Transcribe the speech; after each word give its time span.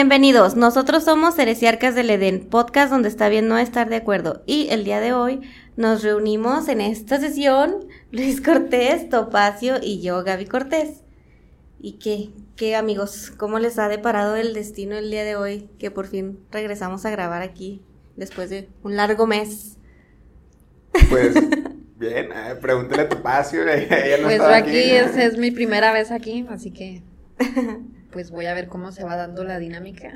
Bienvenidos, 0.00 0.56
nosotros 0.56 1.04
somos 1.04 1.38
Heresiarcas 1.38 1.94
del 1.94 2.08
Edén, 2.08 2.48
podcast 2.48 2.90
donde 2.90 3.10
está 3.10 3.28
bien 3.28 3.48
no 3.48 3.58
estar 3.58 3.90
de 3.90 3.96
acuerdo. 3.96 4.42
Y 4.46 4.68
el 4.70 4.82
día 4.82 4.98
de 4.98 5.12
hoy 5.12 5.42
nos 5.76 6.02
reunimos 6.02 6.68
en 6.68 6.80
esta 6.80 7.20
sesión 7.20 7.86
Luis 8.10 8.40
Cortés, 8.40 9.10
Topacio 9.10 9.74
y 9.82 10.00
yo, 10.00 10.24
Gaby 10.24 10.46
Cortés. 10.46 11.02
¿Y 11.78 11.98
qué? 11.98 12.30
¿Qué 12.56 12.76
amigos? 12.76 13.30
¿Cómo 13.36 13.58
les 13.58 13.78
ha 13.78 13.88
deparado 13.88 14.36
el 14.36 14.54
destino 14.54 14.96
el 14.96 15.10
día 15.10 15.22
de 15.22 15.36
hoy 15.36 15.68
que 15.78 15.90
por 15.90 16.06
fin 16.06 16.38
regresamos 16.50 17.04
a 17.04 17.10
grabar 17.10 17.42
aquí 17.42 17.82
después 18.16 18.48
de 18.48 18.70
un 18.82 18.96
largo 18.96 19.26
mes? 19.26 19.76
Pues 21.10 21.34
bien, 21.98 22.30
eh, 22.32 22.54
pregúntale 22.58 23.02
a 23.02 23.08
Topacio, 23.10 23.68
ella 23.68 24.16
no 24.16 24.28
Pues 24.28 24.38
yo 24.38 24.46
aquí 24.46 24.92
es, 24.92 25.14
es 25.18 25.36
mi 25.36 25.50
primera 25.50 25.92
vez 25.92 26.10
aquí, 26.10 26.46
así 26.48 26.70
que 26.70 27.02
pues 28.12 28.30
voy 28.30 28.46
a 28.46 28.54
ver 28.54 28.68
cómo 28.68 28.92
se 28.92 29.04
va 29.04 29.16
dando 29.16 29.44
la 29.44 29.58
dinámica. 29.58 30.12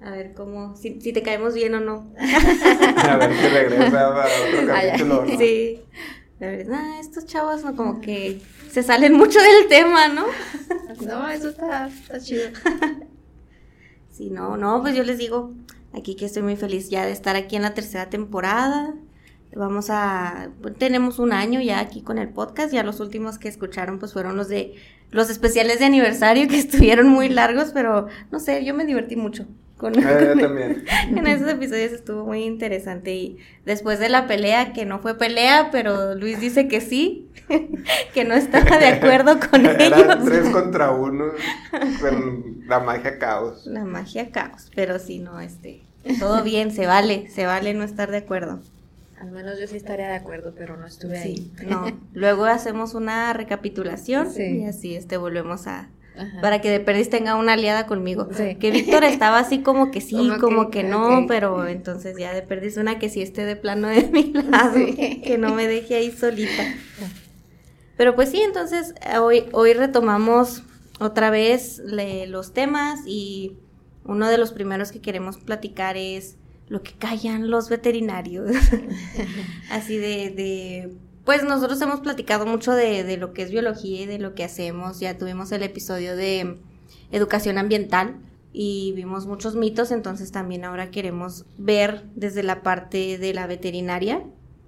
A 0.00 0.10
ver 0.10 0.34
cómo, 0.34 0.76
si, 0.76 1.00
si 1.00 1.12
te 1.12 1.22
caemos 1.22 1.54
bien 1.54 1.74
o 1.74 1.80
no. 1.80 2.12
A 2.18 3.16
ver 3.16 3.34
si 3.34 3.48
regresa 3.48 4.00
a 4.02 4.10
otro 4.10 4.66
capítulo. 4.66 5.24
¿no? 5.24 5.38
Sí. 5.38 5.80
La 6.38 6.48
verdad, 6.48 6.80
ah, 6.82 7.00
estos 7.00 7.24
chavos 7.24 7.64
no 7.64 7.74
como 7.74 8.00
que 8.02 8.42
se 8.70 8.82
salen 8.82 9.14
mucho 9.14 9.38
del 9.40 9.68
tema, 9.68 10.08
¿no? 10.08 10.26
No, 11.00 11.28
eso 11.28 11.48
está, 11.48 11.88
está 11.88 12.20
chido. 12.20 12.48
Sí, 14.10 14.30
no, 14.30 14.56
no, 14.56 14.80
pues 14.80 14.96
yo 14.96 15.02
les 15.02 15.18
digo 15.18 15.52
aquí 15.92 16.16
que 16.16 16.24
estoy 16.24 16.40
muy 16.40 16.56
feliz 16.56 16.88
ya 16.88 17.04
de 17.04 17.12
estar 17.12 17.36
aquí 17.36 17.54
en 17.54 17.60
la 17.60 17.74
tercera 17.74 18.08
temporada. 18.08 18.94
Vamos 19.54 19.88
a, 19.90 20.48
tenemos 20.78 21.18
un 21.18 21.34
año 21.34 21.60
ya 21.60 21.80
aquí 21.80 22.00
con 22.00 22.16
el 22.16 22.30
podcast, 22.30 22.72
ya 22.72 22.82
los 22.82 23.00
últimos 23.00 23.38
que 23.38 23.48
escucharon 23.48 23.98
pues 23.98 24.14
fueron 24.14 24.38
los 24.38 24.48
de 24.48 24.74
los 25.10 25.30
especiales 25.30 25.78
de 25.78 25.86
aniversario 25.86 26.48
que 26.48 26.58
estuvieron 26.58 27.08
muy 27.08 27.28
largos, 27.28 27.70
pero 27.72 28.06
no 28.30 28.40
sé, 28.40 28.64
yo 28.64 28.74
me 28.74 28.84
divertí 28.84 29.16
mucho 29.16 29.46
con, 29.76 29.94
Eh, 29.98 30.02
yo 30.34 30.40
también. 30.40 30.84
en 31.16 31.26
esos 31.26 31.48
episodios 31.48 31.92
estuvo 31.92 32.24
muy 32.24 32.44
interesante 32.44 33.14
y 33.14 33.38
después 33.64 33.98
de 33.98 34.08
la 34.08 34.26
pelea, 34.26 34.72
que 34.72 34.86
no 34.86 34.98
fue 35.00 35.16
pelea, 35.18 35.68
pero 35.70 36.14
Luis 36.14 36.40
dice 36.40 36.66
que 36.68 36.80
sí, 36.80 37.28
que 38.14 38.24
no 38.24 38.34
estaba 38.34 38.78
de 38.78 38.86
acuerdo 38.88 39.38
con 39.50 39.66
Eran 39.66 39.80
ellos. 39.80 40.24
tres 40.24 40.48
contra 40.50 40.90
uno 40.92 41.26
con 42.00 42.64
la 42.66 42.80
magia 42.80 43.18
caos. 43.18 43.66
La 43.66 43.84
magia 43.84 44.30
caos, 44.30 44.70
pero 44.74 44.98
sí, 44.98 45.18
no, 45.18 45.40
este, 45.40 45.82
todo 46.18 46.42
bien, 46.42 46.70
se 46.70 46.86
vale, 46.86 47.28
se 47.30 47.46
vale 47.46 47.74
no 47.74 47.84
estar 47.84 48.10
de 48.10 48.18
acuerdo. 48.18 48.60
Al 49.20 49.30
menos 49.30 49.58
yo 49.58 49.66
sí 49.66 49.76
estaría 49.76 50.08
de 50.08 50.14
acuerdo, 50.16 50.54
pero 50.56 50.76
no 50.76 50.86
estuve 50.86 51.18
ahí. 51.18 51.36
Sí, 51.58 51.66
no. 51.66 51.86
Luego 52.12 52.44
hacemos 52.44 52.94
una 52.94 53.32
recapitulación 53.32 54.30
Sí. 54.30 54.60
y 54.60 54.64
así 54.66 54.94
este 54.94 55.16
volvemos 55.16 55.66
a 55.66 55.88
Ajá. 56.18 56.40
para 56.42 56.60
que 56.60 56.70
de 56.70 56.80
Perdis 56.80 57.08
tenga 57.10 57.34
una 57.36 57.54
aliada 57.54 57.86
conmigo. 57.86 58.28
Sí. 58.32 58.56
Que 58.56 58.70
Víctor 58.70 59.04
estaba 59.04 59.38
así 59.38 59.60
como 59.62 59.90
que 59.90 60.00
sí, 60.00 60.16
Como 60.16 60.38
como 60.38 60.70
que- 60.70 60.82
que, 60.82 60.88
no, 60.88 61.24
pero 61.28 61.66
entonces 61.66 62.16
ya 62.18 62.32
de 62.34 62.42
Perdis 62.42 62.76
una 62.76 62.98
que 62.98 63.08
sí 63.08 63.22
esté 63.22 63.44
de 63.46 63.56
plano 63.56 63.88
de 63.88 64.04
mi 64.08 64.32
lado, 64.32 64.74
que 65.24 65.36
no 65.38 65.54
me 65.54 65.66
deje 65.66 65.94
ahí 65.96 66.10
solita. 66.12 66.62
Pero 67.96 68.14
pues 68.14 68.30
sí, 68.30 68.40
entonces 68.42 68.94
eh, 69.10 69.18
hoy, 69.18 69.44
hoy 69.52 69.72
retomamos 69.72 70.62
otra 71.00 71.30
vez 71.30 71.78
le- 71.78 72.26
los 72.26 72.52
temas 72.52 73.00
y 73.06 73.56
uno 74.04 74.28
de 74.28 74.38
los 74.38 74.52
primeros 74.52 74.92
que 74.92 75.00
queremos 75.00 75.38
platicar 75.38 75.96
es 75.96 76.36
lo 76.68 76.82
que 76.82 76.92
callan 76.92 77.50
los 77.50 77.68
veterinarios. 77.68 78.50
Así 79.70 79.96
de, 79.96 80.30
de, 80.30 80.96
pues 81.24 81.44
nosotros 81.44 81.80
hemos 81.80 82.00
platicado 82.00 82.46
mucho 82.46 82.72
de, 82.72 83.04
de 83.04 83.16
lo 83.16 83.32
que 83.32 83.42
es 83.42 83.50
biología 83.50 84.02
y 84.02 84.06
de 84.06 84.18
lo 84.18 84.34
que 84.34 84.44
hacemos. 84.44 85.00
Ya 85.00 85.18
tuvimos 85.18 85.52
el 85.52 85.62
episodio 85.62 86.16
de 86.16 86.58
educación 87.10 87.58
ambiental 87.58 88.16
y 88.52 88.92
vimos 88.92 89.26
muchos 89.26 89.54
mitos, 89.54 89.90
entonces 89.90 90.32
también 90.32 90.64
ahora 90.64 90.90
queremos 90.90 91.44
ver 91.58 92.04
desde 92.14 92.42
la 92.42 92.62
parte 92.62 93.18
de 93.18 93.34
la 93.34 93.46
veterinaria. 93.46 94.24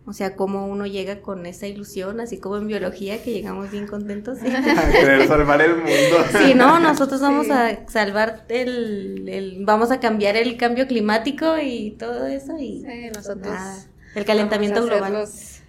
O 0.09 0.15
sea, 0.15 0.37
cómo 0.37 0.67
uno 0.67 0.87
llega 0.87 1.21
con 1.21 1.45
esa 1.45 1.67
ilusión, 1.67 2.19
así 2.21 2.39
como 2.39 2.57
en 2.57 2.67
biología, 2.67 3.23
que 3.23 3.31
llegamos 3.33 3.71
bien 3.71 3.87
contentos. 3.87 4.39
A 4.43 4.91
querer 4.91 5.29
salvar 5.29 5.61
el 5.61 5.77
mundo. 5.77 5.91
Sí, 6.39 6.55
no, 6.55 6.81
nosotros 6.81 7.21
vamos 7.21 7.45
Sí. 7.47 7.53
a 7.53 7.87
salvar 7.89 8.47
el, 8.49 9.29
el- 9.29 9.65
vamos 9.67 9.91
a 9.91 10.01
cambiar 10.01 10.37
el 10.37 10.57
cambio 10.57 10.87
climático 10.87 11.59
y 11.63 11.91
todo 11.99 12.27
eso 12.27 12.57
y 12.59 12.81
Sí, 12.83 13.11
nosotros 13.15 13.53
nada, 13.53 13.85
el 14.15 14.25
calentamiento 14.25 14.81
vamos 14.81 14.91
a 14.91 14.95
ser 14.95 15.03
global. 15.05 15.21
Los, 15.23 15.61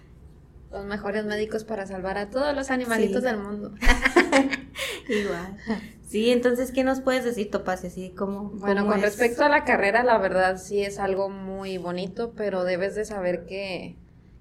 los 0.72 0.84
mejores 0.86 1.24
médicos 1.26 1.64
para 1.64 1.86
salvar 1.86 2.16
a 2.16 2.30
todos 2.30 2.54
los 2.56 2.70
animalitos 2.70 3.22
Sí. 3.22 3.28
del 3.28 3.36
mundo. 3.38 3.74
Igual. 5.08 5.56
Sí, 6.08 6.30
entonces, 6.30 6.72
¿qué 6.72 6.82
nos 6.82 7.00
puedes 7.00 7.24
decir, 7.24 7.50
Topaz? 7.50 7.84
Así 7.84 8.10
como 8.10 8.50
Bueno, 8.50 8.86
con 8.86 9.00
respecto 9.00 9.44
a 9.44 9.48
la 9.48 9.64
carrera, 9.64 10.02
la 10.02 10.18
verdad 10.18 10.56
sí 10.58 10.82
es 10.82 10.98
algo 10.98 11.28
muy 11.28 11.78
bonito, 11.78 12.32
pero 12.36 12.64
debes 12.64 12.94
de 12.94 13.04
saber 13.04 13.44
que, 13.46 13.96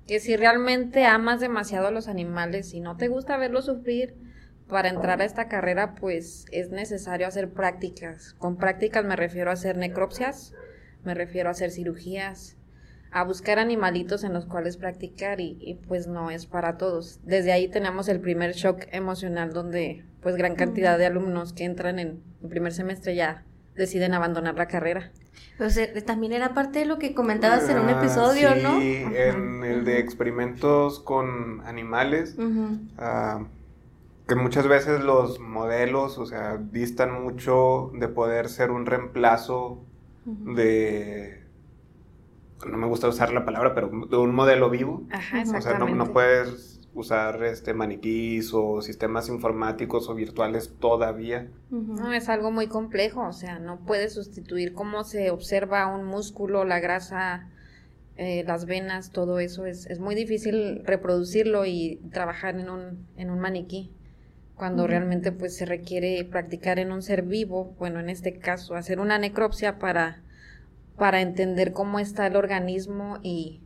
que 0.10 0.20
si 0.20 0.36
realmente 0.36 1.06
amas 1.06 1.40
demasiado 1.40 1.86
a 1.86 1.92
los 1.92 2.08
animales 2.08 2.74
y 2.74 2.80
no 2.80 2.98
te 2.98 3.10
gusta 3.10 3.38
verlos 3.38 3.66
sufrir, 3.66 4.16
para 4.68 4.90
entrar 4.90 5.22
a 5.22 5.26
esta 5.26 5.48
carrera, 5.48 5.94
pues 5.94 6.46
es 6.52 6.72
necesario 6.72 7.28
hacer 7.28 7.52
prácticas. 7.52 8.34
Con 8.40 8.58
prácticas 8.58 9.06
me 9.06 9.16
refiero 9.16 9.52
a 9.52 9.54
hacer 9.54 9.78
necropsias, 9.78 10.56
me 11.04 11.14
refiero 11.14 11.50
a 11.50 11.52
hacer 11.52 11.70
cirugías, 11.70 12.58
a 13.12 13.24
buscar 13.24 13.60
animalitos 13.60 14.24
en 14.24 14.34
los 14.34 14.48
cuales 14.48 14.78
practicar 14.78 15.42
y, 15.42 15.60
y, 15.62 15.76
pues 15.76 16.08
no 16.08 16.32
es 16.32 16.48
para 16.48 16.78
todos. 16.78 17.20
Desde 17.24 17.52
ahí 17.52 17.68
tenemos 17.68 18.10
el 18.10 18.20
primer 18.20 18.54
shock 18.54 18.88
emocional 18.92 19.54
donde 19.54 20.06
pues 20.22 20.36
gran 20.38 20.56
cantidad 20.56 20.98
de 20.98 21.06
alumnos 21.06 21.54
que 21.54 21.66
entran 21.66 22.00
en 22.00 22.24
el 22.42 22.50
primer 22.50 22.74
semestre 22.74 23.14
ya 23.14 23.46
deciden 23.80 24.14
abandonar 24.14 24.56
la 24.56 24.68
carrera. 24.68 25.12
O 25.60 25.70
sea, 25.70 25.88
también 26.06 26.34
era 26.34 26.54
parte 26.54 26.80
de 26.80 26.86
lo 26.86 27.00
que 27.00 27.14
comentabas 27.16 27.68
en 27.70 27.80
un 27.80 27.90
Ah, 27.90 28.00
episodio, 28.00 28.54
sí, 28.54 28.62
¿no? 28.64 28.80
en 28.80 29.64
el 29.64 29.84
de 29.86 30.00
experimentos 30.00 31.00
con 31.00 31.62
animales. 31.66 32.36
Ah, 32.98 33.42
que 34.28 34.36
muchas 34.36 34.68
veces 34.68 35.02
los 35.04 35.40
modelos, 35.40 36.18
o 36.20 36.26
sea, 36.26 36.58
distan 36.58 37.24
mucho 37.24 37.92
de 37.96 38.08
poder 38.08 38.48
ser 38.50 38.70
un 38.72 38.86
reemplazo 38.86 39.80
de, 40.26 41.44
no 42.68 42.78
me 42.78 42.88
gusta 42.88 43.08
usar 43.08 43.34
la 43.34 43.46
palabra, 43.46 43.74
pero 43.74 43.90
de 43.90 44.18
un 44.18 44.36
modelo 44.36 44.70
vivo. 44.70 45.04
Ajá, 45.12 45.44
O 45.58 45.62
sea, 45.62 45.80
no 45.80 46.14
puedes 46.14 46.69
usar 46.94 47.44
este 47.44 47.74
maniquís 47.74 48.52
o 48.54 48.82
sistemas 48.82 49.30
informáticos 49.30 50.10
o 50.10 50.16
virtuales 50.16 50.74
todavía. 50.80 51.48
No, 51.70 52.14
es 52.14 52.30
algo 52.30 52.52
muy 52.52 52.68
complejo, 52.68 53.28
o 53.28 53.34
sea, 53.34 53.60
no 53.60 53.80
puedes 53.86 54.14
sustituir 54.14 54.74
cómo 54.74 55.04
se 55.04 55.30
observa 55.30 55.88
un 55.88 56.06
músculo, 56.06 56.66
la 56.66 56.80
grasa, 56.80 57.48
eh, 58.18 58.44
las 58.46 58.66
venas, 58.66 59.12
todo 59.12 59.40
eso. 59.40 59.66
Es, 59.66 59.86
es 59.86 60.00
muy 60.00 60.16
difícil 60.16 60.84
reproducirlo 60.86 61.66
y 61.66 62.02
trabajar 62.12 62.56
en 62.60 62.70
un, 62.70 63.08
en 63.18 63.30
un 63.30 63.40
maniquí. 63.40 63.92
Cuando 64.56 64.88
realmente 64.88 65.32
pues 65.32 65.56
se 65.56 65.66
requiere 65.66 66.22
practicar 66.26 66.80
en 66.80 66.92
un 66.92 67.02
ser 67.02 67.22
vivo, 67.22 67.76
bueno, 67.80 68.02
en 68.02 68.10
este 68.10 68.40
caso, 68.40 68.76
hacer 68.76 69.00
una 69.00 69.18
necropsia 69.18 69.80
para, 69.80 70.22
para 70.98 71.22
entender 71.22 71.72
cómo 71.72 71.98
está 71.98 72.28
el 72.28 72.36
organismo 72.36 73.20
y, 73.24 73.62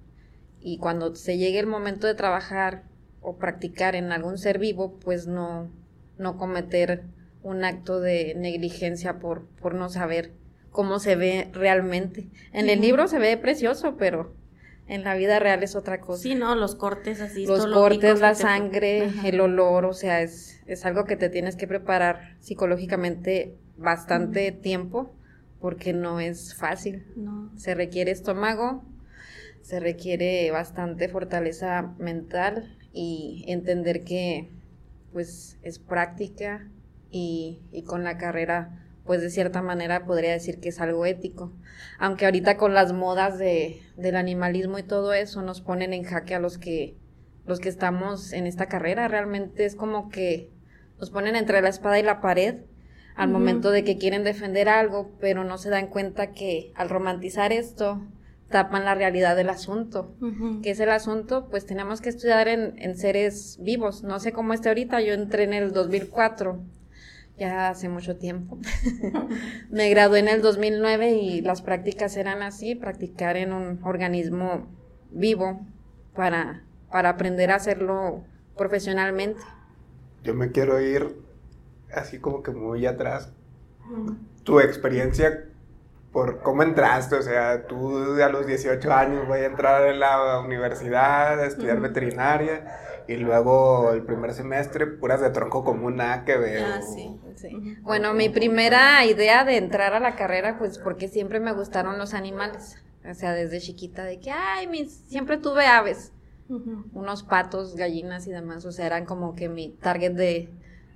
y 0.61 0.77
cuando 0.77 1.15
se 1.15 1.39
llegue 1.39 1.57
el 1.57 1.65
momento 1.65 2.05
de 2.05 2.13
trabajar 2.13 2.83
o 3.23 3.37
practicar 3.37 3.95
en 3.95 4.11
algún 4.11 4.37
ser 4.37 4.59
vivo, 4.59 4.99
pues 4.99 5.27
no, 5.27 5.69
no 6.17 6.37
cometer 6.37 7.03
un 7.41 7.63
acto 7.63 7.99
de 7.99 8.35
negligencia 8.35 9.19
por, 9.19 9.45
por 9.61 9.73
no 9.75 9.89
saber 9.89 10.31
cómo 10.71 10.99
se 10.99 11.15
ve 11.15 11.49
realmente. 11.53 12.29
En 12.51 12.69
el 12.69 12.81
libro 12.81 13.07
se 13.07 13.19
ve 13.19 13.37
precioso, 13.37 13.95
pero 13.97 14.33
en 14.87 15.03
la 15.03 15.15
vida 15.15 15.39
real 15.39 15.63
es 15.63 15.75
otra 15.75 15.99
cosa. 16.01 16.21
Sí, 16.21 16.35
¿no? 16.35 16.55
Los 16.55 16.75
cortes 16.75 17.21
así. 17.21 17.45
Los 17.45 17.65
cortes, 17.67 18.19
la 18.19 18.33
te- 18.33 18.35
sangre, 18.41 19.05
Ajá. 19.05 19.27
el 19.27 19.39
olor, 19.39 19.85
o 19.85 19.93
sea, 19.93 20.21
es, 20.21 20.61
es 20.65 20.85
algo 20.85 21.05
que 21.05 21.15
te 21.15 21.29
tienes 21.29 21.55
que 21.55 21.67
preparar 21.67 22.35
psicológicamente 22.39 23.55
bastante 23.77 24.51
tiempo 24.51 25.13
porque 25.59 25.93
no 25.93 26.19
es 26.19 26.55
fácil. 26.55 27.05
No. 27.15 27.51
Se 27.57 27.75
requiere 27.75 28.11
estómago, 28.11 28.83
se 29.61 29.79
requiere 29.79 30.51
bastante 30.51 31.07
fortaleza 31.07 31.93
mental 31.97 32.77
y 32.93 33.43
entender 33.47 34.03
que 34.03 34.49
pues 35.11 35.57
es 35.61 35.79
práctica 35.79 36.69
y, 37.11 37.59
y 37.71 37.83
con 37.83 38.03
la 38.03 38.17
carrera 38.17 38.79
pues 39.05 39.21
de 39.21 39.29
cierta 39.29 39.61
manera 39.61 40.05
podría 40.05 40.31
decir 40.31 40.59
que 40.59 40.69
es 40.69 40.79
algo 40.79 41.05
ético. 41.05 41.51
Aunque 41.99 42.25
ahorita 42.25 42.57
con 42.57 42.73
las 42.73 42.93
modas 42.93 43.37
de, 43.37 43.81
del 43.97 44.15
animalismo 44.15 44.79
y 44.79 44.83
todo 44.83 45.13
eso 45.13 45.41
nos 45.41 45.61
ponen 45.61 45.93
en 45.93 46.03
jaque 46.03 46.35
a 46.35 46.39
los 46.39 46.57
que 46.57 46.95
los 47.45 47.59
que 47.59 47.67
estamos 47.67 48.31
en 48.31 48.47
esta 48.47 48.67
carrera, 48.67 49.09
realmente 49.09 49.65
es 49.65 49.75
como 49.75 50.07
que 50.07 50.49
nos 50.97 51.09
ponen 51.09 51.35
entre 51.35 51.61
la 51.61 51.67
espada 51.67 51.99
y 51.99 52.03
la 52.03 52.21
pared 52.21 52.61
al 53.15 53.29
momento 53.29 53.69
de 53.71 53.83
que 53.83 53.97
quieren 53.97 54.23
defender 54.23 54.69
algo, 54.69 55.11
pero 55.19 55.43
no 55.43 55.57
se 55.57 55.69
dan 55.69 55.87
cuenta 55.87 56.31
que 56.31 56.71
al 56.75 56.89
romantizar 56.89 57.51
esto 57.51 58.01
tapan 58.53 58.85
la 58.85 58.93
realidad 58.93 59.35
del 59.35 59.49
asunto. 59.49 60.15
Ujú. 60.21 60.61
¿Qué 60.61 60.69
es 60.69 60.79
el 60.79 60.91
asunto? 60.91 61.49
Pues 61.49 61.65
tenemos 61.65 61.99
que 61.99 62.09
estudiar 62.09 62.47
en, 62.47 62.75
en 62.77 62.95
seres 62.95 63.57
vivos. 63.59 64.03
No 64.03 64.19
sé 64.19 64.31
cómo 64.31 64.53
esté 64.53 64.69
ahorita, 64.69 65.01
yo 65.01 65.13
entré 65.13 65.43
en 65.43 65.53
el 65.53 65.73
2004 65.73 66.61
ya 67.37 67.69
hace 67.69 67.89
mucho 67.89 68.15
tiempo. 68.17 68.59
me 69.71 69.89
gradué 69.89 70.19
en 70.19 70.27
el 70.27 70.41
2009 70.41 71.13
y 71.13 71.41
las 71.41 71.63
prácticas 71.63 72.15
eran 72.15 72.43
así, 72.43 72.75
practicar 72.75 73.37
en 73.37 73.53
un 73.53 73.79
organismo 73.83 74.67
vivo 75.09 75.65
para, 76.15 76.63
para 76.91 77.09
aprender 77.09 77.49
a 77.49 77.55
hacerlo 77.55 78.23
profesionalmente. 78.55 79.41
Yo 80.23 80.35
me 80.35 80.51
quiero 80.51 80.79
ir 80.79 81.15
así 81.91 82.19
como 82.19 82.43
que 82.43 82.51
muy 82.51 82.85
atrás. 82.85 83.33
Tu 84.43 84.59
experiencia 84.59 85.49
por 86.13 86.41
cómo 86.41 86.61
entraste, 86.61 87.15
o 87.15 87.21
sea, 87.23 87.65
tú 87.65 88.21
a 88.21 88.29
los 88.29 88.45
18 88.45 88.93
años 88.93 89.27
voy 89.27 89.39
a 89.39 89.45
entrar 89.47 89.87
en 89.87 89.99
la 89.99 90.39
universidad 90.39 91.39
a 91.39 91.45
estudiar 91.47 91.81
veterinaria 91.81 93.03
y 93.07 93.17
luego 93.17 93.91
el 93.91 94.03
primer 94.03 94.33
semestre 94.33 94.85
puras 94.85 95.21
de 95.21 95.31
tronco 95.31 95.63
común 95.63 95.95
nada 95.97 96.23
que 96.23 96.37
ver. 96.37 96.63
Ah, 96.63 96.81
sí, 96.83 97.19
sí. 97.35 97.77
Bueno, 97.81 98.13
mi 98.13 98.29
primera 98.29 99.03
idea 99.05 99.43
de 99.43 99.57
entrar 99.57 99.95
a 99.95 99.99
la 99.99 100.15
carrera, 100.15 100.59
pues 100.59 100.77
porque 100.77 101.07
siempre 101.07 101.39
me 101.39 101.51
gustaron 101.51 101.97
los 101.97 102.13
animales, 102.13 102.77
o 103.09 103.13
sea, 103.15 103.33
desde 103.33 103.59
chiquita, 103.59 104.03
de 104.03 104.19
que, 104.19 104.29
ay, 104.29 104.67
mis, 104.67 104.93
siempre 105.07 105.37
tuve 105.37 105.65
aves, 105.65 106.11
unos 106.93 107.23
patos, 107.23 107.75
gallinas 107.75 108.27
y 108.27 108.31
demás, 108.31 108.65
o 108.65 108.71
sea, 108.71 108.85
eran 108.85 109.05
como 109.05 109.33
que 109.33 109.49
mi 109.49 109.69
target 109.69 110.11
de, 110.11 110.49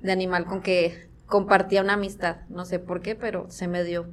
de 0.03 0.11
animal 0.11 0.45
con 0.45 0.61
que 0.61 1.09
compartía 1.25 1.81
una 1.81 1.93
amistad, 1.93 2.37
no 2.49 2.65
sé 2.65 2.77
por 2.77 3.01
qué, 3.01 3.15
pero 3.15 3.49
se 3.49 3.67
me 3.67 3.83
dio 3.83 4.07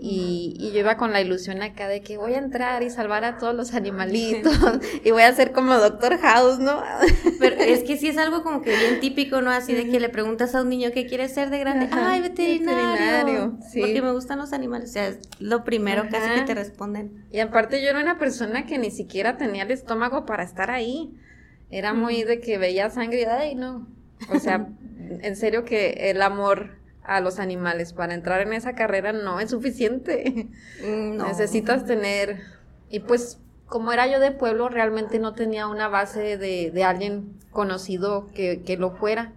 y, 0.00 0.54
y, 0.58 0.70
yo 0.72 0.80
iba 0.80 0.96
con 0.96 1.12
la 1.12 1.20
ilusión 1.20 1.60
acá 1.60 1.88
de 1.88 2.02
que 2.02 2.16
voy 2.16 2.34
a 2.34 2.38
entrar 2.38 2.84
y 2.84 2.90
salvar 2.90 3.24
a 3.24 3.38
todos 3.38 3.54
los 3.54 3.74
animalitos 3.74 4.56
y 5.04 5.10
voy 5.10 5.22
a 5.22 5.34
ser 5.34 5.50
como 5.50 5.74
Doctor 5.74 6.18
House, 6.18 6.60
¿no? 6.60 6.82
Pero 7.40 7.56
es 7.56 7.82
que 7.82 7.96
sí 7.96 8.08
es 8.08 8.16
algo 8.16 8.44
como 8.44 8.62
que 8.62 8.76
bien 8.76 9.00
típico, 9.00 9.40
¿no? 9.40 9.50
Así 9.50 9.72
de 9.72 9.88
que 9.88 9.98
le 9.98 10.08
preguntas 10.08 10.54
a 10.54 10.62
un 10.62 10.68
niño 10.68 10.90
qué 10.92 11.06
quiere 11.06 11.28
ser 11.28 11.50
de 11.50 11.58
grande. 11.58 11.88
Ay, 11.90 12.20
veterinario. 12.20 13.58
sí. 13.72 13.80
Porque 13.80 14.02
me 14.02 14.12
gustan 14.12 14.38
los 14.38 14.52
animales. 14.52 14.90
O 14.90 14.92
sea, 14.92 15.08
es 15.08 15.18
lo 15.40 15.64
primero 15.64 16.04
casi 16.08 16.40
que 16.40 16.46
te 16.46 16.54
responden. 16.54 17.24
Y 17.32 17.40
aparte 17.40 17.82
yo 17.82 17.88
era 17.88 18.00
una 18.00 18.18
persona 18.18 18.66
que 18.66 18.78
ni 18.78 18.90
siquiera 18.90 19.36
tenía 19.36 19.64
el 19.64 19.70
estómago 19.72 20.26
para 20.26 20.44
estar 20.44 20.70
ahí. 20.70 21.12
Era 21.70 21.92
muy 21.92 22.22
de 22.22 22.40
que 22.40 22.58
veía 22.58 22.88
sangre 22.90 23.22
y, 23.22 23.24
ay, 23.24 23.54
no. 23.56 23.88
O 24.30 24.38
sea, 24.38 24.68
en 25.22 25.36
serio 25.36 25.64
que 25.64 26.10
el 26.10 26.22
amor 26.22 26.81
a 27.04 27.20
los 27.20 27.38
animales. 27.38 27.92
Para 27.92 28.14
entrar 28.14 28.40
en 28.40 28.52
esa 28.52 28.74
carrera 28.74 29.12
no 29.12 29.40
es 29.40 29.50
suficiente. 29.50 30.48
Mm, 30.84 31.16
Necesitas 31.26 31.84
tener, 31.84 32.40
y 32.88 33.00
pues 33.00 33.38
como 33.66 33.92
era 33.92 34.06
yo 34.06 34.20
de 34.20 34.32
pueblo, 34.32 34.68
realmente 34.68 35.18
no 35.18 35.34
tenía 35.34 35.66
una 35.66 35.88
base 35.88 36.36
de, 36.36 36.70
de 36.70 36.84
alguien 36.84 37.38
conocido 37.50 38.26
que, 38.34 38.62
que, 38.62 38.76
lo 38.76 38.90
fuera. 38.90 39.32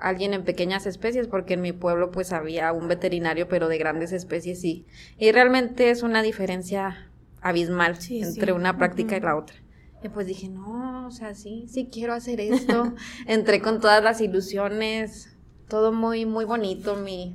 Alguien 0.00 0.34
en 0.34 0.44
pequeñas 0.44 0.86
especies, 0.86 1.28
porque 1.28 1.54
en 1.54 1.60
mi 1.60 1.72
pueblo 1.72 2.10
pues 2.10 2.32
había 2.32 2.72
un 2.72 2.88
veterinario, 2.88 3.48
pero 3.48 3.68
de 3.68 3.78
grandes 3.78 4.12
especies 4.12 4.60
sí. 4.60 4.86
Y 5.18 5.30
realmente 5.30 5.90
es 5.90 6.02
una 6.02 6.22
diferencia 6.22 7.08
abismal 7.40 7.96
entre 8.10 8.52
una 8.52 8.76
práctica 8.76 9.16
y 9.16 9.20
la 9.20 9.36
otra. 9.36 9.56
Y 10.02 10.08
pues 10.08 10.26
dije, 10.26 10.48
no, 10.48 11.06
o 11.06 11.10
sea, 11.10 11.34
sí, 11.34 11.66
sí 11.68 11.88
quiero 11.92 12.12
hacer 12.14 12.40
esto. 12.40 12.94
Entré 13.26 13.60
con 13.60 13.80
todas 13.80 14.02
las 14.02 14.20
ilusiones, 14.20 15.36
todo 15.68 15.92
muy, 15.92 16.26
muy 16.26 16.44
bonito. 16.44 16.96
Mi, 16.96 17.34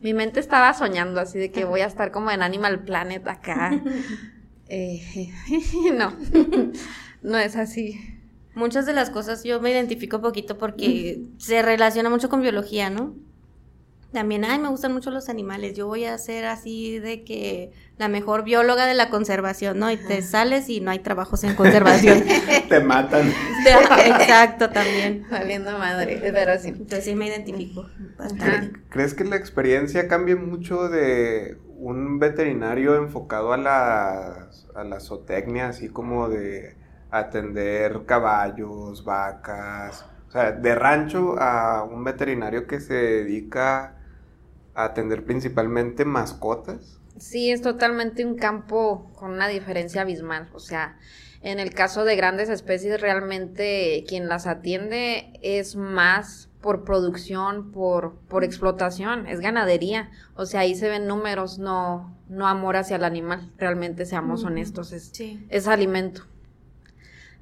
mi 0.00 0.14
mente 0.14 0.40
estaba 0.40 0.74
soñando 0.74 1.20
así 1.20 1.38
de 1.38 1.50
que 1.50 1.64
voy 1.64 1.80
a 1.80 1.86
estar 1.86 2.10
como 2.10 2.30
en 2.30 2.42
Animal 2.42 2.80
Planet 2.80 3.26
acá. 3.26 3.80
Eh, 4.70 5.32
no, 5.94 6.12
no 7.22 7.38
es 7.38 7.56
así. 7.56 7.98
Muchas 8.54 8.84
de 8.84 8.92
las 8.92 9.08
cosas 9.08 9.42
yo 9.42 9.62
me 9.62 9.70
identifico 9.70 10.20
poquito 10.20 10.58
porque 10.58 11.22
se 11.38 11.62
relaciona 11.62 12.10
mucho 12.10 12.28
con 12.28 12.42
biología, 12.42 12.90
¿no? 12.90 13.14
También, 14.12 14.46
ay, 14.46 14.58
me 14.58 14.68
gustan 14.68 14.94
mucho 14.94 15.10
los 15.10 15.28
animales. 15.28 15.76
Yo 15.76 15.86
voy 15.86 16.06
a 16.06 16.16
ser 16.16 16.46
así 16.46 16.98
de 16.98 17.24
que 17.24 17.72
la 17.98 18.08
mejor 18.08 18.42
bióloga 18.42 18.86
de 18.86 18.94
la 18.94 19.10
conservación, 19.10 19.78
¿no? 19.78 19.90
Y 19.90 19.98
te 19.98 20.22
sales 20.22 20.70
y 20.70 20.80
no 20.80 20.90
hay 20.90 21.00
trabajos 21.00 21.44
en 21.44 21.54
conservación. 21.54 22.24
te 22.70 22.80
matan. 22.80 23.30
Exacto, 23.66 24.70
también. 24.70 25.26
Valiendo 25.30 25.78
madre, 25.78 26.20
pero 26.32 26.58
sí. 26.58 26.68
Entonces 26.68 27.04
sí 27.04 27.14
me 27.14 27.26
identifico. 27.26 27.86
¿Crees 28.88 29.12
que 29.12 29.24
la 29.24 29.36
experiencia 29.36 30.08
cambie 30.08 30.36
mucho 30.36 30.88
de 30.88 31.58
un 31.76 32.18
veterinario 32.18 32.96
enfocado 32.96 33.52
a 33.52 33.58
la, 33.58 34.48
a 34.74 34.84
la 34.84 35.00
zootecnia, 35.00 35.68
así 35.68 35.90
como 35.90 36.30
de 36.30 36.76
atender 37.10 38.06
caballos, 38.06 39.04
vacas? 39.04 40.06
O 40.28 40.30
sea, 40.30 40.52
de 40.52 40.74
rancho 40.74 41.36
a 41.38 41.84
un 41.84 42.04
veterinario 42.04 42.66
que 42.66 42.80
se 42.80 42.94
dedica 42.94 43.97
atender 44.84 45.24
principalmente 45.24 46.04
mascotas. 46.04 46.98
Sí, 47.18 47.50
es 47.50 47.62
totalmente 47.62 48.24
un 48.24 48.36
campo 48.36 49.10
con 49.14 49.32
una 49.32 49.48
diferencia 49.48 50.02
abismal. 50.02 50.48
O 50.52 50.60
sea, 50.60 50.96
en 51.42 51.58
el 51.58 51.74
caso 51.74 52.04
de 52.04 52.16
grandes 52.16 52.48
especies, 52.48 53.00
realmente 53.00 54.04
quien 54.06 54.28
las 54.28 54.46
atiende 54.46 55.32
es 55.42 55.76
más 55.76 56.48
por 56.60 56.84
producción, 56.84 57.70
por, 57.70 58.16
por 58.28 58.44
explotación, 58.44 59.26
es 59.26 59.40
ganadería. 59.40 60.10
O 60.34 60.46
sea, 60.46 60.60
ahí 60.60 60.74
se 60.74 60.88
ven 60.88 61.06
números, 61.06 61.58
no, 61.58 62.16
no 62.28 62.46
amor 62.46 62.76
hacia 62.76 62.96
el 62.96 63.04
animal. 63.04 63.52
Realmente, 63.56 64.06
seamos 64.06 64.44
honestos, 64.44 64.92
es, 64.92 65.12
es 65.48 65.68
alimento. 65.68 66.24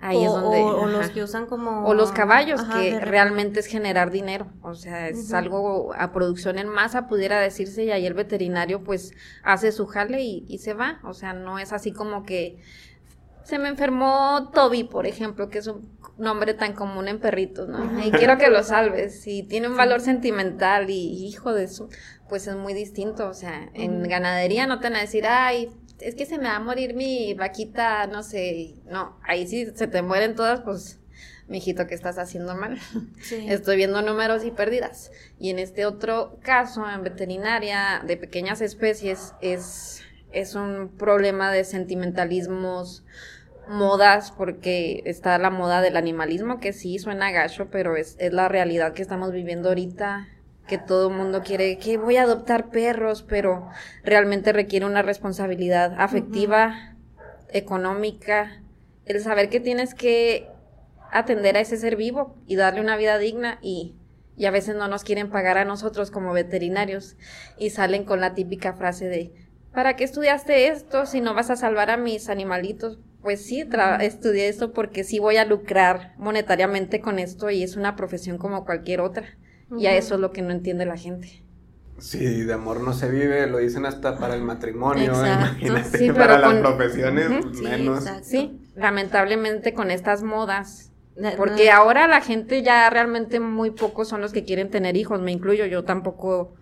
Ahí 0.01 0.23
es 0.25 0.31
donde. 0.31 0.63
O, 0.63 0.87
los 0.87 1.11
que 1.11 1.23
usan 1.23 1.47
como. 1.47 1.87
O 1.87 1.95
los 1.95 2.13
caballos, 2.13 2.63
que 2.63 3.01
realmente 3.01 3.61
es 3.61 3.67
generar 3.67 4.11
dinero. 4.11 4.47
O 4.63 4.75
sea, 4.75 5.09
es 5.09 5.33
algo 5.33 5.95
a 5.97 6.13
producción 6.13 6.59
en 6.59 6.69
masa, 6.69 7.09
pudiera 7.09 7.41
decirse, 7.41 7.85
y 7.85 7.91
ahí 7.91 8.07
el 8.07 8.15
veterinario, 8.15 8.85
pues, 8.85 9.13
hace 9.43 9.73
su 9.73 9.87
jale 9.87 10.23
y, 10.23 10.59
se 10.59 10.75
va. 10.75 11.01
O 11.05 11.15
sea, 11.15 11.33
no 11.33 11.59
es 11.59 11.73
así 11.73 11.93
como 11.93 12.25
que. 12.25 12.59
Se 13.45 13.61
me 13.61 13.69
enfermó 13.69 14.51
Toby, 14.53 14.83
por 14.83 15.07
ejemplo, 15.07 15.49
que 15.49 15.59
es 15.59 15.69
un 15.69 15.97
nombre 16.19 16.53
tan 16.53 16.73
común 16.73 17.07
en 17.07 17.21
perritos, 17.21 17.69
¿no? 17.69 18.05
Y 18.05 18.11
quiero 18.11 18.39
que 18.39 18.51
lo 18.51 18.65
salves. 18.65 19.21
Si 19.21 19.45
tiene 19.45 19.69
un 19.69 19.77
valor 19.77 20.01
sentimental 20.01 20.91
y 20.91 21.25
hijo 21.25 21.53
de 21.53 21.63
eso, 21.65 21.89
pues 22.29 22.49
es 22.49 22.57
muy 22.57 22.75
distinto. 22.75 23.29
O 23.29 23.35
sea, 23.35 23.71
en 23.73 24.03
ganadería 24.03 24.67
no 24.67 24.81
te 24.81 24.89
van 24.89 24.97
a 24.97 25.01
decir, 25.01 25.27
ay, 25.29 25.71
es 26.01 26.15
que 26.15 26.27
se 26.27 26.39
me 26.39 26.45
va 26.45 26.57
a 26.57 26.61
morir 26.61 26.95
mi 26.95 27.35
vaquita, 27.35 28.07
no 28.07 28.23
sé, 28.23 28.75
no, 28.87 29.19
ahí 29.23 29.47
sí 29.47 29.67
se 29.75 29.87
te 29.87 30.03
mueren 30.03 30.35
todas, 30.35 30.61
pues, 30.61 30.99
mijito, 31.49 31.87
¿qué 31.87 31.95
estás 31.95 32.19
haciendo 32.19 32.55
mal? 32.55 32.79
Estoy 33.31 33.77
viendo 33.77 34.03
números 34.03 34.45
y 34.45 34.51
pérdidas. 34.51 35.13
Y 35.39 35.51
en 35.51 35.59
este 35.59 35.87
otro 35.87 36.39
caso, 36.43 36.85
en 36.89 37.03
veterinaria 37.03 38.03
de 38.07 38.17
pequeñas 38.17 38.61
especies, 38.61 39.35
es, 39.41 40.03
es 40.33 40.55
un 40.55 40.89
problema 40.97 41.53
de 41.53 41.65
sentimentalismos, 41.65 43.05
modas, 43.69 44.31
porque 44.31 45.03
está 45.07 45.39
la 45.39 45.51
moda 45.51 45.81
del 45.81 45.97
animalismo, 45.97 46.61
que 46.61 46.73
sí 46.73 47.01
suena 47.01 47.33
gacho, 47.33 47.69
pero 47.71 47.97
es, 47.97 48.15
es 48.21 48.33
la 48.33 48.49
realidad 48.49 48.93
que 48.93 49.03
estamos 49.03 49.33
viviendo 49.33 49.71
ahorita 49.71 50.29
que 50.67 50.79
todo 50.79 51.09
el 51.09 51.15
mundo 51.15 51.43
quiere, 51.43 51.79
que 51.79 51.97
voy 51.97 52.17
a 52.17 52.23
adoptar 52.23 52.71
perros, 52.71 53.23
pero 53.23 53.69
realmente 54.03 54.53
requiere 54.53 54.87
una 54.87 55.03
responsabilidad 55.03 55.95
afectiva, 55.99 56.97
económica, 57.51 58.63
el 59.05 59.21
saber 59.21 59.49
que 59.49 59.61
tienes 59.61 59.95
que 59.95 60.49
atender 61.13 61.57
a 61.57 61.61
ese 61.61 61.77
ser 61.77 61.97
vivo 61.97 62.37
y 62.47 62.57
darle 62.57 62.81
una 62.81 62.97
vida 62.97 63.19
digna 63.19 63.59
y, 63.63 63.95
y 64.37 64.47
a 64.47 64.51
veces 64.51 64.75
no 64.77 64.89
nos 64.89 65.05
quieren 65.05 65.31
pagar 65.31 65.57
a 65.57 65.65
nosotros 65.65 66.11
como 66.11 66.33
veterinarios 66.33 67.17
y 67.59 67.71
salen 67.71 68.05
con 68.05 68.21
la 68.21 68.35
típica 68.35 68.75
frase 68.75 69.09
de, 69.09 69.33
¿para 69.73 69.97
qué 69.97 70.05
estudiaste 70.05 70.69
esto 70.69 71.07
si 71.07 71.21
no 71.21 71.35
vas 71.35 71.51
a 71.51 71.57
salvar 71.57 71.91
a 71.91 71.97
mis 71.97 72.29
animalitos? 72.29 72.99
Pues 73.23 73.45
sí, 73.45 73.65
estudié 74.01 74.49
esto 74.49 74.73
porque 74.73 75.05
sí 75.05 75.19
voy 75.19 75.37
a 75.37 75.45
lucrar 75.45 76.15
monetariamente 76.17 77.01
con 77.01 77.19
esto 77.19 77.51
y 77.51 77.63
es 77.63 77.77
una 77.77 77.97
profesión 77.97 78.39
como 78.39 78.65
cualquier 78.65 79.01
otra. 79.01 79.37
Y 79.77 79.87
a 79.87 79.97
eso 79.97 80.15
es 80.15 80.21
lo 80.21 80.33
que 80.33 80.43
no 80.43 80.51
entiende 80.53 80.87
la 80.87 80.97
gente. 80.97 81.43
Sí, 81.99 82.43
de 82.43 82.53
amor 82.53 82.81
no 82.83 82.93
se 82.93 83.09
vive, 83.09 83.47
lo 83.47 83.59
dicen 83.59 83.87
hasta 83.87 84.19
para 84.19 84.35
el 84.35 84.43
matrimonio, 84.43 85.13
imagínate, 85.15 86.13
para 86.13 86.39
las 86.39 86.55
profesiones 86.57 87.61
menos. 87.63 88.05
Sí, 88.23 88.61
lamentablemente 88.75 89.73
con 89.73 89.91
estas 89.91 90.23
modas, 90.23 90.93
porque 91.39 91.71
ahora 91.71 92.07
la 92.07 92.21
gente 92.21 92.63
ya 92.63 92.89
realmente 92.91 93.41
muy 93.41 93.71
pocos 93.71 94.09
son 94.09 94.21
los 94.21 94.33
que 94.33 94.45
quieren 94.45 94.71
tener 94.71 94.97
hijos, 94.97 95.23
me 95.23 95.33
incluyo, 95.33 95.65
yo 95.65 95.85
tampoco 95.85 96.55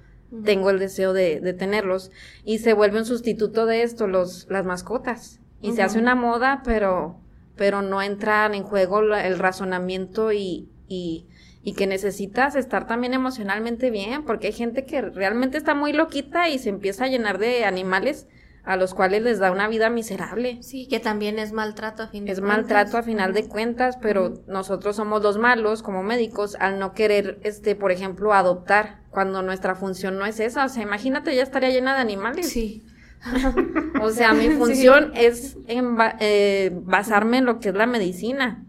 tengo 0.44 0.70
el 0.70 0.78
deseo 0.78 1.12
de, 1.12 1.40
de, 1.40 1.52
tenerlos, 1.52 2.12
y 2.44 2.58
se 2.58 2.72
vuelve 2.72 2.98
un 2.98 3.04
sustituto 3.04 3.66
de 3.66 3.82
esto, 3.82 4.06
los, 4.06 4.46
las 4.48 4.64
mascotas, 4.64 5.40
y 5.60 5.72
se 5.72 5.82
hace 5.82 5.98
una 5.98 6.14
moda, 6.14 6.62
pero, 6.64 7.18
pero 7.56 7.82
no 7.82 8.02
entran 8.02 8.54
en 8.54 8.62
juego 8.62 9.00
el 9.00 9.38
razonamiento 9.38 10.32
y, 10.32 10.68
y 10.86 11.26
y 11.64 11.72
que 11.72 11.86
necesitas 11.86 12.54
estar 12.54 12.86
también 12.86 13.14
emocionalmente 13.14 13.90
bien, 13.90 14.24
porque 14.24 14.48
hay 14.48 14.52
gente 14.52 14.84
que 14.84 15.00
realmente 15.00 15.56
está 15.56 15.74
muy 15.74 15.94
loquita 15.94 16.48
y 16.50 16.58
se 16.58 16.68
empieza 16.68 17.04
a 17.04 17.08
llenar 17.08 17.38
de 17.38 17.64
animales 17.64 18.26
a 18.64 18.76
los 18.76 18.94
cuales 18.94 19.22
les 19.22 19.38
da 19.38 19.50
una 19.50 19.66
vida 19.66 19.88
miserable. 19.88 20.58
Sí, 20.62 20.86
que 20.88 21.00
también 21.00 21.38
es 21.38 21.52
maltrato 21.52 22.02
a 22.02 22.08
fin 22.08 22.26
de 22.26 22.32
es 22.32 22.40
cuentas. 22.40 22.58
Es 22.58 22.66
maltrato 22.68 22.98
a 22.98 23.02
final 23.02 23.32
de 23.32 23.48
cuentas, 23.48 23.98
pero 24.00 24.42
nosotros 24.46 24.96
somos 24.96 25.22
los 25.22 25.38
malos 25.38 25.82
como 25.82 26.02
médicos 26.02 26.56
al 26.60 26.78
no 26.78 26.92
querer, 26.92 27.38
este, 27.42 27.76
por 27.76 27.92
ejemplo, 27.92 28.34
adoptar 28.34 29.00
cuando 29.10 29.42
nuestra 29.42 29.74
función 29.74 30.18
no 30.18 30.26
es 30.26 30.40
esa. 30.40 30.66
O 30.66 30.68
sea, 30.68 30.82
imagínate, 30.82 31.34
ya 31.34 31.42
estaría 31.42 31.70
llena 31.70 31.94
de 31.94 32.00
animales. 32.00 32.48
Sí. 32.48 32.84
O 34.02 34.10
sea, 34.10 34.34
mi 34.34 34.50
función 34.58 35.12
es 35.14 35.56
en 35.66 35.96
eh, 36.20 36.70
basarme 36.82 37.38
en 37.38 37.46
lo 37.46 37.58
que 37.58 37.70
es 37.70 37.74
la 37.74 37.86
medicina, 37.86 38.66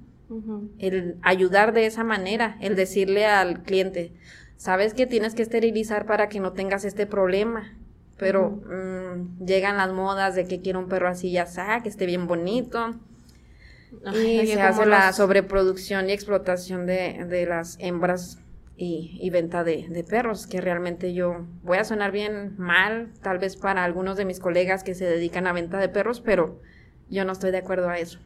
El 0.77 1.17
ayudar 1.21 1.73
de 1.73 1.85
esa 1.85 2.03
manera, 2.03 2.57
el 2.61 2.75
decirle 2.75 3.25
al 3.25 3.63
cliente, 3.63 4.13
sabes 4.57 4.93
que 4.93 5.05
tienes 5.07 5.33
que 5.35 5.41
esterilizar 5.43 6.05
para 6.05 6.29
que 6.29 6.39
no 6.39 6.53
tengas 6.53 6.85
este 6.85 7.05
problema, 7.07 7.77
pero 8.17 8.51
mm, 8.65 9.45
llegan 9.45 9.77
las 9.77 9.91
modas 9.93 10.35
de 10.35 10.47
que 10.47 10.61
quiero 10.61 10.79
un 10.79 10.89
perro 10.89 11.07
así 11.07 11.31
ya 11.31 11.45
que 11.81 11.89
esté 11.89 12.05
bien 12.05 12.27
bonito, 12.27 12.95
Ay, 14.05 14.43
y 14.43 14.47
se 14.47 14.61
hace 14.61 14.85
la 14.85 15.07
los- 15.07 15.15
sobreproducción 15.15 16.09
y 16.09 16.13
explotación 16.13 16.85
de, 16.85 17.25
de 17.29 17.45
las 17.45 17.77
hembras 17.79 18.39
y, 18.77 19.17
y 19.21 19.29
venta 19.29 19.63
de, 19.63 19.87
de 19.89 20.03
perros, 20.03 20.47
que 20.47 20.61
realmente 20.61 21.13
yo 21.13 21.45
voy 21.63 21.77
a 21.77 21.83
sonar 21.85 22.11
bien 22.11 22.55
mal, 22.57 23.11
tal 23.21 23.39
vez 23.39 23.55
para 23.57 23.83
algunos 23.83 24.17
de 24.17 24.25
mis 24.25 24.39
colegas 24.39 24.83
que 24.83 24.95
se 24.95 25.05
dedican 25.05 25.47
a 25.47 25.53
venta 25.53 25.77
de 25.79 25.89
perros, 25.89 26.21
pero 26.21 26.59
yo 27.09 27.25
no 27.25 27.31
estoy 27.31 27.51
de 27.51 27.57
acuerdo 27.59 27.89
a 27.89 27.97
eso. 27.99 28.19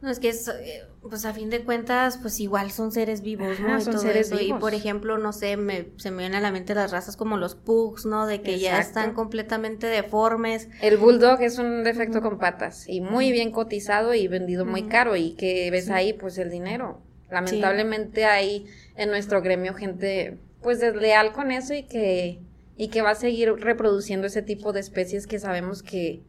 No, 0.00 0.10
es 0.10 0.20
que 0.20 0.28
es, 0.28 0.46
eh, 0.46 0.84
pues 1.02 1.24
a 1.24 1.32
fin 1.32 1.50
de 1.50 1.64
cuentas, 1.64 2.18
pues 2.18 2.38
igual 2.38 2.70
son 2.70 2.92
seres 2.92 3.20
vivos, 3.20 3.58
¿no? 3.58 3.74
Ajá, 3.74 3.78
Y 3.78 3.82
son 3.82 3.94
todo 3.94 4.02
seres 4.02 4.28
eso. 4.28 4.40
Y 4.40 4.46
vivos. 4.46 4.60
por 4.60 4.74
ejemplo, 4.74 5.18
no 5.18 5.32
sé, 5.32 5.56
me, 5.56 5.88
se 5.96 6.10
me 6.12 6.18
vienen 6.18 6.36
a 6.36 6.40
la 6.40 6.52
mente 6.52 6.74
las 6.74 6.92
razas 6.92 7.16
como 7.16 7.36
los 7.36 7.56
pugs, 7.56 8.06
¿no? 8.06 8.26
De 8.26 8.40
que 8.40 8.60
ya 8.60 8.78
están 8.78 9.12
completamente 9.12 9.88
deformes. 9.88 10.68
El 10.80 10.98
bulldog 10.98 11.40
es 11.42 11.58
un 11.58 11.82
defecto 11.82 12.20
con 12.20 12.38
patas 12.38 12.88
y 12.88 13.00
muy 13.00 13.32
bien 13.32 13.50
cotizado 13.50 14.14
y 14.14 14.28
vendido 14.28 14.64
muy 14.64 14.84
caro 14.84 15.16
y 15.16 15.34
que 15.34 15.70
ves 15.72 15.90
ahí 15.90 16.12
pues 16.12 16.38
el 16.38 16.50
dinero. 16.50 17.02
Lamentablemente 17.30 18.24
hay 18.24 18.66
en 18.96 19.10
nuestro 19.10 19.42
gremio 19.42 19.74
gente 19.74 20.38
pues 20.62 20.80
desleal 20.80 21.32
con 21.32 21.50
eso 21.50 21.74
y 21.74 21.84
que 21.84 22.40
y 22.76 22.88
que 22.88 23.02
va 23.02 23.10
a 23.10 23.14
seguir 23.16 23.52
reproduciendo 23.56 24.28
ese 24.28 24.40
tipo 24.40 24.72
de 24.72 24.78
especies 24.80 25.26
que 25.26 25.40
sabemos 25.40 25.82
que 25.82 26.22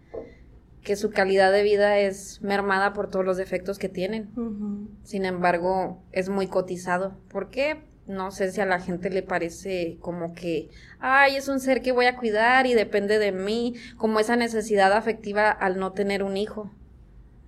que 0.84 0.96
su 0.96 1.12
calidad 1.12 1.52
de 1.52 1.64
vida 1.64 2.00
es 2.00 2.42
mermada 2.42 2.94
por 2.94 3.10
todos 3.10 3.26
los 3.26 3.38
defectos 3.38 3.80
que 3.80 3.90
tienen. 3.90 4.30
Sin 5.04 5.26
embargo, 5.26 6.02
es 6.12 6.30
muy 6.30 6.48
cotizado. 6.48 7.18
¿Por 7.30 7.50
qué? 7.50 7.84
No 8.08 8.32
sé 8.32 8.52
si 8.52 8.60
a 8.60 8.66
la 8.66 8.80
gente 8.80 9.10
le 9.10 9.22
parece 9.22 9.98
como 10.02 10.34
que, 10.34 10.70
ay, 11.00 11.36
es 11.36 11.48
un 11.48 11.60
ser 11.60 11.82
que 11.82 11.92
voy 11.92 12.08
a 12.08 12.18
cuidar 12.18 12.66
y 12.66 12.74
depende 12.74 13.20
de 13.20 13.32
mí, 13.32 13.76
como 13.98 14.20
esa 14.20 14.36
necesidad 14.36 14.94
afectiva 14.94 15.52
al 15.52 15.80
no 15.80 15.92
tener 15.92 16.24
un 16.24 16.38
hijo. 16.38 16.72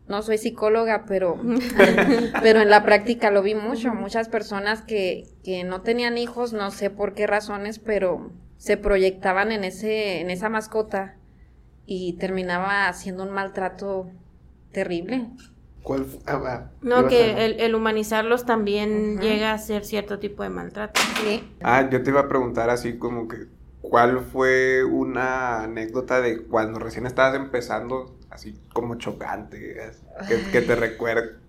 No 0.08 0.22
soy 0.22 0.38
psicóloga, 0.38 1.06
pero, 1.08 1.40
pero 2.44 2.62
en 2.62 2.70
la 2.70 2.84
práctica 2.84 3.32
lo 3.32 3.42
vi 3.42 3.56
mucho. 3.56 3.94
Muchas 3.94 4.30
personas 4.30 4.82
que, 4.82 5.26
que 5.44 5.64
no 5.64 5.82
tenían 5.82 6.18
hijos, 6.18 6.54
no 6.54 6.70
sé 6.70 6.90
por 6.90 7.14
qué 7.14 7.28
razones, 7.28 7.80
pero 7.80 8.32
se 8.58 8.78
proyectaban 8.78 9.52
en 9.52 9.64
ese, 9.64 10.20
en 10.20 10.30
esa 10.30 10.50
mascota 10.50 11.16
y 11.94 12.14
terminaba 12.14 12.88
haciendo 12.88 13.24
un 13.24 13.32
maltrato 13.32 14.10
terrible. 14.72 15.28
¿Cuál 15.84 16.06
ah, 16.26 16.42
ah, 16.46 16.72
No, 16.82 17.08
que 17.08 17.32
a- 17.34 17.46
el, 17.46 17.60
el 17.60 17.76
humanizarlos 17.76 18.46
también 18.46 19.20
llega 19.20 19.52
a 19.52 19.58
ser 19.58 19.84
cierto 19.84 20.20
tipo 20.20 20.44
de 20.44 20.50
maltrato. 20.50 21.02
Ah, 21.64 21.88
yo 21.90 22.02
te 22.02 22.10
iba 22.10 22.22
a 22.22 22.28
preguntar 22.28 22.70
así 22.70 22.98
como 22.98 23.28
que, 23.28 23.48
¿cuál 23.82 24.20
fue 24.22 24.84
una 24.84 25.64
anécdota 25.64 26.22
de 26.22 26.44
cuando 26.48 26.80
recién 26.80 27.06
estabas 27.06 27.36
empezando, 27.36 28.18
así 28.30 28.60
como 28.74 28.96
chocante, 28.96 29.60
que, 30.26 30.50
que 30.50 30.62
te 30.62 30.76
recuerda, 30.76 31.41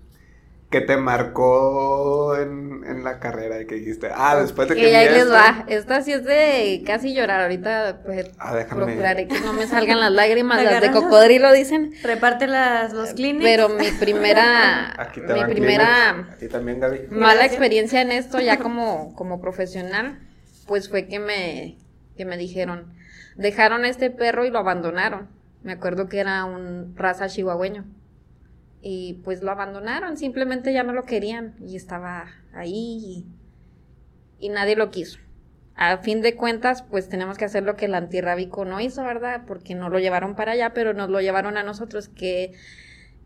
que 0.73 0.81
te 0.81 0.97
marcó 0.97 2.37
en, 2.37 2.83
en 2.85 3.05
la 3.05 3.21
carrera 3.21 3.61
y 3.61 3.67
que 3.67 3.76
dijiste, 3.76 4.09
ah, 4.12 4.37
después 4.41 4.69
de 4.69 4.75
que... 4.75 4.91
Y 4.91 4.95
ahí 4.95 5.09
les 5.11 5.19
esto- 5.19 5.33
va. 5.33 5.64
Esta 5.69 6.02
sí 6.02 6.12
es 6.12 6.25
de 6.25 6.83
casi 6.85 7.14
llorar. 7.14 7.43
Ahorita 7.43 8.00
pues 8.05 8.31
Ah, 8.38 8.55
déjame. 8.57 8.87
procuraré 8.87 9.29
que 9.29 9.38
no 9.41 9.52
me 9.52 9.67
salgan 9.69 10.00
las 10.00 10.11
lágrimas, 10.11 10.64
las 10.64 10.81
de 10.81 10.91
cocodrilo 10.91 11.52
dicen. 11.52 11.93
Reparte 12.02 12.47
las, 12.49 12.93
los 12.93 13.11
clinics. 13.11 13.45
Pero 13.45 13.69
mi 13.69 13.91
primera, 13.93 14.93
Aquí 15.00 15.21
te 15.21 15.33
mi 15.33 15.41
van 15.41 15.50
primera 15.50 15.87
Kleenex. 16.14 16.33
A 16.35 16.38
ti 16.38 16.49
también, 16.49 16.81
Gaby. 16.81 17.00
mala 17.11 17.35
Gracias. 17.35 17.52
experiencia 17.52 18.00
en 18.02 18.11
esto 18.11 18.41
ya 18.41 18.59
como, 18.62 19.14
como 19.14 19.41
profesional, 19.41 20.19
pues 20.67 20.88
fue 20.88 21.07
que 21.07 21.21
me, 21.21 21.76
que 22.17 22.25
me 22.25 22.37
dijeron, 22.37 22.93
dejaron 23.37 23.85
a 23.85 23.88
este 23.88 24.11
perro 24.11 24.45
y 24.47 24.50
lo 24.50 24.59
abandonaron. 24.59 25.29
Me 25.62 25.73
acuerdo 25.73 26.09
que 26.09 26.19
era 26.19 26.45
un 26.45 26.95
raza 26.97 27.29
chihuahueño. 27.29 27.85
Y 28.83 29.21
pues 29.25 29.43
lo 29.43 29.53
abandonaron, 29.53 30.17
simplemente 30.17 30.73
ya 30.73 30.83
no 30.83 30.93
lo 30.93 31.05
querían 31.05 31.55
y 31.65 31.77
estaba 31.77 32.27
ahí 32.53 32.75
y, 32.75 33.27
y 34.39 34.49
nadie 34.49 34.77
lo 34.77 34.91
quiso. 34.91 35.21
A 35.75 35.99
fin 35.99 36.21
de 36.21 36.35
cuentas, 36.35 36.83
pues 36.83 37.09
tenemos 37.09 37.39
que 37.39 37.45
hacer 37.45 37.62
lo 37.62 37.77
que 37.77 37.87
el 37.87 37.95
antirrábico 37.95 38.65
no 38.65 38.81
hizo, 38.81 39.03
¿verdad? 39.05 39.43
Porque 39.47 39.75
no 39.75 39.89
lo 39.89 39.99
llevaron 39.99 40.35
para 40.35 40.53
allá, 40.53 40.75
pero 40.75 40.93
nos 40.93 41.09
lo 41.09 41.21
llevaron 41.21 41.57
a 41.57 41.62
nosotros, 41.62 42.09
que, 42.09 42.53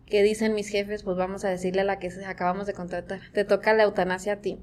que 0.04 0.22
dicen 0.22 0.54
mis 0.54 0.68
jefes, 0.68 1.02
pues 1.02 1.16
vamos 1.16 1.44
a 1.44 1.48
decirle 1.48 1.80
a 1.80 1.84
la 1.84 1.98
que 1.98 2.10
acabamos 2.26 2.66
de 2.66 2.74
contratar, 2.74 3.20
te 3.32 3.44
toca 3.44 3.74
la 3.74 3.84
eutanasia 3.84 4.34
a 4.34 4.36
ti. 4.36 4.58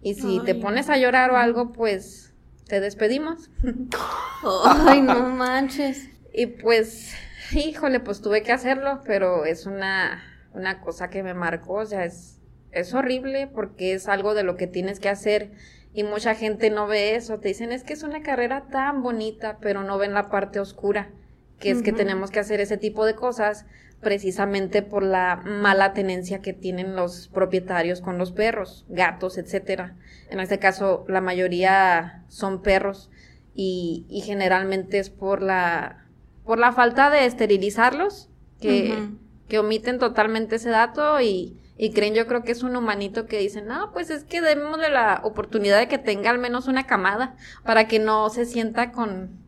Y 0.00 0.14
si 0.14 0.40
te 0.44 0.54
pones 0.54 0.88
a 0.90 0.96
llorar 0.96 1.32
o 1.32 1.36
algo, 1.36 1.72
pues 1.72 2.32
te 2.66 2.80
despedimos. 2.80 3.50
Ay, 4.86 5.00
no 5.00 5.28
manches. 5.30 6.08
Y 6.32 6.46
pues, 6.46 7.14
híjole, 7.52 8.00
pues 8.00 8.20
tuve 8.20 8.42
que 8.42 8.52
hacerlo, 8.52 9.00
pero 9.04 9.44
es 9.44 9.66
una, 9.66 10.22
una 10.52 10.80
cosa 10.80 11.10
que 11.10 11.22
me 11.22 11.34
marcó, 11.34 11.74
o 11.74 11.86
sea, 11.86 12.04
es, 12.04 12.40
es 12.72 12.94
horrible 12.94 13.46
porque 13.46 13.94
es 13.94 14.08
algo 14.08 14.34
de 14.34 14.42
lo 14.42 14.56
que 14.56 14.66
tienes 14.66 15.00
que 15.00 15.08
hacer 15.08 15.52
y 15.92 16.04
mucha 16.04 16.34
gente 16.34 16.70
no 16.70 16.86
ve 16.86 17.14
eso, 17.14 17.40
te 17.40 17.48
dicen 17.48 17.72
es 17.72 17.82
que 17.84 17.94
es 17.94 18.02
una 18.02 18.22
carrera 18.22 18.66
tan 18.70 19.02
bonita, 19.02 19.58
pero 19.60 19.82
no 19.82 19.98
ven 19.98 20.14
la 20.14 20.28
parte 20.28 20.60
oscura, 20.60 21.10
que 21.58 21.70
es 21.70 21.82
que 21.82 21.92
tenemos 21.92 22.30
que 22.30 22.38
hacer 22.38 22.60
ese 22.60 22.76
tipo 22.76 23.04
de 23.04 23.16
cosas 23.16 23.66
precisamente 24.00 24.82
por 24.82 25.02
la 25.02 25.42
mala 25.44 25.92
tenencia 25.92 26.40
que 26.40 26.52
tienen 26.52 26.94
los 26.94 27.26
propietarios 27.28 28.00
con 28.00 28.16
los 28.16 28.30
perros, 28.30 28.86
gatos, 28.88 29.38
etcétera. 29.38 29.96
En 30.30 30.38
este 30.38 30.60
caso, 30.60 31.04
la 31.08 31.20
mayoría 31.20 32.22
son 32.28 32.62
perros 32.62 33.10
y, 33.54 34.06
y 34.08 34.20
generalmente 34.20 35.00
es 35.00 35.10
por 35.10 35.42
la 35.42 36.07
por 36.48 36.58
la 36.58 36.72
falta 36.72 37.10
de 37.10 37.26
esterilizarlos 37.26 38.30
que, 38.58 39.10
que 39.48 39.58
omiten 39.58 39.98
totalmente 39.98 40.56
ese 40.56 40.70
dato 40.70 41.20
y, 41.20 41.60
y 41.76 41.92
creen 41.92 42.14
yo 42.14 42.26
creo 42.26 42.42
que 42.42 42.52
es 42.52 42.62
un 42.62 42.74
humanito 42.74 43.26
que 43.26 43.38
dicen, 43.38 43.66
no, 43.66 43.92
pues 43.92 44.08
es 44.08 44.24
que 44.24 44.40
démosle 44.40 44.88
la 44.88 45.20
oportunidad 45.24 45.78
de 45.78 45.88
que 45.88 45.98
tenga 45.98 46.30
al 46.30 46.38
menos 46.38 46.66
una 46.66 46.86
camada 46.86 47.36
para 47.64 47.86
que 47.86 47.98
no 47.98 48.30
se 48.30 48.46
sienta 48.46 48.92
con 48.92 49.44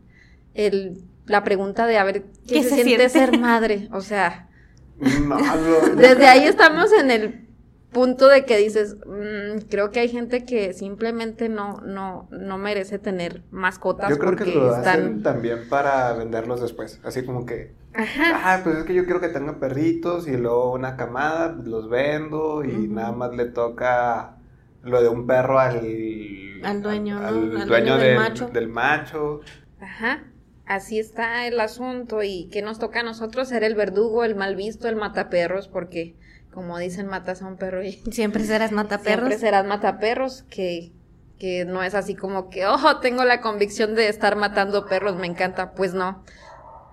el, 0.53 1.03
la 1.25 1.43
pregunta 1.43 1.87
de 1.87 1.97
a 1.97 2.05
ver 2.05 2.25
qué, 2.47 2.61
¿Qué 2.61 2.65
se, 2.65 2.77
se 2.77 2.85
siente 2.85 3.09
siente? 3.09 3.09
ser 3.09 3.33
madre. 3.33 3.89
O 3.93 4.03
sea, 4.03 4.51
No, 4.99 5.39
no, 5.39 5.97
desde 5.97 6.27
ahí 6.27 6.45
estamos 6.45 6.93
en 6.93 7.11
el 7.11 7.50
punto 7.93 8.29
de 8.29 8.45
que 8.45 8.57
dices, 8.59 8.97
"Mm, 9.07 9.69
creo 9.69 9.91
que 9.91 10.01
hay 10.01 10.09
gente 10.09 10.45
que 10.45 10.73
simplemente 10.75 11.49
no, 11.49 11.81
no, 11.83 12.29
no 12.31 12.59
merece 12.59 12.99
tener 12.99 13.43
mascotas 13.51 14.09
Yo 14.11 14.19
creo 14.19 14.37
porque 14.37 14.45
que 14.45 14.55
lo 14.55 14.75
están... 14.77 15.01
hacen 15.01 15.23
también 15.23 15.69
para 15.69 16.13
venderlos 16.15 16.61
después. 16.61 17.01
Así 17.05 17.25
como 17.25 17.47
que, 17.47 17.75
Ajá. 17.93 18.55
ah, 18.55 18.61
pues 18.65 18.77
es 18.79 18.85
que 18.85 18.95
yo 18.95 19.05
quiero 19.05 19.21
que 19.21 19.29
tengan 19.29 19.59
perritos 19.61 20.29
y 20.29 20.37
luego 20.37 20.73
una 20.73 20.97
camada, 20.97 21.55
pues 21.57 21.69
los 21.69 21.89
vendo 21.89 22.65
y 22.65 22.89
nada 22.89 23.13
más 23.13 23.35
le 23.37 23.47
toca 23.47 24.37
lo 24.83 25.03
de 25.03 25.09
un 25.09 25.27
perro 25.27 25.59
al, 25.59 26.63
Al 26.63 26.83
dueño, 26.83 27.19
al 27.27 27.57
Al 27.57 27.67
dueño, 27.67 27.67
dueño 27.67 27.99
del 27.99 28.15
del, 28.15 28.15
macho. 28.15 28.49
del 28.51 28.69
macho. 28.69 29.41
Ajá, 29.81 30.33
así 30.67 30.99
está 30.99 31.47
el 31.47 31.59
asunto 31.61 32.23
y 32.23 32.49
que 32.51 32.63
nos 32.63 32.79
toca 32.79 33.01
a 33.01 33.03
nosotros 33.03 33.49
ser 33.49 33.65
el 33.65 33.75
verdugo, 33.75 34.25
el 34.25 34.37
mal 34.37 34.57
visto, 34.57 34.89
el 34.89 34.97
mataperros, 34.97 35.69
porque 35.69 36.17
como 36.53 36.79
dicen, 36.79 37.07
matas 37.07 37.43
a 37.43 37.47
un 37.47 37.57
perro 37.57 37.83
y 37.83 37.93
Siempre 38.11 38.45
serás 38.45 38.73
mataperros. 38.73 39.29
siempre 39.29 39.39
serás 39.39 39.67
mataperros, 39.67 40.43
que, 40.45 40.93
que 41.39 41.65
no 41.65 41.83
es 41.83 41.95
así 41.95 42.15
como 42.15 42.51
que, 42.51 42.67
oh, 42.67 42.99
tengo 43.01 43.25
la 43.25 43.41
convicción 43.41 43.95
de 43.95 44.09
estar 44.09 44.37
matando 44.37 44.87
perros, 44.87 45.17
me 45.17 45.27
encanta, 45.27 45.73
pues 45.73 45.95
no, 45.95 46.25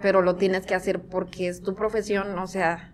pero 0.01 0.21
lo 0.21 0.35
tienes 0.35 0.65
que 0.65 0.75
hacer 0.75 1.01
porque 1.01 1.47
es 1.47 1.61
tu 1.63 1.75
profesión, 1.75 2.37
o 2.39 2.47
sea, 2.47 2.93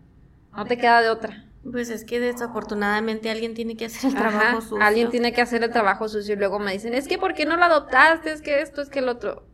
no 0.55 0.65
te 0.65 0.77
queda 0.77 1.01
de 1.01 1.09
otra. 1.09 1.45
Pues 1.69 1.89
es 1.89 2.03
que 2.03 2.19
desafortunadamente 2.19 3.29
alguien 3.31 3.53
tiene 3.53 3.77
que 3.77 3.85
hacer 3.85 4.11
el 4.11 4.17
Ajá, 4.17 4.29
trabajo 4.29 4.61
sucio. 4.61 4.81
Alguien 4.81 5.09
tiene 5.09 5.31
que 5.33 5.41
hacer 5.41 5.63
el 5.63 5.71
trabajo 5.71 6.09
sucio 6.09 6.33
y 6.33 6.37
luego 6.37 6.59
me 6.59 6.73
dicen, 6.73 6.93
es 6.93 7.07
que 7.07 7.17
¿por 7.17 7.33
qué 7.33 7.45
no 7.45 7.55
lo 7.55 7.63
adoptaste? 7.63 8.31
Es 8.33 8.41
que 8.41 8.61
esto, 8.61 8.81
es 8.81 8.89
que 8.89 8.99
el 8.99 9.07
otro. 9.09 9.47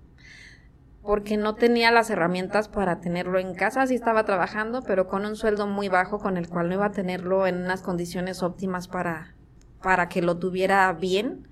Porque 1.01 1.37
no 1.37 1.55
tenía 1.55 1.91
las 1.91 2.09
herramientas 2.09 2.67
para 2.67 2.99
tenerlo 2.99 3.39
en 3.39 3.55
casa, 3.55 3.87
sí 3.87 3.95
estaba 3.95 4.25
trabajando, 4.25 4.83
pero 4.83 5.07
con 5.07 5.25
un 5.25 5.35
sueldo 5.35 5.65
muy 5.65 5.87
bajo 5.87 6.19
con 6.19 6.37
el 6.37 6.49
cual 6.49 6.67
no 6.67 6.75
iba 6.75 6.85
a 6.87 6.91
tenerlo 6.91 7.47
en 7.47 7.63
unas 7.63 7.81
condiciones 7.81 8.43
óptimas 8.43 8.87
para, 8.87 9.33
para 9.81 10.09
que 10.09 10.21
lo 10.21 10.37
tuviera 10.37 10.91
bien. 10.93 11.47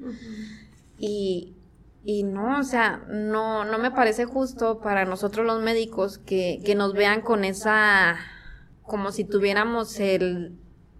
Y, 0.97 1.55
y 2.03 2.23
no, 2.23 2.59
o 2.59 2.63
sea, 2.63 3.03
no, 3.09 3.65
no 3.65 3.77
me 3.79 3.91
parece 3.91 4.25
justo 4.25 4.79
para 4.79 5.05
nosotros 5.05 5.45
los 5.45 5.61
médicos 5.61 6.17
que, 6.17 6.61
que 6.65 6.75
nos 6.75 6.93
vean 6.93 7.21
con 7.21 7.43
esa, 7.43 8.17
como 8.83 9.11
si 9.11 9.23
tuviéramos 9.23 9.99
el, 9.99 10.57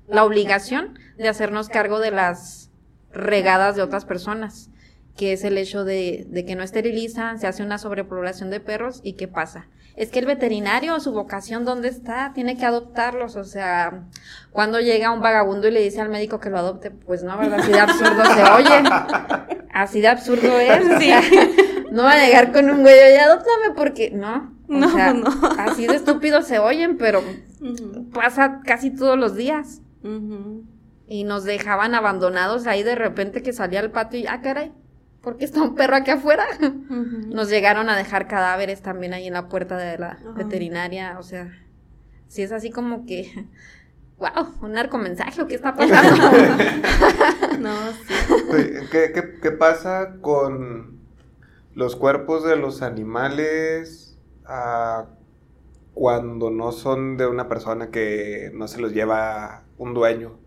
la 0.07 0.23
obligación 0.23 0.97
de 1.17 1.27
hacernos 1.27 1.69
cargo 1.69 1.99
de 1.99 2.11
las 2.11 2.71
regadas 3.11 3.75
de 3.75 3.81
otras 3.81 4.05
personas, 4.05 4.69
que 5.17 5.33
es 5.33 5.43
el 5.43 5.57
hecho 5.57 5.83
de, 5.83 6.25
de 6.29 6.45
que 6.45 6.55
no 6.55 6.63
esterilizan, 6.63 7.39
se 7.39 7.47
hace 7.47 7.63
una 7.63 7.77
sobrepoblación 7.77 8.49
de 8.49 8.59
perros 8.59 9.01
y 9.03 9.13
¿qué 9.13 9.27
pasa? 9.27 9.67
es 9.97 10.11
que 10.11 10.19
el 10.19 10.27
veterinario, 10.27 10.99
su 10.99 11.11
vocación, 11.11 11.65
¿dónde 11.65 11.87
está? 11.87 12.31
Tiene 12.33 12.55
que 12.55 12.65
adoptarlos. 12.65 13.35
O 13.35 13.43
sea, 13.43 14.03
cuando 14.51 14.79
llega 14.79 15.11
un 15.11 15.21
vagabundo 15.21 15.67
y 15.67 15.71
le 15.71 15.81
dice 15.81 15.99
al 15.99 16.09
médico 16.09 16.39
que 16.39 16.51
lo 16.51 16.59
adopte, 16.59 16.91
pues 16.91 17.23
no, 17.23 17.35
¿verdad? 17.35 17.59
Así 17.59 17.71
de 17.71 17.79
absurdo 17.79 18.25
se 18.25 18.43
oye. 18.43 18.89
Así 19.73 20.01
de 20.01 20.07
absurdo 20.07 20.59
es. 20.59 20.85
no 21.91 22.03
va 22.03 22.11
a 22.11 22.23
llegar 22.23 22.51
con 22.51 22.69
un 22.69 22.81
güey, 22.81 22.95
y 23.15 23.17
adóptame 23.17 23.73
porque 23.75 24.11
no. 24.11 24.55
no, 24.67 24.89
sea, 24.91 25.13
no. 25.13 25.29
Así 25.57 25.87
de 25.87 25.95
estúpido 25.95 26.43
se 26.43 26.59
oyen, 26.59 26.97
pero 26.97 27.23
pasa 28.13 28.61
casi 28.63 28.91
todos 28.91 29.17
los 29.17 29.35
días. 29.35 29.81
Y 31.07 31.23
nos 31.23 31.43
dejaban 31.43 31.95
abandonados 31.95 32.67
ahí 32.67 32.83
de 32.83 32.93
repente 32.93 33.41
que 33.41 33.51
salía 33.51 33.79
al 33.79 33.89
patio 33.89 34.19
y, 34.19 34.27
ah, 34.27 34.41
caray, 34.43 34.71
¿por 35.21 35.37
qué 35.37 35.45
está 35.45 35.61
un 35.61 35.75
perro 35.75 35.95
aquí 35.95 36.11
afuera? 36.11 36.45
Nos 36.89 37.49
llegaron 37.49 37.89
a 37.89 37.97
dejar 37.97 38.27
cadáveres 38.27 38.81
también 38.81 39.13
ahí 39.13 39.27
en 39.27 39.33
la 39.33 39.47
puerta 39.47 39.77
de 39.77 39.97
la 39.97 40.17
veterinaria, 40.35 41.17
o 41.19 41.23
sea, 41.23 41.51
si 42.27 42.41
es 42.41 42.51
así 42.51 42.69
como 42.69 43.05
que, 43.05 43.47
wow, 44.19 44.53
un 44.61 44.73
narcomensaje, 44.73 45.45
¿qué 45.47 45.55
está 45.55 45.75
pasando? 45.75 46.37
no, 47.59 47.75
sí. 47.91 48.13
¿Qué, 48.91 49.51
pasa 49.51 50.17
con 50.21 50.99
los 51.73 51.95
cuerpos 51.95 52.43
de 52.43 52.55
los 52.55 52.81
animales 52.81 54.17
ah, 54.45 55.07
cuando 55.93 56.49
no 56.51 56.71
son 56.71 57.17
de 57.17 57.27
una 57.27 57.47
persona 57.47 57.89
que 57.89 58.51
no 58.53 58.67
se 58.67 58.79
los 58.79 58.93
lleva 58.93 59.63
un 59.77 59.93
dueño? 59.93 60.46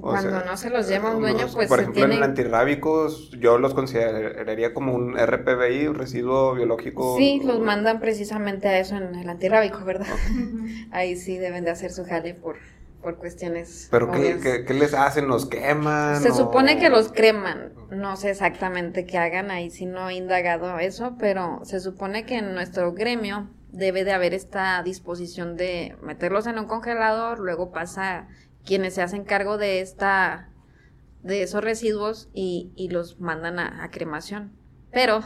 Cuando 0.00 0.44
no 0.44 0.56
se 0.56 0.70
los 0.70 0.88
lleva 0.88 1.10
un 1.14 1.20
dueño, 1.20 1.46
pues. 1.52 1.68
Por 1.68 1.80
ejemplo, 1.80 2.04
en 2.04 2.12
el 2.12 2.22
antirrábicos, 2.22 3.30
yo 3.32 3.58
los 3.58 3.74
consideraría 3.74 4.72
como 4.72 4.94
un 4.94 5.16
RPBI, 5.16 5.88
un 5.88 5.96
residuo 5.96 6.54
biológico. 6.54 7.16
Sí, 7.18 7.40
los 7.44 7.60
mandan 7.60 8.00
precisamente 8.00 8.68
a 8.68 8.78
eso 8.78 8.96
en 8.96 9.14
el 9.14 9.28
antirrábico, 9.28 9.84
¿verdad? 9.84 10.06
Ahí 10.92 11.16
sí 11.16 11.36
deben 11.36 11.64
de 11.64 11.72
hacer 11.72 11.92
su 11.92 12.04
jale 12.04 12.34
por, 12.34 12.56
por 13.02 13.16
cuestiones. 13.16 13.88
¿Pero 13.90 14.10
qué, 14.10 14.64
qué, 14.66 14.74
les 14.74 14.94
hacen? 14.94 15.28
¿Los 15.28 15.46
queman? 15.46 16.22
Se 16.22 16.32
supone 16.32 16.78
que 16.78 16.88
los 16.88 17.12
creman. 17.12 17.72
No 17.90 18.16
sé 18.16 18.30
exactamente 18.30 19.04
qué 19.04 19.18
hagan, 19.18 19.50
ahí 19.50 19.70
sí 19.70 19.84
no 19.84 20.08
he 20.08 20.14
indagado 20.14 20.78
eso, 20.78 21.16
pero 21.18 21.60
se 21.64 21.80
supone 21.80 22.24
que 22.24 22.38
en 22.38 22.54
nuestro 22.54 22.92
gremio 22.92 23.48
debe 23.72 24.04
de 24.04 24.12
haber 24.12 24.34
esta 24.34 24.82
disposición 24.82 25.56
de 25.56 25.96
meterlos 26.02 26.46
en 26.46 26.58
un 26.58 26.66
congelador, 26.66 27.40
luego 27.40 27.72
pasa 27.72 28.28
quienes 28.64 28.94
se 28.94 29.02
hacen 29.02 29.24
cargo 29.24 29.58
de 29.58 29.80
esta 29.80 30.48
de 31.22 31.42
esos 31.42 31.62
residuos 31.62 32.28
y, 32.34 32.72
y 32.74 32.88
los 32.88 33.20
mandan 33.20 33.58
a, 33.58 33.88
cremación. 33.90 34.52
Pero 34.90 35.22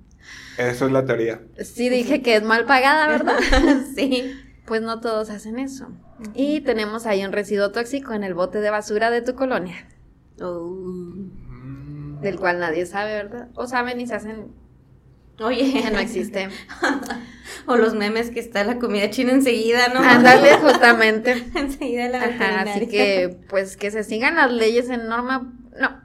eso 0.58 0.86
es 0.86 0.92
la 0.92 1.04
teoría. 1.04 1.42
Sí 1.58 1.88
dije 1.88 2.22
que 2.22 2.36
es 2.36 2.42
mal 2.42 2.66
pagada, 2.66 3.08
¿verdad? 3.08 3.38
sí. 3.94 4.32
Pues 4.66 4.82
no 4.82 5.00
todos 5.00 5.30
hacen 5.30 5.58
eso. 5.58 5.88
Y 6.34 6.60
tenemos 6.60 7.06
ahí 7.06 7.24
un 7.24 7.32
residuo 7.32 7.72
tóxico 7.72 8.12
en 8.12 8.22
el 8.22 8.34
bote 8.34 8.60
de 8.60 8.70
basura 8.70 9.10
de 9.10 9.22
tu 9.22 9.34
colonia. 9.34 9.88
Oh. 10.40 10.76
Del 12.20 12.38
cual 12.38 12.60
nadie 12.60 12.86
sabe, 12.86 13.14
¿verdad? 13.14 13.48
O 13.54 13.66
saben 13.66 14.00
y 14.00 14.06
se 14.06 14.14
hacen 14.14 14.52
Oye, 15.40 15.90
no 15.90 15.98
existe. 15.98 16.48
o 17.66 17.76
los 17.76 17.94
memes 17.94 18.30
que 18.30 18.40
está 18.40 18.62
la 18.64 18.78
comida 18.78 19.10
china 19.10 19.32
enseguida, 19.32 19.88
¿no? 19.88 20.00
Ándale, 20.00 20.56
justamente. 20.62 21.46
enseguida 21.54 22.08
la 22.08 22.24
Ajá, 22.24 22.60
así 22.62 22.86
que, 22.86 23.38
pues, 23.48 23.76
que 23.76 23.90
se 23.90 24.04
sigan 24.04 24.36
las 24.36 24.52
leyes 24.52 24.90
en 24.90 25.08
norma, 25.08 25.52
no, 25.78 26.00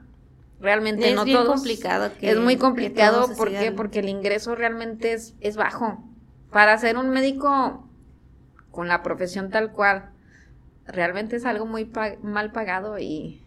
realmente 0.60 1.14
no 1.14 1.24
todo. 1.24 1.54
Es 1.54 1.60
complicado. 1.60 2.10
es 2.20 2.38
muy 2.38 2.56
complicado, 2.56 3.34
¿por 3.36 3.50
qué? 3.50 3.72
Porque 3.72 3.98
el 3.98 4.08
ingreso 4.08 4.54
realmente 4.54 5.12
es, 5.12 5.34
es 5.40 5.56
bajo. 5.56 6.02
Para 6.50 6.78
ser 6.78 6.96
un 6.96 7.10
médico 7.10 7.86
con 8.70 8.88
la 8.88 9.02
profesión 9.02 9.50
tal 9.50 9.72
cual, 9.72 10.10
realmente 10.86 11.36
es 11.36 11.44
algo 11.44 11.66
muy 11.66 11.90
mal 12.22 12.52
pagado 12.52 12.98
y, 12.98 13.42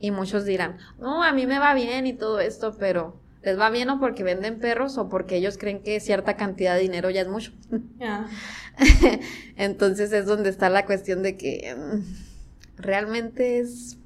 y 0.00 0.10
muchos 0.10 0.44
dirán, 0.44 0.78
no, 0.98 1.22
a 1.22 1.32
mí 1.32 1.46
me 1.46 1.58
va 1.58 1.72
bien 1.72 2.06
y 2.06 2.12
todo 2.12 2.40
esto, 2.40 2.76
pero 2.78 3.23
les 3.44 3.58
va 3.58 3.70
bien 3.70 3.90
o 3.90 4.00
porque 4.00 4.24
venden 4.24 4.58
perros 4.58 4.98
o 4.98 5.08
porque 5.08 5.36
ellos 5.36 5.58
creen 5.58 5.82
que 5.82 6.00
cierta 6.00 6.36
cantidad 6.36 6.74
de 6.74 6.80
dinero 6.80 7.10
ya 7.10 7.22
es 7.22 7.28
mucho. 7.28 7.52
Entonces 9.56 10.12
es 10.12 10.26
donde 10.26 10.50
está 10.50 10.70
la 10.70 10.86
cuestión 10.86 11.22
de 11.22 11.36
que 11.36 11.74
mm, 11.76 12.80
realmente 12.80 13.58
es 13.60 13.98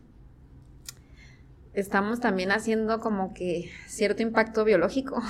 estamos 1.73 2.19
también 2.19 2.51
haciendo 2.51 2.99
como 2.99 3.33
que 3.35 3.71
cierto 3.87 4.23
impacto 4.23 4.65
biológico. 4.65 5.23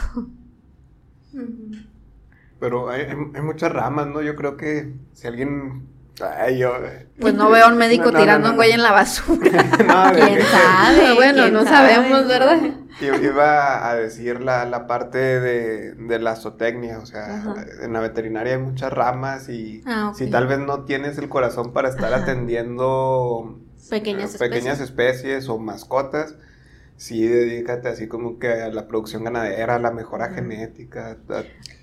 Pero 2.59 2.89
hay, 2.89 3.03
hay, 3.03 3.43
muchas 3.43 3.71
ramas, 3.71 4.07
¿no? 4.07 4.23
Yo 4.23 4.35
creo 4.35 4.57
que 4.57 4.95
si 5.13 5.27
alguien 5.27 5.87
Ay, 6.21 6.59
yo... 6.59 6.75
Pues 7.21 7.35
no 7.35 7.51
veo 7.51 7.67
a 7.67 7.69
un 7.69 7.79
médico 7.79 8.13
tirando 8.13 8.51
un 8.51 8.57
güey 8.57 8.73
en 8.73 8.83
la 8.83 8.93
basura. 8.93 9.51
¿Quién 10.15 10.43
sabe? 10.43 11.15
Bueno, 11.15 11.49
no 11.51 11.65
sabemos, 11.65 12.27
¿verdad? 12.27 12.59
Iba 13.01 13.89
a 13.89 13.95
decir 13.97 14.41
la, 14.41 14.65
la 14.65 14.87
parte 14.87 15.19
de, 15.19 15.93
de, 15.95 16.19
la 16.19 16.35
zootecnia, 16.35 16.99
o 16.99 17.07
sea, 17.07 17.45
en 17.81 17.93
la 17.93 18.01
veterinaria 18.01 18.55
hay 18.55 18.63
muchas 18.63 18.93
ramas 18.93 19.49
y 19.49 19.83
ah, 19.87 20.13
si 20.17 20.29
tal 20.29 20.47
vez 20.47 20.59
no 20.59 20.85
tienes 20.85 21.17
el 21.19 21.29
corazón 21.29 21.73
para 21.73 21.89
estar 21.89 22.13
atendiendo 22.13 23.61
pequeñas, 23.91 24.37
pequeñas 24.37 24.81
especies. 24.81 25.49
o 25.49 25.59
mascotas, 25.59 26.35
sí 26.97 27.27
dedícate 27.27 27.89
así 27.89 28.09
como 28.09 28.39
que 28.39 28.53
a 28.53 28.69
la 28.69 28.89
producción 28.89 29.25
ganadera, 29.25 29.77
a 29.77 29.79
la 29.79 29.93
mejora 29.93 30.31
genética. 30.31 31.17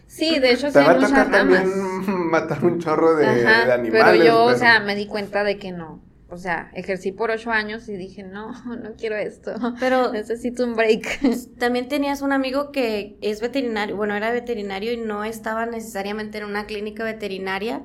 Sí, 0.07 0.39
de 0.39 0.51
hecho 0.51 0.69
sí 0.69 0.77
hay 0.77 0.99
muchas 0.99 1.31
ramas. 1.31 1.65
matar 2.07 2.63
un 2.63 2.79
chorro 2.79 3.15
de, 3.15 3.25
animales. 3.25 3.91
Pero 3.91 4.15
yo, 4.15 4.43
o 4.43 4.55
sea, 4.55 4.79
me 4.79 4.95
di 4.95 5.07
cuenta 5.07 5.43
de 5.43 5.57
que 5.57 5.71
no. 5.71 6.01
O 6.27 6.37
sea, 6.37 6.71
ejercí 6.73 7.11
por 7.11 7.29
ocho 7.29 7.51
años 7.51 7.87
y 7.87 7.95
dije, 7.95 8.23
no, 8.23 8.51
no 8.65 8.95
quiero 8.97 9.15
esto. 9.15 9.53
Pero 9.79 10.11
necesito 10.13 10.63
un 10.65 10.75
break. 10.75 11.19
También 11.57 11.87
tenías 11.87 12.21
un 12.21 12.31
amigo 12.31 12.71
que 12.71 13.17
es 13.21 13.41
veterinario, 13.41 13.95
bueno, 13.95 14.15
era 14.15 14.31
veterinario 14.31 14.91
y 14.91 14.97
no 14.97 15.23
estaba 15.23 15.65
necesariamente 15.65 16.39
en 16.39 16.45
una 16.45 16.65
clínica 16.65 17.03
veterinaria, 17.03 17.81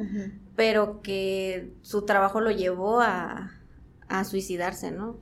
pero 0.57 1.01
que 1.03 1.73
su 1.83 2.05
trabajo 2.05 2.41
lo 2.41 2.51
llevó 2.51 3.01
a, 3.01 3.53
a 4.09 4.25
suicidarse, 4.25 4.91
¿no? 4.91 5.19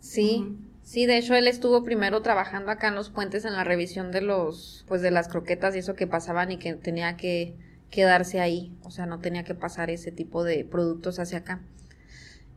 Sí. 0.00 0.56
Sí, 0.82 1.06
de 1.06 1.16
hecho 1.16 1.34
él 1.34 1.46
estuvo 1.46 1.84
primero 1.84 2.22
trabajando 2.22 2.70
acá 2.70 2.88
en 2.88 2.96
los 2.96 3.08
puentes 3.08 3.44
en 3.44 3.52
la 3.52 3.64
revisión 3.64 4.10
de 4.10 4.20
los, 4.20 4.84
pues 4.88 5.00
de 5.00 5.12
las 5.12 5.28
croquetas 5.28 5.76
y 5.76 5.78
eso 5.78 5.94
que 5.94 6.06
pasaban 6.08 6.50
y 6.50 6.58
que 6.58 6.74
tenía 6.74 7.16
que 7.16 7.54
quedarse 7.90 8.40
ahí, 8.40 8.74
o 8.82 8.90
sea, 8.90 9.06
no 9.06 9.20
tenía 9.20 9.44
que 9.44 9.54
pasar 9.54 9.90
ese 9.90 10.10
tipo 10.10 10.42
de 10.42 10.64
productos 10.64 11.18
hacia 11.18 11.38
acá. 11.38 11.62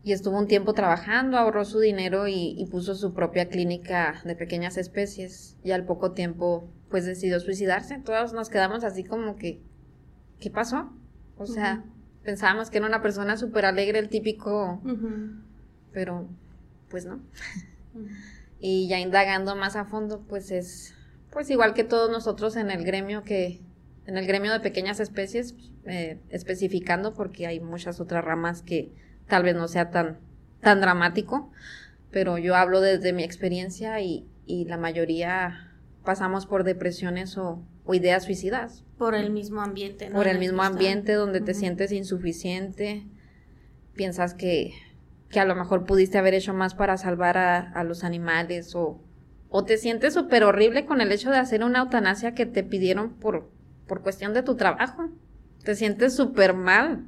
Y 0.06 0.12
estuvo 0.12 0.38
un 0.38 0.46
tiempo 0.46 0.74
trabajando, 0.74 1.36
ahorró 1.36 1.66
su 1.66 1.80
dinero 1.80 2.28
y, 2.28 2.64
puso 2.70 2.94
su 2.94 3.16
propia 3.16 3.50
clínica 3.50 4.22
de 4.24 4.36
pequeñas 4.36 4.78
especies 4.78 5.58
y 5.64 5.72
al 5.72 5.84
poco 5.84 6.12
tiempo 6.12 6.70
pues 6.92 7.06
decidió 7.06 7.40
suicidarse. 7.40 7.98
Todos 8.06 8.32
nos 8.32 8.50
quedamos 8.50 8.84
así 8.84 9.04
como 9.04 9.36
que, 9.36 9.60
¿qué 10.40 10.52
pasó? 10.52 10.94
O 11.38 11.48
sea, 11.48 11.84
pensábamos 12.24 12.70
que 12.70 12.78
era 12.78 12.86
una 12.86 13.02
persona 13.02 13.36
súper 13.36 13.66
alegre, 13.66 13.98
el 13.98 14.10
típico, 14.10 14.80
pero 15.92 16.30
pues 16.88 17.08
no. 17.08 17.20
Y 18.60 18.88
ya 18.88 19.00
indagando 19.00 19.56
más 19.56 19.76
a 19.76 19.86
fondo, 19.86 20.22
pues 20.30 20.52
es, 20.52 20.94
pues 21.32 21.50
igual 21.50 21.74
que 21.74 21.84
todos 21.84 22.12
nosotros 22.12 22.58
en 22.58 22.70
el 22.70 22.86
gremio 22.86 23.24
que, 23.24 23.60
en 24.06 24.18
el 24.18 24.28
gremio 24.28 24.54
de 24.54 24.60
pequeñas 24.60 25.00
especies, 25.00 25.56
eh, 25.86 26.20
especificando 26.30 27.16
porque 27.16 27.48
hay 27.48 27.60
muchas 27.60 28.00
otras 28.00 28.24
ramas 28.24 28.62
que 28.62 28.94
tal 29.28 29.44
vez 29.44 29.56
no 29.56 29.68
sea 29.68 29.90
tan, 29.90 30.20
tan 30.62 30.82
dramático, 30.82 31.52
pero 32.12 32.38
yo 32.38 32.56
hablo 32.56 32.82
desde 32.82 33.14
mi 33.14 33.24
experiencia 33.24 34.00
y, 34.02 34.28
y 34.46 34.66
la 34.66 34.78
mayoría 34.78 35.72
pasamos 36.04 36.46
por 36.46 36.64
depresiones 36.64 37.38
o, 37.38 37.62
o, 37.84 37.94
ideas 37.94 38.24
suicidas. 38.24 38.84
Por 38.98 39.16
el 39.16 39.32
mismo 39.32 39.62
ambiente, 39.62 40.10
¿no? 40.10 40.16
Por 40.16 40.28
el 40.28 40.40
mismo 40.40 40.64
ambiente 40.64 41.14
donde 41.14 41.42
te 41.42 41.54
sientes 41.54 41.92
insuficiente, 41.92 43.06
piensas 43.94 44.34
que 44.34 44.74
que 45.30 45.40
a 45.40 45.46
lo 45.46 45.56
mejor 45.56 45.86
pudiste 45.86 46.18
haber 46.18 46.34
hecho 46.34 46.54
más 46.54 46.76
para 46.76 46.98
salvar 46.98 47.38
a, 47.38 47.84
los 47.84 48.04
animales 48.04 48.76
o, 48.76 49.02
o 49.50 49.66
te 49.66 49.78
sientes 49.78 50.14
súper 50.14 50.44
horrible 50.44 50.86
con 50.86 51.02
el 51.02 51.12
hecho 51.12 51.30
de 51.30 51.38
hacer 51.38 51.64
una 51.64 51.80
eutanasia 51.80 52.34
que 52.34 52.46
te 52.46 52.64
pidieron 52.64 53.14
por, 53.16 53.50
por 53.88 54.02
cuestión 54.02 54.34
de 54.34 54.44
tu 54.44 54.56
trabajo. 54.56 55.10
Te 55.64 55.76
sientes 55.76 56.16
súper 56.16 56.54
mal. 56.54 57.06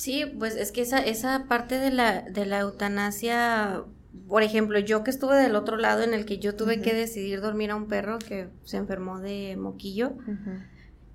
Sí, 0.00 0.24
pues 0.24 0.56
es 0.56 0.72
que 0.72 0.80
esa, 0.80 0.98
esa 1.00 1.44
parte 1.46 1.78
de 1.78 1.90
la, 1.90 2.22
de 2.22 2.46
la 2.46 2.60
eutanasia, 2.60 3.84
por 4.28 4.42
ejemplo, 4.42 4.78
yo 4.78 5.04
que 5.04 5.10
estuve 5.10 5.36
del 5.36 5.54
otro 5.54 5.76
lado 5.76 6.02
en 6.02 6.14
el 6.14 6.24
que 6.24 6.38
yo 6.38 6.56
tuve 6.56 6.80
que 6.80 6.94
decidir 6.94 7.42
dormir 7.42 7.70
a 7.70 7.76
un 7.76 7.86
perro 7.86 8.18
que 8.18 8.48
se 8.64 8.78
enfermó 8.78 9.20
de 9.20 9.58
moquillo. 9.58 10.14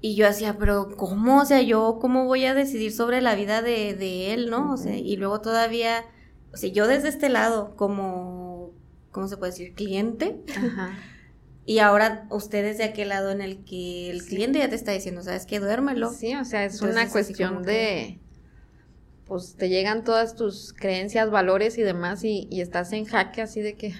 Y 0.01 0.13
yo 0.13 0.27
hacía, 0.27 0.59
pero 0.59 0.95
¿cómo? 0.97 1.41
O 1.41 1.45
sea, 1.45 1.63
yo 1.63 1.97
cómo 1.99 2.25
voy 2.25 2.45
a 2.45 2.53
decidir 2.53 2.91
sobre 2.91 3.21
la 3.21 3.33
vida 3.33 3.63
de, 3.63 4.33
él, 4.35 4.51
¿no? 4.51 4.73
O 4.73 4.77
sea, 4.77 4.95
y 4.95 5.15
luego 5.15 5.41
todavía, 5.41 6.05
o 6.53 6.57
sea, 6.57 6.69
yo 6.69 6.85
desde 6.85 7.07
este 7.07 7.29
lado, 7.29 7.75
como, 7.75 8.69
¿cómo 9.09 9.27
se 9.27 9.37
puede 9.37 9.51
decir? 9.51 9.73
Cliente. 9.73 10.43
Ajá. 10.55 10.93
Y 11.67 11.79
ahora 11.79 12.27
ustedes 12.29 12.77
de 12.77 12.83
aquel 12.83 13.09
lado 13.09 13.31
en 13.31 13.41
el 13.41 13.65
que 13.65 14.11
el 14.11 14.23
cliente 14.23 14.59
ya 14.59 14.69
te 14.69 14.75
está 14.75 14.91
diciendo, 14.91 15.23
¿sabes 15.23 15.47
qué? 15.47 15.59
Duérmelo. 15.59 16.11
Sí, 16.11 16.35
o 16.35 16.45
sea, 16.45 16.63
es 16.63 16.79
una 16.83 17.09
cuestión 17.09 17.63
de... 17.63 18.19
Pues 19.25 19.55
te 19.55 19.69
llegan 19.69 20.03
todas 20.03 20.35
tus 20.35 20.73
creencias, 20.73 21.31
valores 21.31 21.77
y 21.77 21.81
demás 21.81 22.23
y, 22.23 22.47
estás 22.61 22.93
en 22.93 23.05
jaque 23.05 23.41
así 23.41 23.61
de 23.61 23.75
que, 23.75 23.93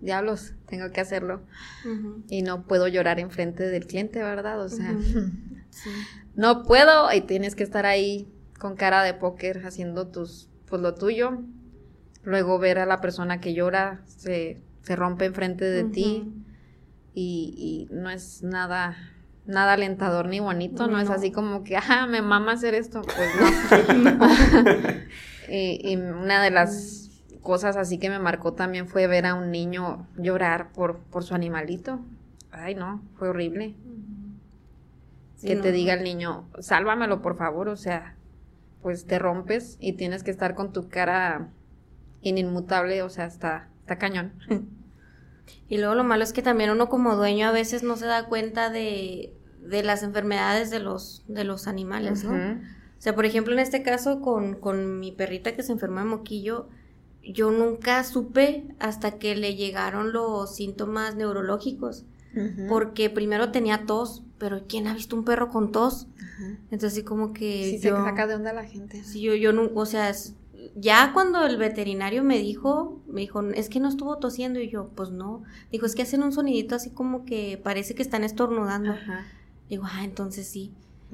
diablos, 0.00 0.54
tengo 0.66 0.90
que 0.90 1.00
hacerlo. 1.00 1.42
Y 2.28 2.42
no 2.42 2.66
puedo 2.66 2.88
llorar 2.88 3.20
enfrente 3.20 3.68
del 3.68 3.86
cliente, 3.86 4.22
¿verdad? 4.22 4.60
O 4.60 4.68
sea, 4.68 4.92
no 6.34 6.64
puedo 6.64 7.12
y 7.12 7.20
tienes 7.20 7.54
que 7.54 7.62
estar 7.62 7.86
ahí 7.86 8.28
con 8.58 8.74
cara 8.74 9.02
de 9.02 9.14
póker 9.14 9.64
haciendo 9.66 10.08
tus, 10.08 10.48
pues 10.66 10.82
lo 10.82 10.94
tuyo. 10.94 11.38
Luego 12.24 12.58
ver 12.58 12.78
a 12.78 12.86
la 12.86 13.00
persona 13.00 13.40
que 13.40 13.54
llora, 13.54 14.02
se, 14.06 14.62
se 14.82 14.96
rompe 14.96 15.26
enfrente 15.26 15.64
de 15.64 15.84
ti 15.84 16.32
y, 17.14 17.88
no 17.90 18.10
es 18.10 18.42
nada 18.42 18.96
nada 19.46 19.74
alentador 19.74 20.28
ni 20.28 20.40
bonito, 20.40 20.86
no, 20.86 20.98
es 21.00 21.10
así 21.10 21.30
como 21.30 21.64
que, 21.64 21.76
ah, 21.76 22.06
me 22.08 22.22
mama 22.22 22.52
hacer 22.52 22.74
esto, 22.74 23.02
pues 23.02 23.88
no. 23.96 24.18
y, 25.48 25.96
una 25.96 26.42
de 26.42 26.50
las 26.50 27.10
cosas 27.42 27.76
así 27.76 27.98
que 27.98 28.08
me 28.08 28.18
marcó 28.18 28.54
también 28.54 28.88
fue 28.88 29.06
ver 29.06 29.26
a 29.26 29.34
un 29.34 29.50
niño 29.50 30.06
llorar 30.16 30.72
por, 30.72 30.98
por 30.98 31.24
su 31.24 31.34
animalito. 31.34 32.00
Ay, 32.50 32.74
no, 32.74 33.02
fue 33.16 33.28
horrible. 33.28 33.74
que 35.42 35.56
te 35.56 35.72
diga 35.72 35.94
el 35.94 36.04
niño, 36.04 36.48
sálvamelo, 36.58 37.20
por 37.20 37.36
favor, 37.36 37.68
o 37.68 37.76
sea, 37.76 38.16
pues 38.80 39.06
te 39.06 39.18
rompes 39.18 39.76
y 39.80 39.94
tienes 39.94 40.22
que 40.22 40.30
estar 40.30 40.54
con 40.54 40.72
tu 40.72 40.88
cara 40.88 41.48
inmutable, 42.22 43.02
o 43.02 43.10
sea, 43.10 43.26
está, 43.26 43.68
está 43.80 43.98
cañón. 43.98 44.32
Y 45.68 45.78
luego 45.78 45.94
lo 45.94 46.04
malo 46.04 46.24
es 46.24 46.32
que 46.32 46.40
también 46.42 46.70
uno 46.70 46.88
como 46.88 47.16
dueño 47.16 47.48
a 47.48 47.52
veces 47.52 47.82
no 47.82 47.96
se 47.96 48.06
da 48.06 48.26
cuenta 48.26 48.70
de, 48.70 49.33
de 49.64 49.82
las 49.82 50.02
enfermedades 50.02 50.70
de 50.70 50.78
los, 50.78 51.24
de 51.28 51.44
los 51.44 51.66
animales, 51.66 52.24
¿no? 52.24 52.32
O 52.32 53.02
sea, 53.04 53.14
por 53.14 53.26
ejemplo, 53.26 53.52
en 53.52 53.58
este 53.58 53.82
caso 53.82 54.20
con, 54.20 54.54
con 54.54 54.98
mi 54.98 55.12
perrita 55.12 55.54
que 55.54 55.62
se 55.62 55.72
enfermó 55.72 56.00
de 56.00 56.06
moquillo, 56.06 56.68
yo 57.22 57.50
nunca 57.50 58.02
supe 58.04 58.64
hasta 58.78 59.18
que 59.18 59.34
le 59.36 59.56
llegaron 59.56 60.12
los 60.12 60.54
síntomas 60.54 61.16
neurológicos. 61.16 62.04
Porque 62.68 63.10
primero 63.10 63.52
tenía 63.52 63.86
tos, 63.86 64.24
pero 64.38 64.64
¿quién 64.66 64.88
ha 64.88 64.94
visto 64.94 65.14
un 65.14 65.24
perro 65.24 65.50
con 65.50 65.70
tos? 65.70 66.08
Entonces, 66.64 66.92
así 66.92 67.04
como 67.04 67.32
que. 67.32 67.70
Sí, 67.70 67.78
se 67.78 67.90
saca 67.90 68.26
de 68.26 68.34
onda 68.34 68.52
la 68.52 68.64
gente. 68.64 69.04
Sí, 69.04 69.20
yo, 69.20 69.36
yo 69.36 69.52
no, 69.52 69.70
o 69.72 69.86
sea, 69.86 70.12
ya 70.74 71.12
cuando 71.12 71.46
el 71.46 71.56
veterinario 71.56 72.24
me 72.24 72.38
dijo, 72.38 73.00
me 73.06 73.20
dijo, 73.20 73.40
es 73.42 73.68
que 73.68 73.78
no 73.78 73.88
estuvo 73.88 74.18
tosiendo 74.18 74.58
y 74.60 74.68
yo, 74.68 74.88
pues 74.96 75.10
no. 75.10 75.44
Dijo, 75.70 75.86
es 75.86 75.94
que 75.94 76.02
hacen 76.02 76.22
un 76.22 76.32
sonidito 76.32 76.74
así 76.74 76.90
como 76.90 77.24
que 77.24 77.60
parece 77.62 77.94
que 77.94 78.02
están 78.02 78.24
estornudando. 78.24 78.94
Digo, 79.74 79.86
ah, 79.90 80.04
entonces 80.04 80.46
sí. 80.46 80.72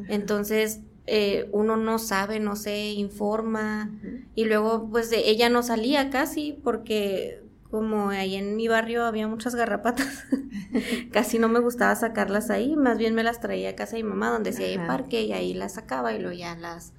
Entonces 0.08 0.80
eh, 1.06 1.48
uno 1.52 1.78
no 1.78 1.98
sabe, 1.98 2.40
no 2.40 2.56
se 2.56 2.90
informa. 2.90 3.90
Y 4.34 4.44
luego, 4.44 4.90
pues 4.90 5.08
de, 5.08 5.30
ella 5.30 5.48
no 5.48 5.62
salía 5.62 6.10
casi 6.10 6.52
porque 6.62 7.42
como 7.70 8.10
ahí 8.10 8.36
en 8.36 8.54
mi 8.54 8.68
barrio 8.68 9.06
había 9.06 9.28
muchas 9.28 9.54
garrapatas, 9.54 10.24
casi 11.10 11.38
no 11.38 11.48
me 11.48 11.58
gustaba 11.60 11.94
sacarlas 11.94 12.50
ahí, 12.50 12.76
más 12.76 12.98
bien 12.98 13.14
me 13.14 13.22
las 13.22 13.40
traía 13.40 13.70
a 13.70 13.76
casa 13.76 13.96
de 13.96 14.02
mi 14.02 14.10
mamá 14.10 14.28
donde 14.28 14.52
sí 14.52 14.62
hay 14.62 14.76
parque 14.76 15.22
y 15.22 15.32
ahí 15.32 15.54
las 15.54 15.72
sacaba 15.72 16.12
y 16.12 16.18
luego 16.18 16.36
ya 16.36 16.54
las 16.54 16.92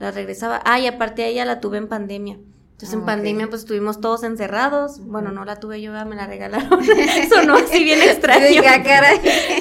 la 0.00 0.10
regresaba. 0.10 0.60
Ah, 0.64 0.80
y 0.80 0.88
aparte 0.88 1.22
a 1.22 1.28
ella 1.28 1.44
la 1.44 1.60
tuve 1.60 1.78
en 1.78 1.86
pandemia. 1.86 2.38
Entonces 2.76 2.94
en 2.94 3.04
ah, 3.04 3.06
pandemia 3.06 3.48
pues 3.48 3.62
estuvimos 3.62 4.02
todos 4.02 4.22
encerrados. 4.22 5.00
Bueno, 5.00 5.32
no 5.32 5.46
la 5.46 5.56
tuve 5.56 5.80
yo, 5.80 5.92
me 6.04 6.14
la 6.14 6.26
regalaron. 6.26 6.78
Sonó 7.30 7.54
así 7.54 7.82
bien 7.82 8.02
extraño. 8.02 8.60
Ah, 8.66 8.82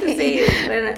sí, 0.05 0.41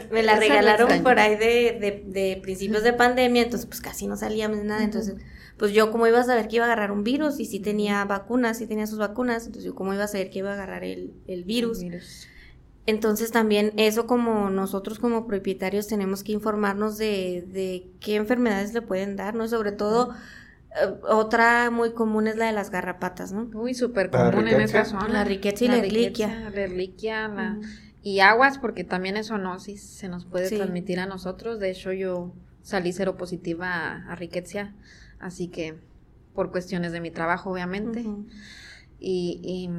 me 0.10 0.23
la 0.23 0.36
regalaron 0.36 1.03
por 1.03 1.19
ahí 1.19 1.36
de, 1.36 2.03
de, 2.08 2.39
principios 2.41 2.82
de 2.82 2.93
pandemia, 2.93 3.43
entonces 3.43 3.67
pues 3.67 3.82
casi 3.82 4.08
no 4.08 4.17
salíamos 4.17 4.63
nada. 4.63 4.84
Entonces, 4.84 5.17
pues 5.58 5.73
yo 5.73 5.91
como 5.91 6.08
iba 6.08 6.17
a 6.17 6.23
saber 6.23 6.47
que 6.47 6.56
iba 6.56 6.65
a 6.65 6.69
agarrar 6.69 6.91
un 6.91 7.03
virus 7.03 7.39
y 7.39 7.45
si 7.45 7.60
tenía 7.60 8.03
vacunas, 8.06 8.58
si 8.58 8.65
tenía 8.65 8.88
sus 8.88 8.97
vacunas, 8.97 9.45
entonces 9.45 9.65
yo 9.65 9.75
como 9.75 9.93
iba 9.93 10.06
a 10.06 10.08
saber 10.08 10.32
que 10.32 10.39
iba 10.39 10.49
a 10.49 10.53
agarrar 10.53 10.84
el, 10.84 11.13
el 11.27 11.43
virus. 11.43 11.84
El 11.84 11.91
virus. 11.91 12.27
Entonces 12.88 13.30
también 13.30 13.73
eso 13.77 14.08
como 14.08 14.49
nosotros 14.49 14.97
como 14.97 15.27
propietarios 15.27 15.86
tenemos 15.86 16.23
que 16.23 16.32
informarnos 16.32 16.97
de, 16.97 17.45
de 17.45 17.91
qué 17.99 18.15
enfermedades 18.15 18.73
le 18.73 18.82
pueden 18.82 19.15
dar, 19.15 19.36
¿no? 19.36 19.47
Sobre 19.47 19.71
todo 19.71 20.15
otra 21.03 21.69
muy 21.71 21.93
común 21.93 22.27
es 22.27 22.35
la 22.35 22.47
de 22.47 22.51
las 22.53 22.69
garrapatas, 22.69 23.31
¿no? 23.31 23.49
Uy, 23.53 23.73
súper 23.73 24.09
común 24.09 24.47
en 24.47 24.61
esa 24.61 24.85
zona. 24.85 25.07
La 25.09 25.23
riqueza 25.23 25.65
y 25.65 25.67
la, 25.67 25.77
erliquia. 25.77 26.49
La 26.53 26.61
erliquia, 26.61 27.57
y 28.03 28.19
aguas, 28.19 28.57
porque 28.57 28.83
también 28.83 29.17
eso 29.17 29.37
no, 29.37 29.59
sí 29.59 29.77
se 29.77 30.07
nos 30.07 30.25
puede 30.25 30.49
transmitir 30.49 30.99
a 30.99 31.05
nosotros. 31.05 31.59
De 31.59 31.71
hecho, 31.71 31.91
yo 31.91 32.33
salí 32.61 32.93
cero 32.93 33.17
positiva 33.17 34.05
a, 34.07 34.15
riqueza, 34.15 34.73
así 35.19 35.47
que 35.49 35.75
por 36.33 36.51
cuestiones 36.51 36.91
de 36.91 37.01
mi 37.01 37.11
trabajo, 37.11 37.51
obviamente. 37.51 38.05
y, 38.99 39.41
y 39.43 39.69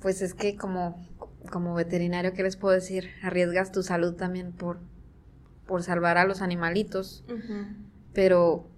pues 0.00 0.22
es 0.22 0.34
que 0.34 0.56
como 0.56 1.00
como 1.50 1.74
veterinario, 1.74 2.32
¿qué 2.32 2.42
les 2.42 2.56
puedo 2.56 2.74
decir? 2.74 3.10
Arriesgas 3.22 3.72
tu 3.72 3.82
salud 3.82 4.14
también 4.14 4.52
por, 4.52 4.78
por 5.66 5.82
salvar 5.82 6.18
a 6.18 6.24
los 6.24 6.42
animalitos. 6.42 7.24
Pero 8.12 8.68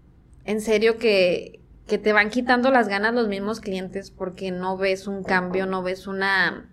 en 0.44 0.60
serio 0.60 0.98
que, 0.98 1.60
que 1.86 1.98
te 1.98 2.12
van 2.12 2.30
quitando 2.30 2.70
las 2.70 2.88
ganas 2.88 3.14
los 3.14 3.28
mismos 3.28 3.60
clientes 3.60 4.10
porque 4.10 4.50
no 4.50 4.76
ves 4.76 5.06
un 5.06 5.22
cambio, 5.22 5.66
no 5.66 5.82
ves 5.82 6.06
una 6.06 6.70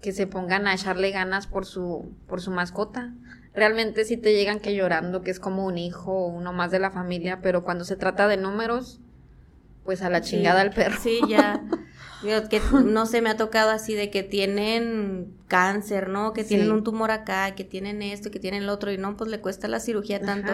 que 0.00 0.12
se 0.12 0.26
pongan 0.26 0.66
a 0.66 0.74
echarle 0.74 1.10
ganas 1.10 1.46
por 1.46 1.66
su, 1.66 2.14
por 2.28 2.40
su 2.40 2.50
mascota. 2.50 3.12
Realmente 3.54 4.04
sí 4.04 4.16
te 4.16 4.34
llegan 4.34 4.60
que 4.60 4.74
llorando, 4.74 5.22
que 5.22 5.30
es 5.30 5.40
como 5.40 5.64
un 5.64 5.78
hijo, 5.78 6.26
uno 6.26 6.52
más 6.52 6.70
de 6.70 6.78
la 6.78 6.90
familia, 6.90 7.40
pero 7.42 7.64
cuando 7.64 7.84
se 7.84 7.96
trata 7.96 8.28
de 8.28 8.36
números, 8.36 9.00
pues 9.84 10.02
a 10.02 10.10
la 10.10 10.20
chingada 10.20 10.60
al 10.60 10.70
perro. 10.70 10.96
Sí, 11.00 11.20
ya. 11.28 11.64
que 12.48 12.60
no 12.84 13.06
se 13.06 13.20
me 13.20 13.30
ha 13.30 13.36
tocado 13.36 13.70
así 13.70 13.94
de 13.94 14.10
que 14.10 14.22
tienen 14.22 15.34
cáncer, 15.48 16.08
¿no? 16.08 16.32
Que 16.32 16.44
tienen 16.44 16.72
un 16.72 16.82
tumor 16.82 17.10
acá, 17.10 17.54
que 17.54 17.64
tienen 17.64 18.02
esto, 18.02 18.30
que 18.30 18.40
tienen 18.40 18.66
lo 18.66 18.72
otro, 18.72 18.90
y 18.90 18.98
no, 18.98 19.16
pues 19.16 19.30
le 19.30 19.40
cuesta 19.40 19.68
la 19.68 19.78
cirugía 19.80 20.20
tanto. 20.20 20.52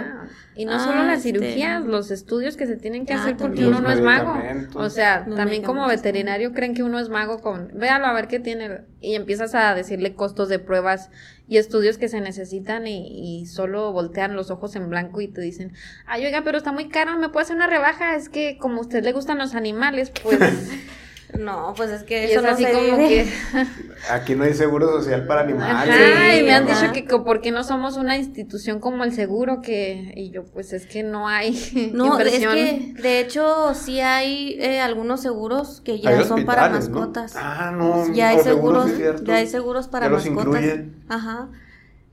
Y 0.55 0.67
no 0.67 0.79
solo 0.79 1.05
las 1.05 1.25
este, 1.25 1.39
cirugías, 1.39 1.85
los 1.85 2.11
estudios 2.11 2.57
que 2.57 2.67
se 2.67 2.77
tienen 2.77 3.07
que 3.07 3.15
ah, 3.15 3.23
hacer 3.23 3.37
porque 3.37 3.67
uno 3.67 3.81
no 3.81 3.91
es 3.91 4.01
mago. 4.01 4.35
O 4.75 4.91
sea, 4.91 5.25
también 5.25 5.63
como 5.63 5.87
veterinario 5.87 6.53
creen 6.53 6.75
que 6.75 6.83
uno 6.83 6.99
es 6.99 7.09
mago 7.09 7.41
con, 7.41 7.71
véalo 7.75 8.07
a 8.07 8.13
ver 8.13 8.29
qué 8.29 8.39
tiene, 8.39 8.83
y 9.01 9.15
empiezas 9.15 9.55
a 9.55 9.75
decirle 9.75 10.15
costos 10.15 10.49
de 10.49 10.59
pruebas 10.59 11.11
y 11.49 11.57
estudios 11.57 11.99
que 11.99 12.09
se 12.09 12.21
necesitan 12.21 12.87
y, 12.87 13.41
y 13.41 13.47
solo 13.47 13.93
voltean 13.93 14.37
los 14.37 14.51
ojos 14.51 14.77
en 14.77 14.89
blanco 14.89 15.21
y 15.21 15.29
te 15.29 15.41
dicen, 15.41 15.73
ay, 16.07 16.25
oiga, 16.27 16.43
pero 16.45 16.59
está 16.59 16.73
muy 16.73 16.89
caro, 16.89 17.17
¿me 17.19 17.29
puede 17.29 17.45
hacer 17.45 17.57
una 17.57 17.67
rebaja? 17.67 18.15
Es 18.15 18.29
que 18.29 18.59
como 18.59 18.79
a 18.79 18.81
usted 18.83 19.03
le 19.03 19.13
gustan 19.13 19.39
los 19.39 19.55
animales, 19.55 20.13
pues... 20.23 20.39
No, 21.38 21.73
pues 21.77 21.90
es 21.90 22.03
que 22.03 22.31
eso 22.31 22.42
no 22.42 22.49
así 22.51 22.64
como 22.64 22.97
que... 22.99 23.27
Aquí 24.11 24.35
no 24.35 24.45
hay 24.45 24.55
seguro 24.55 24.88
social 24.88 25.27
para 25.27 25.42
animales. 25.42 25.95
Ay, 26.18 26.42
me 26.42 26.53
han 26.53 26.66
dicho 26.66 26.92
que 26.92 27.05
porque 27.25 27.51
no 27.51 27.64
somos 27.64 27.97
una 27.97 28.16
institución 28.16 28.81
como 28.81 29.05
el 29.05 29.12
seguro 29.12 29.61
que 29.62 30.12
y 30.16 30.31
yo 30.31 30.45
pues 30.45 30.73
es 30.73 30.87
que 30.87 31.03
no 31.03 31.29
hay 31.29 31.53
No, 31.95 32.18
es 32.18 32.47
que 32.47 32.95
de 33.01 33.21
hecho 33.21 33.75
sí 33.75 34.01
hay 34.01 34.57
eh, 34.61 34.81
algunos 34.81 35.21
seguros 35.21 35.81
que 35.85 36.01
ya 36.01 36.25
son 36.25 36.45
para 36.45 36.68
mascotas. 36.68 37.35
Ah, 37.37 37.73
no. 37.75 38.12
Ya 38.12 38.31
hay 38.31 38.40
seguros, 38.40 38.90
ya 39.25 39.37
hay 39.37 39.47
seguros 39.47 39.88
para 39.88 40.09
mascotas. 40.09 40.64
Ajá. 41.09 41.49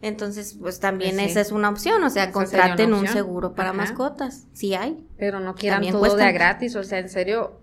Entonces, 0.02 0.56
pues 0.60 0.80
también 0.80 1.16
pues 1.16 1.32
esa 1.32 1.42
es 1.42 1.52
una 1.52 1.70
opción, 1.70 2.02
o 2.04 2.10
sea, 2.10 2.32
contraten 2.32 2.94
un 2.94 3.06
seguro 3.08 3.54
para 3.54 3.74
mascotas. 3.74 4.46
Sí 4.54 4.74
hay. 4.74 5.06
Pero 5.18 5.42
no 5.42 5.56
quieran 5.56 5.86
todo 5.90 6.16
de 6.16 6.24
a 6.24 6.32
gratis, 6.32 6.76
o 6.78 6.84
sea, 6.84 7.00
en 7.00 7.10
serio, 7.10 7.60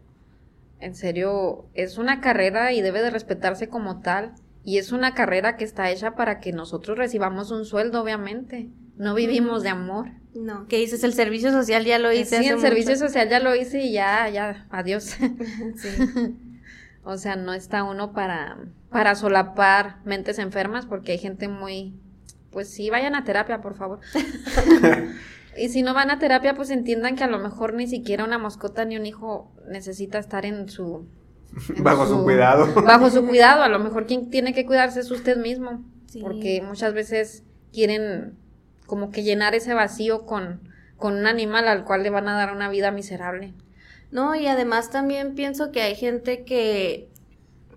en 0.81 0.95
serio, 0.95 1.67
es 1.75 1.99
una 1.99 2.21
carrera 2.21 2.73
y 2.73 2.83
debe 2.83 3.03
de 3.03 3.11
respetarse 3.11 3.69
como 3.69 4.01
tal. 4.01 4.35
Y 4.65 4.79
es 4.79 4.93
una 4.93 5.15
carrera 5.15 5.57
que 5.57 5.65
está 5.65 5.91
hecha 5.91 6.17
para 6.17 6.41
que 6.41 6.53
nosotros 6.53 6.99
recibamos 6.99 7.51
un 7.51 7.65
sueldo, 7.65 8.03
obviamente. 8.03 8.69
No 8.97 9.15
vivimos 9.15 9.63
de 9.63 9.69
amor. 9.69 10.11
No, 10.35 10.67
¿qué 10.69 10.79
dices? 10.79 11.05
El 11.05 11.15
servicio 11.15 11.51
social 11.51 11.85
ya 11.85 11.99
lo 11.99 12.13
hice. 12.13 12.39
Sí, 12.39 12.49
el 12.49 12.61
servicio 12.61 12.97
social 12.97 13.29
ya 13.29 13.41
lo 13.41 13.55
hice 13.55 13.83
y 13.83 13.93
ya, 13.93 14.29
ya, 14.29 14.67
adiós. 14.71 15.17
Sí. 15.77 15.89
o 17.05 17.17
sea, 17.17 17.37
no 17.37 17.55
está 17.55 17.85
uno 17.85 18.13
para, 18.13 18.59
para 18.91 19.15
solapar 19.15 19.99
mentes 20.05 20.39
enfermas 20.39 20.85
porque 20.85 21.13
hay 21.13 21.19
gente 21.19 21.49
muy, 21.49 21.95
pues 22.51 22.69
sí, 22.69 22.91
vayan 22.91 23.15
a 23.15 23.25
terapia, 23.25 23.61
por 23.61 23.77
favor. 23.77 24.01
Y 25.59 25.69
si 25.69 25.83
no 25.83 25.95
van 25.95 26.11
a 26.11 26.19
terapia, 26.19 26.55
pues 26.55 26.71
entiendan 26.71 27.17
que 27.17 27.25
a 27.25 27.29
lo 27.29 27.39
mejor 27.39 27.75
ni 27.75 27.87
siquiera 27.87 28.25
una 28.25 28.39
mascota 28.39 28.85
ni 28.85 28.97
un 28.97 29.07
hijo 29.07 29.53
necesita 29.69 30.19
estar 30.19 30.45
en 30.45 30.69
su... 30.69 31.07
bajo 31.79 32.07
su, 32.07 32.23
cuidado. 32.23 32.67
Bajo 32.85 33.11
su 33.11 33.27
cuidado. 33.27 33.63
A 33.63 33.69
lo 33.69 33.79
mejor 33.79 34.07
quien 34.07 34.31
tiene 34.31 34.53
que 34.53 34.67
cuidarse 34.67 35.01
es 35.01 35.11
usted 35.11 35.37
mismo. 35.37 35.85
Porque 36.21 36.63
muchas 36.63 36.95
veces 36.95 37.43
quieren 37.73 38.39
como 38.87 39.11
que 39.11 39.23
llenar 39.23 39.55
ese 39.55 39.75
vacío 39.75 40.25
con, 40.25 40.61
con 40.97 41.15
un 41.15 41.27
animal 41.27 41.69
al 41.69 41.85
cual 41.85 42.03
le 42.03 42.11
van 42.11 42.29
a 42.29 42.37
dar 42.37 42.53
una 42.53 42.71
vida 42.71 42.91
miserable. 42.91 43.53
No, 44.11 44.35
y 44.35 44.47
además 44.47 44.91
también 44.91 45.35
pienso 45.35 45.73
que 45.73 45.83
hay 45.83 45.95
gente 45.95 46.45
que 46.45 47.11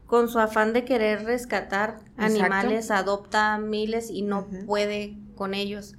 con 0.05 0.29
su 0.29 0.39
afán 0.39 0.73
de 0.73 0.85
querer 0.85 1.23
rescatar 1.23 1.99
animales, 2.17 2.91
adopta 2.91 3.57
miles 3.57 4.09
y 4.09 4.21
no 4.21 4.47
puede 4.65 5.17
con 5.35 5.53
ellos. 5.53 5.95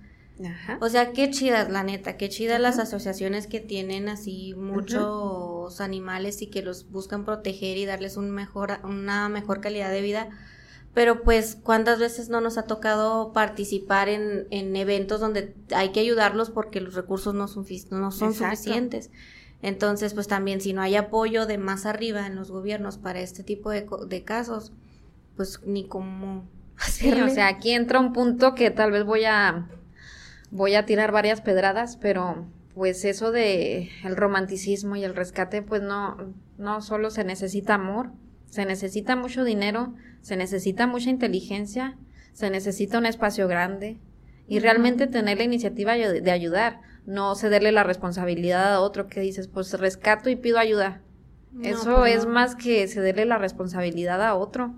O 0.80 0.88
sea, 0.88 1.12
qué 1.12 1.30
chidas, 1.30 1.70
la 1.70 1.82
neta, 1.82 2.16
qué 2.16 2.28
chidas 2.28 2.60
las 2.60 2.78
asociaciones 2.78 3.46
que 3.46 3.60
tienen 3.60 4.08
así 4.08 4.54
muchos 4.56 5.80
animales 5.80 6.42
y 6.42 6.46
que 6.46 6.62
los 6.62 6.90
buscan 6.90 7.24
proteger 7.24 7.76
y 7.76 7.86
darles 7.86 8.16
un 8.16 8.30
mejor, 8.30 8.78
una 8.84 9.28
mejor 9.28 9.60
calidad 9.60 9.90
de 9.90 10.02
vida. 10.02 10.28
Pero 10.94 11.22
pues, 11.22 11.56
¿cuántas 11.62 12.00
veces 12.00 12.30
no 12.30 12.40
nos 12.40 12.58
ha 12.58 12.64
tocado 12.64 13.32
participar 13.32 14.08
en, 14.08 14.46
en 14.50 14.74
eventos 14.74 15.20
donde 15.20 15.54
hay 15.74 15.92
que 15.92 16.00
ayudarlos 16.00 16.50
porque 16.50 16.80
los 16.80 16.94
recursos 16.94 17.34
no 17.34 17.46
son, 17.46 17.64
no 17.90 18.10
son 18.10 18.34
suficientes? 18.34 19.10
Entonces, 19.62 20.14
pues 20.14 20.26
también 20.26 20.60
si 20.60 20.72
no 20.72 20.80
hay 20.80 20.96
apoyo 20.96 21.46
de 21.46 21.58
más 21.58 21.86
arriba 21.86 22.26
en 22.26 22.34
los 22.34 22.50
gobiernos 22.50 22.96
para 22.98 23.20
este 23.20 23.44
tipo 23.44 23.70
de, 23.70 23.86
de 24.08 24.24
casos, 24.24 24.72
pues 25.36 25.60
ni 25.64 25.86
cómo 25.86 26.48
hacerlo. 26.78 27.26
o 27.26 27.28
sea, 27.28 27.48
aquí 27.48 27.72
entra 27.72 28.00
un 28.00 28.12
punto 28.12 28.54
que 28.54 28.70
tal 28.70 28.90
vez 28.90 29.04
voy 29.04 29.24
a 29.26 29.68
voy 30.50 30.74
a 30.74 30.86
tirar 30.86 31.12
varias 31.12 31.40
pedradas, 31.40 31.96
pero 31.96 32.46
pues 32.74 33.04
eso 33.04 33.30
de 33.32 33.90
el 34.04 34.16
romanticismo 34.16 34.96
y 34.96 35.04
el 35.04 35.14
rescate, 35.14 35.62
pues 35.62 35.82
no, 35.82 36.34
no 36.58 36.80
solo 36.80 37.10
se 37.10 37.24
necesita 37.24 37.74
amor, 37.74 38.12
se 38.46 38.64
necesita 38.64 39.16
mucho 39.16 39.44
dinero, 39.44 39.94
se 40.22 40.36
necesita 40.36 40.86
mucha 40.86 41.10
inteligencia, 41.10 41.96
se 42.32 42.50
necesita 42.50 42.98
un 42.98 43.06
espacio 43.06 43.48
grande 43.48 43.98
y 44.48 44.58
realmente 44.58 45.06
tener 45.06 45.38
la 45.38 45.44
iniciativa 45.44 45.94
de 45.94 46.30
ayudar, 46.30 46.80
no 47.06 47.34
cederle 47.34 47.70
la 47.72 47.84
responsabilidad 47.84 48.74
a 48.74 48.80
otro 48.80 49.06
que 49.06 49.20
dices, 49.20 49.48
pues 49.48 49.72
rescato 49.78 50.28
y 50.30 50.36
pido 50.36 50.58
ayuda. 50.58 51.02
eso 51.62 51.98
pues 51.98 52.16
es 52.16 52.26
más 52.26 52.56
que 52.56 52.86
cederle 52.88 53.26
la 53.26 53.38
responsabilidad 53.38 54.22
a 54.22 54.34
otro. 54.34 54.74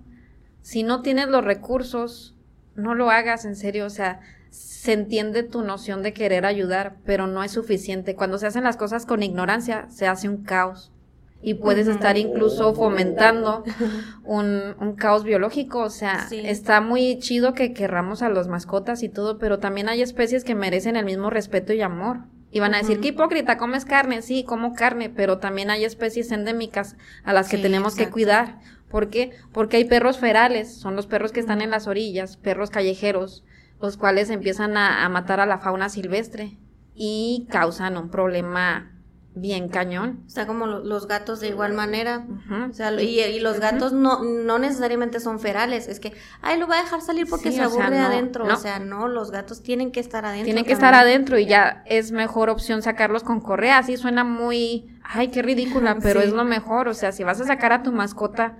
Si 0.60 0.82
no 0.82 1.02
tienes 1.02 1.28
los 1.28 1.44
recursos, 1.44 2.36
no 2.74 2.94
lo 2.94 3.10
hagas 3.10 3.44
en 3.44 3.56
serio, 3.56 3.86
o 3.86 3.90
sea, 3.90 4.20
se 4.52 4.92
entiende 4.92 5.42
tu 5.44 5.62
noción 5.62 6.02
de 6.02 6.12
querer 6.12 6.44
ayudar, 6.44 6.96
pero 7.06 7.26
no 7.26 7.42
es 7.42 7.52
suficiente. 7.52 8.14
Cuando 8.14 8.36
se 8.36 8.46
hacen 8.46 8.64
las 8.64 8.76
cosas 8.76 9.06
con 9.06 9.22
ignorancia, 9.22 9.88
se 9.88 10.06
hace 10.06 10.28
un 10.28 10.44
caos. 10.44 10.92
Y 11.40 11.54
puedes 11.54 11.88
estar 11.88 12.18
incluso 12.18 12.74
fomentando 12.74 13.64
un, 14.24 14.74
un 14.78 14.94
caos 14.94 15.24
biológico. 15.24 15.80
O 15.80 15.90
sea, 15.90 16.28
está 16.30 16.82
muy 16.82 17.18
chido 17.18 17.54
que 17.54 17.72
querramos 17.72 18.20
a 18.20 18.28
los 18.28 18.46
mascotas 18.46 19.02
y 19.02 19.08
todo, 19.08 19.38
pero 19.38 19.58
también 19.58 19.88
hay 19.88 20.02
especies 20.02 20.44
que 20.44 20.54
merecen 20.54 20.96
el 20.96 21.06
mismo 21.06 21.30
respeto 21.30 21.72
y 21.72 21.80
amor. 21.80 22.18
Y 22.50 22.60
van 22.60 22.74
a 22.74 22.78
decir, 22.78 23.00
qué 23.00 23.08
hipócrita, 23.08 23.56
comes 23.56 23.86
carne, 23.86 24.20
sí, 24.20 24.44
como 24.44 24.74
carne, 24.74 25.08
pero 25.08 25.38
también 25.38 25.70
hay 25.70 25.86
especies 25.86 26.30
endémicas 26.30 26.96
a 27.24 27.32
las 27.32 27.48
que 27.48 27.56
tenemos 27.56 27.96
que 27.96 28.10
cuidar. 28.10 28.60
¿Por 28.90 29.08
qué? 29.08 29.30
Porque 29.52 29.78
hay 29.78 29.86
perros 29.86 30.18
ferales, 30.18 30.74
son 30.74 30.94
los 30.94 31.06
perros 31.06 31.32
que 31.32 31.40
están 31.40 31.62
en 31.62 31.70
las 31.70 31.86
orillas, 31.86 32.36
perros 32.36 32.68
callejeros, 32.68 33.42
los 33.82 33.96
cuales 33.96 34.30
empiezan 34.30 34.76
a, 34.76 35.06
matar 35.08 35.40
a 35.40 35.46
la 35.46 35.58
fauna 35.58 35.88
silvestre 35.88 36.56
y 36.94 37.48
causan 37.50 37.96
un 37.96 38.10
problema 38.10 38.92
bien 39.34 39.68
cañón. 39.68 40.22
O 40.26 40.30
sea, 40.30 40.46
como 40.46 40.66
los 40.66 41.08
gatos 41.08 41.40
de 41.40 41.48
igual 41.48 41.72
manera. 41.72 42.24
O 42.70 42.72
sea, 42.72 42.92
y, 43.02 43.40
los 43.40 43.58
gatos 43.58 43.92
no, 43.92 44.22
no 44.22 44.60
necesariamente 44.60 45.18
son 45.18 45.40
ferales. 45.40 45.88
Es 45.88 45.98
que, 45.98 46.12
ay, 46.42 46.60
lo 46.60 46.68
voy 46.68 46.76
a 46.76 46.82
dejar 46.82 47.00
salir 47.00 47.26
porque 47.28 47.50
se 47.50 47.60
aburre 47.60 47.98
adentro. 47.98 48.44
O 48.46 48.56
sea, 48.56 48.78
no, 48.78 49.08
los 49.08 49.32
gatos 49.32 49.64
tienen 49.64 49.90
que 49.90 49.98
estar 49.98 50.24
adentro. 50.24 50.44
Tienen 50.44 50.64
que 50.64 50.72
estar 50.72 50.94
adentro 50.94 51.38
y 51.38 51.46
ya 51.46 51.82
es 51.86 52.12
mejor 52.12 52.50
opción 52.50 52.82
sacarlos 52.82 53.24
con 53.24 53.40
correa. 53.40 53.78
Así 53.78 53.96
suena 53.96 54.22
muy, 54.22 54.96
ay, 55.02 55.28
qué 55.28 55.42
ridícula, 55.42 55.98
pero 56.02 56.20
es 56.20 56.32
lo 56.32 56.44
mejor. 56.44 56.86
O 56.86 56.94
sea, 56.94 57.10
si 57.10 57.24
vas 57.24 57.40
a 57.40 57.46
sacar 57.46 57.72
a 57.72 57.82
tu 57.82 57.90
mascota, 57.90 58.56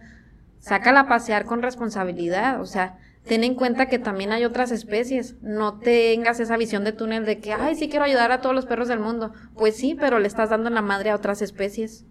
sácala 0.62 1.00
a 1.00 1.08
pasear 1.08 1.44
con 1.44 1.60
responsabilidad. 1.60 2.60
O 2.60 2.66
sea, 2.66 2.96
ten 3.26 3.44
en 3.44 3.54
cuenta 3.56 3.86
que 3.86 3.98
también 3.98 4.32
hay 4.32 4.44
otras 4.44 4.70
especies. 4.70 5.34
No 5.42 5.78
tengas 5.80 6.40
esa 6.40 6.56
visión 6.56 6.84
de 6.84 6.92
túnel 6.92 7.26
de 7.26 7.40
que, 7.40 7.52
ay, 7.52 7.74
sí 7.74 7.88
quiero 7.88 8.04
ayudar 8.04 8.30
a 8.32 8.40
todos 8.40 8.54
los 8.54 8.64
perros 8.64 8.88
del 8.88 9.00
mundo. 9.00 9.32
Pues 9.56 9.76
sí, 9.76 9.96
pero 9.98 10.20
le 10.20 10.28
estás 10.28 10.50
dando 10.50 10.70
la 10.70 10.80
madre 10.80 11.10
a 11.10 11.16
otras 11.16 11.42
especies. 11.42 12.06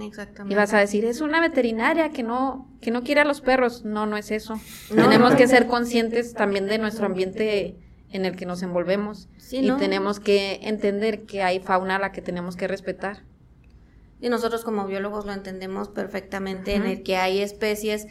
exactamente. 0.00 0.54
Y 0.54 0.56
vas 0.56 0.72
a 0.72 0.78
decir, 0.78 1.04
es 1.04 1.20
una 1.20 1.40
veterinaria 1.40 2.10
que 2.10 2.22
no, 2.22 2.70
que 2.80 2.92
no 2.92 3.02
quiere 3.02 3.20
a 3.20 3.24
los 3.24 3.40
perros. 3.40 3.84
No, 3.84 4.06
no 4.06 4.16
es 4.16 4.30
eso. 4.30 4.60
tenemos 4.88 5.34
que 5.34 5.48
ser 5.48 5.66
conscientes 5.66 6.34
también 6.34 6.66
de 6.66 6.78
nuestro 6.78 7.06
ambiente 7.06 7.76
en 8.10 8.24
el 8.24 8.36
que 8.36 8.46
nos 8.46 8.62
envolvemos. 8.62 9.28
y 9.50 9.70
tenemos 9.72 10.20
que 10.20 10.60
entender 10.62 11.24
que 11.24 11.42
hay 11.42 11.58
fauna 11.58 11.96
a 11.96 11.98
la 11.98 12.12
que 12.12 12.22
tenemos 12.22 12.56
que 12.56 12.68
respetar. 12.68 13.24
Y 14.22 14.30
nosotros 14.30 14.64
como 14.64 14.86
biólogos 14.86 15.26
lo 15.26 15.32
entendemos 15.32 15.88
perfectamente, 15.88 16.74
en 16.74 16.86
el 16.86 17.02
que 17.02 17.16
hay 17.16 17.40
especies 17.40 18.06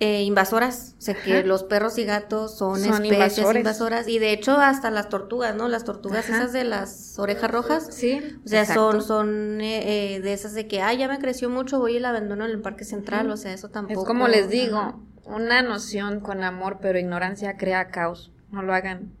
eh, 0.00 0.22
invasoras, 0.22 0.96
o 0.98 1.02
sea 1.02 1.14
que 1.14 1.44
los 1.44 1.62
perros 1.62 1.98
y 1.98 2.04
gatos 2.04 2.58
son, 2.58 2.84
especies 2.84 3.46
invasoras 3.54 4.08
y 4.08 4.18
de 4.18 4.32
hecho 4.32 4.56
hasta 4.58 4.90
las 4.90 5.08
tortugas, 5.08 5.54
¿no? 5.54 5.68
Las 5.68 5.84
tortugas 5.84 6.28
esas 6.28 6.52
de 6.52 6.64
las 6.64 7.16
orejas 7.16 7.48
rojas, 7.48 7.88
sí, 7.92 8.20
o 8.44 8.48
sea 8.48 8.66
son 8.66 9.02
son 9.02 9.60
eh, 9.60 10.16
eh, 10.16 10.20
de 10.20 10.32
esas 10.32 10.52
de 10.52 10.66
que 10.66 10.82
ah 10.82 10.92
ya 10.92 11.06
me 11.06 11.20
creció 11.20 11.48
mucho 11.48 11.78
voy 11.78 11.96
y 11.96 12.00
la 12.00 12.08
abandono 12.08 12.44
en 12.44 12.50
el 12.50 12.60
parque 12.60 12.84
central, 12.84 13.30
o 13.30 13.36
sea 13.36 13.52
eso 13.52 13.70
tampoco. 13.70 14.00
Es 14.00 14.06
como 14.06 14.26
les 14.26 14.48
digo, 14.48 15.00
una 15.26 15.62
noción 15.62 16.18
con 16.18 16.42
amor 16.42 16.78
pero 16.82 16.98
ignorancia 16.98 17.56
crea 17.56 17.92
caos, 17.92 18.32
no 18.50 18.62
lo 18.62 18.74
hagan. 18.74 19.12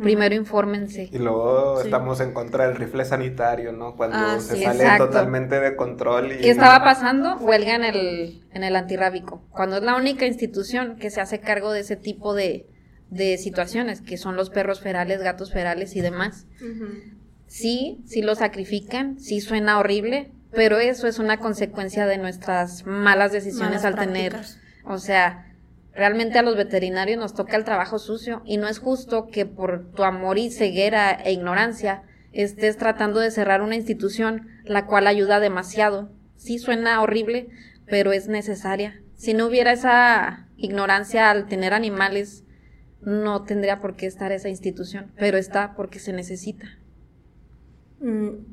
Primero 0.00 0.34
infórmense. 0.34 1.08
Y 1.10 1.18
luego 1.18 1.80
estamos 1.80 2.20
en 2.20 2.32
contra 2.32 2.68
del 2.68 2.76
rifle 2.76 3.04
sanitario, 3.04 3.72
¿no? 3.72 3.96
Cuando 3.96 4.16
ah, 4.16 4.38
se 4.38 4.62
sale 4.62 4.84
totalmente 4.96 5.58
de 5.58 5.74
control. 5.74 6.32
Y... 6.32 6.38
¿Qué 6.38 6.50
estaba 6.50 6.84
pasando? 6.84 7.36
Huelga 7.38 7.74
en 7.74 7.84
el, 7.84 8.44
en 8.52 8.64
el 8.64 8.76
antirrábico. 8.76 9.42
Cuando 9.50 9.78
es 9.78 9.82
la 9.82 9.96
única 9.96 10.26
institución 10.26 10.96
que 10.96 11.10
se 11.10 11.20
hace 11.20 11.40
cargo 11.40 11.72
de 11.72 11.80
ese 11.80 11.96
tipo 11.96 12.34
de, 12.34 12.68
de 13.08 13.38
situaciones, 13.38 14.00
que 14.00 14.16
son 14.16 14.36
los 14.36 14.50
perros 14.50 14.80
ferales, 14.80 15.20
gatos 15.20 15.52
ferales 15.52 15.96
y 15.96 16.00
demás. 16.00 16.46
Sí, 17.46 18.02
sí 18.06 18.22
lo 18.22 18.34
sacrifican, 18.34 19.18
sí 19.18 19.40
suena 19.40 19.78
horrible, 19.78 20.32
pero 20.50 20.78
eso 20.78 21.06
es 21.06 21.18
una 21.18 21.38
consecuencia 21.38 22.06
de 22.06 22.16
nuestras 22.16 22.86
malas 22.86 23.32
decisiones 23.32 23.84
al 23.84 23.96
tener, 23.96 24.36
o 24.84 24.96
sea, 24.96 25.51
Realmente 25.94 26.38
a 26.38 26.42
los 26.42 26.56
veterinarios 26.56 27.18
nos 27.18 27.34
toca 27.34 27.56
el 27.56 27.64
trabajo 27.64 27.98
sucio 27.98 28.42
y 28.44 28.56
no 28.56 28.66
es 28.68 28.78
justo 28.78 29.28
que 29.28 29.44
por 29.44 29.90
tu 29.92 30.04
amor 30.04 30.38
y 30.38 30.50
ceguera 30.50 31.12
e 31.12 31.32
ignorancia 31.32 32.04
estés 32.32 32.78
tratando 32.78 33.20
de 33.20 33.30
cerrar 33.30 33.60
una 33.60 33.76
institución 33.76 34.48
la 34.64 34.86
cual 34.86 35.06
ayuda 35.06 35.38
demasiado. 35.38 36.10
Sí 36.36 36.58
suena 36.58 37.02
horrible, 37.02 37.48
pero 37.86 38.12
es 38.12 38.26
necesaria. 38.26 39.02
Si 39.14 39.34
no 39.34 39.46
hubiera 39.46 39.72
esa 39.72 40.48
ignorancia 40.56 41.30
al 41.30 41.46
tener 41.46 41.74
animales, 41.74 42.44
no 43.02 43.42
tendría 43.42 43.80
por 43.80 43.96
qué 43.96 44.06
estar 44.06 44.32
esa 44.32 44.48
institución, 44.48 45.12
pero 45.18 45.36
está 45.36 45.74
porque 45.74 45.98
se 45.98 46.12
necesita. 46.12 46.78
Mm, 48.00 48.44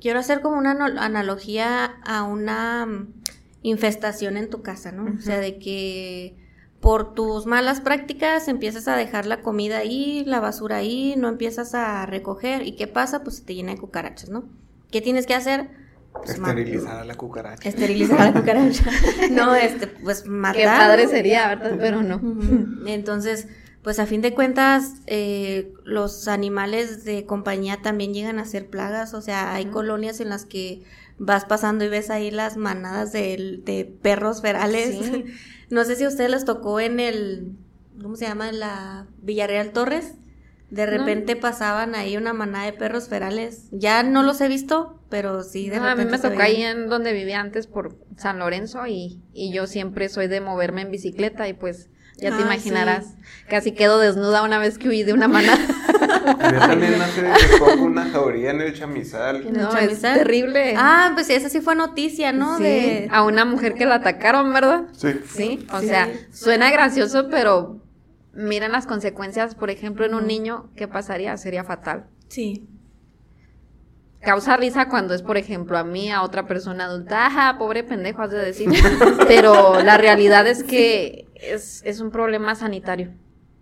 quiero 0.00 0.18
hacer 0.18 0.40
como 0.40 0.58
una 0.58 0.72
analogía 0.72 1.84
a 2.04 2.24
una 2.24 2.84
mm, 2.86 3.14
infestación 3.62 4.36
en 4.36 4.50
tu 4.50 4.62
casa, 4.62 4.90
¿no? 4.90 5.14
O 5.16 5.20
sea, 5.20 5.38
de 5.38 5.58
que 5.58 6.36
por 6.80 7.14
tus 7.14 7.46
malas 7.46 7.80
prácticas 7.80 8.48
empiezas 8.48 8.88
a 8.88 8.96
dejar 8.96 9.26
la 9.26 9.42
comida 9.42 9.78
ahí, 9.78 10.24
la 10.24 10.40
basura 10.40 10.76
ahí, 10.76 11.14
no 11.16 11.28
empiezas 11.28 11.74
a 11.74 12.06
recoger. 12.06 12.66
¿Y 12.66 12.72
qué 12.72 12.86
pasa? 12.86 13.22
Pues 13.22 13.36
se 13.36 13.42
te 13.44 13.54
llena 13.54 13.72
de 13.72 13.78
cucarachas, 13.78 14.30
¿no? 14.30 14.44
¿Qué 14.90 15.02
tienes 15.02 15.26
que 15.26 15.34
hacer? 15.34 15.68
Pues 16.12 16.30
Esterilizar 16.30 16.98
a 16.98 17.04
la 17.04 17.14
cucaracha. 17.14 17.68
Esterilizar 17.68 18.20
a 18.20 18.24
la 18.30 18.40
cucaracha. 18.40 18.84
no, 19.30 19.54
este, 19.54 19.86
pues 19.86 20.26
matar. 20.26 20.56
Qué 20.56 20.66
padre 20.66 21.06
sería, 21.06 21.48
¿verdad? 21.48 21.76
Pero 21.78 22.02
no. 22.02 22.20
Entonces, 22.86 23.46
pues 23.82 23.98
a 23.98 24.06
fin 24.06 24.22
de 24.22 24.34
cuentas, 24.34 24.94
eh, 25.06 25.72
los 25.84 26.28
animales 26.28 27.04
de 27.04 27.26
compañía 27.26 27.80
también 27.82 28.14
llegan 28.14 28.38
a 28.38 28.46
ser 28.46 28.68
plagas. 28.68 29.12
O 29.12 29.20
sea, 29.20 29.54
hay 29.54 29.66
colonias 29.66 30.20
en 30.20 30.30
las 30.30 30.46
que 30.46 30.82
vas 31.18 31.44
pasando 31.44 31.84
y 31.84 31.88
ves 31.88 32.08
ahí 32.08 32.30
las 32.30 32.56
manadas 32.56 33.12
de, 33.12 33.60
de 33.64 33.84
perros 33.84 34.40
ferales. 34.40 34.98
Sí. 34.98 35.24
No 35.70 35.84
sé 35.84 35.96
si 35.96 36.04
a 36.04 36.08
ustedes 36.08 36.30
les 36.30 36.44
tocó 36.44 36.80
en 36.80 37.00
el, 37.00 37.56
¿cómo 38.02 38.16
se 38.16 38.26
llama? 38.26 38.48
En 38.48 38.60
la 38.60 39.06
Villarreal 39.22 39.72
Torres. 39.72 40.14
De 40.68 40.86
repente 40.86 41.34
pasaban 41.34 41.96
ahí 41.96 42.16
una 42.16 42.32
manada 42.32 42.66
de 42.66 42.72
perros 42.72 43.08
ferales. 43.08 43.66
Ya 43.72 44.04
no 44.04 44.22
los 44.22 44.40
he 44.40 44.46
visto, 44.46 45.00
pero 45.08 45.42
sí 45.42 45.68
de 45.68 45.80
repente. 45.80 46.02
A 46.02 46.04
mí 46.04 46.10
me 46.10 46.18
tocó 46.18 46.40
ahí 46.42 46.62
en 46.62 46.88
donde 46.88 47.12
vivía 47.12 47.40
antes 47.40 47.66
por 47.66 47.98
San 48.16 48.38
Lorenzo 48.38 48.86
y, 48.86 49.20
y 49.32 49.52
yo 49.52 49.66
siempre 49.66 50.08
soy 50.08 50.28
de 50.28 50.40
moverme 50.40 50.82
en 50.82 50.92
bicicleta 50.92 51.48
y 51.48 51.54
pues 51.54 51.90
ya 52.18 52.36
te 52.36 52.42
imaginarás. 52.42 53.14
Casi 53.48 53.72
quedo 53.72 53.98
desnuda 53.98 54.42
una 54.42 54.58
vez 54.58 54.78
que 54.78 54.88
huí 54.88 55.02
de 55.02 55.12
una 55.12 55.26
manada. 55.26 55.58
Yo 56.52 56.58
también 56.58 57.00
hace 57.00 57.22
poco 57.58 57.82
una 57.82 58.10
jauría 58.10 58.50
en 58.50 58.60
el 58.60 58.74
chamizal. 58.74 59.52
no, 59.52 59.76
es 59.76 60.00
terrible. 60.00 60.74
Ah, 60.76 61.12
pues 61.14 61.30
esa 61.30 61.48
sí 61.48 61.60
fue 61.60 61.74
noticia, 61.74 62.32
¿no? 62.32 62.58
De... 62.58 63.08
A 63.10 63.22
una 63.24 63.44
mujer 63.44 63.74
que 63.74 63.86
la 63.86 63.96
atacaron, 63.96 64.52
¿verdad? 64.52 64.84
Sí. 64.92 65.20
Sí, 65.28 65.66
o 65.72 65.80
sea, 65.80 66.08
suena 66.32 66.70
gracioso, 66.70 67.28
pero 67.30 67.80
miren 68.32 68.72
las 68.72 68.86
consecuencias, 68.86 69.54
por 69.54 69.70
ejemplo, 69.70 70.04
en 70.06 70.14
un 70.14 70.26
niño, 70.26 70.70
¿qué 70.76 70.88
pasaría? 70.88 71.36
Sería 71.36 71.64
fatal. 71.64 72.06
Sí. 72.28 72.68
causa 74.20 74.56
risa 74.56 74.88
cuando 74.88 75.14
es, 75.14 75.22
por 75.22 75.36
ejemplo, 75.36 75.78
a 75.78 75.84
mí, 75.84 76.10
a 76.12 76.22
otra 76.22 76.46
persona 76.46 76.84
adulta, 76.84 77.26
ajá, 77.26 77.58
pobre 77.58 77.82
pendejo, 77.84 78.22
has 78.22 78.30
de 78.30 78.38
decir. 78.38 78.68
Pero 79.26 79.82
la 79.82 79.96
realidad 79.96 80.46
es 80.46 80.62
que 80.62 81.26
es, 81.34 81.82
es 81.84 82.00
un 82.00 82.10
problema 82.10 82.54
sanitario. 82.54 83.12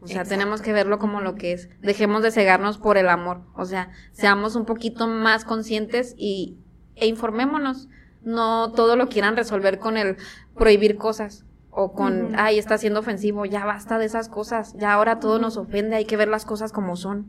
O 0.01 0.07
sea, 0.07 0.25
tenemos 0.25 0.63
que 0.63 0.73
verlo 0.73 0.99
como 0.99 1.21
lo 1.21 1.35
que 1.35 1.53
es. 1.53 1.69
Dejemos 1.81 2.23
de 2.23 2.31
cegarnos 2.31 2.79
por 2.79 2.99
el 2.99 3.09
amor. 3.09 3.43
O 3.55 3.65
sea, 3.65 3.91
seamos 4.13 4.55
un 4.55 4.65
poquito 4.65 5.09
más 5.09 5.45
conscientes 5.45 6.15
y, 6.17 6.57
e 6.95 7.07
informémonos. 7.07 7.89
No 8.23 8.73
todo 8.73 8.97
lo 8.97 9.09
quieran 9.09 9.37
resolver 9.37 9.79
con 9.79 9.97
el 9.97 10.17
prohibir 10.55 10.97
cosas 10.97 11.45
o 11.71 11.93
con, 11.93 12.35
ay, 12.37 12.59
está 12.59 12.77
siendo 12.77 13.01
ofensivo, 13.01 13.45
ya 13.45 13.65
basta 13.65 13.99
de 13.99 14.07
esas 14.07 14.29
cosas, 14.29 14.75
ya 14.79 14.93
ahora 14.93 15.21
todo 15.21 15.39
nos 15.39 15.57
ofende, 15.57 15.95
hay 15.95 16.07
que 16.07 16.17
ver 16.17 16.27
las 16.27 16.45
cosas 16.45 16.73
como 16.73 16.97
son. 16.97 17.29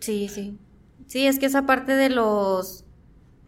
Sí, 0.00 0.28
sí. 0.28 0.58
Sí, 1.06 1.26
es 1.26 1.38
que 1.38 1.46
esa 1.46 1.64
parte 1.64 1.92
de 1.94 2.10
los 2.10 2.84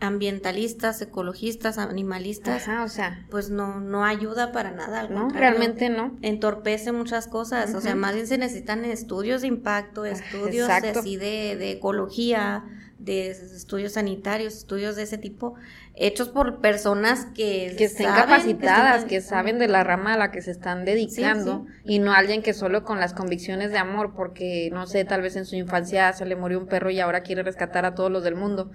ambientalistas, 0.01 1.01
ecologistas, 1.03 1.79
animalistas, 1.79 2.69
Ajá, 2.69 2.85
o 2.85 2.89
sea, 2.89 3.27
pues 3.31 3.51
no, 3.51 3.81
no 3.81 4.05
ayuda 4.05 4.53
para 4.53 4.71
nada. 4.71 5.01
Al 5.01 5.15
no, 5.15 5.23
contrario, 5.23 5.41
realmente 5.51 5.89
no. 5.91 6.17
Entorpece 6.23 6.93
muchas 6.93 7.27
cosas. 7.27 7.75
O 7.75 7.81
sea, 7.81 7.95
más 7.95 8.15
bien 8.15 8.27
se 8.27 8.39
necesitan 8.39 8.85
estudios 8.85 9.43
de 9.43 9.49
impacto, 9.49 10.05
estudios 10.05 10.69
de 10.69 10.75
exacto. 10.75 11.01
así 11.01 11.17
de, 11.17 11.57
de 11.57 11.73
ecología, 11.73 12.65
de 12.99 13.31
estudios 13.31 13.93
sanitarios, 13.93 14.55
estudios 14.55 14.97
de 14.97 15.05
ese 15.05 15.17
tipo, 15.19 15.55
hechos 15.95 16.29
por 16.29 16.61
personas 16.61 17.27
que, 17.35 17.75
que 17.79 17.85
estén 17.85 18.07
saben, 18.07 18.23
capacitadas, 18.25 19.03
estén- 19.05 19.09
que 19.09 19.21
saben 19.23 19.59
de 19.59 19.69
la 19.69 19.85
rama 19.85 20.15
a 20.15 20.17
la 20.19 20.31
que 20.31 20.43
se 20.43 20.51
están 20.51 20.85
dedicando 20.85 21.67
y 21.85 21.99
no 21.99 22.13
alguien 22.13 22.43
que 22.43 22.53
solo 22.53 22.85
con 22.85 23.01
las 23.01 23.15
convicciones 23.15 23.71
de 23.71 23.79
amor, 23.79 24.13
porque 24.15 24.69
no 24.73 24.87
sé, 24.87 25.05
tal 25.07 25.23
vez 25.23 25.37
en 25.37 25.47
su 25.47 25.57
infancia 25.57 26.13
se 26.13 26.27
le 26.27 26.37
murió 26.37 26.59
un 26.59 26.67
perro 26.67 26.91
y 26.91 27.01
ahora 27.01 27.23
quiere 27.23 27.43
rescatar 27.43 27.85
a 27.87 27.95
todos 27.95 28.11
los 28.11 28.23
del 28.23 28.35
mundo. 28.37 28.71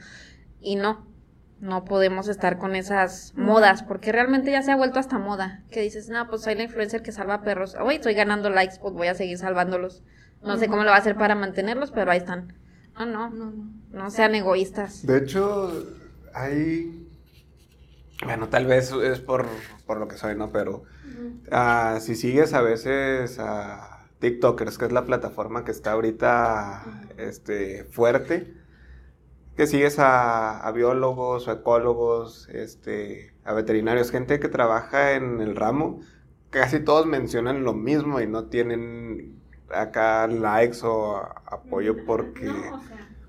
Y 0.60 0.76
no, 0.76 1.06
no 1.60 1.86
podemos 1.86 2.28
estar 2.28 2.58
con 2.58 2.76
esas 2.76 3.34
modas, 3.36 3.84
porque 3.84 4.12
realmente 4.12 4.52
ya 4.52 4.62
se 4.62 4.72
ha 4.72 4.76
vuelto 4.76 5.00
hasta 5.00 5.18
moda, 5.20 5.64
que 5.72 5.82
dices, 5.82 6.10
no, 6.10 6.28
pues 6.28 6.42
soy 6.44 6.56
la 6.56 6.64
influencer 6.64 7.02
que 7.02 7.12
salva 7.12 7.42
perros, 7.44 7.76
hoy 7.80 7.96
estoy 7.96 8.14
ganando 8.14 8.50
likes, 8.50 8.76
pues 8.82 8.94
voy 8.94 9.08
a 9.08 9.16
seguir 9.16 9.38
salvándolos. 9.38 10.04
No 10.44 10.58
sé 10.58 10.68
cómo 10.68 10.84
lo 10.84 10.90
va 10.92 10.98
a 10.98 11.00
hacer 11.00 11.16
para 11.18 11.34
mantenerlos, 11.34 11.92
pero 11.92 12.12
ahí 12.12 12.20
están. 12.20 12.54
No, 13.00 13.06
no, 13.06 13.30
No, 13.30 13.52
no. 13.52 13.70
no 13.92 14.12
sean 14.12 14.36
egoístas. 14.36 15.06
De 15.06 15.18
hecho, 15.18 15.72
hay. 16.34 17.08
Bueno, 18.24 18.48
tal 18.50 18.66
vez 18.66 18.92
es 18.92 19.20
por, 19.20 19.48
por 19.86 19.98
lo 19.98 20.08
que 20.08 20.18
soy, 20.18 20.36
¿no? 20.36 20.52
Pero 20.52 20.84
ah, 21.52 21.98
si 22.02 22.16
sigues 22.16 22.54
a 22.54 22.62
veces 22.62 23.40
a 23.40 24.08
TikTokers, 24.20 24.78
que 24.78 24.86
es 24.86 24.92
la 24.92 25.06
plataforma 25.06 25.66
que 25.66 25.72
está 25.72 25.92
ahorita 25.94 26.84
este, 27.18 27.84
fuerte, 27.86 28.54
que 29.56 29.68
sigues 29.68 30.00
a, 30.00 30.60
a 30.60 30.72
biólogos 30.72 31.48
o 31.48 31.52
ecólogos, 31.52 32.50
este, 32.50 33.34
a 33.44 33.54
veterinarios, 33.54 34.12
gente 34.12 34.40
que 34.40 34.50
trabaja 34.50 35.14
en 35.14 35.42
el 35.42 35.56
ramo, 35.56 36.02
casi 36.50 36.80
todos 36.80 37.06
mencionan 37.06 37.64
lo 37.64 37.74
mismo 37.74 38.20
y 38.20 38.28
no 38.28 38.46
tienen 38.46 39.42
acá 39.70 40.28
likes 40.28 40.80
o 40.84 41.18
apoyo 41.46 42.06
porque, 42.06 42.52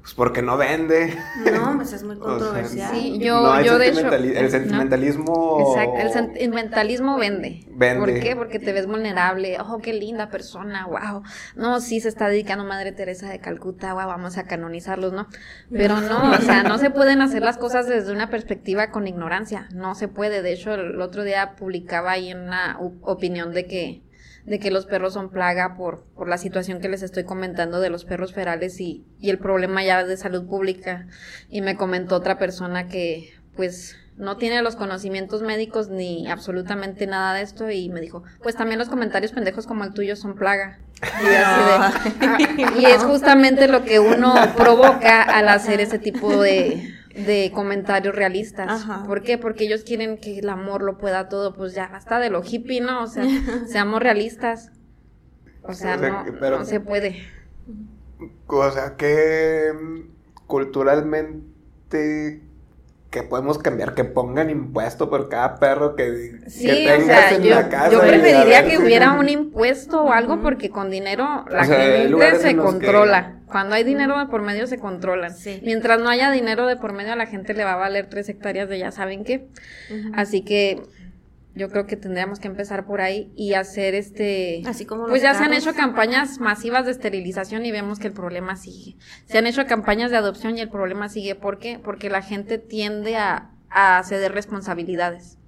pues 0.07 0.15
porque 0.15 0.41
no 0.41 0.57
vende. 0.57 1.19
No, 1.53 1.75
pues 1.75 1.93
es 1.93 2.05
muy 2.05 2.15
O 2.21 2.21
sea, 2.21 2.29
controversial. 2.29 2.95
Sí, 2.95 3.19
yo, 3.19 3.41
no 3.41 3.53
hay 3.55 3.65
yo 3.67 3.77
de 3.77 3.89
hecho. 3.89 4.15
el 4.15 4.41
no. 4.45 4.51
sentimentalismo. 4.51 5.75
Exacto, 5.75 5.99
el 5.99 6.13
sentimentalismo 6.13 7.19
vende. 7.19 7.67
Vende. 7.73 7.99
¿Por 7.99 8.21
qué? 8.21 8.37
Porque 8.37 8.61
te 8.61 8.73
ves 8.73 8.87
vulnerable. 8.87 9.59
Oh, 9.59 9.79
qué 9.79 9.93
linda 9.93 10.31
persona, 10.31 10.87
wow. 10.87 11.25
No, 11.57 11.81
sí 11.81 11.99
se 11.99 12.09
está 12.09 12.29
dedicando 12.29 12.63
Madre 12.63 12.93
Teresa 12.93 13.29
de 13.29 13.41
Calcuta, 13.41 13.95
wow, 13.95 14.07
vamos 14.07 14.39
a 14.39 14.45
canonizarlos, 14.45 15.13
¿no? 15.13 15.27
Pero 15.73 16.01
no, 16.01 16.31
o 16.31 16.41
sea, 16.41 16.63
no 16.63 16.79
se 16.79 16.91
pueden 16.91 17.21
hacer 17.21 17.43
las 17.43 17.59
cosas 17.59 17.89
desde 17.89 18.13
una 18.13 18.31
perspectiva 18.31 18.93
con 18.93 19.09
ignorancia. 19.09 19.67
No 19.75 19.97
se 19.97 20.07
puede. 20.07 20.41
De 20.43 20.53
hecho, 20.53 20.75
el 20.75 21.01
otro 21.01 21.25
día 21.25 21.57
publicaba 21.57 22.13
ahí 22.13 22.33
una 22.33 22.79
opinión 23.03 23.53
de 23.53 23.67
que 23.67 24.06
de 24.47 24.59
que 24.61 24.71
los 24.71 24.87
perros 24.87 25.13
son 25.15 25.31
plaga 25.31 25.75
por, 25.77 26.05
por 26.15 26.29
la 26.29 26.39
situación 26.39 26.81
que 26.81 26.89
les 26.89 27.03
estoy 27.03 27.25
comentando 27.25 27.81
de 27.81 27.91
los 27.91 28.05
perros 28.05 28.33
ferales 28.33 28.81
y, 28.81 29.05
y 29.19 29.31
el 29.31 29.39
problema 29.39 29.85
ya 29.85 30.05
de 30.05 30.17
salud 30.17 30.47
pública. 30.47 31.07
Y 31.51 31.61
me 31.61 31.77
comentó 31.77 32.15
otra 32.17 32.39
persona 32.39 32.87
que, 32.87 33.35
pues, 33.57 33.97
no 34.17 34.37
tiene 34.39 34.63
los 34.63 34.77
conocimientos 34.77 35.43
médicos 35.43 35.91
ni 35.91 36.27
absolutamente 36.29 37.07
nada 37.07 37.35
de 37.35 37.43
esto 37.43 37.71
y 37.71 37.91
me 37.91 38.01
dijo, 38.01 38.23
pues 38.43 38.57
también 38.57 38.79
los 38.79 38.89
comentarios 38.89 39.33
pendejos 39.33 39.67
como 39.67 39.85
el 39.85 39.93
tuyo 39.93 40.17
son 40.17 40.37
plaga. 40.37 40.79
Y, 41.03 41.27
así 41.27 41.29
de, 41.29 42.27
"Ah", 42.27 42.39
y 42.79 42.85
es 42.87 43.03
justamente 43.05 43.69
lo 43.69 43.85
que 43.85 43.99
uno 43.99 44.35
provoca 44.57 45.23
al 45.23 45.49
hacer 45.49 45.81
ese 45.81 45.99
tipo 45.99 46.41
de, 46.41 46.95
de 47.17 47.51
comentarios 47.55 48.15
realistas. 48.15 48.69
Ajá. 48.85 49.05
¿Por 49.07 49.23
qué? 49.23 49.39
Porque 49.39 49.65
ellos 49.65 49.83
quieren 49.85 50.19
que 50.19 50.39
el 50.39 50.49
amor 50.49 50.83
lo 50.83 50.99
pueda 50.99 51.29
todo, 51.29 51.55
pues 51.55 51.75
ya 51.75 51.89
basta 51.89 52.19
de 52.19 52.31
lo 52.31 52.43
hippie, 52.45 52.81
¿no? 52.81 53.03
O 53.03 53.07
sea, 53.07 53.25
seamos 53.69 54.01
realistas. 54.03 54.71
O 55.63 55.73
sea, 55.73 55.97
O 55.97 55.99
sea, 55.99 56.11
no, 56.25 56.25
pero- 56.39 56.59
no 56.59 56.65
se 56.65 56.81
puede. 56.81 57.23
O 58.47 58.71
sea, 58.71 58.97
que 58.97 59.73
culturalmente 60.47 62.43
que 63.17 63.23
podemos 63.23 63.57
cambiar, 63.59 63.95
que 63.95 64.05
pongan 64.05 64.51
impuesto 64.51 65.09
por 65.09 65.31
cada 65.31 65.59
perro 65.59 65.97
que, 65.97 66.33
Sí, 66.49 66.67
que 66.67 66.73
o 66.93 66.97
tengas 66.99 67.07
sea, 67.07 67.35
en 67.35 67.43
yo, 67.43 67.55
la 67.55 67.69
casa. 67.71 67.91
yo 67.93 68.01
preferiría 68.01 68.63
que 68.65 68.73
si- 68.73 68.77
hubiera 68.79 69.13
un 69.15 69.29
impuesto 69.31 70.03
o 70.03 70.13
algo 70.13 70.43
porque 70.43 70.69
con 70.69 70.91
dinero 70.91 71.25
la 71.51 71.63
O 71.63 71.65
sea, 71.65 71.77
gente 71.81 72.37
se 72.41 72.49
que- 72.51 72.57
controla. 72.57 73.33
Cuando 73.47 73.75
hay 73.77 73.85
dinero 73.85 74.19
de 74.19 74.27
por 74.27 74.43
medio 74.43 74.67
se 74.67 74.79
controlan. 74.79 75.33
Sí. 75.35 75.61
Mientras 75.65 75.99
no 75.99 76.11
haya 76.11 76.31
dinero 76.31 76.67
de 76.67 76.77
por 76.77 76.93
medio 76.93 77.13
a 77.15 77.17
la 77.17 77.27
gente 77.27 77.55
le 77.55 77.65
va 77.65 77.73
a 77.73 77.77
valer 77.77 78.07
tres 78.11 78.29
hectáreas 78.29 78.69
de 78.69 78.79
ya 78.81 78.91
saben 78.91 79.25
qué. 79.25 79.49
Así 80.15 80.43
que 80.45 80.83
yo 81.57 81.71
creo 81.71 81.87
que 81.87 81.97
tendríamos 81.97 82.39
que 82.39 82.49
empezar 82.49 82.85
por 82.85 83.01
ahí 83.01 83.33
y 83.35 83.55
hacer 83.55 83.95
este... 83.95 84.63
Así 84.67 84.85
como 84.85 85.07
Pues 85.07 85.23
ya 85.23 85.35
se 85.35 85.43
han 85.43 85.55
hecho 85.55 85.75
campañas 85.75 86.39
masivas 86.39 86.85
de 86.85 86.93
esterilización 86.93 87.65
y 87.65 87.73
vemos 87.73 87.99
que 87.99 88.09
el 88.09 88.13
problema 88.13 88.57
sigue. 88.57 88.97
Se 89.25 89.39
han 89.39 89.47
hecho 89.47 89.65
campañas 89.65 90.11
de 90.11 90.19
adopción 90.19 90.59
y 90.59 90.61
el 90.61 90.69
problema 90.69 91.09
sigue. 91.09 91.35
¿Por 91.35 91.59
qué? 91.59 91.81
Porque 91.83 92.11
la 92.11 92.21
gente 92.21 92.59
tiende 92.59 93.17
a, 93.17 93.53
a 93.71 94.03
ceder 94.05 94.33
responsabilidades. 94.33 95.39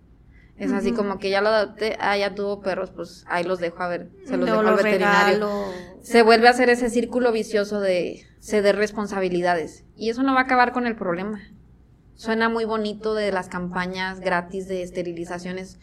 Es 0.57 0.73
así 0.73 0.91
como 0.91 1.21
que 1.21 1.31
ya 1.31 1.41
lo 1.41 1.51
adopté, 1.51 1.97
ah, 2.01 2.17
ya 2.17 2.35
tuvo 2.35 2.61
perros, 2.63 2.91
pues 2.91 3.25
ahí 3.29 3.45
los 3.45 3.61
dejo 3.61 3.81
a 3.81 3.87
ver, 3.87 4.09
se 4.25 4.37
los 4.37 4.47
dejo 4.47 4.59
al 4.59 4.75
veterinario. 4.75 5.35
regalo. 5.35 5.65
Se 6.03 6.23
vuelve 6.23 6.49
a 6.49 6.51
hacer 6.51 6.69
ese 6.69 6.91
círculo 6.91 7.31
vicioso 7.31 7.81
de 7.81 8.27
ceder 8.41 8.75
responsabilidades. 8.75 9.85
Y 9.97 10.11
eso 10.11 10.25
no 10.25 10.35
va 10.35 10.41
a 10.41 10.45
acabar 10.45 10.73
con 10.73 10.89
el 10.89 10.97
problema. 10.97 11.41
Suena 12.15 12.49
muy 12.49 12.65
bonito 12.65 13.15
de 13.15 13.31
las 13.31 13.49
campañas 13.49 14.19
gratis 14.19 14.67
de 14.67 14.83
esterilizaciones, 14.83 15.79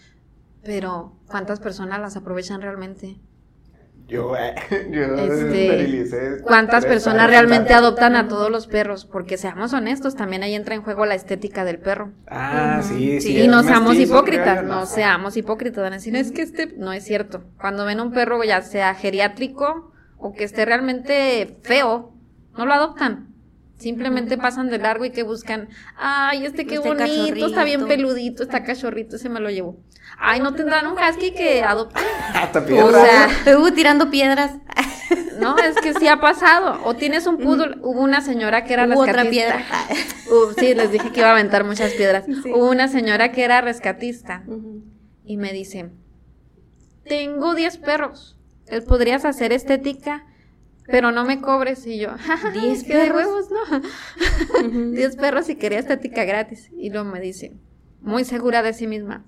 pero 0.65 1.13
¿cuántas 1.27 1.59
personas 1.59 2.01
las 2.01 2.17
aprovechan 2.17 2.61
realmente? 2.61 3.17
Yo, 4.07 4.35
eh, 4.35 4.53
yo 4.91 5.15
Este, 5.15 6.41
¿Cuántas 6.43 6.85
personas 6.85 7.29
realmente 7.29 7.73
adoptan 7.73 8.15
a 8.15 8.27
todos 8.27 8.51
los 8.51 8.67
perros? 8.67 9.05
Porque 9.05 9.37
seamos 9.37 9.73
honestos, 9.73 10.15
también 10.15 10.43
ahí 10.43 10.53
entra 10.53 10.75
en 10.75 10.81
juego 10.81 11.05
la 11.05 11.15
estética 11.15 11.63
del 11.65 11.79
perro. 11.79 12.11
Ah, 12.27 12.79
Ujú. 12.81 12.87
sí, 12.89 13.21
sí. 13.21 13.21
Sí, 13.21 13.33
y 13.37 13.41
es 13.41 13.47
no 13.47 13.63
seamos 13.63 13.97
hipócritas, 13.97 14.63
no 14.63 14.85
seamos 14.85 15.37
hipócritas. 15.37 15.83
Van 15.83 15.93
a 15.93 15.97
decir, 15.97 16.15
es 16.15 16.31
que 16.31 16.41
este 16.41 16.73
no 16.77 16.93
es 16.93 17.03
cierto. 17.03 17.43
Cuando 17.59 17.85
ven 17.85 17.99
un 17.99 18.11
perro, 18.11 18.43
ya 18.43 18.61
sea 18.61 18.93
geriátrico 18.95 19.91
o 20.17 20.33
que 20.33 20.43
esté 20.43 20.65
realmente 20.65 21.59
feo, 21.63 22.13
no 22.57 22.65
lo 22.65 22.73
adoptan. 22.73 23.34
Simplemente 23.77 24.37
pasan 24.37 24.69
de 24.69 24.77
largo 24.77 25.03
y 25.05 25.09
que 25.11 25.23
buscan, 25.23 25.67
ay, 25.97 26.45
este 26.45 26.65
qué 26.65 26.75
Este 26.75 26.87
bonito, 26.87 27.45
está 27.47 27.63
bien 27.65 27.87
peludito, 27.87 28.43
está 28.43 28.63
cachorrito, 28.63 29.17
ese 29.17 29.27
me 29.27 29.41
lo 29.41 29.49
llevo. 29.49 29.77
Ay, 30.17 30.39
no 30.39 30.53
tendrán 30.53 30.87
un 30.87 30.93
husky 30.93 31.31
que 31.31 31.61
adopte. 31.61 31.99
Hasta 32.33 32.59
O 32.59 32.65
piedra. 32.65 33.05
sea, 33.43 33.57
Uh, 33.59 33.71
tirando 33.71 34.09
piedras. 34.09 34.53
no, 35.39 35.57
es 35.57 35.75
que 35.75 35.93
sí 35.93 36.07
ha 36.07 36.21
pasado. 36.21 36.79
O 36.85 36.95
tienes 36.95 37.27
un 37.27 37.37
poodle, 37.37 37.75
hubo 37.81 38.01
una 38.01 38.21
señora 38.21 38.63
que 38.63 38.73
era 38.73 38.85
Hubo 38.85 39.01
otra 39.01 39.23
rescatista. 39.23 39.57
piedra. 39.57 39.65
Uh, 40.31 40.53
sí, 40.57 40.73
les 40.73 40.91
dije 40.91 41.11
que 41.11 41.19
iba 41.19 41.29
a 41.29 41.33
aventar 41.33 41.65
muchas 41.65 41.91
piedras. 41.93 42.23
Sí. 42.43 42.51
Hubo 42.53 42.69
una 42.71 42.87
señora 42.87 43.33
que 43.33 43.43
era 43.43 43.59
rescatista 43.59 44.43
y 45.25 45.35
me 45.35 45.51
dice, 45.51 45.89
tengo 47.03 47.53
10 47.55 47.77
perros, 47.79 48.37
¿les 48.69 48.85
podrías 48.85 49.25
hacer 49.25 49.51
estética? 49.51 50.25
Pero 50.87 51.11
no 51.11 51.25
me 51.25 51.41
cobres. 51.41 51.85
Y 51.87 51.97
yo, 51.99 52.09
¿Diez 52.53 52.83
¿10 52.83 52.87
que 52.87 52.95
de 52.95 53.03
perros? 53.05 53.25
huevos, 53.25 53.49
no? 53.51 54.67
Ujú. 54.67 54.91
10 54.91 55.15
perros 55.15 55.49
y 55.49 55.55
quería 55.55 55.79
estética 55.79 56.23
gratis. 56.25 56.69
Y 56.77 56.89
luego 56.89 57.09
me 57.09 57.19
dice, 57.19 57.53
muy 58.01 58.23
segura 58.23 58.61
de 58.61 58.73
sí 58.73 58.87
misma, 58.87 59.25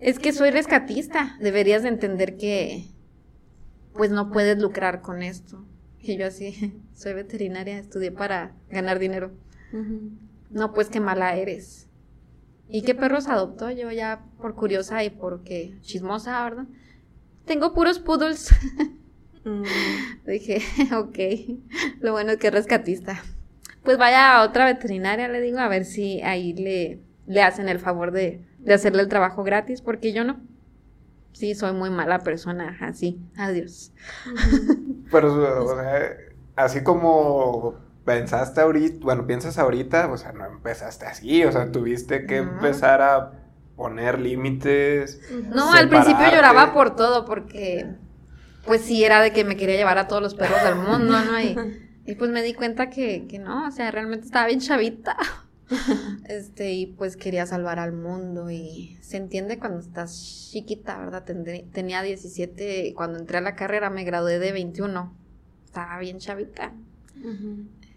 es 0.00 0.18
que 0.18 0.32
soy 0.32 0.50
rescatista, 0.50 1.36
deberías 1.40 1.82
de 1.82 1.88
entender 1.88 2.36
que 2.36 2.86
pues 3.94 4.10
no 4.10 4.30
puedes 4.30 4.58
lucrar 4.58 5.00
con 5.00 5.22
esto. 5.22 5.64
Y 6.00 6.16
yo 6.16 6.26
así, 6.26 6.80
soy 6.94 7.14
veterinaria, 7.14 7.78
estudié 7.78 8.12
para 8.12 8.54
ganar 8.70 8.98
dinero. 8.98 9.32
No, 10.50 10.72
pues 10.72 10.88
qué 10.88 11.00
mala 11.00 11.36
eres. 11.36 11.88
¿Y 12.68 12.82
qué 12.82 12.94
perros 12.94 13.28
adoptó? 13.28 13.70
Yo 13.70 13.90
ya 13.92 14.24
por 14.40 14.54
curiosa 14.54 15.04
y 15.04 15.10
porque 15.10 15.76
chismosa, 15.82 16.42
¿verdad? 16.44 16.66
Tengo 17.44 17.72
puros 17.74 17.98
poodles. 18.00 18.50
Mm. 19.46 19.62
Dije, 20.26 20.60
ok, 20.94 21.18
lo 22.00 22.12
bueno 22.12 22.32
es 22.32 22.38
que 22.38 22.48
es 22.48 22.52
rescatista. 22.52 23.22
pues 23.84 23.96
vaya 23.96 24.36
a 24.36 24.42
otra 24.42 24.66
veterinaria, 24.66 25.28
le 25.28 25.40
digo, 25.40 25.60
a 25.60 25.68
ver 25.68 25.84
si 25.84 26.20
ahí 26.22 26.52
le, 26.52 27.00
le 27.26 27.42
hacen 27.42 27.68
el 27.68 27.78
favor 27.78 28.10
de, 28.10 28.44
de 28.58 28.74
hacerle 28.74 29.02
el 29.02 29.08
trabajo 29.08 29.44
gratis, 29.44 29.80
porque 29.80 30.12
yo 30.12 30.24
no. 30.24 30.40
Sí, 31.32 31.54
soy 31.54 31.72
muy 31.74 31.90
mala 31.90 32.20
persona, 32.20 32.78
así, 32.80 33.20
adiós. 33.36 33.92
Pero, 35.12 35.64
o 35.64 35.76
sea, 35.76 36.16
así 36.56 36.82
como 36.82 37.74
pensaste 38.06 38.62
ahorita, 38.62 39.04
bueno, 39.04 39.26
piensas 39.26 39.58
ahorita, 39.58 40.10
o 40.10 40.16
sea, 40.16 40.32
no 40.32 40.46
empezaste 40.46 41.04
así, 41.04 41.44
o 41.44 41.52
sea, 41.52 41.70
tuviste 41.70 42.24
que 42.24 42.38
empezar 42.38 43.02
a 43.02 43.32
poner 43.76 44.18
límites. 44.18 45.20
No, 45.54 45.72
al 45.72 45.90
principio 45.90 46.24
lloraba 46.30 46.72
por 46.72 46.96
todo, 46.96 47.26
porque 47.26 47.96
pues 48.66 48.82
sí 48.82 49.04
era 49.04 49.20
de 49.22 49.32
que 49.32 49.44
me 49.44 49.56
quería 49.56 49.76
llevar 49.76 49.98
a 49.98 50.08
todos 50.08 50.22
los 50.22 50.34
perros 50.34 50.62
del 50.64 50.74
mundo, 50.76 51.18
¿no? 51.24 51.40
Y, 51.40 51.56
y 52.06 52.14
pues 52.16 52.30
me 52.30 52.42
di 52.42 52.54
cuenta 52.54 52.90
que, 52.90 53.26
que 53.28 53.38
no, 53.38 53.66
o 53.66 53.70
sea, 53.70 53.90
realmente 53.90 54.26
estaba 54.26 54.46
bien 54.46 54.60
chavita. 54.60 55.16
Este, 56.28 56.72
y 56.74 56.86
pues 56.86 57.16
quería 57.16 57.44
salvar 57.44 57.80
al 57.80 57.92
mundo 57.92 58.50
y 58.52 58.96
se 59.00 59.16
entiende 59.16 59.58
cuando 59.58 59.80
estás 59.80 60.48
chiquita, 60.52 60.96
¿verdad? 60.96 61.24
Tendré- 61.24 61.64
tenía 61.72 62.02
17, 62.02 62.94
cuando 62.94 63.18
entré 63.18 63.38
a 63.38 63.40
la 63.40 63.56
carrera 63.56 63.90
me 63.90 64.04
gradué 64.04 64.38
de 64.38 64.52
21. 64.52 65.12
Estaba 65.64 65.98
bien 65.98 66.18
chavita 66.18 66.72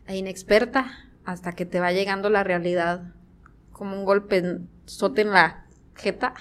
e 0.07 0.17
inexperta 0.17 0.91
hasta 1.25 1.51
que 1.53 1.65
te 1.67 1.79
va 1.79 1.91
llegando 1.91 2.31
la 2.31 2.43
realidad 2.43 3.13
como 3.71 3.95
un 3.97 4.03
golpe 4.05 4.59
sote 4.85 5.21
en 5.21 5.29
la 5.31 5.65
jeta 5.95 6.33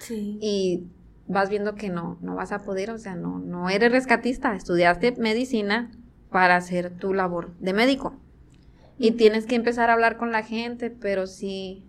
Sí. 0.00 0.38
y 0.42 0.84
vas 1.26 1.48
viendo 1.48 1.74
que 1.74 1.88
no, 1.88 2.18
no 2.20 2.34
vas 2.34 2.52
a 2.52 2.62
poder, 2.62 2.90
o 2.90 2.98
sea, 2.98 3.14
no, 3.14 3.38
no 3.38 3.70
eres 3.70 3.92
rescatista, 3.92 4.54
estudiaste 4.54 5.12
medicina 5.18 5.90
para 6.30 6.56
hacer 6.56 6.90
tu 6.90 7.14
labor 7.14 7.54
de 7.58 7.72
médico. 7.72 8.16
Y 8.96 9.12
tienes 9.12 9.46
que 9.46 9.56
empezar 9.56 9.90
a 9.90 9.94
hablar 9.94 10.16
con 10.16 10.30
la 10.30 10.42
gente, 10.42 10.90
pero 10.90 11.26
sí, 11.26 11.84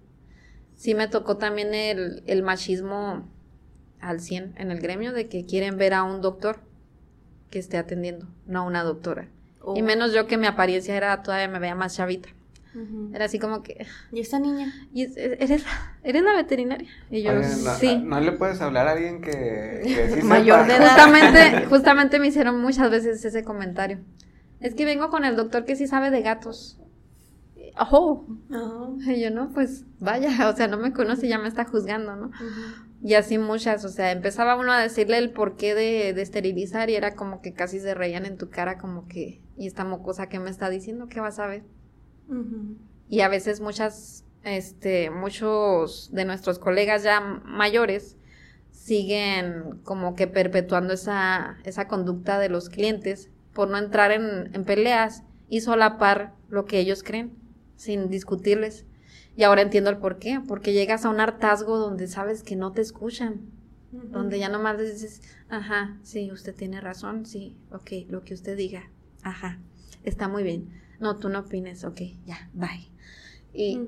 sí 0.75 0.95
me 0.95 1.07
tocó 1.07 1.37
también 1.37 1.73
el, 1.75 2.23
el 2.25 2.41
machismo 2.41 3.29
al 3.99 4.19
100 4.19 4.55
en 4.57 4.71
el 4.71 4.79
gremio 4.79 5.13
de 5.13 5.27
que 5.27 5.45
quieren 5.45 5.77
ver 5.77 5.93
a 5.93 6.03
un 6.03 6.21
doctor 6.21 6.59
que 7.49 7.59
esté 7.59 7.77
atendiendo, 7.77 8.27
no 8.47 8.59
a 8.59 8.63
una 8.63 8.83
doctora. 8.83 9.27
Oh. 9.61 9.75
Y 9.75 9.81
menos 9.81 10.13
yo 10.13 10.27
que 10.27 10.37
mi 10.37 10.47
apariencia 10.47 10.95
era, 10.95 11.21
todavía 11.21 11.47
me 11.47 11.59
veía 11.59 11.75
más 11.75 11.95
chavita. 11.95 12.29
Era 13.13 13.25
así 13.25 13.39
como 13.39 13.63
que, 13.63 13.85
¿Y 14.11 14.19
esta 14.19 14.39
niña? 14.39 14.73
"¿Y 14.93 15.03
es- 15.03 15.15
eres, 15.17 15.63
eres 16.03 16.23
la 16.23 16.33
veterinaria? 16.33 16.89
Y 17.09 17.21
yo, 17.23 17.31
Oye, 17.31 17.39
no, 17.41 17.75
sí. 17.75 18.01
no 18.03 18.19
le 18.19 18.31
puedes 18.33 18.59
hablar 18.61 18.87
a 18.87 18.91
alguien 18.91 19.21
que, 19.21 19.81
que 19.83 20.09
sí 20.13 20.21
Mayor 20.23 20.61
sepa. 20.65 20.67
de 20.67 20.75
edad. 20.83 20.89
Justamente, 20.95 21.65
justamente 21.69 22.19
me 22.19 22.27
hicieron 22.27 22.59
muchas 22.61 22.91
veces 22.91 23.23
ese 23.23 23.43
comentario. 23.43 23.99
Es 24.59 24.73
que 24.75 24.85
vengo 24.85 25.09
con 25.09 25.25
el 25.25 25.35
doctor 25.35 25.65
que 25.65 25.75
sí 25.75 25.87
sabe 25.87 26.09
de 26.11 26.21
gatos. 26.21 26.79
Oh, 27.91 28.25
y 29.05 29.21
yo 29.21 29.31
no, 29.31 29.49
pues 29.53 29.83
vaya, 29.99 30.49
o 30.49 30.55
sea, 30.55 30.67
no 30.67 30.77
me 30.77 30.93
conoce 30.93 31.25
y 31.25 31.29
ya 31.29 31.37
me 31.39 31.47
está 31.49 31.65
juzgando, 31.65 32.15
¿no? 32.15 32.31
Y 33.01 33.15
así 33.15 33.37
muchas, 33.37 33.83
o 33.83 33.89
sea, 33.89 34.11
empezaba 34.11 34.55
uno 34.55 34.71
a 34.71 34.79
decirle 34.81 35.17
el 35.17 35.31
porqué 35.31 35.75
de, 35.75 36.13
de 36.13 36.21
esterilizar 36.21 36.89
y 36.89 36.95
era 36.95 37.15
como 37.15 37.41
que 37.41 37.53
casi 37.53 37.79
se 37.79 37.93
reían 37.93 38.25
en 38.25 38.37
tu 38.37 38.49
cara, 38.49 38.77
como 38.77 39.07
que, 39.07 39.41
y 39.57 39.67
esta 39.67 39.83
mocosa 39.83 40.27
que 40.29 40.39
me 40.39 40.49
está 40.49 40.69
diciendo, 40.69 41.07
¿qué 41.09 41.19
vas 41.19 41.37
a 41.39 41.47
ver? 41.47 41.63
Y 43.09 43.21
a 43.21 43.29
veces 43.29 43.61
muchas, 43.61 44.25
este, 44.43 45.09
muchos 45.09 46.09
de 46.11 46.25
nuestros 46.25 46.59
colegas 46.59 47.03
ya 47.03 47.21
mayores 47.21 48.17
siguen 48.71 49.79
como 49.83 50.15
que 50.15 50.27
perpetuando 50.27 50.93
esa, 50.93 51.57
esa 51.63 51.87
conducta 51.87 52.39
de 52.39 52.49
los 52.49 52.69
clientes 52.69 53.29
por 53.53 53.69
no 53.69 53.77
entrar 53.77 54.11
en, 54.11 54.53
en 54.53 54.65
peleas 54.65 55.23
y 55.49 55.61
solapar 55.61 56.33
lo 56.49 56.65
que 56.65 56.79
ellos 56.79 57.03
creen 57.03 57.31
sin 57.75 58.09
discutirles. 58.09 58.85
Y 59.37 59.43
ahora 59.43 59.61
entiendo 59.61 59.89
el 59.89 59.97
por 59.97 60.17
qué, 60.17 60.41
porque 60.47 60.73
llegas 60.73 61.05
a 61.05 61.09
un 61.09 61.19
hartazgo 61.19 61.77
donde 61.77 62.07
sabes 62.07 62.43
que 62.43 62.55
no 62.55 62.71
te 62.71 62.81
escuchan, 62.81 63.41
Ujú. 63.91 64.07
donde 64.07 64.39
ya 64.39 64.49
nomás 64.49 64.77
les 64.77 64.93
dices, 64.93 65.21
ajá, 65.49 65.97
sí, 66.03 66.31
usted 66.31 66.55
tiene 66.55 66.81
razón, 66.81 67.25
sí, 67.25 67.55
ok, 67.71 67.91
lo 68.09 68.23
que 68.23 68.33
usted 68.33 68.55
diga, 68.57 68.89
ajá, 69.23 69.59
está 70.03 70.27
muy 70.27 70.43
bien. 70.43 70.69
No, 70.99 71.17
tú 71.17 71.29
no 71.29 71.39
opines, 71.39 71.83
ok, 71.83 72.01
ya, 72.25 72.49
bye. 72.53 72.89
Y, 73.53 73.79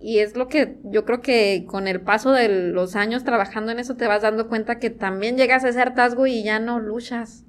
y 0.00 0.18
es 0.18 0.36
lo 0.36 0.48
que 0.48 0.78
yo 0.84 1.04
creo 1.04 1.20
que 1.20 1.64
con 1.66 1.88
el 1.88 2.00
paso 2.00 2.32
de 2.32 2.48
los 2.48 2.96
años 2.96 3.24
trabajando 3.24 3.72
en 3.72 3.78
eso 3.78 3.96
te 3.96 4.06
vas 4.06 4.22
dando 4.22 4.48
cuenta 4.48 4.78
que 4.78 4.90
también 4.90 5.36
llegas 5.36 5.64
a 5.64 5.70
ese 5.70 5.80
hartazgo 5.80 6.26
y 6.26 6.42
ya 6.42 6.58
no 6.58 6.78
luchas. 6.80 7.44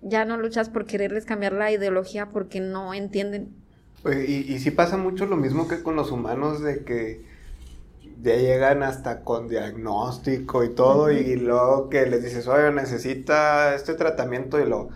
Ya 0.00 0.24
no 0.24 0.36
luchas 0.36 0.68
por 0.68 0.84
quererles 0.84 1.24
cambiar 1.24 1.52
la 1.52 1.70
ideología 1.70 2.30
porque 2.30 2.60
no 2.60 2.94
entienden. 2.94 3.54
Oye, 4.04 4.24
y, 4.26 4.52
y 4.52 4.58
sí 4.58 4.70
pasa 4.72 4.96
mucho 4.96 5.26
lo 5.26 5.36
mismo 5.36 5.68
que 5.68 5.82
con 5.82 5.94
los 5.94 6.10
humanos 6.10 6.60
de 6.60 6.84
que 6.84 7.24
ya 8.22 8.36
llegan 8.36 8.82
hasta 8.82 9.22
con 9.24 9.48
diagnóstico 9.48 10.64
y 10.64 10.74
todo 10.74 11.10
y 11.10 11.36
luego 11.36 11.88
que 11.88 12.06
les 12.06 12.22
dices, 12.22 12.46
oye, 12.46 12.70
necesita 12.72 13.74
este 13.74 13.94
tratamiento 13.94 14.60
y 14.60 14.66
lo... 14.66 14.90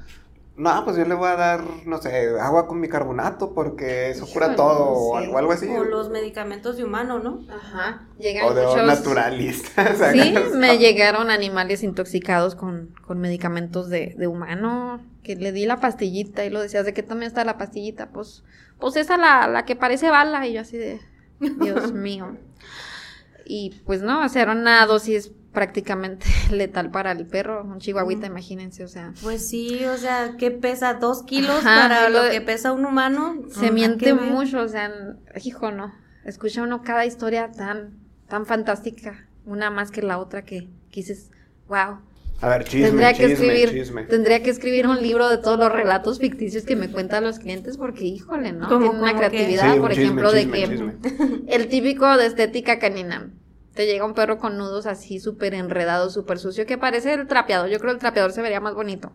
No, 0.56 0.84
pues 0.84 0.96
yo 0.96 1.04
le 1.04 1.14
voy 1.14 1.28
a 1.28 1.36
dar, 1.36 1.64
no 1.84 2.00
sé, 2.00 2.30
agua 2.40 2.66
con 2.66 2.80
bicarbonato 2.80 3.52
porque 3.52 4.08
eso 4.08 4.26
cura 4.26 4.46
Híjole, 4.46 4.56
todo 4.56 4.88
o 4.88 5.16
algo, 5.16 5.36
algo 5.36 5.52
así. 5.52 5.68
O 5.68 5.84
los 5.84 6.08
medicamentos 6.08 6.78
de 6.78 6.84
humano, 6.84 7.18
¿no? 7.18 7.44
Ajá. 7.54 8.08
Llegan 8.18 8.46
O 8.46 8.54
de 8.54 8.66
muchos... 8.66 8.86
naturalista. 8.86 9.94
Sí, 10.12 10.34
me 10.54 10.78
llegaron 10.78 11.30
animales 11.30 11.82
intoxicados 11.82 12.54
con, 12.54 12.94
con 13.06 13.18
medicamentos 13.20 13.90
de, 13.90 14.14
de 14.16 14.26
humano, 14.26 15.04
que 15.22 15.36
le 15.36 15.52
di 15.52 15.66
la 15.66 15.78
pastillita 15.78 16.46
y 16.46 16.50
lo 16.50 16.62
decías, 16.62 16.86
¿de 16.86 16.94
qué 16.94 17.02
también 17.02 17.28
está 17.28 17.44
la 17.44 17.58
pastillita? 17.58 18.08
Pues, 18.10 18.42
pues 18.80 18.96
esa 18.96 19.18
la, 19.18 19.48
la 19.48 19.66
que 19.66 19.76
parece 19.76 20.08
bala, 20.08 20.46
y 20.46 20.54
yo 20.54 20.62
así 20.62 20.78
de, 20.78 21.00
Dios 21.38 21.92
mío. 21.92 22.38
Y 23.44 23.82
pues 23.84 24.02
no, 24.02 24.24
o 24.24 24.28
sea, 24.28 24.42
era 24.42 24.52
una 24.52 24.86
dosis 24.86 25.32
prácticamente 25.56 26.26
letal 26.52 26.90
para 26.90 27.12
el 27.12 27.24
perro, 27.26 27.64
un 27.64 27.78
chihuahuita, 27.78 28.28
Mm. 28.28 28.30
imagínense, 28.30 28.84
o 28.84 28.88
sea. 28.88 29.14
Pues 29.22 29.48
sí, 29.48 29.86
o 29.86 29.96
sea, 29.96 30.34
¿qué 30.38 30.50
pesa? 30.50 30.92
¿Dos 30.94 31.22
kilos 31.22 31.64
Ajá, 31.64 31.88
para 31.88 32.10
lo 32.10 32.30
que 32.30 32.42
pesa 32.42 32.72
un 32.72 32.84
humano? 32.84 33.36
Se 33.48 33.70
miente 33.70 34.04
que 34.04 34.12
mucho, 34.14 34.60
o 34.60 34.68
sea, 34.68 34.92
hijo, 35.42 35.72
no. 35.72 35.94
Escucha 36.26 36.62
uno 36.62 36.82
cada 36.82 37.06
historia 37.06 37.50
tan, 37.52 37.96
tan 38.28 38.44
fantástica, 38.44 39.26
una 39.46 39.70
más 39.70 39.90
que 39.90 40.02
la 40.02 40.18
otra 40.18 40.42
que, 40.44 40.68
que 40.90 41.00
dices, 41.00 41.30
wow, 41.68 42.00
A 42.42 42.48
ver, 42.50 42.64
chisme, 42.64 42.88
tendría 42.88 43.14
que 43.14 43.28
chisme, 43.28 43.32
escribir, 43.32 43.70
chisme. 43.70 44.02
tendría 44.02 44.42
que 44.42 44.50
escribir 44.50 44.86
un 44.88 45.00
libro 45.00 45.30
de 45.30 45.38
todos 45.38 45.58
los 45.58 45.72
relatos 45.72 46.18
ficticios 46.18 46.64
que 46.64 46.76
me 46.76 46.90
cuentan 46.90 47.24
los 47.24 47.38
clientes 47.38 47.78
porque, 47.78 48.04
híjole, 48.04 48.52
¿no? 48.52 48.68
¿Cómo- 48.68 48.90
Tiene 48.90 49.02
una 49.02 49.16
creatividad, 49.16 49.72
Sí, 49.72 49.80
por 49.80 49.90
un 49.90 49.98
ejemplo, 49.98 50.30
chisme, 50.34 50.58
de 50.58 50.66
que 50.66 50.68
chisme. 50.68 50.94
el 51.48 51.68
típico 51.68 52.14
de 52.18 52.26
estética 52.26 52.78
canina. 52.78 53.30
Te 53.76 53.84
llega 53.84 54.06
un 54.06 54.14
perro 54.14 54.38
con 54.38 54.56
nudos 54.56 54.86
así 54.86 55.20
súper 55.20 55.52
enredado, 55.52 56.08
súper 56.08 56.38
sucio, 56.38 56.64
que 56.64 56.78
parece 56.78 57.12
el 57.12 57.26
trapeador. 57.26 57.68
Yo 57.68 57.78
creo 57.78 57.90
que 57.90 57.96
el 57.96 58.00
trapeador 58.00 58.32
se 58.32 58.40
vería 58.40 58.58
más 58.58 58.74
bonito. 58.74 59.12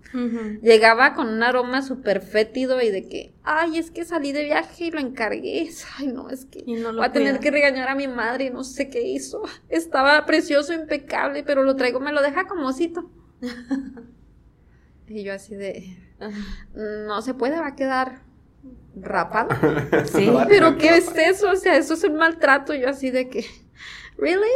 Llegaba 0.62 1.16
con 1.16 1.30
un 1.30 1.42
aroma 1.42 1.82
súper 1.82 2.22
fétido 2.22 2.80
y 2.80 2.92
de 2.92 3.08
que, 3.08 3.34
ay, 3.42 3.80
es 3.80 3.90
que 3.90 4.06
salí 4.06 4.32
de 4.34 4.44
viaje 4.44 4.86
y 4.86 4.92
lo 4.92 5.00
encargué. 5.00 5.68
Ay, 5.98 6.08
no, 6.08 6.30
es 6.30 6.46
que 6.46 6.64
no 6.68 6.94
voy 6.94 7.04
a 7.04 7.12
tener 7.12 7.38
cuida. 7.38 7.40
que 7.40 7.50
regañar 7.50 7.90
a 7.90 7.96
mi 7.96 8.08
madre, 8.08 8.52
no 8.52 8.64
sé 8.64 8.88
qué 8.88 9.02
hizo. 9.02 9.42
Estaba 9.70 10.28
precioso, 10.28 10.74
impecable, 10.74 11.44
pero 11.44 11.64
lo 11.64 11.76
traigo, 11.76 12.00
me 12.00 12.14
lo 12.14 12.22
deja 12.22 12.46
como 12.46 12.68
osito. 12.68 13.10
y 15.08 15.24
yo 15.24 15.34
así 15.34 15.56
de, 15.56 15.98
no 16.76 17.20
se 17.24 17.34
puede, 17.34 17.60
va 17.60 17.70
a 17.70 17.76
quedar 17.76 18.22
rapado. 18.96 19.50
Sí, 20.06 20.32
pero 20.48 20.78
¿qué 20.78 20.98
es 20.98 21.12
eso? 21.16 21.50
O 21.50 21.56
sea, 21.56 21.78
eso 21.78 21.96
es 21.96 22.04
un 22.04 22.16
maltrato. 22.16 22.76
Yo 22.76 22.90
así 22.90 23.10
de 23.10 23.28
que, 23.28 23.44
¿really? 24.22 24.48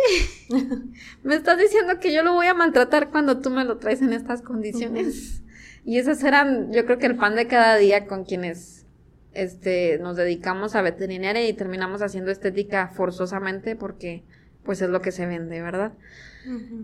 me 1.23 1.35
estás 1.35 1.57
diciendo 1.57 1.99
que 1.99 2.13
yo 2.13 2.23
lo 2.23 2.33
voy 2.33 2.47
a 2.47 2.53
maltratar 2.53 3.09
cuando 3.09 3.41
tú 3.41 3.49
me 3.49 3.65
lo 3.65 3.77
traes 3.77 4.01
en 4.01 4.13
estas 4.13 4.41
condiciones. 4.41 5.41
Y 5.83 5.97
esas 5.97 6.23
eran, 6.23 6.71
yo 6.71 6.85
creo 6.85 6.99
que 6.99 7.07
el 7.07 7.17
pan 7.17 7.35
de 7.35 7.47
cada 7.47 7.75
día 7.75 8.07
con 8.07 8.23
quienes 8.23 8.85
este, 9.33 9.97
nos 9.99 10.15
dedicamos 10.15 10.75
a 10.75 10.81
veterinaria 10.81 11.47
y 11.47 11.53
terminamos 11.53 12.01
haciendo 12.01 12.31
estética 12.31 12.87
forzosamente 12.87 13.75
porque 13.75 14.23
pues 14.63 14.81
es 14.81 14.89
lo 14.89 15.01
que 15.01 15.11
se 15.11 15.25
vende, 15.25 15.61
¿verdad? 15.61 15.93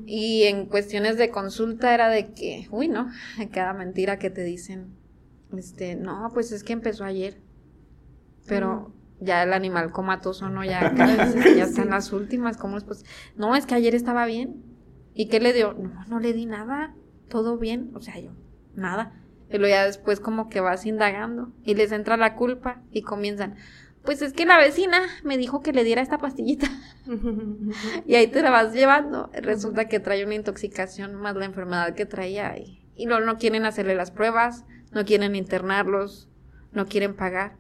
Y 0.08 0.44
en 0.44 0.66
cuestiones 0.66 1.18
de 1.18 1.30
consulta 1.30 1.94
era 1.94 2.10
de 2.10 2.34
que, 2.34 2.68
uy, 2.72 2.88
no, 2.88 3.12
cada 3.52 3.74
mentira 3.74 4.18
que 4.18 4.30
te 4.30 4.44
dicen, 4.44 4.88
este, 5.56 5.96
no, 5.96 6.30
pues 6.34 6.52
es 6.52 6.64
que 6.64 6.74
empezó 6.74 7.04
ayer, 7.04 7.38
pero 8.48 8.92
ya 9.22 9.44
el 9.44 9.54
animal 9.54 9.92
comatoso, 9.92 10.50
¿no? 10.50 10.66
Ya, 10.66 10.94
ya 10.96 11.64
está 11.64 11.84
en 11.84 11.92
las 11.92 12.12
últimas, 12.12 12.58
¿cómo 12.58 12.78
es? 12.78 12.84
Pues, 12.84 13.06
no, 13.38 13.56
es 13.56 13.66
que 13.66 13.76
ayer 13.76 13.96
estaba 13.96 14.26
bien. 14.26 14.64
¿Y 15.14 15.28
qué 15.28 15.40
le 15.40 15.54
dio? 15.54 15.74
No, 15.74 16.06
no 16.08 16.20
le 16.20 16.34
di 16.34 16.46
nada, 16.46 16.96
todo 17.30 17.58
bien, 17.58 17.92
o 17.94 18.02
sea, 18.02 18.20
yo, 18.20 18.32
nada. 18.76 19.14
Y 19.50 19.58
luego 19.58 19.76
ya 19.76 19.86
después 19.86 20.20
como 20.20 20.50
que 20.50 20.62
vas 20.62 20.86
indagando 20.86 21.52
y 21.64 21.76
les 21.76 21.92
entra 21.92 22.18
la 22.18 22.36
culpa 22.36 22.82
y 22.92 23.02
comienzan, 23.02 23.56
pues 24.04 24.22
es 24.22 24.34
que 24.34 24.46
la 24.46 24.58
vecina 24.58 25.02
me 25.24 25.38
dijo 25.38 25.62
que 25.62 25.74
le 25.74 25.84
diera 25.84 26.02
esta 26.02 26.18
pastillita. 26.18 26.68
Y 28.06 28.16
ahí 28.16 28.28
te 28.28 28.42
la 28.42 28.50
vas 28.50 28.74
llevando. 28.74 29.30
Resulta 29.34 29.88
que 29.88 30.00
trae 30.00 30.24
una 30.26 30.36
intoxicación 30.36 31.16
más 31.16 31.36
la 31.36 31.46
enfermedad 31.46 31.94
que 31.94 32.06
traía. 32.06 32.58
Y, 32.58 32.88
y 32.96 33.06
no, 33.06 33.20
no 33.20 33.38
quieren 33.38 33.66
hacerle 33.66 33.96
las 33.96 34.12
pruebas, 34.12 34.66
no 34.92 35.06
quieren 35.06 35.36
internarlos, 35.36 36.30
no 36.72 36.88
quieren 36.88 37.16
pagar. 37.16 37.58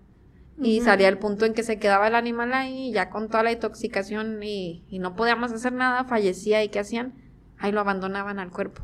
Y 0.62 0.82
salía 0.82 1.10
el 1.10 1.18
punto 1.18 1.46
en 1.46 1.54
que 1.54 1.64
se 1.64 1.80
quedaba 1.80 2.08
el 2.08 2.16
animal 2.16 2.54
ahí, 2.54 2.92
ya 2.92 3.10
con 3.10 3.28
toda 3.30 3.44
la 3.44 3.52
intoxicación 3.52 4.42
y, 4.44 4.84
y 4.88 5.00
no 5.00 5.16
podíamos 5.16 5.52
hacer 5.52 5.74
nada, 5.74 6.04
fallecía 6.04 6.64
y 6.64 6.70
¿qué 6.70 6.80
hacían? 6.80 7.14
Ahí 7.58 7.72
lo 7.72 7.80
abandonaban 7.80 8.40
al 8.40 8.52
cuerpo. 8.52 8.84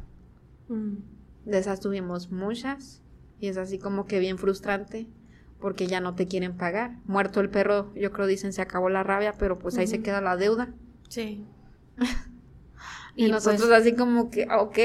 Mm. 0.69 0.95
De 1.45 1.57
esas 1.57 1.80
tuvimos 1.80 2.32
muchas 2.32 3.01
y 3.39 3.47
es 3.47 3.57
así 3.57 3.80
como 3.80 4.05
que 4.05 4.19
bien 4.19 4.38
frustrante 4.38 5.07
porque 5.59 5.88
ya 5.88 6.01
no 6.01 6.15
te 6.15 6.28
quieren 6.28 6.55
pagar. 6.57 6.97
Muerto 7.05 7.39
el 7.39 7.49
perro, 7.49 7.93
yo 7.95 8.11
creo 8.11 8.28
dicen 8.28 8.53
se 8.53 8.61
acabó 8.61 8.89
la 8.89 9.03
rabia, 9.03 9.34
pero 9.38 9.57
pues 9.57 9.78
ahí 9.78 9.88
se 9.88 10.01
queda 10.01 10.21
la 10.21 10.36
deuda. 10.38 10.73
Sí. 11.09 11.45
Y, 13.15 13.25
Y 13.25 13.32
nosotros 13.32 13.61
pues- 13.67 13.71
así 13.82 13.95
como 13.95 14.30
que, 14.30 14.45
ah, 14.47 14.61
ok. 14.61 14.78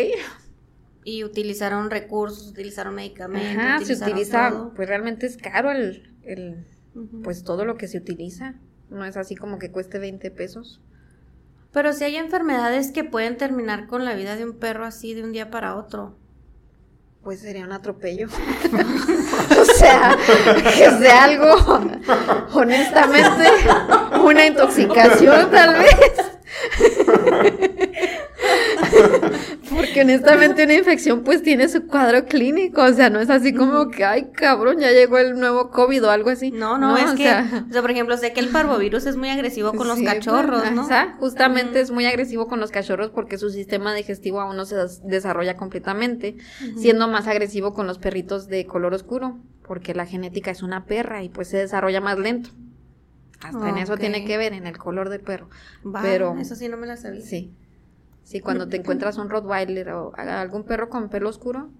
Y 1.04 1.22
utilizaron 1.22 1.90
recursos, 1.90 2.48
utilizaron 2.48 2.94
medicamentos. 2.94 3.62
Ajá, 3.62 3.84
se 3.84 3.92
utiliza, 3.92 4.48
todo. 4.48 4.72
pues 4.74 4.88
realmente 4.88 5.26
es 5.26 5.36
caro 5.36 5.70
el, 5.70 6.14
el, 6.22 6.64
Pues 7.22 7.44
todo 7.44 7.64
lo 7.64 7.76
que 7.76 7.88
se 7.88 7.98
utiliza. 7.98 8.54
No 8.90 9.04
es 9.04 9.16
así 9.16 9.34
como 9.34 9.58
que 9.58 9.70
cueste 9.70 9.98
20 9.98 10.30
pesos. 10.30 10.80
Pero 11.72 11.92
si 11.92 12.04
hay 12.04 12.16
enfermedades 12.16 12.92
que 12.92 13.04
pueden 13.04 13.38
terminar 13.38 13.86
con 13.86 14.04
la 14.04 14.14
vida 14.14 14.36
de 14.36 14.44
un 14.44 14.58
perro 14.58 14.84
así 14.84 15.14
de 15.14 15.22
un 15.22 15.32
día 15.32 15.50
para 15.50 15.76
otro. 15.76 16.14
Pues 17.22 17.40
sería 17.40 17.64
un 17.64 17.72
atropello. 17.72 18.28
o 19.60 19.64
sea, 19.64 20.16
que 20.76 20.90
sea 20.90 21.24
algo, 21.24 21.54
honestamente, 22.52 23.48
una 24.22 24.46
intoxicación 24.46 25.50
tal 25.50 25.74
vez. 25.78 26.32
Porque 30.02 30.12
honestamente 30.30 30.64
una 30.64 30.74
infección 30.74 31.22
pues 31.24 31.42
tiene 31.42 31.68
su 31.68 31.86
cuadro 31.86 32.24
clínico, 32.26 32.82
o 32.82 32.92
sea, 32.92 33.10
no 33.10 33.20
es 33.20 33.30
así 33.30 33.52
como 33.54 33.88
que, 33.90 34.04
ay 34.04 34.30
cabrón, 34.32 34.78
ya 34.78 34.90
llegó 34.90 35.18
el 35.18 35.38
nuevo 35.38 35.70
COVID 35.70 36.04
o 36.04 36.10
algo 36.10 36.30
así. 36.30 36.50
No, 36.50 36.78
no, 36.78 36.96
es 36.96 37.10
o 37.12 37.14
que, 37.16 37.22
sea, 37.24 37.66
o 37.68 37.72
sea, 37.72 37.80
por 37.82 37.90
ejemplo, 37.90 38.16
sé 38.16 38.32
que 38.32 38.40
el 38.40 38.48
parvovirus 38.48 39.06
es 39.06 39.16
muy 39.16 39.28
agresivo 39.30 39.72
con 39.72 39.88
los 39.88 39.98
Sí, 39.98 40.04
cachorros, 40.04 40.60
pues, 40.62 40.72
¿no? 40.72 40.82
ajá, 40.82 41.16
justamente 41.18 41.80
es 41.80 41.90
muy 41.90 42.06
agresivo 42.06 42.48
con 42.48 42.60
los 42.60 42.70
cachorros 42.70 43.10
porque 43.10 43.38
su 43.38 43.50
sistema 43.50 43.94
digestivo 43.94 44.40
aún 44.40 44.56
no 44.56 44.64
se 44.64 44.76
des- 44.76 45.02
desarrolla 45.04 45.56
completamente, 45.56 46.36
siendo 46.76 47.08
más 47.08 47.26
agresivo 47.28 47.72
con 47.74 47.86
los 47.86 47.98
perritos 47.98 48.48
de 48.48 48.66
color 48.66 48.94
oscuro, 48.94 49.38
porque 49.66 49.94
la 49.94 50.06
genética 50.06 50.50
es 50.50 50.62
una 50.62 50.84
perra 50.86 51.22
y 51.22 51.28
pues 51.28 51.48
se 51.48 51.58
desarrolla 51.58 52.00
más 52.00 52.18
lento. 52.18 52.50
Hasta 53.40 53.68
en 53.70 53.78
eso 53.78 53.96
tiene 53.96 54.24
que 54.24 54.36
ver, 54.36 54.52
en 54.52 54.66
el 54.68 54.78
color 54.78 55.08
del 55.08 55.20
perro. 55.20 55.48
Pero- 56.00 56.36
eso 56.38 56.54
sí 56.54 56.68
no 56.68 56.76
me 56.76 56.86
la 56.86 56.96
sabía. 56.96 57.22
Sí. 57.22 57.52
Sí, 58.24 58.40
cuando 58.40 58.68
te 58.68 58.76
encuentras 58.76 59.18
un 59.18 59.28
Rottweiler 59.30 59.90
o 59.90 60.12
algún 60.16 60.64
perro 60.64 60.88
con 60.88 61.08
pelo 61.08 61.28
oscuro, 61.28 61.70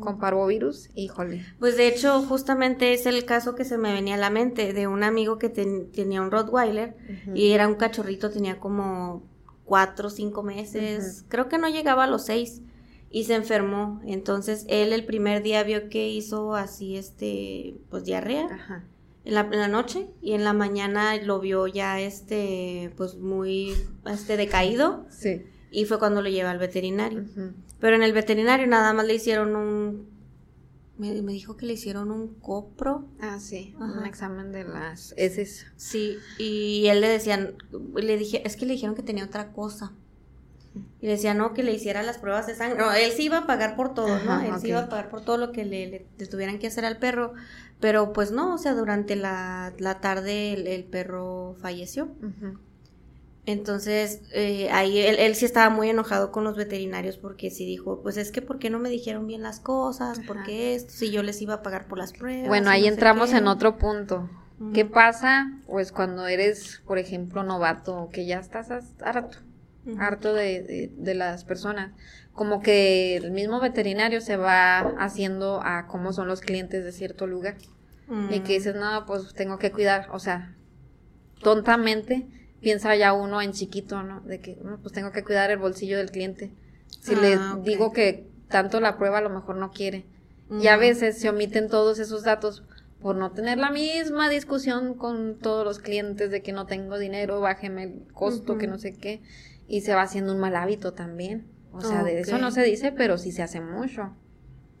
con 0.00 0.18
parvovirus, 0.18 0.90
híjole. 0.94 1.44
Pues 1.58 1.76
de 1.76 1.88
hecho, 1.88 2.20
justamente 2.22 2.92
es 2.92 3.06
el 3.06 3.24
caso 3.24 3.54
que 3.54 3.64
se 3.64 3.78
me 3.78 3.92
venía 3.92 4.14
a 4.16 4.18
la 4.18 4.28
mente 4.30 4.72
de 4.74 4.86
un 4.86 5.02
amigo 5.02 5.38
que 5.38 5.48
ten- 5.48 5.90
tenía 5.90 6.20
un 6.20 6.30
Rottweiler 6.30 6.96
y 7.34 7.52
era 7.52 7.66
un 7.66 7.74
cachorrito, 7.76 8.30
tenía 8.30 8.60
como 8.60 9.22
cuatro 9.64 10.08
o 10.08 10.10
cinco 10.10 10.42
meses, 10.42 11.24
creo 11.28 11.48
que 11.48 11.56
no 11.56 11.68
llegaba 11.68 12.04
a 12.04 12.06
los 12.06 12.26
seis 12.26 12.60
y 13.10 13.24
se 13.24 13.34
enfermó. 13.34 14.00
Entonces 14.04 14.66
él 14.68 14.92
el 14.92 15.04
primer 15.06 15.42
día 15.42 15.62
vio 15.64 15.88
que 15.88 16.08
hizo 16.10 16.54
así, 16.54 16.96
este, 16.96 17.74
pues 17.88 18.04
diarrea 18.04 18.46
Ajá. 18.52 18.84
en 19.24 19.34
la, 19.34 19.40
en 19.40 19.58
la 19.60 19.68
noche 19.68 20.08
y 20.20 20.32
en 20.32 20.44
la 20.44 20.52
mañana 20.52 21.16
lo 21.22 21.40
vio 21.40 21.66
ya, 21.66 22.00
este, 22.00 22.92
pues 22.96 23.16
muy, 23.16 23.72
este, 24.06 24.36
decaído 24.36 25.06
Sí. 25.08 25.42
Y 25.70 25.84
fue 25.84 25.98
cuando 25.98 26.22
lo 26.22 26.28
lleva 26.28 26.50
al 26.50 26.58
veterinario. 26.58 27.24
Pero 27.78 27.96
en 27.96 28.02
el 28.02 28.12
veterinario 28.12 28.66
nada 28.66 28.92
más 28.92 29.06
le 29.06 29.14
hicieron 29.14 29.56
un, 29.56 30.08
me, 30.98 31.22
me 31.22 31.32
dijo 31.32 31.56
que 31.56 31.66
le 31.66 31.72
hicieron 31.74 32.10
un 32.10 32.34
copro. 32.34 33.06
Ah, 33.20 33.38
sí, 33.40 33.74
un 33.78 34.04
examen 34.04 34.52
de 34.52 34.64
las 34.64 35.14
heces. 35.16 35.66
Sí, 35.76 36.18
y 36.38 36.86
él 36.88 37.00
le 37.00 37.08
decían, 37.08 37.54
le 37.94 38.16
dije, 38.18 38.42
es 38.46 38.56
que 38.56 38.66
le 38.66 38.74
dijeron 38.74 38.94
que 38.94 39.02
tenía 39.02 39.24
otra 39.24 39.52
cosa. 39.52 39.92
Y 41.00 41.06
le 41.06 41.12
decía, 41.12 41.34
no, 41.34 41.52
que 41.54 41.62
le 41.64 41.72
hiciera 41.72 42.02
las 42.02 42.18
pruebas 42.18 42.46
de 42.46 42.54
sangre. 42.54 42.78
No, 42.78 42.92
él 42.92 43.10
sí 43.12 43.24
iba 43.24 43.38
a 43.38 43.46
pagar 43.46 43.74
por 43.74 43.92
todo, 43.94 44.08
¿no? 44.24 44.40
Él 44.40 44.52
sí 44.60 44.68
iba 44.68 44.80
a 44.80 44.88
pagar 44.88 45.08
por 45.08 45.22
todo 45.24 45.36
lo 45.36 45.50
que 45.52 45.64
le, 45.64 45.86
le- 45.88 46.06
le 46.16 46.26
tuvieran 46.26 46.58
que 46.60 46.66
hacer 46.68 46.84
al 46.84 46.98
perro. 46.98 47.32
Pero 47.80 48.12
pues 48.12 48.30
no, 48.30 48.54
o 48.54 48.58
sea, 48.58 48.74
durante 48.74 49.16
la, 49.16 49.72
la 49.78 50.00
tarde 50.00 50.52
el, 50.52 50.66
el 50.68 50.84
perro 50.84 51.56
falleció. 51.60 52.08
Entonces, 53.46 54.22
eh, 54.32 54.68
ahí 54.70 54.98
él, 55.00 55.16
él 55.18 55.34
sí 55.34 55.44
estaba 55.44 55.70
muy 55.74 55.88
enojado 55.88 56.30
con 56.30 56.44
los 56.44 56.56
veterinarios 56.56 57.16
porque 57.16 57.50
sí 57.50 57.64
dijo, 57.64 58.00
pues 58.02 58.16
es 58.16 58.30
que 58.32 58.42
¿por 58.42 58.58
qué 58.58 58.70
no 58.70 58.78
me 58.78 58.90
dijeron 58.90 59.26
bien 59.26 59.42
las 59.42 59.60
cosas? 59.60 60.20
¿Por 60.20 60.42
qué 60.42 60.74
esto? 60.74 60.92
Si 60.92 61.10
yo 61.10 61.22
les 61.22 61.40
iba 61.40 61.54
a 61.54 61.62
pagar 61.62 61.88
por 61.88 61.98
las 61.98 62.12
pruebas. 62.12 62.48
Bueno, 62.48 62.70
ahí 62.70 62.82
no 62.82 62.88
entramos 62.88 63.30
qué". 63.30 63.38
en 63.38 63.46
otro 63.48 63.76
punto. 63.78 64.28
¿Qué 64.74 64.84
pasa? 64.84 65.50
Pues 65.66 65.90
cuando 65.90 66.26
eres, 66.26 66.82
por 66.86 66.98
ejemplo, 66.98 67.42
novato, 67.42 68.10
que 68.12 68.26
ya 68.26 68.38
estás 68.38 68.70
harto, 69.00 69.38
harto 69.98 70.34
de, 70.34 70.62
de- 70.62 70.92
de 70.94 71.14
las 71.14 71.44
personas. 71.44 71.92
Como 72.32 72.60
que 72.60 73.16
el 73.16 73.30
mismo 73.32 73.58
veterinario 73.58 74.20
se 74.20 74.36
va 74.36 74.80
haciendo 74.98 75.62
a 75.64 75.86
cómo 75.86 76.12
son 76.12 76.28
los 76.28 76.42
clientes 76.42 76.84
de 76.84 76.92
cierto 76.92 77.26
lugar. 77.26 77.56
Y 78.30 78.40
Mm. 78.40 78.42
que 78.44 78.52
dices, 78.52 78.74
no, 78.74 79.06
pues 79.06 79.32
tengo 79.34 79.58
que 79.58 79.72
cuidar. 79.72 80.08
O 80.12 80.18
sea, 80.18 80.54
tontamente 81.42 82.26
piensa 82.60 82.94
ya 82.96 83.12
uno 83.12 83.40
en 83.42 83.52
chiquito, 83.52 84.02
¿no? 84.02 84.20
De 84.20 84.40
que, 84.40 84.56
no, 84.62 84.78
pues 84.78 84.92
tengo 84.92 85.12
que 85.12 85.24
cuidar 85.24 85.50
el 85.50 85.58
bolsillo 85.58 85.98
del 85.98 86.10
cliente. 86.10 86.50
Si 87.00 87.14
le 87.14 87.34
Ah, 87.34 87.58
digo 87.62 87.92
que 87.92 88.26
tanto 88.48 88.80
la 88.80 88.98
prueba 88.98 89.18
a 89.18 89.22
lo 89.22 89.30
mejor 89.30 89.56
no 89.56 89.70
quiere. 89.70 90.04
Y 90.50 90.66
a 90.66 90.76
veces 90.76 91.18
se 91.18 91.28
omiten 91.28 91.68
todos 91.68 92.00
esos 92.00 92.24
datos 92.24 92.64
por 93.00 93.14
no 93.16 93.30
tener 93.30 93.56
la 93.58 93.70
misma 93.70 94.28
discusión 94.28 94.94
con 94.94 95.38
todos 95.38 95.64
los 95.64 95.78
clientes 95.78 96.30
de 96.30 96.42
que 96.42 96.52
no 96.52 96.66
tengo 96.66 96.98
dinero, 96.98 97.40
bájeme 97.40 97.84
el 97.84 98.06
costo, 98.12 98.58
que 98.58 98.66
no 98.66 98.78
sé 98.78 98.94
qué. 98.94 99.22
Y 99.68 99.82
se 99.82 99.94
va 99.94 100.02
haciendo 100.02 100.32
un 100.34 100.40
mal 100.40 100.56
hábito 100.56 100.92
también. 100.92 101.46
O 101.72 101.80
sea, 101.80 102.02
de 102.02 102.20
eso 102.20 102.38
no 102.38 102.50
se 102.50 102.62
dice, 102.64 102.90
pero 102.90 103.16
sí 103.16 103.30
se 103.30 103.42
hace 103.44 103.60
mucho. 103.60 104.10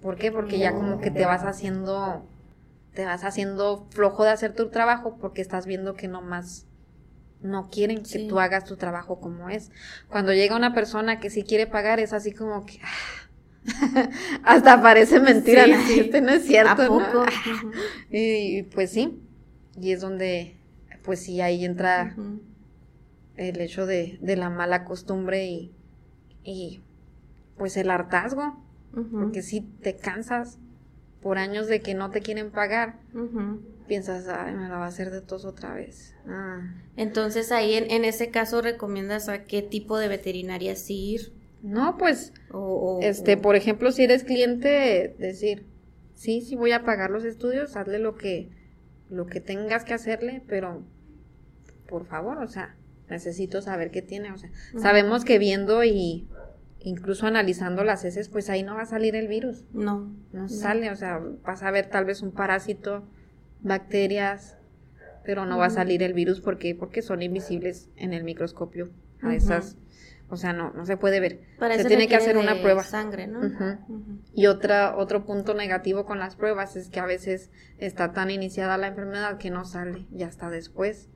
¿Por 0.02 0.16
qué? 0.16 0.32
Porque 0.32 0.58
ya 0.58 0.72
como 0.72 1.00
que 1.00 1.10
te 1.12 1.24
vas 1.24 1.44
haciendo, 1.44 2.24
te 2.94 3.04
vas 3.04 3.22
haciendo 3.22 3.86
flojo 3.90 4.24
de 4.24 4.30
hacer 4.30 4.54
tu 4.54 4.70
trabajo 4.70 5.16
porque 5.20 5.40
estás 5.40 5.66
viendo 5.66 5.94
que 5.94 6.08
nomás 6.08 6.66
no 7.42 7.70
quieren 7.70 7.98
que 7.98 8.04
Sí. 8.04 8.28
tú 8.28 8.38
hagas 8.40 8.64
tu 8.64 8.76
trabajo 8.76 9.20
como 9.20 9.48
es. 9.48 9.70
Cuando 10.08 10.32
llega 10.32 10.56
una 10.56 10.74
persona 10.74 11.20
que 11.20 11.30
sí 11.30 11.42
quiere 11.42 11.66
pagar 11.66 12.00
es 12.00 12.12
así 12.12 12.32
como 12.32 12.66
que 12.66 12.80
hasta 14.44 14.80
parece 14.82 15.20
mentira, 15.20 15.64
Sí, 15.86 16.00
este 16.00 16.20
no 16.20 16.30
es 16.30 16.44
cierto. 16.46 17.02
Y, 18.10 18.62
pues 18.64 18.90
sí, 18.90 19.20
y 19.80 19.92
es 19.92 20.00
donde 20.00 20.56
pues 21.04 21.20
sí 21.20 21.40
ahí 21.40 21.64
entra 21.64 22.14
el 23.36 23.60
hecho 23.60 23.86
de, 23.86 24.18
de 24.20 24.36
la 24.36 24.50
mala 24.50 24.84
costumbre 24.84 25.46
y, 25.46 25.72
y 26.44 26.80
pues 27.56 27.76
el 27.76 27.90
hartazgo, 27.90 28.62
porque 29.12 29.42
si 29.42 29.60
te 29.60 29.96
cansas 29.96 30.58
por 31.22 31.38
años 31.38 31.66
de 31.68 31.80
que 31.80 31.94
no 31.94 32.10
te 32.10 32.20
quieren 32.20 32.50
pagar. 32.50 32.98
Piensas, 33.90 34.28
ay, 34.28 34.54
me 34.54 34.68
la 34.68 34.78
va 34.78 34.84
a 34.84 34.88
hacer 34.88 35.10
de 35.10 35.20
tos 35.20 35.44
otra 35.44 35.74
vez. 35.74 36.14
Ah. 36.28 36.60
Entonces 36.96 37.50
ahí 37.50 37.74
en, 37.74 37.90
en 37.90 38.04
ese 38.04 38.30
caso 38.30 38.62
recomiendas 38.62 39.28
a 39.28 39.42
qué 39.42 39.62
tipo 39.62 39.98
de 39.98 40.06
veterinaria 40.06 40.76
sí 40.76 41.14
ir 41.14 41.32
No, 41.62 41.98
pues, 41.98 42.32
o, 42.52 42.58
o- 42.60 43.00
este, 43.02 43.34
o- 43.34 43.42
por 43.42 43.56
ejemplo, 43.56 43.90
si 43.90 44.04
eres 44.04 44.22
cliente, 44.22 45.16
decir, 45.18 45.66
sí, 46.14 46.40
sí 46.40 46.54
voy 46.54 46.70
a 46.70 46.84
pagar 46.84 47.10
los 47.10 47.24
estudios, 47.24 47.76
hazle 47.76 47.98
lo 47.98 48.14
que, 48.16 48.48
lo 49.10 49.26
que 49.26 49.40
tengas 49.40 49.84
que 49.84 49.92
hacerle, 49.94 50.42
pero 50.46 50.84
por 51.88 52.06
favor, 52.06 52.38
o 52.38 52.46
sea, 52.46 52.76
necesito 53.08 53.60
saber 53.60 53.90
qué 53.90 54.02
tiene, 54.02 54.30
o 54.30 54.38
sea, 54.38 54.50
sabemos 54.78 55.24
que 55.24 55.38
viendo 55.40 55.82
y 55.82 56.28
incluso 56.82 57.26
analizando 57.26 57.82
las 57.84 58.04
heces, 58.04 58.28
pues 58.28 58.48
ahí 58.48 58.62
no 58.62 58.76
va 58.76 58.82
a 58.82 58.86
salir 58.86 59.16
el 59.16 59.26
virus, 59.26 59.64
no 59.72 60.12
no. 60.32 60.48
sale, 60.48 60.90
o 60.90 60.96
sea, 60.96 61.20
vas 61.44 61.62
a 61.64 61.70
ver 61.72 61.90
tal 61.90 62.04
vez 62.04 62.22
un 62.22 62.30
parásito, 62.30 63.02
bacterias, 63.62 64.56
pero 65.24 65.46
no 65.46 65.58
va 65.58 65.66
a 65.66 65.70
salir 65.70 66.02
el 66.02 66.12
virus 66.14 66.40
porque 66.40 66.74
porque 66.74 67.02
son 67.02 67.22
invisibles 67.22 67.90
en 67.96 68.12
el 68.12 68.24
microscopio 68.24 68.90
a 69.22 69.34
esas, 69.34 69.76
o 70.28 70.36
sea, 70.36 70.52
no 70.52 70.72
no 70.72 70.86
se 70.86 70.96
puede 70.96 71.20
ver. 71.20 71.40
Para 71.58 71.76
se 71.76 71.84
tiene 71.84 72.08
que 72.08 72.16
hacer 72.16 72.36
una 72.38 72.54
de 72.54 72.60
prueba. 72.62 72.82
sangre 72.82 73.26
no. 73.26 73.40
Y 74.34 74.46
otra, 74.46 74.96
otro 74.96 75.24
punto 75.26 75.54
negativo 75.54 76.06
con 76.06 76.18
las 76.18 76.36
pruebas 76.36 76.74
es 76.76 76.88
que 76.88 77.00
a 77.00 77.06
veces 77.06 77.50
está 77.78 78.12
tan 78.12 78.30
iniciada 78.30 78.78
la 78.78 78.86
enfermedad 78.86 79.38
que 79.38 79.50
no 79.50 79.64
sale, 79.64 80.06
ya 80.10 80.26
está 80.28 80.48
después. 80.50 81.08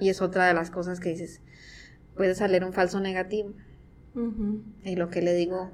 Y 0.00 0.10
es 0.10 0.20
otra 0.20 0.46
de 0.46 0.54
las 0.54 0.70
cosas 0.70 1.00
que 1.00 1.10
dices, 1.10 1.40
puede 2.16 2.34
salir 2.34 2.64
un 2.64 2.72
falso 2.72 3.00
negativo. 3.00 3.52
Y 4.84 4.96
lo 4.96 5.08
que 5.10 5.22
le 5.22 5.34
digo, 5.34 5.70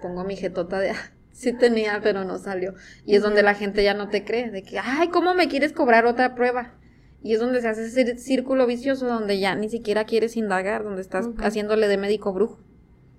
pongo 0.00 0.22
mi 0.24 0.36
jetota 0.36 0.78
de, 0.78 0.90
"Ah, 0.90 1.12
sí 1.38 1.52
tenía, 1.52 2.00
pero 2.02 2.24
no 2.24 2.38
salió. 2.38 2.74
Y 3.06 3.14
es 3.14 3.22
donde 3.22 3.42
la 3.42 3.54
gente 3.54 3.84
ya 3.84 3.94
no 3.94 4.08
te 4.08 4.24
cree, 4.24 4.50
de 4.50 4.62
que, 4.64 4.78
ay, 4.78 5.08
¿cómo 5.08 5.34
me 5.34 5.48
quieres 5.48 5.72
cobrar 5.72 6.04
otra 6.04 6.34
prueba? 6.34 6.74
Y 7.22 7.34
es 7.34 7.40
donde 7.40 7.60
se 7.60 7.68
hace 7.68 7.86
ese 7.86 8.18
círculo 8.18 8.66
vicioso 8.66 9.06
donde 9.06 9.38
ya 9.38 9.54
ni 9.54 9.68
siquiera 9.68 10.04
quieres 10.04 10.36
indagar, 10.36 10.82
donde 10.82 11.00
estás 11.00 11.28
haciéndole 11.38 11.86
de 11.86 11.96
médico 11.96 12.32
brujo. 12.32 12.58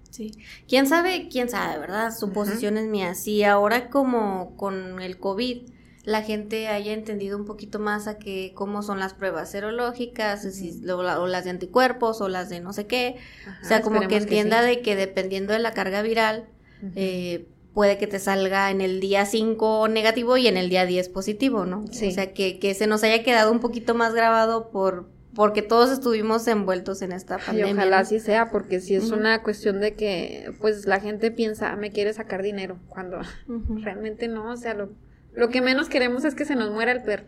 Sí. 0.10 0.32
¿Quién 0.68 0.86
sabe? 0.86 1.30
¿Quién 1.32 1.50
sabe, 1.50 1.80
verdad? 1.80 2.12
Suposiciones 2.12 2.88
mías. 2.88 3.24
Sí, 3.24 3.44
ahora 3.44 3.90
como 3.90 4.58
con 4.58 5.02
el 5.02 5.18
COVID, 5.18 5.70
la 6.04 6.22
gente 6.22 6.68
haya 6.68 6.94
entendido 6.94 7.38
un 7.38 7.46
poquito 7.46 7.80
más 7.80 8.08
a 8.08 8.18
que 8.18 8.52
cómo 8.54 8.82
son 8.82 9.00
las 9.00 9.14
pruebas 9.14 9.52
serológicas, 9.52 10.42
si, 10.42 10.82
o, 10.90 11.28
las 11.28 11.44
de 11.46 11.50
anticuerpos 11.52 12.20
o 12.20 12.28
las 12.28 12.50
de 12.50 12.60
no 12.60 12.74
sé 12.74 12.86
qué. 12.86 13.16
o 13.62 13.66
sea, 13.66 13.82
como 13.82 14.02
que 14.08 14.18
entienda 14.18 14.62
de 14.62 14.82
que 14.82 14.96
dependiendo 14.96 15.54
de 15.54 15.60
la 15.60 15.74
carga 15.74 16.02
viral, 16.02 16.50
eh, 16.96 17.48
puede 17.74 17.98
que 17.98 18.08
te 18.08 18.20
salga 18.20 18.72
en 18.72 18.82
el 18.82 19.00
día 19.00 19.26
5 19.26 19.88
negativo 19.90 20.38
y 20.38 20.48
en 20.48 20.58
el 20.58 20.70
día 20.70 20.86
10 20.86 21.10
positivo, 21.10 21.66
¿no? 21.66 21.86
O 21.86 21.94
sea, 21.94 22.34
que, 22.34 22.60
que 22.60 22.74
se 22.74 22.88
nos 22.88 23.04
haya 23.04 23.24
quedado 23.24 23.52
un 23.52 23.60
poquito 23.60 23.96
más 23.96 24.14
grabado 24.14 24.70
por 24.70 25.08
porque 25.36 25.62
todos 25.62 25.92
estuvimos 25.92 26.48
envueltos 26.48 27.02
en 27.02 27.12
esta 27.12 27.38
pandemia. 27.38 27.72
Y 27.72 27.74
ojalá 27.74 28.00
así 28.00 28.20
sea, 28.20 28.50
porque 28.50 28.80
si 28.82 28.96
es 28.96 29.12
una 29.12 29.44
cuestión 29.44 29.80
de 29.80 29.94
que, 29.94 30.52
pues, 30.60 30.86
la 30.86 31.00
gente 31.00 31.32
piensa, 31.32 31.72
ah, 31.72 31.76
me 31.76 31.92
quiere 31.92 32.14
sacar 32.14 32.42
dinero, 32.42 32.80
cuando 32.90 33.22
realmente 33.48 34.28
no, 34.28 34.52
o 34.52 34.58
sea, 34.58 34.74
lo, 34.74 34.90
lo 35.34 35.50
que 35.50 35.62
menos 35.62 35.88
queremos 35.88 36.26
es 36.26 36.36
que 36.36 36.46
se 36.46 36.56
nos 36.56 36.72
muera 36.72 36.92
el 36.92 37.04
perro. 37.04 37.26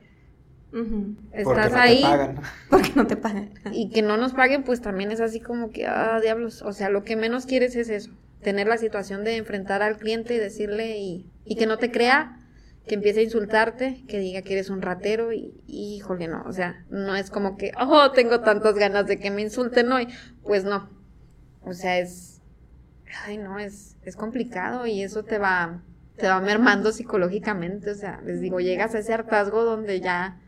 Estás 1.31 1.73
ahí. 1.73 2.03
Porque 2.69 2.91
no 2.95 3.05
te 3.05 3.17
pagan. 3.17 3.51
Y 3.71 3.89
que 3.89 4.01
no 4.01 4.17
nos 4.17 4.33
paguen, 4.33 4.63
pues 4.63 4.81
también 4.81 5.11
es 5.11 5.19
así 5.19 5.39
como 5.39 5.69
que, 5.69 5.85
ah, 5.85 6.19
diablos. 6.21 6.61
O 6.61 6.73
sea, 6.73 6.89
lo 6.89 7.03
que 7.03 7.15
menos 7.15 7.45
quieres 7.45 7.75
es 7.75 7.89
eso. 7.89 8.11
Tener 8.41 8.67
la 8.67 8.77
situación 8.77 9.23
de 9.23 9.37
enfrentar 9.37 9.81
al 9.81 9.97
cliente 9.97 10.35
y 10.35 10.37
decirle 10.37 10.97
y, 10.97 11.31
y 11.45 11.55
que 11.55 11.67
no 11.67 11.77
te 11.77 11.91
crea, 11.91 12.37
que 12.87 12.95
empiece 12.95 13.19
a 13.19 13.23
insultarte, 13.23 14.03
que 14.07 14.19
diga 14.19 14.41
que 14.41 14.53
eres 14.53 14.69
un 14.69 14.81
ratero 14.81 15.31
y, 15.31 15.61
híjole, 15.67 16.27
no. 16.27 16.43
O 16.45 16.51
sea, 16.51 16.85
no 16.89 17.15
es 17.15 17.29
como 17.29 17.57
que, 17.57 17.71
oh, 17.79 18.11
tengo 18.11 18.41
tantas 18.41 18.75
ganas 18.75 19.05
de 19.07 19.17
que 19.17 19.31
me 19.31 19.41
insulten 19.41 19.91
hoy. 19.91 20.07
Pues 20.43 20.63
no. 20.63 20.89
O 21.61 21.73
sea, 21.73 21.99
es. 21.99 22.41
Ay, 23.25 23.37
no, 23.37 23.59
es, 23.59 23.97
es 24.03 24.15
complicado 24.15 24.87
y 24.87 25.03
eso 25.03 25.23
te 25.23 25.37
va 25.37 25.83
te 26.21 26.27
va 26.27 26.39
mermando 26.39 26.91
psicológicamente, 26.91 27.89
o 27.91 27.95
sea, 27.95 28.21
les 28.23 28.39
digo, 28.41 28.59
llegas 28.59 28.93
a 28.93 28.99
ese 28.99 29.11
hartazgo 29.13 29.63
donde 29.63 30.01
ya 30.01 30.39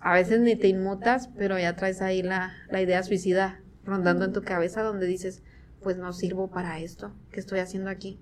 a 0.00 0.14
veces 0.14 0.40
ni 0.40 0.56
te 0.56 0.68
inmutas, 0.68 1.28
pero 1.36 1.58
ya 1.58 1.74
traes 1.74 2.00
ahí 2.00 2.22
la, 2.22 2.52
la 2.70 2.80
idea 2.80 3.02
suicida 3.02 3.60
rondando 3.84 4.24
en 4.24 4.32
tu 4.32 4.42
cabeza 4.42 4.82
donde 4.82 5.06
dices, 5.06 5.42
pues 5.82 5.96
no 5.96 6.12
sirvo 6.12 6.48
para 6.48 6.78
esto, 6.78 7.12
¿qué 7.30 7.40
estoy 7.40 7.60
haciendo 7.60 7.90
aquí? 7.90 8.18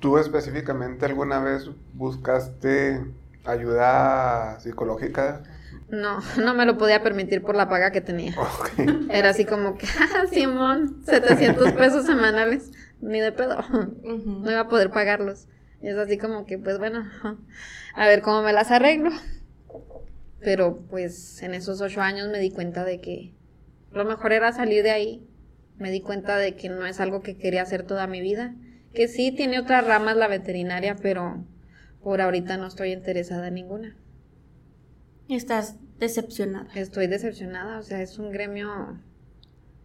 ¿Tú 0.00 0.18
específicamente 0.18 1.06
alguna 1.06 1.40
vez 1.40 1.70
buscaste 1.94 3.04
ayuda 3.44 4.58
psicológica? 4.60 5.42
No, 5.88 6.18
no 6.42 6.54
me 6.54 6.66
lo 6.66 6.78
podía 6.78 7.02
permitir 7.02 7.42
por 7.42 7.54
la 7.54 7.68
paga 7.68 7.92
que 7.92 8.00
tenía. 8.00 8.34
Era 9.10 9.30
así 9.30 9.44
como 9.44 9.78
que, 9.78 9.86
ah, 10.16 10.26
Simón, 10.30 11.02
700 11.04 11.72
pesos 11.72 12.06
semanales, 12.06 12.72
ni 13.00 13.20
de 13.20 13.32
pedo, 13.32 13.58
no 14.02 14.50
iba 14.50 14.60
a 14.60 14.68
poder 14.68 14.90
pagarlos. 14.90 15.46
Y 15.80 15.88
es 15.88 15.96
así 15.96 16.18
como 16.18 16.46
que, 16.46 16.58
pues 16.58 16.78
bueno, 16.78 17.04
a 17.94 18.06
ver 18.06 18.22
cómo 18.22 18.42
me 18.42 18.52
las 18.52 18.70
arreglo. 18.70 19.10
Pero 20.40 20.78
pues 20.90 21.42
en 21.42 21.54
esos 21.54 21.80
ocho 21.80 22.00
años 22.00 22.28
me 22.28 22.38
di 22.38 22.50
cuenta 22.50 22.84
de 22.84 23.00
que 23.00 23.32
lo 23.92 24.04
mejor 24.04 24.32
era 24.32 24.52
salir 24.52 24.82
de 24.82 24.90
ahí. 24.90 25.26
Me 25.78 25.90
di 25.90 26.00
cuenta 26.00 26.36
de 26.38 26.54
que 26.54 26.68
no 26.68 26.86
es 26.86 27.00
algo 27.00 27.20
que 27.22 27.36
quería 27.36 27.62
hacer 27.62 27.84
toda 27.84 28.06
mi 28.06 28.20
vida. 28.20 28.54
Que 28.94 29.08
sí 29.08 29.32
tiene 29.32 29.58
otras 29.58 29.86
ramas 29.86 30.16
la 30.16 30.28
veterinaria, 30.28 30.96
pero 30.96 31.44
por 32.02 32.20
ahorita 32.20 32.56
no 32.56 32.66
estoy 32.66 32.92
interesada 32.92 33.48
en 33.48 33.54
ninguna. 33.54 33.96
¿Estás 35.28 35.76
decepcionada? 35.98 36.68
Estoy 36.74 37.08
decepcionada, 37.08 37.78
o 37.78 37.82
sea, 37.82 38.00
es 38.00 38.18
un 38.18 38.30
gremio 38.30 39.00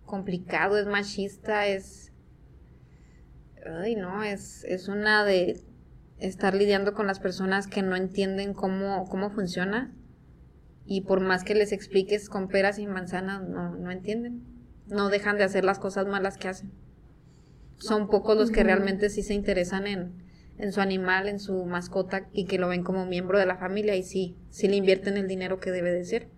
complicado, 0.05 0.77
es 0.77 0.85
machista, 0.85 1.67
es... 1.67 2.13
Ay, 3.65 3.95
no, 3.95 4.23
es, 4.23 4.63
es 4.65 4.87
una 4.87 5.23
de 5.25 5.61
estar 6.19 6.53
lidiando 6.53 6.93
con 6.93 7.07
las 7.07 7.19
personas 7.19 7.67
que 7.67 7.81
no 7.81 7.95
entienden 7.95 8.53
cómo, 8.53 9.05
cómo 9.09 9.31
funciona 9.31 9.93
y 10.85 11.01
por 11.01 11.21
más 11.21 11.43
que 11.43 11.55
les 11.55 11.71
expliques 11.71 12.29
con 12.29 12.47
peras 12.47 12.77
y 12.77 12.85
manzanas, 12.85 13.47
no, 13.47 13.75
no 13.75 13.91
entienden. 13.91 14.50
No 14.91 15.09
dejan 15.09 15.37
de 15.37 15.45
hacer 15.45 15.65
las 15.65 15.79
cosas 15.79 16.05
malas 16.05 16.37
que 16.37 16.49
hacen. 16.49 16.71
Son 17.77 18.07
pocos 18.07 18.37
los 18.37 18.51
que 18.51 18.63
realmente 18.63 19.09
sí 19.09 19.23
se 19.23 19.33
interesan 19.33 19.87
en, 19.87 20.21
en 20.61 20.71
su 20.71 20.79
animal, 20.79 21.27
en 21.27 21.39
su 21.39 21.65
mascota 21.65 22.27
y 22.31 22.45
que 22.45 22.59
lo 22.59 22.67
ven 22.67 22.83
como 22.83 23.07
miembro 23.07 23.39
de 23.39 23.47
la 23.47 23.57
familia 23.57 23.95
y 23.95 24.03
sí, 24.03 24.35
sí 24.51 24.67
le 24.67 24.75
invierten 24.75 25.17
el 25.17 25.27
dinero 25.27 25.59
que 25.59 25.71
debe 25.71 25.91
de 25.91 26.05
ser. 26.05 26.29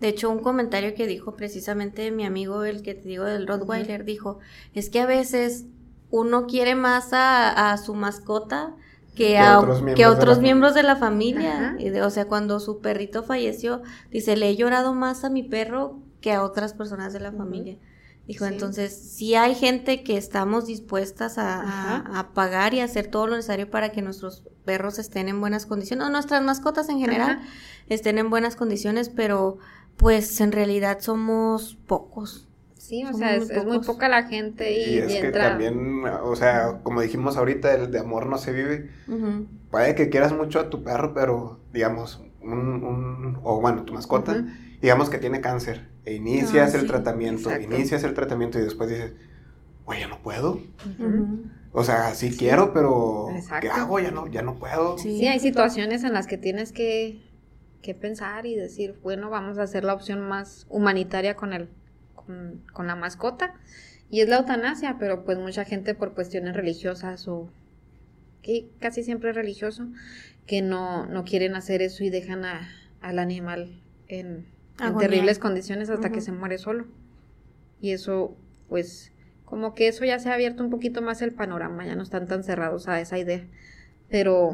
De 0.00 0.08
hecho, 0.08 0.28
un 0.30 0.40
comentario 0.40 0.94
que 0.94 1.06
dijo 1.06 1.36
precisamente 1.36 2.10
mi 2.10 2.26
amigo, 2.26 2.64
el 2.64 2.82
que 2.82 2.94
te 2.94 3.08
digo 3.08 3.24
del 3.24 3.46
Rottweiler, 3.46 4.04
dijo, 4.04 4.40
es 4.74 4.90
que 4.90 4.98
a 4.98 5.06
veces 5.06 5.66
uno 6.10 6.46
quiere 6.46 6.74
más 6.74 7.10
a, 7.12 7.76
su 7.78 7.94
mascota 7.94 8.74
que, 9.14 9.38
a 9.38 9.60
otros 9.60 9.76
miembros, 9.76 9.96
que 9.96 10.06
otros 10.06 10.36
de, 10.36 10.42
la 10.42 10.42
miembros 10.42 10.74
de 10.74 10.82
la 10.82 10.96
familia. 10.96 11.76
o 12.04 12.10
sea, 12.10 12.24
cuando 12.26 12.58
su 12.58 12.80
perrito 12.80 13.22
falleció, 13.22 13.82
dice, 14.10 14.36
le 14.36 14.48
he 14.48 14.56
llorado 14.56 14.92
más 14.92 15.22
a 15.22 15.30
mi 15.30 15.44
perro 15.44 16.00
que 16.22 16.32
a 16.32 16.42
otras 16.42 16.72
personas 16.72 17.12
de 17.12 17.20
la 17.20 17.32
familia. 17.32 17.76
Dijo, 18.26 18.46
entonces, 18.46 18.94
si 18.94 19.34
hay 19.34 19.54
gente 19.54 20.04
que 20.04 20.16
estamos 20.16 20.66
dispuestas 20.66 21.34
a, 21.38 22.30
pagar 22.34 22.72
y 22.72 22.80
hacer 22.80 23.08
todo 23.08 23.26
lo 23.26 23.36
necesario 23.36 23.68
para 23.68 23.90
que 23.90 24.00
nuestros 24.00 24.44
perros 24.64 24.98
estén 24.98 25.28
en 25.28 25.40
buenas 25.40 25.66
condiciones, 25.66 26.06
o 26.06 26.10
nuestras 26.10 26.42
mascotas 26.42 26.88
en 26.88 27.00
general 27.00 27.40
estén 27.88 28.18
en 28.18 28.30
buenas 28.30 28.54
condiciones, 28.54 29.08
pero 29.08 29.58
pues 29.96 30.40
en 30.40 30.52
realidad 30.52 31.00
somos 31.00 31.76
pocos. 31.86 32.48
Sí, 32.78 33.04
o 33.04 33.12
sea, 33.12 33.34
es, 33.36 33.64
muy 33.64 33.80
poca 33.80 34.08
la 34.08 34.24
gente 34.24 34.72
y, 34.72 34.94
y 34.94 34.98
es 34.98 35.20
que 35.20 35.30
también, 35.30 36.04
o 36.04 36.36
sea, 36.36 36.80
como 36.82 37.00
dijimos 37.00 37.36
ahorita, 37.36 37.74
el 37.74 37.90
de 37.90 37.98
amor 37.98 38.26
no 38.26 38.38
se 38.38 38.52
vive. 38.52 38.90
Puede 39.70 39.94
que 39.94 40.10
quieras 40.10 40.32
mucho 40.32 40.60
a 40.60 40.70
tu 40.70 40.84
perro, 40.84 41.12
pero 41.12 41.60
digamos, 41.72 42.20
un, 42.40 42.84
un 42.84 43.40
o 43.42 43.60
bueno, 43.60 43.84
tu 43.84 43.94
mascota, 43.94 44.44
digamos 44.82 45.08
que 45.08 45.18
tiene 45.18 45.40
cáncer, 45.40 45.86
e 46.04 46.14
inicias 46.14 46.74
el 46.74 46.86
tratamiento, 46.86 47.50
inicias 47.58 48.02
el 48.02 48.14
tratamiento 48.14 48.58
y 48.58 48.62
después 48.62 48.90
dices, 48.90 49.12
oye, 49.84 50.00
ya 50.00 50.08
no 50.08 50.20
puedo. 50.20 50.60
O 51.70 51.84
sea, 51.84 52.14
sí, 52.14 52.36
quiero, 52.36 52.74
pero 52.74 53.28
¿qué 53.60 53.70
hago? 53.70 54.00
Ya 54.00 54.10
no, 54.10 54.26
ya 54.26 54.42
no 54.42 54.58
puedo. 54.58 54.98
Sí. 54.98 55.26
hay 55.26 55.40
situaciones 55.40 56.04
en 56.04 56.12
las 56.12 56.26
que 56.26 56.36
tienes 56.36 56.72
que, 56.72 57.22
que 57.80 57.94
pensar 57.94 58.44
y 58.44 58.56
decir, 58.56 58.98
bueno, 59.02 59.30
vamos 59.30 59.56
a 59.58 59.62
hacer 59.62 59.84
la 59.84 59.94
opción 59.94 60.20
más 60.20 60.66
humanitaria 60.68 61.36
con 61.36 61.52
él 61.52 61.70
con, 62.72 62.86
la 62.86 62.96
mascota. 62.96 63.54
Y 64.10 64.20
es 64.20 64.28
la 64.28 64.38
eutanasia, 64.38 64.96
pero 64.98 65.24
pues 65.24 65.38
mucha 65.38 65.64
gente 65.64 65.94
por 65.94 66.14
cuestiones 66.14 66.54
religiosas 66.54 67.28
o 67.28 67.48
que 68.42 68.68
casi 68.80 69.04
siempre 69.04 69.30
es 69.30 69.36
religioso, 69.36 69.86
que 70.46 70.60
no, 70.60 71.06
no 71.06 71.24
quieren 71.24 71.54
hacer 71.54 71.80
eso 71.80 72.04
y 72.04 72.10
dejan 72.10 72.44
a, 72.44 72.68
al 73.00 73.18
animal 73.18 73.80
en, 74.08 74.51
terribles 74.98 75.38
condiciones 75.38 75.90
hasta 75.90 76.10
que 76.10 76.20
se 76.20 76.32
muere 76.32 76.58
solo. 76.58 76.86
Y 77.80 77.92
eso, 77.92 78.36
pues, 78.68 79.12
como 79.44 79.74
que 79.74 79.88
eso 79.88 80.04
ya 80.04 80.18
se 80.18 80.30
ha 80.30 80.34
abierto 80.34 80.62
un 80.62 80.70
poquito 80.70 81.02
más 81.02 81.22
el 81.22 81.32
panorama, 81.32 81.84
ya 81.86 81.94
no 81.94 82.02
están 82.02 82.26
tan 82.26 82.44
cerrados 82.44 82.88
a 82.88 83.00
esa 83.00 83.18
idea. 83.18 83.46
Pero 84.08 84.52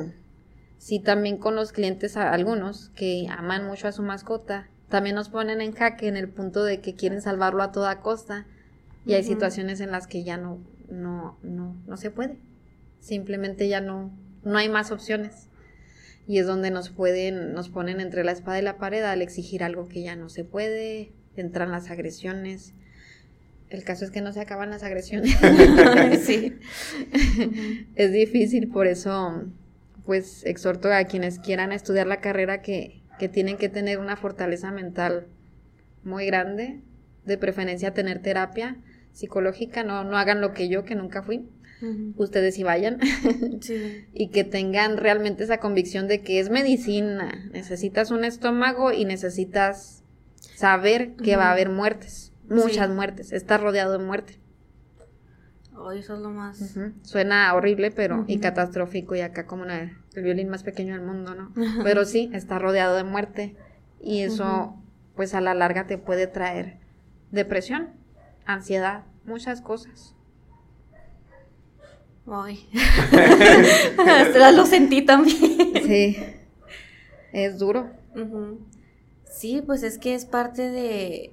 sí 0.78 1.00
también 1.00 1.36
con 1.36 1.54
los 1.54 1.72
clientes, 1.72 2.16
a 2.16 2.32
algunos 2.32 2.90
que 2.90 3.26
aman 3.30 3.66
mucho 3.66 3.88
a 3.88 3.92
su 3.92 4.02
mascota 4.02 4.68
también 4.88 5.16
nos 5.16 5.28
ponen 5.28 5.60
en 5.60 5.72
jaque 5.72 6.08
en 6.08 6.16
el 6.16 6.28
punto 6.28 6.64
de 6.64 6.80
que 6.80 6.94
quieren 6.94 7.20
salvarlo 7.20 7.62
a 7.62 7.72
toda 7.72 8.00
costa 8.00 8.46
y 9.04 9.14
hay 9.14 9.22
situaciones 9.22 9.80
en 9.80 9.90
las 9.90 10.06
que 10.06 10.24
ya 10.24 10.36
no, 10.36 10.58
no, 10.90 11.38
no, 11.42 11.76
no 11.86 11.96
se 11.96 12.10
puede. 12.10 12.38
Simplemente 13.00 13.68
ya 13.68 13.80
no, 13.80 14.10
no 14.44 14.58
hay 14.58 14.68
más 14.68 14.90
opciones. 14.90 15.47
Y 16.28 16.38
es 16.38 16.46
donde 16.46 16.70
nos 16.70 16.90
pueden, 16.90 17.52
nos 17.54 17.70
ponen 17.70 18.00
entre 18.00 18.22
la 18.22 18.30
espada 18.30 18.60
y 18.60 18.62
la 18.62 18.78
pared 18.78 19.02
al 19.02 19.22
exigir 19.22 19.64
algo 19.64 19.88
que 19.88 20.02
ya 20.02 20.14
no 20.14 20.28
se 20.28 20.44
puede, 20.44 21.10
entran 21.34 21.72
las 21.72 21.90
agresiones. 21.90 22.74
El 23.70 23.82
caso 23.82 24.04
es 24.04 24.10
que 24.10 24.20
no 24.20 24.32
se 24.32 24.40
acaban 24.40 24.70
las 24.70 24.84
agresiones. 24.84 25.36
sí. 26.22 26.54
Es 27.96 28.12
difícil, 28.12 28.68
por 28.68 28.86
eso, 28.86 29.44
pues 30.04 30.44
exhorto 30.44 30.92
a 30.92 31.02
quienes 31.04 31.40
quieran 31.40 31.72
estudiar 31.72 32.06
la 32.06 32.20
carrera 32.20 32.62
que, 32.62 33.02
que 33.18 33.28
tienen 33.28 33.56
que 33.56 33.68
tener 33.68 33.98
una 33.98 34.16
fortaleza 34.16 34.70
mental 34.70 35.26
muy 36.04 36.26
grande, 36.26 36.82
de 37.24 37.38
preferencia 37.38 37.92
tener 37.92 38.20
terapia 38.20 38.76
psicológica, 39.12 39.82
no, 39.82 40.04
no 40.04 40.16
hagan 40.16 40.40
lo 40.40 40.52
que 40.52 40.68
yo, 40.68 40.84
que 40.84 40.94
nunca 40.94 41.22
fui. 41.22 41.48
Ustedes 42.16 42.56
sí 42.56 42.62
vayan 42.64 42.98
y 44.12 44.28
que 44.30 44.44
tengan 44.44 44.96
realmente 44.96 45.44
esa 45.44 45.58
convicción 45.58 46.08
de 46.08 46.22
que 46.22 46.40
es 46.40 46.50
medicina. 46.50 47.48
Necesitas 47.52 48.10
un 48.10 48.24
estómago 48.24 48.92
y 48.92 49.04
necesitas 49.04 50.02
saber 50.56 51.14
que 51.14 51.36
va 51.36 51.48
a 51.48 51.52
haber 51.52 51.68
muertes, 51.68 52.32
muchas 52.48 52.90
muertes. 52.90 53.32
Estás 53.32 53.60
rodeado 53.60 53.92
de 53.92 54.04
muerte. 54.04 54.40
Ay, 55.86 56.00
eso 56.00 56.14
es 56.14 56.20
lo 56.20 56.30
más. 56.30 56.76
Suena 57.02 57.54
horrible, 57.54 57.90
pero 57.90 58.24
y 58.26 58.38
catastrófico 58.38 59.14
y 59.14 59.20
acá 59.20 59.46
como 59.46 59.64
el 59.64 59.92
violín 60.16 60.48
más 60.48 60.64
pequeño 60.64 60.94
del 60.94 61.04
mundo, 61.04 61.34
¿no? 61.34 61.52
Pero 61.84 62.04
sí, 62.04 62.30
está 62.32 62.58
rodeado 62.58 62.96
de 62.96 63.04
muerte 63.04 63.56
y 64.00 64.22
eso, 64.22 64.76
pues 65.14 65.34
a 65.34 65.40
la 65.40 65.54
larga 65.54 65.86
te 65.86 65.98
puede 65.98 66.26
traer 66.26 66.78
depresión, 67.30 67.90
ansiedad, 68.44 69.04
muchas 69.24 69.60
cosas. 69.60 70.14
Ay. 72.30 72.68
lo 74.54 74.66
sentí 74.66 75.02
también. 75.02 75.72
Sí. 75.86 76.16
Es 77.32 77.58
duro. 77.58 77.90
Sí, 79.24 79.62
pues 79.64 79.82
es 79.82 79.98
que 79.98 80.14
es 80.14 80.24
parte 80.24 80.70
de, 80.70 81.32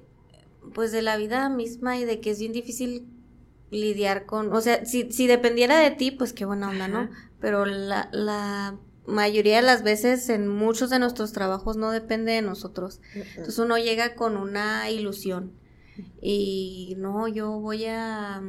pues 0.74 0.92
de 0.92 1.02
la 1.02 1.16
vida 1.16 1.48
misma 1.48 1.98
y 1.98 2.04
de 2.04 2.20
que 2.20 2.30
es 2.30 2.38
bien 2.38 2.52
difícil 2.52 3.06
lidiar 3.70 4.26
con, 4.26 4.52
o 4.52 4.60
sea, 4.60 4.84
si, 4.84 5.10
si 5.10 5.26
dependiera 5.26 5.78
de 5.78 5.90
ti, 5.90 6.10
pues 6.12 6.32
qué 6.32 6.44
buena 6.44 6.70
onda, 6.70 6.86
¿no? 6.86 7.10
Pero 7.40 7.66
la, 7.66 8.08
la 8.12 8.78
mayoría 9.06 9.56
de 9.56 9.62
las 9.62 9.82
veces 9.82 10.28
en 10.28 10.48
muchos 10.48 10.90
de 10.90 10.98
nuestros 10.98 11.32
trabajos 11.32 11.76
no 11.76 11.90
depende 11.90 12.32
de 12.32 12.42
nosotros. 12.42 13.00
Entonces 13.14 13.58
uno 13.58 13.78
llega 13.78 14.14
con 14.14 14.36
una 14.36 14.90
ilusión 14.90 15.52
y 16.20 16.94
no, 16.98 17.28
yo 17.28 17.58
voy 17.58 17.86
a, 17.86 18.42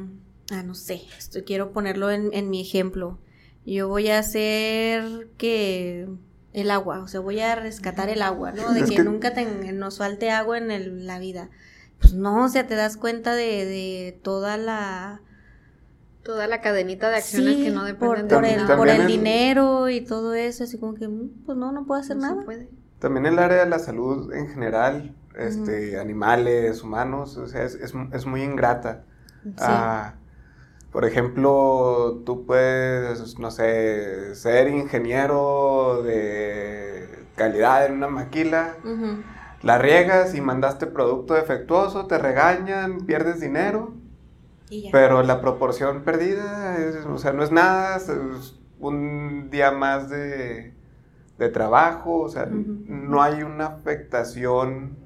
ah, 0.50 0.62
no 0.62 0.74
sé, 0.74 1.02
esto, 1.16 1.40
quiero 1.44 1.72
ponerlo 1.72 2.10
en, 2.10 2.30
en 2.32 2.50
mi 2.50 2.60
ejemplo. 2.60 3.18
Yo 3.64 3.88
voy 3.88 4.08
a 4.08 4.18
hacer 4.18 5.28
que 5.36 6.08
el 6.52 6.70
agua, 6.70 7.00
o 7.00 7.08
sea, 7.08 7.20
voy 7.20 7.40
a 7.40 7.54
rescatar 7.54 8.08
el 8.08 8.22
agua, 8.22 8.52
¿no? 8.52 8.72
De 8.72 8.84
que, 8.84 9.02
nunca 9.02 9.32
nos 9.72 9.98
falte 9.98 10.30
agua 10.30 10.58
en 10.58 11.06
la 11.06 11.18
vida. 11.18 11.50
Pues 12.00 12.14
no, 12.14 12.44
o 12.44 12.48
sea, 12.48 12.66
te 12.66 12.74
das 12.74 12.96
cuenta 12.96 13.34
de, 13.34 13.64
de 13.64 14.20
toda 14.22 14.56
la... 14.56 15.20
Toda 16.22 16.46
la 16.46 16.60
cadenita 16.60 17.08
de 17.08 17.16
acciones 17.16 17.56
que 17.56 17.70
no 17.70 17.84
dependen 17.84 18.28
por, 18.28 18.42
de 18.42 18.54
el, 18.54 18.66
por 18.66 18.88
el 18.90 19.06
dinero 19.06 19.88
y 19.88 20.02
todo 20.02 20.34
eso, 20.34 20.64
así 20.64 20.76
como 20.76 20.92
que, 20.92 21.08
mm, 21.08 21.44
pues 21.46 21.56
no, 21.56 21.72
no 21.72 21.86
puedo 21.86 22.02
hacer 22.02 22.18
nada. 22.18 22.44
Puede. 22.44 22.68
También 22.98 23.24
el 23.24 23.38
área 23.38 23.64
de 23.64 23.70
la 23.70 23.78
salud 23.78 24.30
en 24.34 24.48
general, 24.48 25.14
este, 25.38 25.98
animales, 25.98 26.82
humanos, 26.82 27.38
o 27.38 27.46
sea, 27.46 27.62
es, 27.64 27.76
es, 27.76 28.26
muy 28.26 28.42
ingrata. 28.42 29.04
Sí. 29.42 29.52
Ah, 29.56 30.16
por 30.92 31.04
ejemplo, 31.04 32.22
tú 32.24 32.46
puedes, 32.46 33.38
no 33.38 33.50
sé, 33.50 34.34
ser 34.34 34.68
ingeniero 34.68 36.02
de 36.02 37.26
calidad 37.36 37.86
en 37.86 37.94
una 37.94 38.08
maquila, 38.08 38.76
la 39.62 39.78
riegas 39.78 40.34
y 40.34 40.40
mandaste 40.40 40.86
producto 40.86 41.34
defectuoso, 41.34 42.06
te 42.06 42.16
regañan, 42.18 43.00
pierdes 43.00 43.40
dinero, 43.40 43.94
pero 44.90 45.22
la 45.22 45.40
proporción 45.40 46.04
perdida, 46.04 46.78
es, 46.78 47.04
o 47.04 47.18
sea, 47.18 47.32
no 47.32 47.42
es 47.42 47.52
nada, 47.52 47.96
es 47.96 48.58
un 48.80 49.50
día 49.50 49.70
más 49.72 50.08
de, 50.08 50.72
trabajo, 51.52 52.22
o 52.22 52.28
sea, 52.30 52.46
no 52.50 53.22
hay 53.22 53.42
una 53.42 53.66
afectación. 53.66 54.96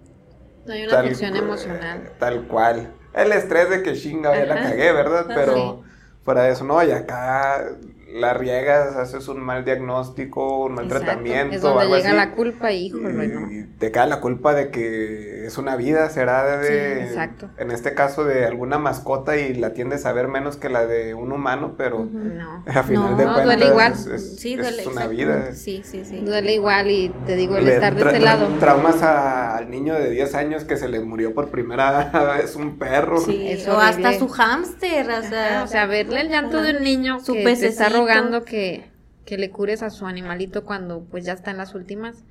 No 0.65 0.73
hay 0.73 0.85
una 0.87 1.01
afección 1.01 1.37
emocional. 1.37 2.13
Tal 2.19 2.47
cual 2.47 2.95
el 3.15 3.33
estrés 3.33 3.71
de 3.71 3.83
que 3.83 3.95
chinga, 3.95 4.37
ya 4.37 4.47
la 4.47 4.63
cagué, 4.63 4.93
¿verdad? 4.93 5.27
Pero 5.29 5.83
fuera 6.25 6.43
de 6.45 6.53
eso, 6.53 6.65
no, 6.65 6.83
y 6.83 6.91
acá 6.91 7.65
la 8.13 8.35
riegas, 8.35 8.97
haces 8.97 9.29
un 9.29 9.41
mal 9.41 9.65
diagnóstico, 9.65 10.65
un 10.65 10.75
mal 10.75 10.89
tratamiento. 10.89 11.57
Es 11.57 11.63
donde 11.63 11.87
llega 11.87 12.13
la 12.13 12.33
culpa 12.33 12.73
híjole, 12.73 13.29
¿no? 13.29 13.51
y 13.51 13.65
te 13.79 13.91
cae 13.91 14.09
la 14.09 14.21
culpa 14.21 14.55
de 14.55 14.71
que 14.71 15.47
es 15.47 15.59
una 15.59 15.77
vida, 15.77 16.09
será 16.11 16.59
de, 16.59 17.05
exacto. 17.05 17.51
en 17.57 17.71
este 17.71 17.95
caso 17.95 18.25
de 18.25 18.45
alguna 18.45 18.79
mascota 18.79 19.37
y 19.37 19.55
la 19.55 19.73
tiendes 19.73 20.07
a 20.07 20.13
ver 20.13 20.29
menos 20.29 20.57
que 20.57 20.69
la 20.69 20.87
de 20.87 21.15
un 21.15 21.33
humano, 21.33 21.75
pero 21.77 22.05
no. 22.05 22.65
a 22.67 22.83
final 22.83 23.17
de 23.17 23.25
cuentas 23.25 23.45
duele 23.45 23.67
igual. 23.67 23.93
Es, 23.93 24.37
sí, 24.37 24.57
duele, 24.57 24.87
una 24.87 25.07
vida. 25.07 25.55
Sí, 25.55 25.83
sí, 25.85 26.05
sí. 26.05 26.19
Duele 26.19 26.55
igual 26.55 26.91
y 26.91 27.09
te 27.27 27.37
digo, 27.37 27.57
el 27.57 27.69
estar 27.69 27.95
de 27.95 28.03
este 28.03 28.21
lado. 28.21 28.49
Traumas 28.59 29.03
al 29.03 29.71
niño 29.71 29.95
de 29.95 30.11
10 30.11 30.35
años 30.35 30.65
que 30.65 30.77
se 30.77 30.89
le 30.89 31.01
murió 31.01 31.35
por 31.35 31.49
primera 31.49 32.11
vez 32.39 32.57
un 32.57 32.79
perro. 32.79 33.19
Sí, 33.21 33.57
o 33.69 33.79
hasta 33.79 34.19
su 34.19 34.29
hámster, 34.29 35.11
o 35.11 35.23
sea, 35.23 35.63
o 35.65 35.67
sea, 35.67 35.87
verle 35.87 36.21
el 36.21 36.29
llanto 36.29 36.61
de 36.63 36.77
un 36.77 36.83
niño 36.83 37.21
su 37.21 37.35
se 37.35 37.69
está 37.69 37.89
rogando 38.03 38.45
que, 38.45 38.85
que 39.25 39.39
le 39.39 39.51
cures 39.51 39.83
a 39.83 39.91
su 39.91 40.07
animalito 40.07 40.65
cuando 40.65 41.05
pues 41.05 41.25
ya 41.25 41.33
está 41.33 41.51
en 41.51 41.59
las 41.59 41.75
últimas. 41.75 42.25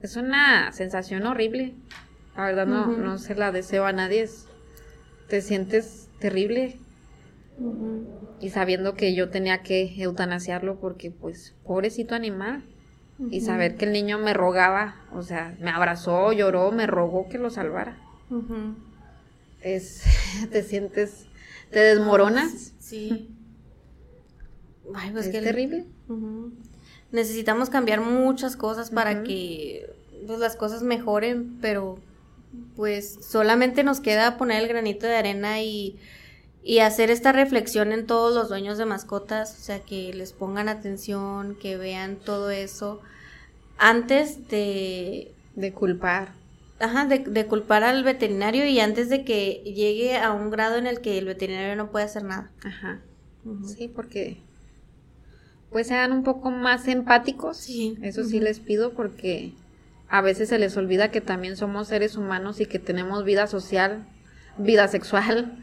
Es 0.00 0.16
una 0.16 0.72
sensación 0.72 1.26
horrible. 1.26 1.74
La 2.36 2.44
verdad 2.44 2.66
no, 2.66 2.86
no 2.96 3.18
se 3.18 3.34
la 3.34 3.50
deseo 3.50 3.84
a 3.84 3.92
nadie. 3.92 4.28
te 5.28 5.40
sientes 5.40 6.08
terrible. 6.20 6.78
Y 8.40 8.50
sabiendo 8.50 8.94
que 8.94 9.14
yo 9.14 9.30
tenía 9.30 9.62
que 9.62 9.94
eutanasiarlo 10.00 10.78
porque 10.78 11.10
pues 11.10 11.54
pobrecito 11.64 12.14
animal. 12.14 12.62
Y 13.30 13.40
saber 13.40 13.74
que 13.74 13.84
el 13.84 13.92
niño 13.92 14.18
me 14.18 14.32
rogaba, 14.32 14.94
o 15.12 15.22
sea, 15.22 15.56
me 15.58 15.70
abrazó, 15.70 16.32
lloró, 16.32 16.70
me 16.70 16.86
rogó 16.86 17.28
que 17.28 17.38
lo 17.38 17.50
salvara. 17.50 17.98
Es, 19.60 20.04
te 20.52 20.62
sientes, 20.62 21.26
te 21.72 21.80
desmoronas. 21.80 22.74
Sí. 22.78 23.34
Ay, 24.94 25.10
pues 25.10 25.26
es 25.26 25.32
terrible. 25.32 25.86
Necesitamos 27.10 27.70
cambiar 27.70 28.00
muchas 28.00 28.56
cosas 28.56 28.90
para 28.90 29.22
que 29.22 29.90
pues, 30.26 30.38
las 30.38 30.56
cosas 30.56 30.82
mejoren, 30.82 31.58
pero 31.60 31.98
pues 32.76 33.18
solamente 33.20 33.82
nos 33.82 34.00
queda 34.00 34.36
poner 34.36 34.62
el 34.62 34.68
granito 34.68 35.06
de 35.06 35.16
arena 35.16 35.62
y, 35.62 35.98
y 36.62 36.80
hacer 36.80 37.10
esta 37.10 37.32
reflexión 37.32 37.92
en 37.92 38.06
todos 38.06 38.34
los 38.34 38.48
dueños 38.48 38.78
de 38.78 38.84
mascotas, 38.84 39.56
o 39.58 39.62
sea, 39.62 39.80
que 39.80 40.12
les 40.12 40.32
pongan 40.32 40.68
atención, 40.68 41.56
que 41.56 41.76
vean 41.76 42.16
todo 42.16 42.50
eso 42.50 43.00
antes 43.78 44.48
de... 44.48 45.32
De 45.56 45.72
culpar. 45.72 46.32
Ajá, 46.78 47.06
de, 47.06 47.18
de, 47.18 47.46
culpar 47.46 47.82
al 47.82 48.04
veterinario 48.04 48.64
y 48.64 48.78
antes 48.78 49.08
de 49.08 49.24
que 49.24 49.62
llegue 49.64 50.16
a 50.16 50.30
un 50.32 50.50
grado 50.50 50.76
en 50.76 50.86
el 50.86 51.00
que 51.00 51.18
el 51.18 51.24
veterinario 51.24 51.74
no 51.74 51.90
puede 51.90 52.04
hacer 52.04 52.22
nada. 52.22 52.50
Ajá. 52.62 53.00
Sí, 53.64 53.88
porque 53.88 54.40
pues 55.70 55.88
sean 55.88 56.12
un 56.12 56.22
poco 56.22 56.50
más 56.50 56.88
empáticos. 56.88 57.56
Sí. 57.56 57.98
Eso 58.02 58.24
sí 58.24 58.40
les 58.40 58.60
pido 58.60 58.92
porque 58.92 59.52
a 60.08 60.20
veces 60.20 60.48
se 60.48 60.58
les 60.58 60.76
olvida 60.76 61.10
que 61.10 61.20
también 61.20 61.56
somos 61.56 61.88
seres 61.88 62.16
humanos 62.16 62.60
y 62.60 62.66
que 62.66 62.78
tenemos 62.78 63.24
vida 63.24 63.46
social, 63.46 64.06
vida 64.56 64.88
sexual, 64.88 65.58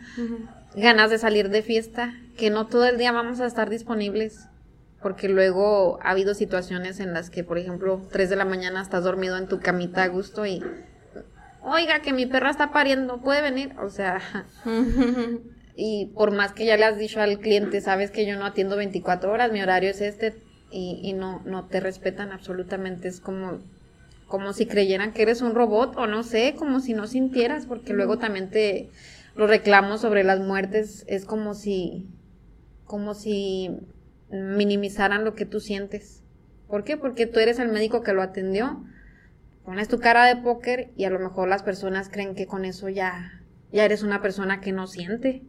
ganas 0.76 1.10
de 1.10 1.18
salir 1.18 1.50
de 1.50 1.62
fiesta, 1.62 2.14
que 2.38 2.50
no 2.50 2.68
todo 2.68 2.86
el 2.86 2.98
día 2.98 3.12
vamos 3.12 3.40
a 3.40 3.46
estar 3.46 3.70
disponibles. 3.70 4.48
Porque 5.02 5.30
luego 5.30 6.00
ha 6.02 6.12
habido 6.12 6.34
situaciones 6.34 7.00
en 7.00 7.14
las 7.14 7.30
que, 7.30 7.44
por 7.44 7.60
ejemplo, 7.60 8.02
3 8.12 8.28
de 8.28 8.36
la 8.36 8.46
mañana 8.46 8.82
estás 8.82 9.04
dormido 9.04 9.38
en 9.38 9.48
tu 9.48 9.60
camita 9.60 10.02
a 10.02 10.08
gusto 10.08 10.48
y, 10.48 10.64
oiga, 11.62 12.00
que 12.00 12.12
mi 12.12 12.26
perra 12.26 12.50
está 12.50 12.72
pariendo, 12.72 13.22
¿puede 13.22 13.42
venir? 13.44 13.76
O 13.80 13.92
sea, 13.92 14.20
y 15.76 16.08
por 16.16 16.32
más 16.32 16.54
que 16.54 16.66
ya 16.66 16.78
le 16.78 16.86
has 16.86 16.98
dicho 16.98 17.20
al 17.20 17.40
cliente, 17.40 17.82
sabes 17.82 18.10
que 18.10 18.26
yo 18.26 18.38
no 18.38 18.46
atiendo 18.46 18.78
24 18.78 19.32
horas, 19.32 19.52
mi 19.52 19.62
horario 19.62 19.90
es 19.90 20.02
este, 20.02 20.34
y, 20.72 21.02
y 21.04 21.14
no, 21.14 21.42
no 21.46 21.66
te 21.66 21.82
respetan 21.82 22.32
absolutamente, 22.32 23.10
es 23.10 23.20
como, 23.20 23.60
como 24.28 24.54
si 24.54 24.66
creyeran 24.68 25.12
que 25.12 25.24
eres 25.24 25.42
un 25.42 25.54
robot, 25.54 25.98
o 25.98 26.08
no 26.08 26.24
sé, 26.24 26.56
como 26.58 26.80
si 26.80 26.94
no 26.94 27.08
sintieras, 27.08 27.66
porque 27.66 27.94
luego 27.94 28.18
también 28.18 28.50
te, 28.50 28.90
los 29.36 29.50
reclamos 29.50 30.02
sobre 30.02 30.24
las 30.24 30.40
muertes, 30.40 31.04
es 31.08 31.26
como 31.26 31.54
si, 31.54 32.08
como 32.86 33.14
si 33.14 33.78
minimizaran 34.32 35.26
lo 35.26 35.36
que 35.36 35.46
tú 35.46 35.60
sientes. 35.60 36.22
¿Por 36.70 36.86
qué? 36.86 36.96
Porque 36.96 37.26
tú 37.26 37.40
eres 37.40 37.60
el 37.60 37.68
médico 37.68 38.02
que 38.02 38.14
lo 38.14 38.22
atendió, 38.22 38.82
pones 39.66 39.90
tu 39.90 40.00
cara 40.00 40.26
de 40.26 40.42
póker 40.42 40.92
y 40.96 41.04
a 41.04 41.10
lo 41.10 41.20
mejor 41.20 41.50
las 41.50 41.64
personas 41.64 42.10
creen 42.10 42.34
que 42.34 42.48
con 42.48 42.64
eso 42.64 42.88
ya, 42.88 43.42
ya 43.74 43.84
eres 43.84 44.04
una 44.04 44.22
persona 44.22 44.62
que 44.62 44.72
no 44.72 44.88
siente 44.88 45.44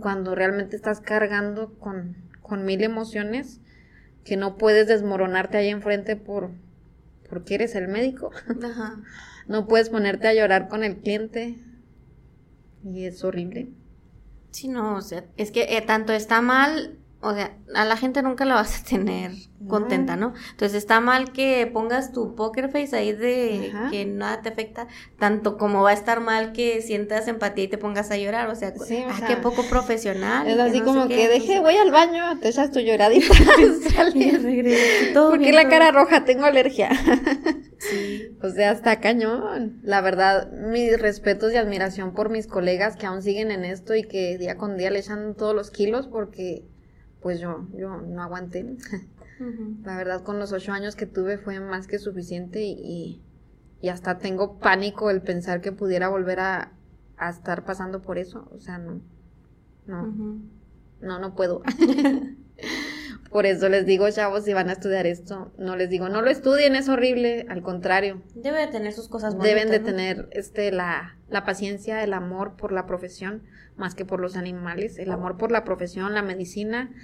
cuando 0.00 0.34
realmente 0.34 0.76
estás 0.76 1.00
cargando 1.00 1.74
con, 1.78 2.16
mil 2.64 2.84
emociones 2.84 3.60
que 4.24 4.36
no 4.36 4.56
puedes 4.56 4.86
desmoronarte 4.86 5.56
ahí 5.58 5.68
enfrente 5.68 6.16
por 6.16 6.50
porque 7.28 7.56
eres 7.56 7.74
el 7.74 7.88
médico. 7.88 8.30
no 9.48 9.66
puedes 9.66 9.88
ponerte 9.88 10.28
a 10.28 10.34
llorar 10.34 10.68
con 10.68 10.84
el 10.84 10.98
cliente 10.98 11.58
y 12.84 13.04
es 13.04 13.24
horrible. 13.24 13.68
Sí, 14.50 14.68
no, 14.68 14.96
o 14.96 15.00
sea, 15.00 15.24
es 15.36 15.50
que 15.50 15.76
eh, 15.76 15.82
tanto 15.82 16.12
está 16.12 16.40
mal 16.40 16.98
o 17.26 17.34
sea, 17.34 17.56
a 17.74 17.84
la 17.84 17.96
gente 17.96 18.22
nunca 18.22 18.44
la 18.44 18.54
vas 18.54 18.80
a 18.80 18.84
tener 18.84 19.32
contenta, 19.68 20.16
¿no? 20.16 20.34
Entonces 20.52 20.78
está 20.78 21.00
mal 21.00 21.32
que 21.32 21.66
pongas 21.66 22.12
tu 22.12 22.34
poker 22.34 22.70
face 22.70 22.94
ahí 22.94 23.12
de 23.12 23.72
que 23.90 24.04
nada 24.04 24.42
te 24.42 24.50
afecta, 24.50 24.86
tanto 25.18 25.56
como 25.56 25.82
va 25.82 25.90
a 25.90 25.94
estar 25.94 26.20
mal 26.20 26.52
que 26.52 26.82
sientas 26.82 27.26
empatía 27.26 27.64
y 27.64 27.68
te 27.68 27.78
pongas 27.78 28.10
a 28.10 28.16
llorar, 28.16 28.48
o 28.48 28.54
sea, 28.54 28.72
ah, 29.10 29.26
qué 29.26 29.36
poco 29.36 29.64
profesional. 29.64 30.46
Es 30.46 30.58
así 30.58 30.80
como 30.80 31.08
que 31.08 31.28
deje, 31.28 31.60
voy 31.60 31.76
al 31.76 31.90
baño, 31.90 32.38
te 32.40 32.48
echas 32.48 32.70
tu 32.70 32.80
lloradita, 32.80 33.26
Porque 35.14 35.52
la 35.52 35.68
cara 35.68 35.90
roja, 35.90 36.24
tengo 36.24 36.44
alergia. 36.44 36.90
sí. 37.78 38.36
O 38.42 38.50
sea, 38.50 38.72
está 38.72 39.00
cañón. 39.00 39.80
La 39.82 40.00
verdad, 40.00 40.50
mis 40.52 40.98
respetos 41.00 41.52
y 41.52 41.56
admiración 41.56 42.14
por 42.14 42.30
mis 42.30 42.46
colegas 42.46 42.96
que 42.96 43.06
aún 43.06 43.22
siguen 43.22 43.50
en 43.50 43.64
esto 43.64 43.94
y 43.94 44.04
que 44.04 44.38
día 44.38 44.56
con 44.56 44.76
día 44.76 44.90
le 44.90 45.00
echan 45.00 45.34
todos 45.34 45.54
los 45.54 45.70
kilos 45.70 46.06
porque 46.06 46.64
pues 47.26 47.40
yo, 47.40 47.66
yo 47.76 47.96
no 48.02 48.22
aguanté. 48.22 48.76
La 49.82 49.96
verdad, 49.96 50.22
con 50.22 50.38
los 50.38 50.52
ocho 50.52 50.70
años 50.70 50.94
que 50.94 51.06
tuve 51.06 51.38
fue 51.38 51.58
más 51.58 51.88
que 51.88 51.98
suficiente 51.98 52.62
y, 52.62 53.20
y 53.80 53.88
hasta 53.88 54.18
tengo 54.18 54.60
pánico 54.60 55.10
el 55.10 55.22
pensar 55.22 55.60
que 55.60 55.72
pudiera 55.72 56.08
volver 56.08 56.38
a, 56.38 56.72
a 57.16 57.30
estar 57.30 57.64
pasando 57.64 58.00
por 58.00 58.18
eso. 58.18 58.48
O 58.52 58.60
sea, 58.60 58.78
no, 58.78 59.00
no, 59.88 60.06
no, 61.00 61.18
no 61.18 61.34
puedo. 61.34 61.62
Por 63.36 63.44
eso 63.44 63.68
les 63.68 63.84
digo, 63.84 64.10
chavos, 64.10 64.44
si 64.44 64.54
van 64.54 64.70
a 64.70 64.72
estudiar 64.72 65.06
esto, 65.06 65.52
no 65.58 65.76
les 65.76 65.90
digo, 65.90 66.08
no 66.08 66.22
lo 66.22 66.30
estudien, 66.30 66.74
es 66.74 66.88
horrible, 66.88 67.44
al 67.50 67.60
contrario. 67.60 68.22
Debe 68.34 68.60
de 68.60 68.68
tener 68.68 68.94
sus 68.94 69.08
cosas 69.08 69.34
bonitas. 69.34 69.54
Deben 69.54 69.70
de 69.70 69.78
¿no? 69.80 69.84
tener 69.84 70.28
este 70.32 70.72
la, 70.72 71.18
la 71.28 71.44
paciencia, 71.44 72.02
el 72.02 72.14
amor 72.14 72.56
por 72.56 72.72
la 72.72 72.86
profesión, 72.86 73.42
más 73.76 73.94
que 73.94 74.06
por 74.06 74.20
los 74.20 74.38
animales, 74.38 74.98
el 74.98 75.12
amor 75.12 75.36
por 75.36 75.52
la 75.52 75.64
profesión, 75.64 76.14
la 76.14 76.22
medicina, 76.22 76.94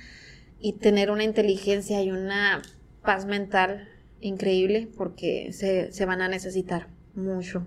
y 0.59 0.79
tener 0.79 1.11
una 1.11 1.23
inteligencia 1.23 2.03
y 2.03 2.11
una 2.11 2.63
paz 3.03 3.27
mental 3.27 3.91
increíble, 4.23 4.89
porque 4.97 5.53
se, 5.53 5.93
se 5.93 6.07
van 6.07 6.23
a 6.23 6.29
necesitar 6.29 6.89
mucho. 7.15 7.67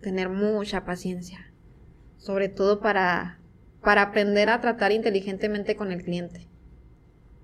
Tener 0.00 0.28
mucha 0.28 0.84
paciencia. 0.84 1.52
Sobre 2.16 2.48
todo 2.48 2.78
para, 2.78 3.40
para 3.82 4.02
aprender 4.02 4.50
a 4.50 4.60
tratar 4.60 4.92
inteligentemente 4.92 5.74
con 5.74 5.90
el 5.90 6.04
cliente. 6.04 6.48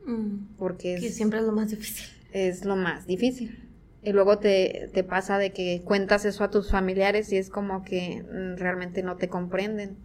Mm, 0.06 0.56
Porque 0.56 0.96
que 1.00 1.06
es, 1.08 1.14
siempre 1.16 1.40
es 1.40 1.44
lo 1.44 1.52
más 1.52 1.70
difícil. 1.70 2.06
es 2.32 2.64
lo 2.64 2.76
más 2.76 3.06
difícil. 3.06 3.62
Y 4.02 4.12
luego 4.12 4.38
te, 4.38 4.88
te 4.94 5.02
pasa 5.02 5.36
de 5.38 5.52
que 5.52 5.82
cuentas 5.84 6.24
eso 6.24 6.44
a 6.44 6.50
tus 6.50 6.70
familiares 6.70 7.32
y 7.32 7.36
es 7.38 7.50
como 7.50 7.82
que 7.82 8.22
mm, 8.22 8.56
realmente 8.58 9.02
no 9.02 9.16
te 9.16 9.28
comprenden. 9.28 9.96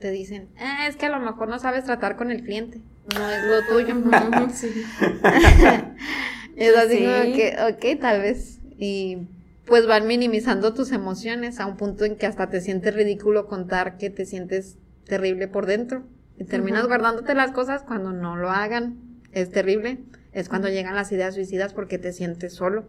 Te 0.00 0.10
dicen, 0.10 0.48
"Ah, 0.58 0.86
es 0.88 0.96
que 0.96 1.06
a 1.06 1.10
lo 1.10 1.20
mejor 1.20 1.48
no 1.48 1.58
sabes 1.58 1.84
tratar 1.84 2.16
con 2.16 2.30
el 2.30 2.42
cliente, 2.44 2.80
no 3.14 3.30
es 3.30 3.44
lo 3.44 3.66
tuyo. 3.66 3.94
Sí. 4.54 4.68
es 6.56 6.76
así 6.76 6.98
Sí. 6.98 7.04
como 7.04 7.34
que, 7.34 7.56
ok, 7.94 8.00
tal 8.00 8.20
vez. 8.22 8.60
Y 8.78 9.18
pues 9.66 9.86
van 9.86 10.06
minimizando 10.06 10.72
tus 10.72 10.92
emociones 10.92 11.60
a 11.60 11.66
un 11.66 11.76
punto 11.76 12.04
en 12.04 12.16
que 12.16 12.26
hasta 12.26 12.48
te 12.48 12.60
sientes 12.60 12.94
ridículo 12.94 13.46
contar 13.46 13.98
que 13.98 14.08
te 14.10 14.24
sientes 14.24 14.78
terrible 15.04 15.46
por 15.48 15.66
dentro. 15.66 16.04
Y 16.38 16.44
terminas 16.44 16.86
guardándote 16.86 17.34
las 17.34 17.50
cosas 17.50 17.82
cuando 17.82 18.12
no 18.12 18.36
lo 18.36 18.50
hagan. 18.50 18.98
Es 19.32 19.50
terrible. 19.50 19.98
Es 20.32 20.48
cuando 20.48 20.68
llegan 20.68 20.94
las 20.94 21.10
ideas 21.12 21.34
suicidas 21.34 21.72
porque 21.74 21.98
te 21.98 22.12
sientes 22.12 22.54
solo. 22.54 22.86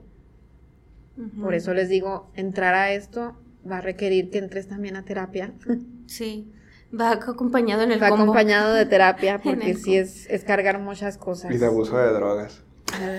Por 1.41 1.53
eso 1.53 1.73
les 1.73 1.89
digo, 1.89 2.31
entrar 2.35 2.75
a 2.75 2.93
esto 2.93 3.35
va 3.69 3.79
a 3.79 3.81
requerir 3.81 4.29
que 4.29 4.37
entres 4.37 4.67
también 4.67 4.95
a 4.95 5.03
terapia. 5.05 5.53
Sí. 6.07 6.51
Va 6.99 7.11
acompañado 7.11 7.83
en 7.83 7.91
el 7.91 8.01
Va 8.01 8.09
combo. 8.09 8.23
acompañado 8.23 8.73
de 8.73 8.87
terapia 8.87 9.37
porque 9.43 9.75
sí 9.75 9.95
es, 9.95 10.27
es 10.27 10.43
cargar 10.43 10.79
muchas 10.79 11.19
cosas. 11.19 11.53
Y 11.53 11.57
de 11.59 11.67
abuso 11.67 11.95
de 11.99 12.11
drogas. 12.13 12.63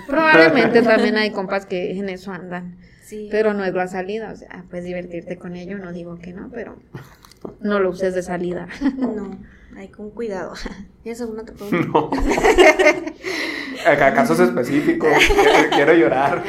Probablemente 0.09 0.83
también 0.83 1.17
hay 1.17 1.31
compas 1.31 1.67
que 1.67 1.97
en 1.97 2.09
eso 2.09 2.33
andan. 2.33 2.79
Sí. 3.05 3.29
Pero 3.31 3.55
no 3.55 3.65
es 3.65 3.75
la 3.75 3.87
salida, 3.87 4.33
o 4.33 4.37
sea, 4.37 4.65
puedes 4.69 4.85
divertirte 4.85 5.37
con 5.37 5.55
ello, 5.55 5.79
no 5.79 5.93
digo 5.93 6.19
que 6.19 6.33
no, 6.33 6.51
pero 6.53 6.77
no 7.61 7.79
lo 7.81 7.91
uses 7.91 8.15
de 8.15 8.23
salida. 8.23 8.69
No, 8.97 9.39
hay 9.77 9.89
con 9.89 10.11
cuidado. 10.11 10.55
¿Tienes 11.03 11.21
alguna 11.21 11.43
otra 11.43 11.55
pregunta? 11.55 11.89
No. 11.93 12.11
Acá 13.87 14.13
casos 14.13 14.39
específicos. 14.41 15.09
Quiero, 15.27 15.71
quiero 15.71 15.95
llorar. 15.95 16.45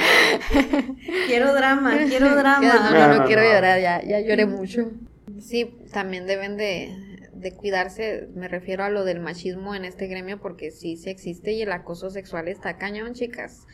Quiero 1.27 1.53
drama, 1.53 1.97
quiero 2.07 2.35
drama. 2.35 2.59
no, 2.67 2.73
no, 2.73 2.91
No, 2.91 3.07
no 3.07 3.17
no, 3.19 3.25
quiero 3.25 3.41
no. 3.41 3.47
llorar, 3.53 3.79
ya, 3.79 4.03
ya 4.03 4.19
lloré 4.19 4.45
mucho. 4.45 4.91
Sí, 5.39 5.77
también 5.93 6.27
deben 6.27 6.57
de, 6.57 7.29
de 7.33 7.53
cuidarse, 7.53 8.27
me 8.35 8.47
refiero 8.49 8.83
a 8.83 8.89
lo 8.89 9.05
del 9.05 9.21
machismo 9.21 9.73
en 9.75 9.85
este 9.85 10.07
gremio, 10.07 10.41
porque 10.41 10.71
sí, 10.71 10.97
sí 10.97 11.09
existe 11.09 11.53
y 11.53 11.61
el 11.61 11.71
acoso 11.71 12.09
sexual 12.09 12.47
está 12.49 12.77
cañón, 12.77 13.13
chicas. 13.13 13.65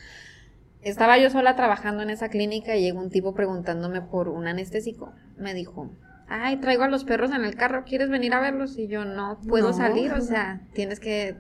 Estaba 0.82 1.18
yo 1.18 1.30
sola 1.32 1.56
trabajando 1.56 2.04
en 2.04 2.12
esa 2.12 2.30
clínica 2.30 2.76
y 2.76 2.82
llegó 2.84 3.00
un 3.02 3.10
tipo 3.10 3.34
preguntándome 3.34 4.02
por 4.02 4.30
un 4.30 4.48
anestésico. 4.48 5.14
Me 5.36 5.54
dijo, 5.56 5.90
ay, 6.28 6.58
traigo 6.58 6.84
a 6.84 6.90
los 6.90 7.04
perros 7.04 7.32
en 7.32 7.44
el 7.46 7.56
carro, 7.56 7.84
¿quieres 7.86 8.10
venir 8.10 8.34
a 8.34 8.40
verlos? 8.40 8.78
Y 8.78 8.88
yo, 8.88 9.06
no 9.06 9.40
puedo 9.48 9.68
No. 9.70 9.74
salir, 9.74 10.12
o 10.14 10.22
sea, 10.22 10.62
tienes 10.74 11.00
que 11.00 11.38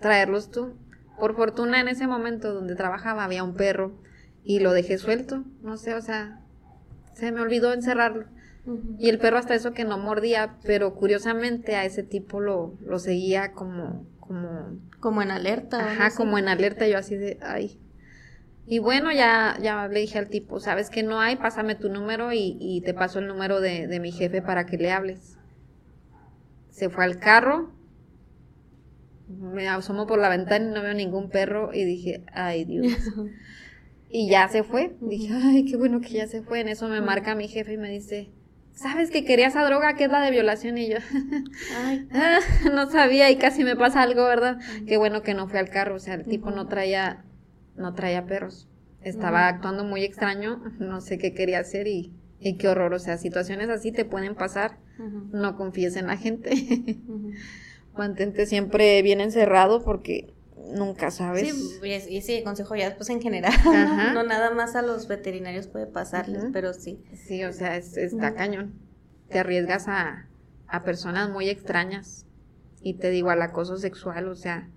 traerlos 0.00 0.50
tú. 0.50 0.74
Por 1.18 1.34
fortuna 1.34 1.80
en 1.80 1.88
ese 1.88 2.06
momento 2.06 2.54
donde 2.54 2.76
trabajaba 2.76 3.24
había 3.24 3.42
un 3.42 3.54
perro 3.54 3.92
y 4.44 4.60
lo 4.60 4.72
dejé 4.72 4.98
suelto, 4.98 5.44
no 5.62 5.76
sé, 5.76 5.94
o 5.94 6.00
sea, 6.00 6.40
se 7.14 7.32
me 7.32 7.40
olvidó 7.40 7.72
encerrarlo. 7.72 8.26
Y 8.98 9.08
el 9.08 9.18
perro 9.18 9.38
hasta 9.38 9.54
eso 9.54 9.72
que 9.72 9.84
no 9.84 9.96
mordía, 9.98 10.56
pero 10.64 10.94
curiosamente 10.94 11.74
a 11.74 11.84
ese 11.86 12.02
tipo 12.02 12.38
lo, 12.38 12.74
lo 12.84 12.98
seguía 12.98 13.52
como, 13.52 14.06
como, 14.20 14.76
Como 15.00 15.22
en 15.22 15.30
alerta. 15.30 15.80
ajá, 15.92 16.04
no 16.04 16.10
sé. 16.10 16.16
como 16.16 16.38
en 16.38 16.48
alerta, 16.48 16.86
yo 16.86 16.98
así 16.98 17.16
de, 17.16 17.38
ay. 17.40 17.80
Y 18.70 18.80
bueno, 18.80 19.10
ya, 19.12 19.56
ya 19.62 19.88
le 19.88 20.00
dije 20.00 20.18
al 20.18 20.28
tipo, 20.28 20.60
sabes 20.60 20.90
que 20.90 21.02
no 21.02 21.20
hay, 21.20 21.36
pásame 21.36 21.74
tu 21.74 21.88
número 21.88 22.32
y, 22.32 22.56
y 22.60 22.82
te 22.82 22.92
paso 22.92 23.18
el 23.18 23.26
número 23.26 23.60
de, 23.60 23.86
de 23.86 23.98
mi 23.98 24.12
jefe 24.12 24.42
para 24.42 24.66
que 24.66 24.76
le 24.76 24.92
hables. 24.92 25.38
Se 26.70 26.90
fue 26.90 27.04
al 27.04 27.18
carro, 27.18 27.70
me 29.28 29.68
asomo 29.68 30.06
por 30.06 30.18
la 30.18 30.28
ventana 30.28 30.64
y 30.66 30.74
no 30.74 30.82
veo 30.82 30.94
ningún 30.94 31.30
perro 31.30 31.72
y 31.72 31.84
dije, 31.84 32.22
ay 32.32 32.64
Dios. 32.64 32.86
Y 34.10 34.30
ya 34.30 34.48
se 34.48 34.62
fue. 34.62 34.96
Dije, 35.02 35.28
ay, 35.34 35.66
qué 35.66 35.76
bueno 35.76 36.00
que 36.00 36.08
ya 36.08 36.26
se 36.26 36.40
fue. 36.40 36.60
En 36.60 36.68
eso 36.68 36.88
me 36.88 37.02
marca 37.02 37.34
mi 37.34 37.46
jefe 37.46 37.74
y 37.74 37.76
me 37.76 37.90
dice, 37.90 38.30
¿sabes 38.72 39.10
que 39.10 39.22
quería 39.22 39.48
esa 39.48 39.62
droga 39.66 39.96
que 39.96 40.04
es 40.04 40.10
la 40.10 40.22
de 40.22 40.30
violación? 40.30 40.78
Y 40.78 40.88
yo, 40.88 40.96
Ay, 41.76 42.08
"Ah, 42.12 42.38
no 42.72 42.90
sabía 42.90 43.30
y 43.30 43.36
casi 43.36 43.64
me 43.64 43.76
pasa 43.76 44.00
algo, 44.00 44.24
¿verdad? 44.24 44.56
Qué 44.86 44.96
bueno 44.96 45.22
que 45.22 45.34
no 45.34 45.46
fue 45.46 45.58
al 45.58 45.68
carro. 45.68 45.96
O 45.96 45.98
sea, 45.98 46.14
el 46.14 46.24
tipo 46.24 46.50
no 46.50 46.68
traía, 46.68 47.22
no 47.78 47.94
traía 47.94 48.26
perros. 48.26 48.68
Estaba 49.02 49.48
actuando 49.48 49.84
muy 49.84 50.02
extraño. 50.04 50.62
No 50.78 51.00
sé 51.00 51.18
qué 51.18 51.32
quería 51.32 51.60
hacer 51.60 51.86
y, 51.86 52.12
y 52.40 52.54
qué 52.56 52.68
horror. 52.68 52.92
O 52.94 52.98
sea, 52.98 53.16
situaciones 53.16 53.68
así 53.70 53.92
te 53.92 54.04
pueden 54.04 54.34
pasar. 54.34 54.78
No 55.32 55.56
confíes 55.56 55.96
en 55.96 56.08
la 56.08 56.16
gente. 56.16 56.50
Mantente 57.96 58.46
siempre 58.46 59.02
bien 59.02 59.20
encerrado 59.20 59.82
porque 59.84 60.32
nunca 60.74 61.10
sabes. 61.10 61.48
Sí, 61.54 61.78
y, 61.82 61.90
es- 61.92 62.08
y 62.08 62.20
sí, 62.22 62.42
consejo 62.44 62.76
ya 62.76 62.86
después 62.86 63.08
en 63.10 63.20
general. 63.20 63.52
Ajá. 63.54 64.12
No 64.14 64.22
nada 64.22 64.50
más 64.52 64.76
a 64.76 64.82
los 64.82 65.08
veterinarios 65.08 65.66
puede 65.68 65.86
pasarles, 65.86 66.44
pero 66.52 66.72
sí. 66.74 66.98
Sí, 67.14 67.44
o 67.44 67.52
sea, 67.52 67.76
es, 67.76 67.96
está 67.96 68.34
cañón. 68.34 68.72
Te 69.28 69.38
arriesgas 69.38 69.88
a, 69.88 70.26
a 70.66 70.84
personas 70.84 71.30
muy 71.30 71.48
extrañas. 71.48 72.24
Y 72.82 72.94
te 72.94 73.10
digo, 73.10 73.30
al 73.30 73.42
acoso 73.42 73.76
sexual, 73.76 74.28
o 74.28 74.36
sea, 74.36 74.68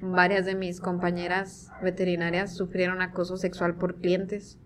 varias 0.00 0.44
de 0.46 0.54
mis 0.54 0.80
compañeras 0.80 1.70
veterinarias 1.82 2.54
sufrieron 2.54 3.00
acoso 3.02 3.36
sexual 3.36 3.76
por 3.76 3.96
clientes 3.96 4.58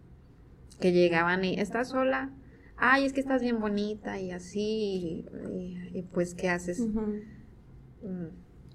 que 0.80 0.92
llegaban 0.92 1.44
y, 1.44 1.58
¿estás 1.60 1.88
sola? 1.88 2.30
Ay, 2.76 3.04
es 3.04 3.12
que 3.12 3.20
estás 3.20 3.42
bien 3.42 3.60
bonita 3.60 4.18
y 4.18 4.30
así. 4.30 5.26
Y, 5.92 6.02
pues, 6.12 6.34
¿qué 6.34 6.48
haces? 6.48 6.80
Mm, 6.80 8.28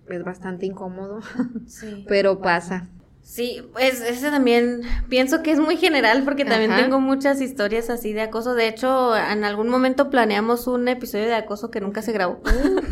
Es 0.09 0.23
bastante 0.23 0.65
incómodo, 0.67 1.19
Sí. 1.65 2.05
pero 2.07 2.39
pasa. 2.41 2.89
Sí, 3.27 3.67
pues 3.73 4.01
ese 4.01 4.29
también 4.29 4.81
pienso 5.09 5.41
que 5.41 5.49
es 5.51 5.59
muy 5.59 5.77
general 5.77 6.21
porque 6.23 6.45
también 6.45 6.71
Ajá. 6.71 6.83
tengo 6.83 6.99
muchas 6.99 7.41
historias 7.41 7.89
así 7.89 8.13
de 8.13 8.21
acoso. 8.21 8.53
De 8.53 8.67
hecho, 8.67 9.17
en 9.17 9.43
algún 9.43 9.67
momento 9.67 10.11
planeamos 10.11 10.67
un 10.67 10.87
episodio 10.87 11.25
de 11.25 11.33
acoso 11.33 11.71
que 11.71 11.81
nunca 11.81 12.03
se 12.03 12.11
grabó. 12.11 12.39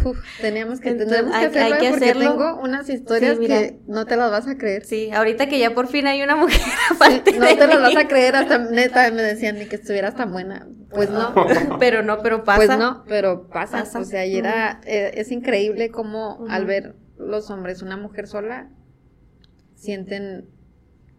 Uf, 0.04 0.18
teníamos 0.42 0.80
que, 0.80 0.90
Entonces, 0.90 1.18
tendremos 1.20 1.32
que 1.52 1.60
hay- 1.60 1.66
hay 1.66 1.72
hacerlo 1.72 1.78
que 1.80 1.90
porque 1.92 2.06
hacerlo. 2.10 2.32
tengo 2.32 2.60
unas 2.64 2.90
historias 2.90 3.34
Sí, 3.34 3.40
mira. 3.42 3.60
que 3.60 3.80
no 3.86 4.06
te 4.08 4.18
las 4.18 4.32
vas 4.32 4.48
a 4.48 4.58
creer. 4.58 4.84
Sí, 4.86 5.12
ahorita 5.12 5.48
que 5.48 5.60
ya 5.60 5.76
por 5.76 5.88
fin 5.88 6.08
hay 6.08 6.24
una 6.24 6.36
mujer 6.36 6.60
aparte 6.92 7.32
No 7.40 7.46
de 7.46 7.56
te 7.56 7.68
las 7.68 7.80
vas 7.80 7.96
a 7.96 8.08
creer, 8.08 8.36
hasta 8.36 8.58
neta 8.58 9.12
me 9.12 9.22
decían 9.22 9.60
ni 9.60 9.68
que 9.68 9.76
estuvieras 9.76 10.16
tan 10.16 10.32
buena. 10.32 10.68
Pues 10.90 11.12
no, 11.12 11.34
Pero 11.80 12.02
no, 12.02 12.24
pero 12.24 12.44
pasa. 12.44 12.58
pues 12.66 12.78
no, 12.80 13.04
pero 13.08 13.48
pasa. 13.50 13.82
Pasa. 13.84 14.00
O 14.00 14.04
sea, 14.04 14.26
y 14.26 14.36
era, 14.38 14.82
eh, 14.86 15.12
es 15.14 15.32
increíble 15.32 15.92
cómo 15.92 16.44
al 16.50 16.66
ver 16.66 16.96
los 17.20 17.52
hombres 17.52 17.84
una 17.84 17.98
mujer 17.98 18.26
sola, 18.28 18.70
sienten 19.84 20.50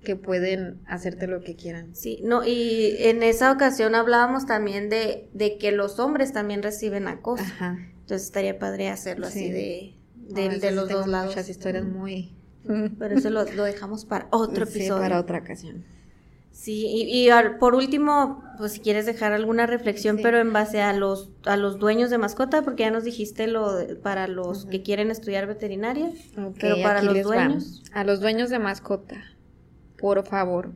que 0.02 0.16
pueden 0.16 0.80
hacerte 0.86 1.26
lo 1.26 1.40
que 1.42 1.56
quieran. 1.56 1.94
Sí, 1.94 2.20
no, 2.24 2.44
y 2.44 2.94
en 2.98 3.22
esa 3.22 3.50
ocasión 3.52 3.94
hablábamos 3.94 4.44
también 4.46 4.90
de, 4.90 5.30
de 5.32 5.56
que 5.56 5.72
los 5.72 5.98
hombres 5.98 6.32
también 6.32 6.62
reciben 6.62 7.08
acoso. 7.08 7.42
Ajá. 7.44 7.78
Entonces 8.00 8.24
estaría 8.26 8.58
padre 8.58 8.88
hacerlo 8.90 9.30
Sí. 9.30 9.38
así 9.38 9.50
de, 9.50 9.94
de, 10.34 10.42
Ahora 10.42 10.58
de 10.58 10.70
los 10.72 10.88
dos 10.90 11.06
lados. 11.06 11.28
Muchas 11.28 11.48
historias 11.48 11.84
muy... 11.84 12.34
Pero 12.98 13.14
eso 13.16 13.30
lo, 13.30 13.44
lo 13.44 13.64
dejamos 13.64 14.04
para 14.04 14.28
otro 14.30 14.66
Sí, 14.66 14.78
episodio. 14.78 15.00
para 15.02 15.20
otra 15.20 15.38
ocasión. 15.38 15.84
Sí, 16.56 16.86
y, 16.86 17.02
y 17.24 17.30
al- 17.30 17.58
por 17.58 17.74
último, 17.74 18.44
pues 18.58 18.72
si 18.74 18.80
quieres 18.80 19.06
dejar 19.06 19.32
alguna 19.32 19.66
reflexión, 19.66 20.18
Sí. 20.18 20.22
pero 20.22 20.38
en 20.38 20.52
base 20.52 20.80
a 20.80 20.92
los, 20.92 21.32
a 21.44 21.56
los 21.56 21.80
dueños 21.80 22.10
de 22.10 22.18
mascota, 22.18 22.62
porque 22.62 22.84
ya 22.84 22.92
nos 22.92 23.02
dijiste 23.02 23.48
lo 23.48 23.74
de- 23.74 23.96
para 23.96 24.28
los 24.28 24.64
que 24.66 24.80
quieren 24.82 25.10
estudiar 25.10 25.48
veterinaria, 25.48 26.10
pero 26.60 26.80
para 26.80 27.02
los 27.02 27.16
va. 27.18 27.22
dueños. 27.22 27.82
A 27.92 28.04
los 28.04 28.20
dueños 28.20 28.50
de 28.50 28.60
mascota, 28.60 29.16
por 29.98 30.24
favor, 30.26 30.72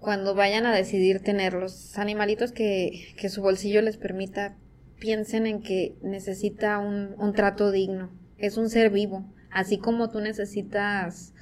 cuando 0.00 0.34
vayan 0.34 0.66
a 0.66 0.74
decidir 0.74 1.20
tener 1.20 1.54
los 1.54 1.96
animalitos 1.96 2.52
que, 2.52 3.14
que 3.16 3.30
su 3.30 3.40
bolsillo 3.40 3.80
les 3.80 3.96
permita, 3.96 4.54
piensen 4.98 5.46
en 5.46 5.62
que 5.62 5.96
necesita 6.02 6.78
un, 6.78 7.14
un 7.16 7.32
trato 7.32 7.70
digno. 7.70 8.10
Es 8.36 8.58
un 8.58 8.68
ser 8.68 8.90
vivo. 8.90 9.24
Así 9.50 9.78
como 9.78 10.10
tú 10.10 10.20
necesitas 10.20 11.32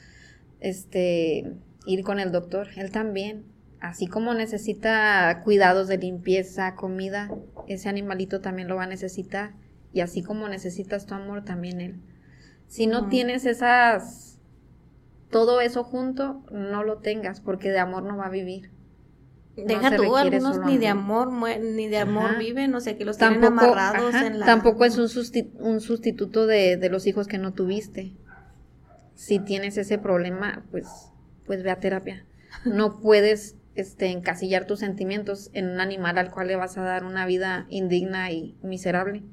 este 0.60 1.52
ir 1.88 2.04
con 2.04 2.20
el 2.20 2.30
doctor, 2.30 2.68
él 2.76 2.92
también. 2.92 3.44
Así 3.80 4.06
como 4.06 4.34
necesita 4.34 5.40
cuidados 5.44 5.88
de 5.88 5.98
limpieza, 5.98 6.74
comida, 6.74 7.30
ese 7.68 7.88
animalito 7.88 8.40
también 8.40 8.68
lo 8.68 8.76
va 8.76 8.84
a 8.84 8.88
necesitar. 8.88 9.52
Y 9.92 10.00
así 10.00 10.22
como 10.22 10.48
necesitas 10.48 11.06
tu 11.06 11.14
amor, 11.14 11.44
también 11.44 11.80
él. 11.80 12.00
Si 12.66 12.86
no 12.86 13.08
tienes 13.08 13.46
esas 13.46 14.38
todo 15.30 15.60
eso 15.60 15.84
junto, 15.84 16.42
no 16.50 16.82
lo 16.84 16.98
tengas, 16.98 17.40
porque 17.40 17.70
de 17.70 17.78
amor 17.78 18.02
no 18.02 18.16
va 18.16 18.26
a 18.26 18.30
vivir. 18.30 18.70
Deja 19.56 19.96
tú, 19.96 20.16
algunos 20.16 20.60
ni 20.60 20.78
de 20.78 20.86
amor 20.86 21.32
ni 21.32 21.88
de 21.88 21.98
amor 21.98 22.38
viven, 22.38 22.74
o 22.74 22.80
sea 22.80 22.96
que 22.96 23.04
los 23.04 23.18
tienen 23.18 23.44
amarrados 23.44 24.14
en 24.14 24.38
la... 24.38 24.46
Tampoco 24.46 24.84
es 24.84 24.96
un, 24.98 25.08
un 25.58 25.80
sustituto 25.80 26.46
de, 26.46 26.76
de, 26.76 26.88
los 26.88 27.06
hijos 27.06 27.26
que 27.26 27.38
no 27.38 27.52
tuviste. 27.52 28.12
Si 29.14 29.40
tienes 29.40 29.76
ese 29.76 29.98
problema, 29.98 30.64
pues, 30.70 30.86
pues 31.48 31.64
ve 31.64 31.70
a 31.70 31.80
terapia. 31.80 32.24
No 32.64 33.00
puedes 33.00 33.56
este, 33.74 34.10
encasillar 34.10 34.66
tus 34.66 34.80
sentimientos 34.80 35.50
en 35.54 35.68
un 35.68 35.80
animal 35.80 36.18
al 36.18 36.30
cual 36.30 36.46
le 36.46 36.56
vas 36.56 36.76
a 36.76 36.82
dar 36.82 37.04
una 37.04 37.26
vida 37.26 37.66
indigna 37.70 38.30
y 38.30 38.56
miserable. 38.62 39.24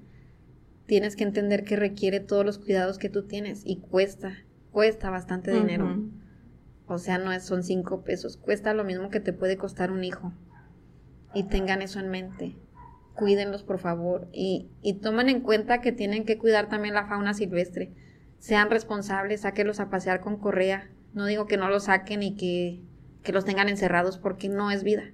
Tienes 0.88 1.16
que 1.16 1.26
entender 1.26 1.64
que 1.64 1.76
requiere 1.76 2.22
todos 2.22 2.46
los 2.46 2.58
cuidados 2.58 2.98
que 2.98 3.10
tú 3.10 3.28
tienes 3.28 3.64
y 3.66 3.82
cuesta, 3.82 4.38
cuesta 4.72 5.10
bastante 5.10 5.52
dinero. 5.52 6.04
O 6.88 6.98
sea, 7.00 7.18
no 7.18 7.32
es, 7.32 7.44
son 7.44 7.64
cinco 7.64 8.04
pesos. 8.04 8.38
Cuesta 8.38 8.74
lo 8.74 8.84
mismo 8.84 9.10
que 9.10 9.20
te 9.20 9.34
puede 9.34 9.58
costar 9.58 9.92
un 9.92 10.04
hijo. 10.04 10.32
Y 11.34 11.44
tengan 11.44 11.82
eso 11.82 12.00
en 12.00 12.10
mente. 12.10 12.56
Cuídenlos, 13.14 13.64
por 13.64 13.80
favor. 13.80 14.30
Y, 14.32 14.70
y 14.82 14.94
tomen 15.00 15.28
en 15.28 15.42
cuenta 15.42 15.82
que 15.82 15.92
tienen 15.92 16.24
que 16.24 16.38
cuidar 16.38 16.70
también 16.70 16.94
la 16.94 17.08
fauna 17.08 17.34
silvestre. 17.34 17.92
Sean 18.38 18.70
responsables, 18.70 19.42
sáquenlos 19.42 19.80
a 19.80 19.90
pasear 19.90 20.22
con 20.22 20.38
correa. 20.38 20.92
No 21.16 21.26
digo 21.26 21.48
que 21.48 21.58
no 21.58 21.70
los 21.70 21.86
saquen 21.86 22.22
y 22.22 22.36
que, 22.36 22.82
que 23.24 23.32
los 23.32 23.46
tengan 23.46 23.70
encerrados 23.70 24.18
porque 24.20 24.50
no 24.50 24.70
es 24.70 24.84
vida. 24.84 25.06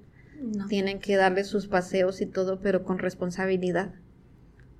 Tienen 0.68 1.00
que 1.00 1.16
darles 1.16 1.48
sus 1.48 1.68
paseos 1.68 2.20
y 2.20 2.26
todo, 2.26 2.60
pero 2.60 2.84
con 2.84 2.98
responsabilidad. 2.98 3.94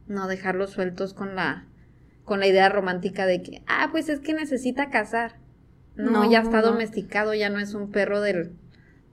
No 0.08 0.28
dejarlos 0.28 0.72
sueltos 0.72 1.14
con 1.14 1.36
la, 1.36 1.68
con 2.26 2.40
la 2.40 2.48
idea 2.48 2.68
romántica 2.70 3.28
de 3.28 3.44
que, 3.44 3.64
ah, 3.68 3.90
pues 3.92 4.10
es 4.10 4.20
que 4.20 4.34
necesita 4.34 4.90
cazar. 4.90 5.36
No, 5.96 6.30
ya 6.30 6.40
está 6.42 6.62
domesticado, 6.62 7.36
ya 7.36 7.50
no 7.50 7.60
es 7.60 7.76
un 7.76 7.92
perro 7.92 8.22
del, 8.22 8.56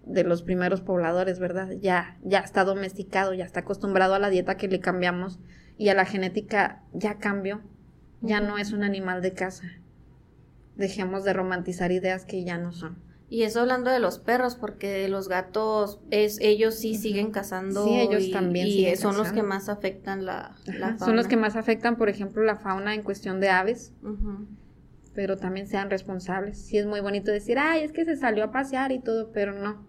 de 0.07 0.25
los 0.25 0.43
primeros 0.43 0.81
pobladores, 0.81 1.39
¿verdad? 1.39 1.73
Ya, 1.83 2.17
ya 2.23 2.39
está 2.39 2.65
domesticado, 2.65 3.35
ya 3.35 3.45
está 3.45 3.61
acostumbrado 3.61 4.15
a 4.15 4.19
la 4.19 4.31
dieta 4.31 4.57
que 4.57 4.69
le 4.69 4.81
cambiamos 4.81 5.39
y 5.77 5.91
a 5.91 5.95
la 5.95 6.07
genética 6.07 6.83
ya 6.95 7.19
cambió, 7.19 7.61
ya 8.23 8.41
no 8.41 8.57
es 8.57 8.73
un 8.73 8.83
animal 8.83 9.21
de 9.21 9.35
casa. 9.35 9.65
Dejemos 10.79 11.25
de 11.25 11.35
romantizar 11.35 11.93
ideas 11.93 12.25
que 12.25 12.43
ya 12.45 12.57
no 12.57 12.73
son. 12.73 12.97
Y 13.29 13.43
eso 13.43 13.61
hablando 13.61 13.91
de 13.91 13.99
los 13.99 14.19
perros, 14.19 14.57
porque 14.57 15.07
los 15.09 15.29
gatos, 15.29 16.01
es, 16.11 16.39
ellos 16.41 16.77
sí 16.77 16.95
siguen 16.95 17.31
cazando. 17.31 17.85
Sí, 17.85 18.01
ellos 18.01 18.31
también. 18.31 18.67
Y 18.67 18.97
son 18.97 19.19
los 19.19 19.33
que 19.33 19.43
más 19.43 19.69
afectan 19.69 20.25
la, 20.25 20.57
fauna. 20.65 20.99
Son 20.99 21.15
los 21.15 21.29
que 21.29 21.37
más 21.37 21.55
afectan, 21.55 21.97
por 21.97 22.09
ejemplo, 22.09 22.43
la 22.43 22.57
fauna 22.57 22.95
en 22.95 23.03
cuestión 23.03 23.39
de 23.39 23.51
aves 23.51 23.93
pero 25.19 25.37
también 25.37 25.67
sean 25.67 25.91
responsables. 25.91 26.57
Sí 26.57 26.79
es 26.79 26.87
muy 26.87 27.01
bonito 27.01 27.33
decir, 27.33 27.59
ay, 27.59 27.83
es 27.83 27.91
que 27.91 28.05
se 28.05 28.15
salió 28.15 28.45
a 28.45 28.53
pasear 28.53 28.93
y 28.93 29.01
todo, 29.01 29.33
pero 29.33 29.53
no. 29.53 29.85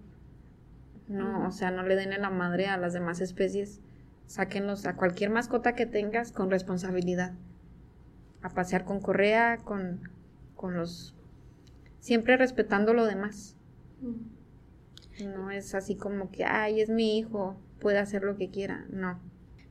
No, 1.07 1.47
o 1.47 1.51
sea, 1.51 1.69
no 1.69 1.83
le 1.83 1.95
den 1.95 2.13
en 2.13 2.23
la 2.23 2.31
madre 2.31 2.65
a 2.65 2.77
las 2.77 2.93
demás 2.93 3.21
especies. 3.21 3.79
Sáquenlos 4.25 4.87
a 4.87 4.95
cualquier 4.95 5.29
mascota 5.29 5.75
que 5.75 5.85
tengas 5.85 6.31
con 6.31 6.49
responsabilidad. 6.49 7.33
A 8.41 8.49
pasear 8.49 8.85
con 8.85 9.01
correa, 9.01 9.57
con, 9.57 10.09
con 10.59 10.75
los... 10.75 11.15
Siempre 11.99 12.35
respetando 12.35 12.93
lo 12.93 13.05
demás. 13.05 13.55
No 15.23 15.51
es 15.51 15.73
así 15.73 15.95
como 15.95 16.31
que, 16.31 16.43
ay, 16.43 16.81
es 16.81 16.89
mi 16.89 17.17
hijo, 17.17 17.57
puede 17.79 17.97
hacer 17.97 18.23
lo 18.23 18.35
que 18.35 18.49
quiera. 18.49 18.85
No. 18.89 19.21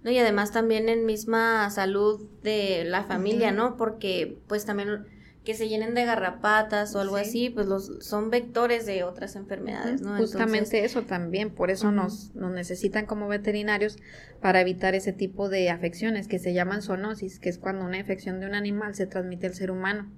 No, 0.02 0.10
y 0.10 0.18
además 0.18 0.50
también 0.50 0.88
en 0.88 1.04
misma 1.04 1.68
salud 1.68 2.26
de 2.42 2.84
la 2.84 3.04
familia, 3.04 3.52
¿no? 3.52 3.76
Porque 3.76 4.38
pues 4.46 4.64
también 4.64 5.04
que 5.44 5.54
se 5.54 5.68
llenen 5.68 5.94
de 5.94 6.06
garrapatas 6.06 6.94
o 6.94 7.00
algo 7.00 7.16
así, 7.16 7.50
pues 7.50 7.66
los 7.66 7.98
son 8.00 8.30
vectores 8.30 8.86
de 8.86 9.02
otras 9.02 9.36
enfermedades, 9.36 10.00
¿no? 10.00 10.16
Justamente 10.16 10.84
eso 10.84 11.02
también, 11.02 11.50
por 11.50 11.70
eso 11.70 11.90
nos, 11.90 12.34
nos 12.34 12.52
necesitan 12.52 13.04
como 13.04 13.28
veterinarios 13.28 13.98
para 14.40 14.60
evitar 14.60 14.94
ese 14.94 15.12
tipo 15.12 15.48
de 15.50 15.68
afecciones 15.68 16.28
que 16.28 16.38
se 16.38 16.54
llaman 16.54 16.80
zoonosis, 16.80 17.40
que 17.40 17.48
es 17.50 17.58
cuando 17.58 17.84
una 17.84 17.98
infección 17.98 18.40
de 18.40 18.46
un 18.46 18.54
animal 18.54 18.94
se 18.94 19.06
transmite 19.06 19.48
al 19.48 19.54
ser 19.54 19.70
humano. 19.70 20.10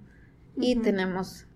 Y 0.56 0.76
tenemos 0.76 1.46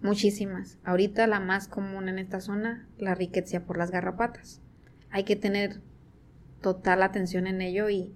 muchísimas. 0.00 0.78
Ahorita 0.84 1.26
la 1.26 1.40
más 1.40 1.68
común 1.68 2.08
en 2.08 2.18
esta 2.18 2.40
zona, 2.40 2.86
la 2.98 3.14
riqueza 3.14 3.64
por 3.64 3.76
las 3.76 3.90
garrapatas. 3.90 4.60
Hay 5.10 5.24
que 5.24 5.36
tener 5.36 5.80
total 6.60 7.02
atención 7.02 7.46
en 7.46 7.60
ello 7.60 7.88
y 7.90 8.14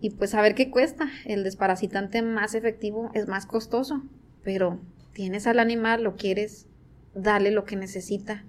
y 0.00 0.10
pues 0.10 0.34
a 0.34 0.42
ver 0.42 0.54
qué 0.54 0.70
cuesta. 0.70 1.08
El 1.26 1.44
desparasitante 1.44 2.22
más 2.22 2.54
efectivo 2.54 3.10
es 3.14 3.28
más 3.28 3.46
costoso, 3.46 4.02
pero 4.42 4.80
tienes 5.12 5.46
al 5.46 5.58
animal, 5.58 6.02
lo 6.02 6.16
quieres, 6.16 6.66
dale 7.14 7.50
lo 7.50 7.64
que 7.64 7.76
necesita. 7.76 8.44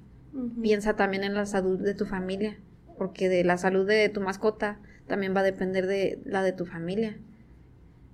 Piensa 0.61 0.95
también 0.95 1.25
en 1.25 1.33
la 1.33 1.45
salud 1.45 1.77
de 1.79 1.93
tu 1.93 2.05
familia, 2.05 2.57
porque 2.97 3.27
de 3.27 3.43
la 3.43 3.57
salud 3.57 3.85
de 3.85 4.07
tu 4.07 4.21
mascota 4.21 4.79
también 5.07 5.35
va 5.35 5.41
a 5.41 5.43
depender 5.43 5.87
de 5.87 6.21
la 6.23 6.41
de 6.41 6.53
tu 6.53 6.65
familia. 6.65 7.17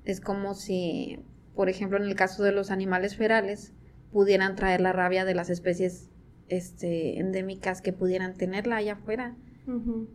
Es 0.04 0.20
como 0.20 0.56
si, 0.56 1.20
por 1.58 1.68
ejemplo, 1.68 1.98
en 1.98 2.06
el 2.06 2.16
caso 2.16 2.44
de 2.44 2.54
los 2.54 2.72
animales 2.72 3.18
ferales, 3.18 3.74
pudieran 4.14 4.56
traer 4.56 4.80
la 4.80 4.94
rabia 4.94 5.26
de 5.26 5.36
las 5.36 5.50
especies 5.50 6.10
este, 6.48 7.20
endémicas 7.20 7.82
que 7.82 7.92
pudieran 7.92 8.36
tenerla 8.36 8.78
allá 8.78 8.94
afuera 8.94 9.36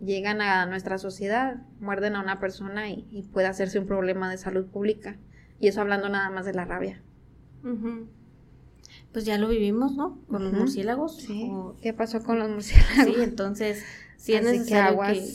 llegan 0.02 0.40
a 0.40 0.64
nuestra 0.66 0.98
sociedad, 0.98 1.62
muerden 1.78 2.16
a 2.16 2.22
una 2.22 2.40
persona 2.40 2.90
y, 2.90 3.28
puede 3.32 3.46
hacerse 3.46 3.78
un 3.78 3.86
problema 3.86 4.30
de 4.30 4.38
salud 4.38 4.66
pública. 4.66 5.18
Y 5.60 5.68
eso 5.68 5.80
hablando 5.80 6.08
nada 6.08 6.30
más 6.30 6.46
de 6.46 6.54
la 6.54 6.64
rabia. 6.64 7.02
Pues 9.12 9.24
ya 9.24 9.38
lo 9.38 9.48
vivimos, 9.48 9.94
¿no? 9.94 10.18
Con 10.26 10.44
los 10.44 10.52
murciélagos. 10.52 11.18
Sí. 11.18 11.50
¿Qué 11.82 11.92
pasó 11.92 12.22
con 12.22 12.38
los 12.38 12.48
murciélagos? 12.48 13.14
Sí, 13.14 13.22
entonces, 13.22 13.84
sí 14.16 14.34
es 14.34 14.42
necesario 14.42 14.98
que 15.00 15.28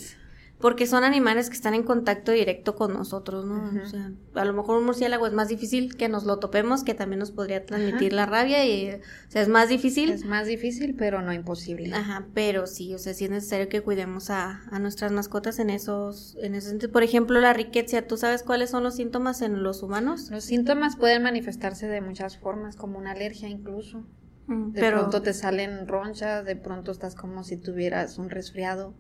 porque 0.60 0.88
son 0.88 1.04
animales 1.04 1.50
que 1.50 1.56
están 1.56 1.76
en 1.76 1.84
contacto 1.84 2.32
directo 2.32 2.76
con 2.76 2.94
nosotros, 2.94 3.46
¿no? 3.46 3.72
O 3.80 3.86
sea, 3.86 4.12
a 4.34 4.46
lo 4.46 4.54
mejor 4.54 4.80
un 4.80 4.86
murciélago 4.86 5.28
es 5.28 5.34
más 5.34 5.50
difícil 5.50 5.96
que 5.96 6.10
nos 6.10 6.24
lo 6.24 6.40
topemos, 6.40 6.84
que 6.84 6.96
también 6.96 7.20
nos 7.20 7.32
podría 7.32 7.64
transmitir 7.66 8.14
la 8.14 8.26
rabia 8.26 8.66
y, 8.66 8.90
o 8.90 9.00
sea, 9.30 9.44
es 9.44 9.50
más 9.50 9.70
difícil. 9.70 10.10
Es 10.10 10.26
más 10.26 10.48
difícil, 10.48 10.96
pero 10.96 11.22
no 11.22 11.32
imposible. 11.32 11.94
Ajá, 11.94 12.26
pero 12.34 12.66
sí, 12.66 12.96
o 12.96 12.98
sea, 12.98 13.14
sí 13.14 13.26
es 13.26 13.30
necesario 13.30 13.70
que 13.70 13.82
cuidemos 13.82 14.32
a, 14.32 14.64
a 14.72 14.80
nuestras 14.80 15.12
mascotas 15.12 15.60
en 15.60 15.70
esos, 15.70 16.36
en 16.42 16.56
esos. 16.56 16.74
Por 16.88 17.04
ejemplo, 17.04 17.40
la 17.40 17.54
riqueza, 17.54 18.02
¿tú 18.02 18.18
sabes 18.18 18.42
cuáles 18.42 18.72
son 18.72 18.84
los 18.84 18.96
síntomas 18.96 19.44
en 19.44 19.62
los 19.62 19.84
humanos? 19.84 20.32
Los 20.32 20.46
síntomas 20.46 20.96
pueden 20.96 21.22
manifestarse 21.22 21.88
de 21.88 22.02
muchas 22.02 22.38
formas, 22.38 22.76
como 22.76 22.98
una 22.98 23.12
alergia 23.12 23.48
incluso. 23.48 24.04
Mm, 24.48 24.72
de 24.72 24.92
pronto 24.92 25.22
te 25.22 25.34
salen 25.34 25.88
ronchas, 25.88 26.46
de 26.46 26.56
pronto 26.56 26.92
estás 26.92 27.14
como 27.14 27.44
si 27.44 27.58
tuvieras 27.58 28.18
un 28.18 28.32
resfriado 28.32 28.96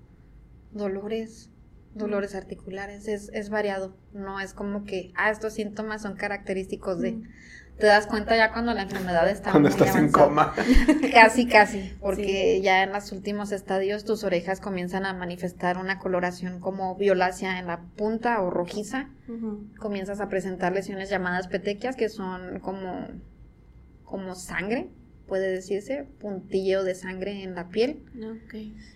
dolores, 0.71 1.49
dolores 1.93 2.35
articulares, 2.35 3.07
es, 3.07 3.29
es 3.33 3.49
variado, 3.49 3.95
no 4.13 4.39
es 4.39 4.53
como 4.53 4.83
que, 4.83 5.11
ah, 5.15 5.31
estos 5.31 5.53
síntomas 5.53 6.01
son 6.01 6.15
característicos 6.15 6.99
de... 6.99 7.21
Te 7.77 7.85
das 7.85 8.07
cuenta 8.07 8.35
ya 8.35 8.51
cuando 8.51 8.73
la 8.73 8.81
enfermedad 8.81 9.29
está 9.29 9.51
Cuando 9.51 9.69
estás 9.69 9.95
en 9.95 10.11
coma. 10.11 10.55
Casi, 11.13 11.45
casi, 11.45 11.95
porque 11.99 12.59
ya 12.59 12.81
en 12.81 12.91
los 12.91 13.11
últimos 13.11 13.51
estadios 13.51 14.03
tus 14.03 14.23
orejas 14.23 14.59
comienzan 14.59 15.05
a 15.05 15.13
manifestar 15.13 15.77
una 15.77 15.99
coloración 15.99 16.59
como 16.59 16.95
violácea 16.95 17.59
en 17.59 17.67
la 17.67 17.81
punta 17.95 18.41
o 18.41 18.49
rojiza. 18.49 19.09
Comienzas 19.77 20.21
a 20.21 20.27
presentar 20.27 20.73
lesiones 20.73 21.11
llamadas 21.11 21.47
petequias, 21.47 21.95
que 21.95 22.09
son 22.09 22.59
como, 22.61 23.09
como 24.03 24.33
sangre, 24.33 24.89
puede 25.27 25.51
decirse, 25.51 26.07
puntilleo 26.19 26.83
de 26.83 26.95
sangre 26.95 27.43
en 27.43 27.53
la 27.53 27.69
piel. 27.69 28.03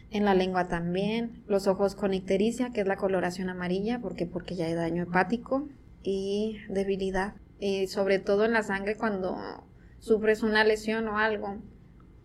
En 0.09 0.25
la 0.25 0.33
lengua 0.33 0.67
también, 0.67 1.43
los 1.47 1.67
ojos 1.67 1.95
con 1.95 2.13
ictericia, 2.13 2.71
que 2.71 2.81
es 2.81 2.87
la 2.87 2.95
coloración 2.95 3.49
amarilla, 3.49 3.99
porque 3.99 4.25
porque 4.25 4.55
ya 4.55 4.65
hay 4.65 4.73
daño 4.73 5.03
hepático 5.03 5.67
y 6.03 6.57
debilidad. 6.69 7.35
Y 7.59 7.87
sobre 7.87 8.19
todo 8.19 8.45
en 8.45 8.53
la 8.53 8.63
sangre 8.63 8.97
cuando 8.97 9.37
sufres 9.99 10.41
una 10.41 10.63
lesión 10.63 11.07
o 11.07 11.17
algo, 11.17 11.61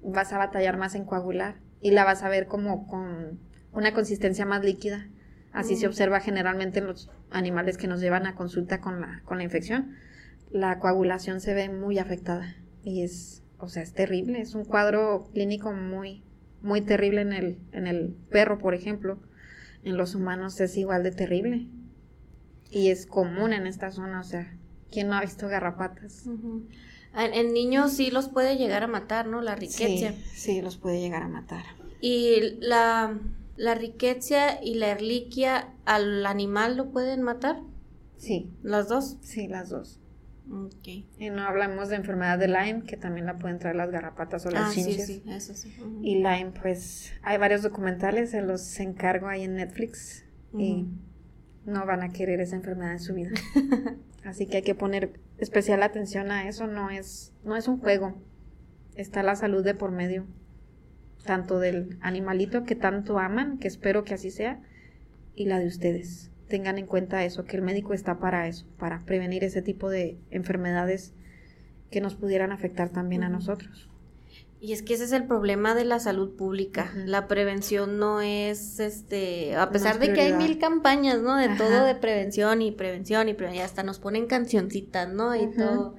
vas 0.02 0.32
a 0.32 0.38
batallar 0.38 0.78
más 0.78 0.94
en 0.94 1.04
coagular 1.04 1.56
y 1.80 1.90
la 1.90 2.04
vas 2.04 2.22
a 2.22 2.28
ver 2.28 2.46
como 2.46 2.86
con 2.86 3.38
una 3.72 3.92
consistencia 3.92 4.46
más 4.46 4.64
líquida. 4.64 5.08
Así 5.52 5.76
se 5.76 5.86
mm. 5.86 5.90
observa 5.90 6.20
generalmente 6.20 6.78
en 6.78 6.86
los 6.86 7.10
animales 7.30 7.76
que 7.76 7.86
nos 7.86 8.00
llevan 8.00 8.26
a 8.26 8.34
consulta 8.34 8.80
con 8.80 9.00
la, 9.00 9.22
con 9.24 9.38
la 9.38 9.44
infección. 9.44 9.94
La 10.50 10.78
coagulación 10.78 11.40
se 11.40 11.54
ve 11.54 11.68
muy 11.68 11.98
afectada 11.98 12.56
y 12.82 13.02
es, 13.02 13.42
o 13.58 13.68
sea, 13.68 13.82
es 13.82 13.92
terrible. 13.92 14.40
Es 14.40 14.54
un 14.54 14.64
cuadro 14.64 15.28
clínico 15.32 15.72
muy, 15.72 16.22
muy 16.62 16.80
terrible 16.82 17.20
en 17.22 17.32
el, 17.32 17.58
en 17.72 17.86
el 17.86 18.16
perro, 18.30 18.58
por 18.58 18.74
ejemplo, 18.74 19.18
en 19.84 19.96
los 19.96 20.14
humanos 20.14 20.60
es 20.60 20.76
igual 20.76 21.02
de 21.02 21.12
terrible. 21.12 21.66
Y 22.70 22.88
es 22.90 23.06
común 23.06 23.52
en 23.52 23.66
esta 23.66 23.90
zona, 23.92 24.20
o 24.20 24.24
sea, 24.24 24.56
¿quién 24.90 25.08
no 25.08 25.14
ha 25.14 25.20
visto 25.20 25.48
garrapatas? 25.48 26.24
En, 27.14 27.52
niños 27.54 27.92
sí 27.92 28.10
los 28.10 28.28
puede 28.28 28.56
llegar 28.56 28.82
a 28.82 28.88
matar, 28.88 29.26
¿no? 29.26 29.40
La 29.40 29.54
riqueza. 29.54 30.12
Sí, 30.12 30.24
sí, 30.34 30.62
los 30.62 30.76
puede 30.76 31.00
llegar 31.00 31.22
a 31.22 31.28
matar. 31.28 31.64
¿Y 32.00 32.58
la, 32.60 33.18
la 33.56 33.74
riqueza 33.74 34.62
y 34.62 34.74
la 34.74 34.88
erliquia 34.88 35.72
al 35.84 36.26
animal 36.26 36.76
lo 36.76 36.90
pueden 36.90 37.22
matar? 37.22 37.62
Sí. 38.18 38.50
¿Las 38.62 38.88
dos? 38.88 39.16
Sí, 39.20 39.46
las 39.46 39.70
dos. 39.70 40.00
Y 41.18 41.30
no 41.30 41.42
hablamos 41.42 41.88
de 41.88 41.96
enfermedad 41.96 42.38
de 42.38 42.46
Lyme, 42.48 42.84
que 42.86 42.96
también 42.96 43.26
la 43.26 43.36
pueden 43.36 43.58
traer 43.58 43.76
las 43.76 43.90
garrapatas 43.90 44.46
o 44.46 44.50
las 44.50 44.68
Ah, 44.68 44.70
sí, 44.72 44.84
chinches. 44.84 45.06
sí, 45.06 45.22
eso 45.26 45.54
sí. 45.54 45.74
Y 46.02 46.16
Lyme, 46.16 46.52
pues 46.60 47.12
hay 47.22 47.36
varios 47.38 47.62
documentales, 47.62 48.30
se 48.30 48.42
los 48.42 48.78
encargo 48.78 49.26
ahí 49.28 49.42
en 49.42 49.56
Netflix 49.56 50.24
y 50.56 50.86
no 51.64 51.84
van 51.84 52.02
a 52.02 52.10
querer 52.12 52.40
esa 52.40 52.56
enfermedad 52.56 52.92
en 52.92 53.00
su 53.00 53.14
vida. 53.14 53.30
Así 54.24 54.46
que 54.46 54.58
hay 54.58 54.62
que 54.62 54.74
poner 54.74 55.20
especial 55.38 55.82
atención 55.82 56.30
a 56.30 56.48
eso, 56.48 56.66
no 56.66 56.90
es, 56.90 57.32
no 57.44 57.56
es 57.56 57.66
un 57.68 57.78
juego. 57.78 58.14
Está 58.94 59.22
la 59.22 59.36
salud 59.36 59.64
de 59.64 59.74
por 59.74 59.90
medio, 59.90 60.26
tanto 61.24 61.58
del 61.58 61.98
animalito 62.00 62.64
que 62.64 62.76
tanto 62.76 63.18
aman, 63.18 63.58
que 63.58 63.68
espero 63.68 64.04
que 64.04 64.14
así 64.14 64.30
sea, 64.30 64.62
y 65.34 65.46
la 65.46 65.58
de 65.58 65.66
ustedes. 65.66 66.30
Tengan 66.48 66.78
en 66.78 66.86
cuenta 66.86 67.24
eso, 67.24 67.44
que 67.44 67.56
el 67.56 67.62
médico 67.62 67.92
está 67.92 68.18
para 68.18 68.46
eso, 68.46 68.66
para 68.78 69.04
prevenir 69.04 69.42
ese 69.44 69.62
tipo 69.62 69.90
de 69.90 70.16
enfermedades 70.30 71.12
que 71.90 72.00
nos 72.00 72.14
pudieran 72.14 72.52
afectar 72.52 72.90
también 72.90 73.24
a 73.24 73.28
nosotros. 73.28 73.88
Y 74.58 74.72
es 74.72 74.82
que 74.82 74.94
ese 74.94 75.04
es 75.04 75.12
el 75.12 75.24
problema 75.24 75.74
de 75.74 75.84
la 75.84 76.00
salud 76.00 76.34
pública. 76.34 76.90
La 76.94 77.28
prevención 77.28 77.98
no 77.98 78.20
es, 78.20 78.80
este, 78.80 79.54
a 79.54 79.70
pesar 79.70 79.94
es 79.94 80.00
de 80.00 80.12
que 80.12 80.22
hay 80.22 80.32
mil 80.32 80.58
campañas, 80.58 81.20
¿no? 81.20 81.36
De 81.36 81.44
Ajá. 81.44 81.56
todo 81.58 81.84
de 81.84 81.94
prevención 81.94 82.62
y 82.62 82.72
prevención 82.72 83.28
y 83.28 83.34
prevención, 83.34 83.62
y 83.62 83.64
hasta 83.64 83.82
nos 83.82 83.98
ponen 83.98 84.26
cancioncitas, 84.26 85.08
¿no? 85.08 85.34
Y 85.36 85.50
todo. 85.52 85.96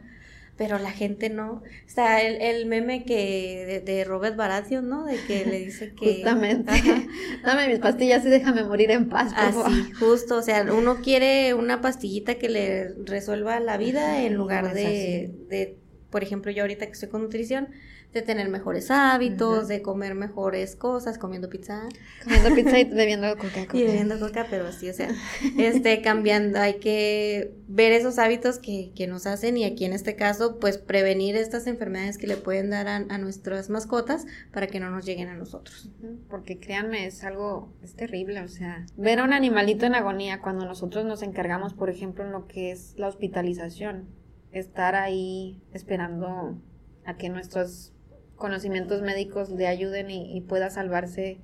Pero 0.57 0.79
la 0.79 0.91
gente 0.91 1.29
no. 1.29 1.61
Está 1.85 2.21
el, 2.21 2.41
el 2.41 2.65
meme 2.65 3.05
que 3.05 3.63
de, 3.85 3.93
de 3.93 4.03
Robert 4.03 4.35
Baratheon, 4.35 4.89
¿no? 4.89 5.05
De 5.05 5.17
que 5.27 5.45
le 5.45 5.59
dice 5.59 5.93
que... 5.99 6.15
Justamente. 6.15 6.71
Ajá. 6.71 7.03
Dame 7.45 7.67
mis 7.67 7.79
pastillas 7.79 8.25
y 8.25 8.29
déjame 8.29 8.63
morir 8.63 8.91
en 8.91 9.07
paz, 9.07 9.33
por 9.33 9.53
favor. 9.53 9.65
Así, 9.67 9.91
justo, 9.93 10.37
o 10.37 10.41
sea, 10.41 10.65
uno 10.73 11.01
quiere 11.01 11.53
una 11.53 11.81
pastillita 11.81 12.35
que 12.35 12.49
le 12.49 12.89
resuelva 13.05 13.59
la 13.59 13.77
vida 13.77 14.13
Ajá, 14.13 14.23
en 14.23 14.33
lugar 14.33 14.65
es 14.65 14.73
de, 14.73 15.31
de, 15.49 15.77
por 16.09 16.23
ejemplo, 16.23 16.51
yo 16.51 16.63
ahorita 16.63 16.85
que 16.87 16.93
estoy 16.93 17.09
con 17.09 17.21
nutrición, 17.21 17.69
de 18.13 18.21
tener 18.21 18.49
mejores 18.49 18.89
hábitos, 18.89 19.67
de 19.67 19.81
comer 19.81 20.15
mejores 20.15 20.75
cosas, 20.75 21.17
comiendo 21.17 21.49
pizza 21.49 21.87
Comiendo 22.23 22.55
pizza 22.55 22.79
y 22.79 22.83
bebiendo 22.93 23.27
Coca-Cola. 23.37 23.79
y 23.79 23.83
bebiendo 23.83 24.19
coca, 24.19 24.47
pero 24.49 24.71
sí, 24.71 24.89
o 24.89 24.93
sea, 24.93 25.09
este, 25.57 26.01
cambiando, 26.03 26.59
hay 26.59 26.75
que 26.75 27.53
ver 27.67 27.91
esos 27.91 28.17
hábitos 28.17 28.59
que, 28.59 28.91
que 28.95 29.07
nos 29.07 29.27
hacen 29.27 29.57
y 29.57 29.65
aquí 29.65 29.85
en 29.85 29.93
este 29.93 30.15
caso, 30.15 30.57
pues 30.59 30.77
prevenir 30.77 31.35
estas 31.35 31.67
enfermedades 31.67 32.17
que 32.17 32.27
le 32.27 32.37
pueden 32.37 32.69
dar 32.69 32.87
a, 32.87 32.95
a 32.95 33.17
nuestras 33.17 33.69
mascotas 33.69 34.25
para 34.51 34.67
que 34.67 34.79
no 34.79 34.89
nos 34.89 35.05
lleguen 35.05 35.27
a 35.27 35.35
nosotros. 35.35 35.91
Porque 36.29 36.59
créanme, 36.59 37.05
es 37.05 37.23
algo, 37.23 37.73
es 37.83 37.95
terrible, 37.95 38.41
o 38.41 38.47
sea, 38.47 38.85
ver 38.95 39.19
a 39.19 39.25
un 39.25 39.33
animalito 39.33 39.85
en 39.85 39.95
agonía 39.95 40.41
cuando 40.41 40.65
nosotros 40.65 41.05
nos 41.05 41.21
encargamos, 41.23 41.73
por 41.73 41.89
ejemplo, 41.89 42.23
en 42.23 42.31
lo 42.31 42.47
que 42.47 42.71
es 42.71 42.93
la 42.97 43.07
hospitalización, 43.07 44.07
estar 44.51 44.95
ahí 44.95 45.61
esperando 45.73 46.57
a 47.05 47.17
que 47.17 47.29
nuestros 47.29 47.93
conocimientos 48.37 49.01
médicos 49.01 49.49
le 49.49 49.67
ayuden 49.67 50.09
y, 50.09 50.35
y 50.35 50.41
pueda 50.41 50.69
salvarse, 50.69 51.39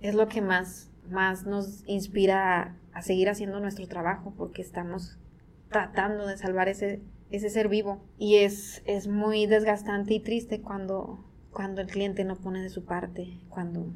es 0.00 0.14
lo 0.14 0.28
que 0.28 0.40
más, 0.40 0.90
más 1.10 1.44
nos 1.44 1.82
inspira 1.86 2.62
a, 2.62 2.76
a 2.92 3.02
seguir 3.02 3.28
haciendo 3.28 3.60
nuestro 3.60 3.88
trabajo, 3.88 4.34
porque 4.36 4.62
estamos 4.62 5.18
tratando 5.68 6.26
de 6.26 6.36
salvar 6.36 6.68
ese, 6.68 7.00
ese 7.30 7.50
ser 7.50 7.68
vivo. 7.68 8.02
Y 8.18 8.36
es, 8.36 8.82
es 8.86 9.08
muy 9.08 9.46
desgastante 9.46 10.14
y 10.14 10.20
triste 10.20 10.60
cuando, 10.60 11.24
cuando 11.50 11.80
el 11.80 11.88
cliente 11.88 12.24
no 12.24 12.36
pone 12.36 12.62
de 12.62 12.70
su 12.70 12.84
parte, 12.84 13.40
cuando, 13.48 13.92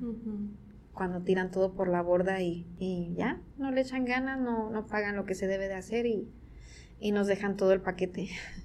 cuando 0.93 1.23
tiran 1.23 1.51
todo 1.51 1.75
por 1.75 1.89
la 1.89 2.03
borda 2.03 2.41
y, 2.43 2.67
y 2.79 3.15
ya, 3.17 3.41
no 3.59 3.71
le 3.71 3.81
echan 3.83 4.05
ganas, 4.05 4.39
no, 4.41 4.71
no 4.71 4.87
pagan 4.87 5.17
lo 5.17 5.25
que 5.25 5.35
se 5.35 5.47
debe 5.47 5.69
de 5.69 5.75
hacer 5.75 6.07
y, 6.07 6.29
y 7.01 7.13
nos 7.13 7.27
dejan 7.27 7.57
todo 7.57 7.73
el 7.73 7.81
paquete. 7.81 8.29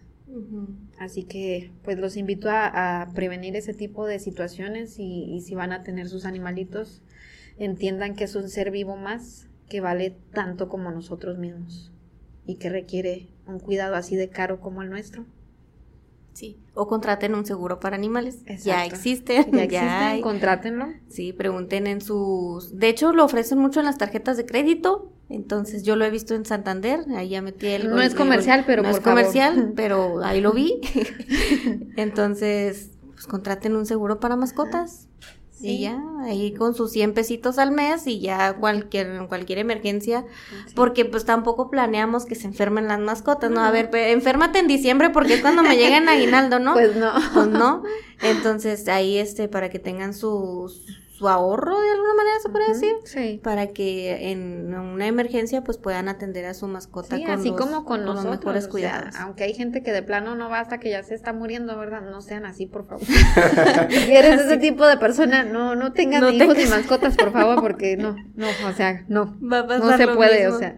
Así 1.00 1.24
que 1.24 1.72
pues 1.84 1.98
los 1.98 2.18
invito 2.18 2.50
a, 2.50 3.02
a 3.02 3.14
prevenir 3.14 3.56
ese 3.56 3.74
tipo 3.74 4.06
de 4.06 4.20
situaciones 4.20 5.00
y, 5.00 5.24
y 5.24 5.42
si 5.42 5.56
van 5.56 5.72
a 5.72 5.84
tener 5.84 6.10
sus 6.10 6.26
animalitos, 6.26 7.02
entiendan 7.58 8.16
que 8.16 8.26
es 8.26 8.36
un 8.36 8.50
ser 8.50 8.72
vivo 8.72 8.98
más 8.98 9.48
que 9.70 9.82
vale 9.82 10.18
tanto 10.34 10.70
como 10.70 10.92
nosotros 10.92 11.38
mismos 11.38 11.92
y 12.46 12.56
que 12.56 12.70
requiere 12.70 13.30
un 13.46 13.60
cuidado 13.60 13.96
así 13.96 14.16
de 14.16 14.30
caro 14.30 14.60
como 14.60 14.82
el 14.82 14.90
nuestro. 14.90 15.26
Sí, 16.38 16.56
o 16.76 16.86
contraten 16.88 17.34
un 17.34 17.48
seguro 17.48 17.80
para 17.80 17.96
animales. 17.96 18.44
Ya 18.46 18.54
Exacto. 18.54 18.96
existe, 18.96 19.36
Ya 19.38 19.44
ya, 19.52 19.64
existen, 19.64 19.88
hay. 19.90 20.22
contrátenlo. 20.22 20.86
Sí, 21.10 21.34
pregunten 21.34 21.88
en 21.88 22.00
sus... 22.00 22.78
De 22.78 22.90
hecho, 22.90 23.12
lo 23.12 23.26
ofrecen 23.26 23.58
mucho 23.58 23.80
en 23.80 23.88
las 23.88 23.98
tarjetas 23.98 24.38
de 24.38 24.46
crédito. 24.46 25.12
Entonces, 25.30 25.82
yo 25.82 25.96
lo 25.96 26.06
he 26.06 26.12
visto 26.12 26.36
en 26.36 26.46
Santander. 26.46 27.00
Ahí 27.16 27.30
ya 27.30 27.42
metí 27.42 27.66
el... 27.70 27.90
No 27.90 27.98
el- 27.98 28.04
es 28.06 28.12
el- 28.12 28.18
comercial, 28.20 28.66
pero 28.68 28.84
No 28.84 28.90
por 28.92 29.00
es 29.00 29.04
comercial, 29.04 29.56
favor. 29.56 29.74
pero 29.76 30.24
ahí 30.24 30.40
lo 30.40 30.54
vi. 30.54 30.80
Entonces, 31.96 32.92
pues 33.14 33.26
contraten 33.26 33.76
un 33.76 33.88
seguro 33.88 34.20
para 34.20 34.36
mascotas. 34.36 35.08
Sí. 35.60 35.70
Y 35.70 35.80
ya, 35.82 36.00
ahí 36.24 36.54
con 36.54 36.76
sus 36.76 36.92
100 36.92 37.14
pesitos 37.14 37.58
al 37.58 37.72
mes 37.72 38.06
y 38.06 38.20
ya 38.20 38.54
cualquier, 38.58 39.26
cualquier 39.28 39.58
emergencia. 39.58 40.24
Sí. 40.68 40.74
Porque 40.76 41.04
pues 41.06 41.26
tampoco 41.26 41.72
planeamos 41.72 42.26
que 42.26 42.36
se 42.36 42.46
enfermen 42.46 42.88
las 42.88 43.00
mascotas, 43.00 43.50
¿no? 43.50 43.62
A 43.62 43.68
No. 43.68 43.72
ver, 43.74 43.90
pe- 43.90 44.12
enférmate 44.12 44.60
en 44.60 44.68
diciembre 44.68 45.10
porque 45.10 45.34
es 45.34 45.42
cuando 45.42 45.64
me 45.64 45.76
llega 45.76 45.98
el 45.98 46.08
aguinaldo, 46.10 46.60
¿no? 46.60 46.74
Pues 46.74 46.96
no. 46.96 47.12
pues 47.34 47.48
no. 47.48 47.82
Entonces 48.22 48.88
ahí 48.88 49.18
este 49.18 49.48
para 49.48 49.70
que 49.70 49.80
tengan 49.80 50.14
su, 50.14 50.72
su 51.18 51.28
ahorro 51.28 51.80
de 51.82 51.90
alguna 51.92 52.14
manera 52.14 52.36
se 52.44 52.50
puede 52.50 52.68
decir 52.68 52.94
Sí. 53.06 53.40
para 53.44 53.68
que 53.68 54.32
en 54.32 54.74
una 54.76 55.08
emergencia 55.08 55.64
pues 55.64 55.78
puedan 55.80 56.10
atender 56.10 56.46
a 56.46 56.54
su 56.54 56.68
mascota 56.68 57.16
Sí, 57.18 57.24
con 57.24 57.32
así 57.34 57.50
los, 57.50 57.58
como 57.60 57.86
con 57.86 58.06
los 58.06 58.16
nosotros. 58.16 58.38
mejores 58.40 58.64
o 58.64 58.66
sea, 58.66 58.72
cuidados. 58.72 59.16
aunque 59.16 59.44
hay 59.46 59.54
gente 59.56 59.82
que 59.82 59.92
de 59.92 60.04
plano 60.04 60.36
no 60.36 60.48
va 60.50 60.60
hasta 60.60 60.80
que 60.80 60.92
ya 60.92 61.02
se 61.02 61.16
está 61.16 61.34
muriendo, 61.34 61.76
¿verdad? 61.78 62.02
No 62.02 62.22
sean 62.22 62.46
así, 62.46 62.68
por 62.68 62.86
favor. 62.86 63.04
si 63.90 64.16
eres 64.16 64.42
ese 64.42 64.58
tipo 64.58 64.86
de 64.86 64.98
persona, 64.98 65.44
no, 65.44 65.76
no 65.76 65.92
tengan 65.94 66.22
No 66.22 66.30
hijos 66.30 66.56
tengas- 66.56 66.58
ni 66.64 66.70
mascotas, 66.70 67.16
por 67.16 67.32
favor, 67.32 67.62
porque 67.62 67.98
no, 67.98 68.16
no, 68.36 68.48
o 68.70 68.74
sea, 68.74 69.04
no. 69.08 69.36
Va 69.42 69.60
a 69.60 69.78
No 69.80 69.98
se 69.98 70.06
lo 70.06 70.16
puede, 70.16 70.42
mismo. 70.44 70.56
o 70.56 70.60
sea. 70.60 70.76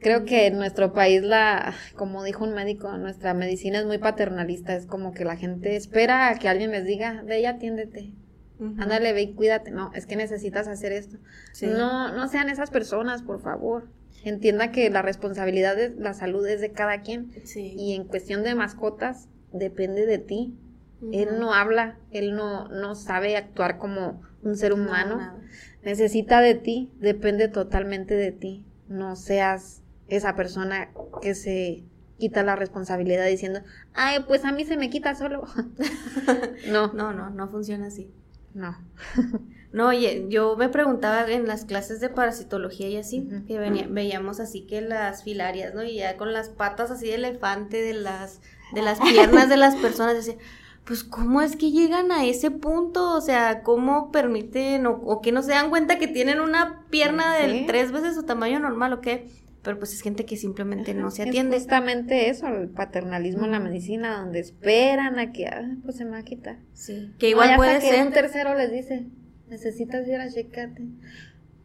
Creo 0.00 0.26
que 0.26 0.46
en 0.48 0.58
nuestro 0.58 0.92
país 0.92 1.22
la, 1.22 1.72
como 1.96 2.22
dijo 2.24 2.44
un 2.44 2.52
médico, 2.52 2.94
nuestra 2.98 3.32
medicina 3.32 3.78
es 3.78 3.86
muy 3.86 3.96
paternalista, 3.96 4.74
es 4.76 4.84
como 4.84 5.14
que 5.14 5.24
la 5.24 5.36
gente 5.36 5.76
espera 5.76 6.28
a 6.28 6.34
que 6.38 6.46
alguien 6.50 6.72
les 6.72 6.84
diga, 6.84 7.22
ve 7.24 7.40
y 7.40 7.46
atiéndete, 7.46 8.12
Ándale, 8.60 9.12
ve 9.12 9.22
y 9.22 9.34
cuídate, 9.34 9.70
no, 9.70 9.90
es 9.94 10.06
que 10.06 10.16
necesitas 10.16 10.68
hacer 10.68 10.92
esto. 10.92 11.18
Sí. 11.52 11.66
No, 11.66 12.12
no 12.14 12.28
sean 12.28 12.48
esas 12.48 12.70
personas, 12.70 13.22
por 13.22 13.40
favor. 13.40 13.88
Entienda 14.24 14.70
que 14.70 14.88
la 14.90 15.02
responsabilidad 15.02 15.76
de 15.76 15.90
la 15.90 16.14
salud 16.14 16.46
es 16.46 16.60
de 16.60 16.72
cada 16.72 17.02
quien 17.02 17.32
Sí. 17.44 17.74
y 17.76 17.94
en 17.94 18.04
cuestión 18.04 18.42
de 18.44 18.54
mascotas 18.54 19.28
depende 19.52 20.06
de 20.06 20.18
ti. 20.18 20.54
Él 21.12 21.38
no 21.38 21.52
habla, 21.52 21.98
él 22.12 22.34
no, 22.34 22.68
no 22.68 22.94
sabe 22.94 23.36
actuar 23.36 23.76
como 23.78 24.22
un 24.42 24.56
ser 24.56 24.74
No, 24.74 24.82
humano. 24.84 25.38
Necesita 25.82 26.40
de 26.40 26.54
ti, 26.54 26.90
depende 26.98 27.48
totalmente 27.48 28.14
de 28.14 28.32
ti. 28.32 28.64
No 28.88 29.16
seas 29.16 29.82
esa 30.08 30.34
persona 30.34 30.90
que 31.20 31.34
se 31.34 31.84
quita 32.18 32.42
la 32.42 32.56
responsabilidad 32.56 33.26
diciendo, 33.26 33.60
ay, 33.92 34.20
pues 34.26 34.44
a 34.46 34.52
mí 34.52 34.64
se 34.64 34.76
me 34.78 34.88
quita 34.88 35.14
solo. 35.14 35.44
no, 36.70 36.92
No, 36.94 37.12
no, 37.12 37.28
no 37.30 37.48
funciona 37.48 37.86
así. 37.88 38.10
No. 38.54 38.76
No, 39.72 39.88
oye, 39.88 40.26
yo 40.28 40.56
me 40.56 40.68
preguntaba 40.68 41.28
en 41.28 41.48
las 41.48 41.64
clases 41.64 41.98
de 42.00 42.08
parasitología 42.08 42.88
y 42.88 42.96
así, 42.96 43.28
que 43.48 43.58
venía- 43.58 43.88
veíamos 43.90 44.38
así 44.38 44.66
que 44.68 44.80
las 44.80 45.24
filarias, 45.24 45.74
¿no? 45.74 45.82
Y 45.82 45.96
ya 45.96 46.16
con 46.16 46.32
las 46.32 46.48
patas 46.48 46.92
así 46.92 47.08
de 47.08 47.16
elefante, 47.16 47.82
de 47.82 47.92
las, 47.94 48.40
de 48.72 48.82
las 48.82 49.00
piernas 49.00 49.48
de 49.48 49.56
las 49.56 49.74
personas, 49.74 50.14
decía, 50.14 50.36
pues 50.84 51.02
¿cómo 51.02 51.40
es 51.42 51.56
que 51.56 51.72
llegan 51.72 52.12
a 52.12 52.24
ese 52.24 52.52
punto? 52.52 53.14
O 53.16 53.20
sea, 53.20 53.62
¿cómo 53.64 54.12
permiten 54.12 54.86
o, 54.86 54.92
o 54.92 55.20
que 55.20 55.32
no 55.32 55.42
se 55.42 55.50
dan 55.50 55.70
cuenta 55.70 55.98
que 55.98 56.06
tienen 56.06 56.38
una 56.40 56.84
pierna 56.90 57.36
Sí. 57.40 57.46
de 57.46 57.64
tres 57.66 57.90
veces 57.90 58.14
su 58.14 58.22
tamaño 58.22 58.60
normal 58.60 58.92
o 58.92 59.00
qué? 59.00 59.28
Pero 59.64 59.78
pues 59.78 59.92
es 59.94 60.02
gente 60.02 60.24
que 60.26 60.36
simplemente 60.36 60.94
no 60.94 61.10
se 61.10 61.22
Es 61.22 61.28
atiende. 61.30 61.56
justamente 61.56 62.28
eso, 62.28 62.46
el 62.46 62.68
paternalismo 62.68 63.46
en 63.46 63.50
la 63.52 63.58
medicina, 63.60 64.18
donde 64.20 64.38
esperan 64.38 65.18
a 65.18 65.32
que, 65.32 65.46
ah, 65.46 65.76
pues 65.82 65.96
se 65.96 66.04
me 66.04 66.12
va 66.12 66.18
a 66.18 66.22
quitar. 66.24 66.58
Sí, 66.74 67.12
que 67.18 67.30
igual 67.30 67.46
hasta 67.48 67.56
puede 67.56 67.80
que 67.80 67.88
ser. 67.88 68.06
un 68.06 68.12
tercero 68.12 68.54
les 68.54 68.70
dice, 68.70 69.06
necesitas 69.48 70.06
ir 70.06 70.16
a 70.20 70.30
checarte. 70.30 70.82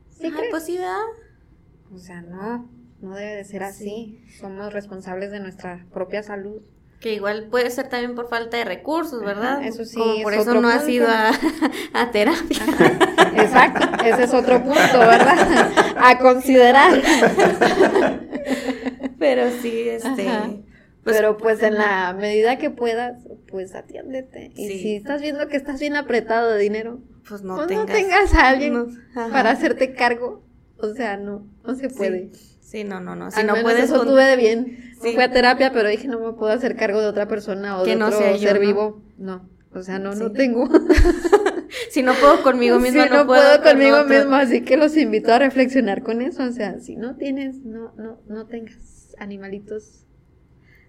¿Sí 0.10 0.28
Ah, 0.28 0.34
crees? 0.36 0.50
pues 0.50 0.64
sí, 0.64 0.78
¿verdad? 0.78 0.96
O 1.94 1.98
sea, 2.00 2.22
no, 2.22 2.70
no 3.02 3.16
debe 3.16 3.36
de 3.36 3.44
ser 3.44 3.64
así. 3.64 4.22
Somos 4.40 4.72
responsables 4.74 5.32
de 5.32 5.40
nuestra 5.42 5.86
propia 5.94 6.24
salud. 6.24 6.62
Que 7.00 7.14
igual 7.14 7.48
puede 7.50 7.70
ser 7.72 7.88
también 7.88 8.14
por 8.14 8.28
falta 8.30 8.58
de 8.58 8.66
recursos, 8.66 9.22
¿verdad? 9.24 9.60
Ajá, 9.60 9.68
eso 9.68 9.86
sí, 9.86 9.98
Como 9.98 10.22
por 10.22 10.34
es 10.34 10.42
eso 10.42 10.60
no 10.60 10.68
has 10.68 10.88
ido 10.88 11.08
a, 11.08 11.32
a 11.94 12.12
terapia. 12.12 12.58
Ajá, 12.62 13.42
Exacto, 13.42 14.04
ese 14.06 14.24
es 14.24 14.34
otro 14.34 14.62
punto, 14.64 15.00
¿verdad? 15.00 15.72
A 15.98 16.18
considerar. 16.20 17.02
Pero 19.18 19.50
sí, 19.62 19.88
este. 19.90 20.28
Ajá. 20.28 20.50
pues, 21.04 21.16
Pero 21.16 21.38
pues 21.38 21.62
en 21.64 21.76
la 21.76 22.14
medida 22.14 22.58
que 22.58 22.70
puedas, 22.70 23.24
pues 23.48 23.76
atiéndete. 23.76 24.52
Y 24.56 24.68
si 24.68 24.96
estás 24.96 25.22
viendo 25.22 25.48
que 25.48 25.58
estás 25.58 25.80
bien 25.80 25.96
apretado 25.96 26.52
de 26.52 26.60
dinero, 26.60 27.00
pues 27.28 27.44
no 27.44 27.56
pues 27.56 27.68
tengas. 27.68 27.88
no 27.88 27.94
tengas 27.94 28.34
a 28.34 28.50
alguien 28.50 28.74
no, 28.74 28.88
para 29.30 29.52
hacerte 29.52 29.94
cargo. 29.94 30.44
O 30.78 30.94
sea, 30.94 31.18
no, 31.18 31.46
no 31.66 31.76
se 31.76 31.90
puede. 31.90 32.30
Sí, 32.34 32.59
no, 32.84 33.00
no, 33.00 33.16
no. 33.16 33.32
Si 33.32 33.40
Al 33.40 33.48
no 33.48 33.54
menos 33.54 33.72
puedes 33.72 33.86
eso 33.86 33.98
con- 34.00 34.08
tuve 34.08 34.24
de 34.26 34.36
bien. 34.36 34.94
Sí. 35.02 35.14
Fui 35.14 35.24
a 35.24 35.32
terapia, 35.32 35.72
pero 35.72 35.88
dije, 35.90 36.08
no 36.08 36.20
me 36.20 36.34
puedo 36.34 36.52
hacer 36.52 36.76
cargo 36.76 37.00
de 37.02 37.08
otra 37.08 37.28
persona 37.28 37.80
o 37.80 37.84
Que 37.84 37.91
de 37.91 37.96
no 37.96 38.08
otro 38.08 38.20
sea 38.20 38.32
yo, 38.34 38.40
ser 38.40 38.56
¿no? 38.56 38.60
vivo. 38.62 39.02
No, 39.18 39.50
o 39.74 39.82
sea, 39.82 39.98
no, 40.00 40.14
no 40.14 40.28
Sí. 40.30 40.34
tengo. 40.34 40.68
Si 41.91 42.02
no 42.04 42.14
puedo 42.16 42.41
conmigo 42.44 42.80
misma, 42.80 43.04
Sí, 43.04 43.10
no, 43.12 43.26
puedo, 43.28 43.62
con 43.62 43.72
conmigo 43.72 43.98
otro. 44.02 44.10
misma, 44.10 44.41
así 44.41 44.62
que 44.62 44.76
los 44.78 44.96
invito 44.98 45.32
a 45.34 45.40
reflexionar 45.40 46.02
con 46.04 46.22
eso. 46.22 46.44
O 46.44 46.52
sea, 46.52 46.80
si 46.80 46.96
no 46.96 47.16
tienes, 47.16 47.58
no, 47.64 47.94
no, 47.96 48.20
no 48.28 48.46
tengas 48.48 49.16
animalitos, 49.20 50.06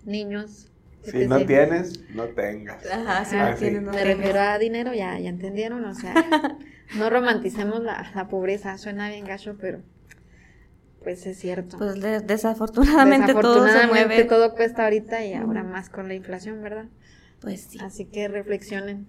niños. 0.05 0.71
Si 1.03 1.27
no 1.27 1.45
tienes, 1.47 2.01
no 2.15 2.25
tengas. 2.29 2.85
Ajá, 2.91 3.25
si 3.25 3.37
Ah, 3.37 3.51
no 3.51 3.57
sí. 3.57 3.61
tienes, 3.65 3.83
no 3.83 3.93
Me 3.93 3.99
tengas. 3.99 4.17
refiero 4.19 4.41
a 4.41 4.59
dinero, 4.59 4.93
ya, 4.95 5.19
ya 5.19 5.29
entendieron, 5.31 5.85
o 5.85 5.95
sea, 5.95 6.15
no 6.99 7.09
romanticemos 7.11 7.83
la, 7.83 8.11
la 8.15 8.29
pobreza, 8.29 8.77
suena 8.79 9.09
bien 9.09 9.25
gacho, 9.25 9.57
pero 9.61 9.81
pues 11.03 11.27
es 11.27 11.39
cierto. 11.39 11.79
Pues 11.79 12.01
de- 12.01 12.21
desafortunadamente, 12.21 13.33
todo 13.35 13.55
se 13.55 13.61
Desafortunadamente 13.61 14.15
mueve. 14.15 14.25
todo 14.29 14.55
cuesta 14.55 14.85
ahorita 14.85 15.25
y 15.25 15.35
ahora 15.35 15.63
más 15.63 15.89
con 15.91 16.09
la 16.09 16.15
inflación, 16.15 16.63
¿verdad? 16.63 16.87
Pues 17.41 17.63
sí. 17.71 17.79
Así 17.81 18.05
que 18.05 18.29
reflexionen. 18.29 19.07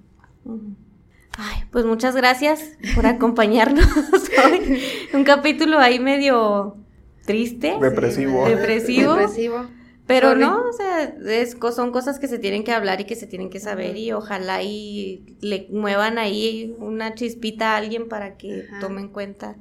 Ay, 1.37 1.63
pues 1.71 1.85
muchas 1.85 2.15
gracias 2.15 2.77
por 2.95 3.05
acompañarnos 3.05 3.85
hoy. 4.45 4.81
Un 5.13 5.23
capítulo 5.23 5.79
ahí 5.79 5.99
medio 5.99 6.77
triste, 7.25 7.77
Depresivo. 7.81 8.45
Sí, 8.47 8.53
Depresivo. 8.55 9.13
Depresivo. 9.15 9.65
pero 10.07 10.29
Sorry. 10.29 10.41
no, 10.41 10.63
o 10.67 10.73
sea, 10.73 11.03
es, 11.27 11.55
co- 11.55 11.71
son 11.71 11.91
cosas 11.91 12.19
que 12.19 12.27
se 12.27 12.37
tienen 12.39 12.63
que 12.63 12.71
hablar 12.73 12.99
y 13.01 13.05
que 13.05 13.15
se 13.15 13.27
tienen 13.27 13.49
que 13.49 13.59
saber 13.59 13.95
y 13.97 14.11
ojalá 14.11 14.61
y 14.63 15.37
le 15.41 15.67
muevan 15.71 16.17
ahí 16.17 16.75
una 16.79 17.13
chispita 17.15 17.73
a 17.73 17.77
alguien 17.77 18.09
para 18.09 18.35
que 18.37 18.65
Ajá. 18.69 18.79
tome 18.81 19.01
en 19.01 19.09
cuenta 19.09 19.55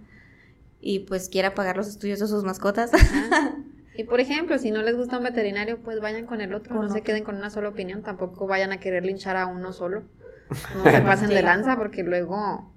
y 0.80 1.00
pues 1.00 1.28
quiera 1.28 1.54
pagar 1.54 1.76
los 1.76 1.88
estudios 1.88 2.18
de 2.20 2.26
sus 2.26 2.44
mascotas. 2.44 2.92
Ajá. 2.94 3.56
Y 3.92 4.04
por 4.04 4.18
ejemplo, 4.20 4.56
si 4.56 4.70
no 4.70 4.80
les 4.82 4.96
gusta 4.96 5.18
un 5.18 5.24
veterinario, 5.24 5.82
pues 5.82 6.00
vayan 6.00 6.24
con 6.24 6.40
el 6.40 6.54
otro, 6.54 6.74
Con 6.74 6.86
no 6.86 6.92
se 6.92 7.02
queden 7.02 7.22
con 7.22 7.36
una 7.36 7.50
sola 7.50 7.68
opinión, 7.68 8.02
tampoco 8.02 8.46
vayan 8.46 8.72
a 8.72 8.80
querer 8.80 9.04
linchar 9.04 9.36
a 9.36 9.46
uno 9.46 9.72
solo. 9.74 10.04
No 10.76 10.90
se 10.90 11.02
pasen 11.02 11.28
de 11.28 11.42
lanza 11.42 11.76
porque 11.76 12.02
luego 12.02 12.72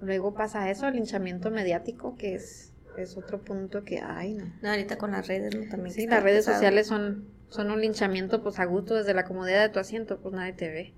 luego 0.00 0.32
pasa 0.32 0.70
eso, 0.70 0.86
el 0.88 0.94
linchamiento 0.94 1.50
mediático, 1.50 2.16
que 2.16 2.34
es 2.36 2.72
es 2.96 3.16
otro 3.18 3.42
punto 3.42 3.84
que 3.84 4.00
ay, 4.00 4.34
no. 4.34 4.46
No, 4.62 4.70
ahorita 4.70 4.96
con 4.96 5.10
las 5.10 5.26
redes 5.26 5.54
¿no? 5.54 5.68
también. 5.68 5.94
Sí, 5.94 6.06
las 6.06 6.22
redes 6.22 6.46
pesado. 6.46 6.56
sociales 6.56 6.86
son 6.86 7.26
son 7.50 7.70
un 7.70 7.80
linchamiento 7.82 8.42
pues 8.42 8.58
a 8.58 8.64
gusto 8.64 8.94
desde 8.94 9.12
la 9.12 9.24
comodidad 9.24 9.60
de 9.60 9.68
tu 9.68 9.80
asiento, 9.80 10.18
pues 10.20 10.34
nadie 10.34 10.52
te 10.54 10.68
ve. 10.70 10.94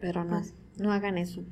Pero 0.00 0.24
no, 0.24 0.38
Pues- 0.40 0.54
no 0.78 0.92
hagan 0.92 1.16
eso. 1.18 1.42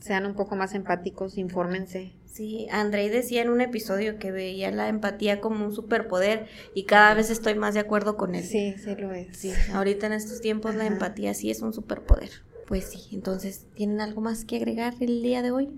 Sean 0.00 0.26
un 0.26 0.34
poco 0.34 0.56
más 0.56 0.74
empáticos, 0.74 1.38
infórmense. 1.38 2.12
Sí, 2.36 2.68
Andrei 2.70 3.08
decía 3.08 3.40
en 3.40 3.48
un 3.48 3.62
episodio 3.62 4.18
que 4.18 4.30
veía 4.30 4.70
la 4.70 4.88
empatía 4.88 5.40
como 5.40 5.64
un 5.64 5.72
superpoder 5.72 6.46
y 6.74 6.84
cada 6.84 7.14
vez 7.14 7.30
estoy 7.30 7.54
más 7.54 7.72
de 7.72 7.80
acuerdo 7.80 8.18
con 8.18 8.34
él. 8.34 8.44
Sí, 8.44 8.74
sí 8.76 8.94
lo 8.94 9.12
es. 9.12 9.36
Sí, 9.36 9.52
ahorita 9.72 10.06
en 10.06 10.12
estos 10.12 10.42
tiempos 10.42 10.74
la 10.74 10.84
empatía 10.84 11.32
sí 11.32 11.50
es 11.50 11.62
un 11.62 11.72
superpoder. 11.72 12.28
Pues 12.66 12.84
sí, 12.84 13.08
entonces, 13.12 13.66
¿tienen 13.74 14.00
algo 14.00 14.20
más 14.20 14.44
que 14.44 14.56
agregar 14.56 14.94
el 15.00 15.22
día 15.22 15.40
de 15.40 15.50
hoy? 15.50 15.70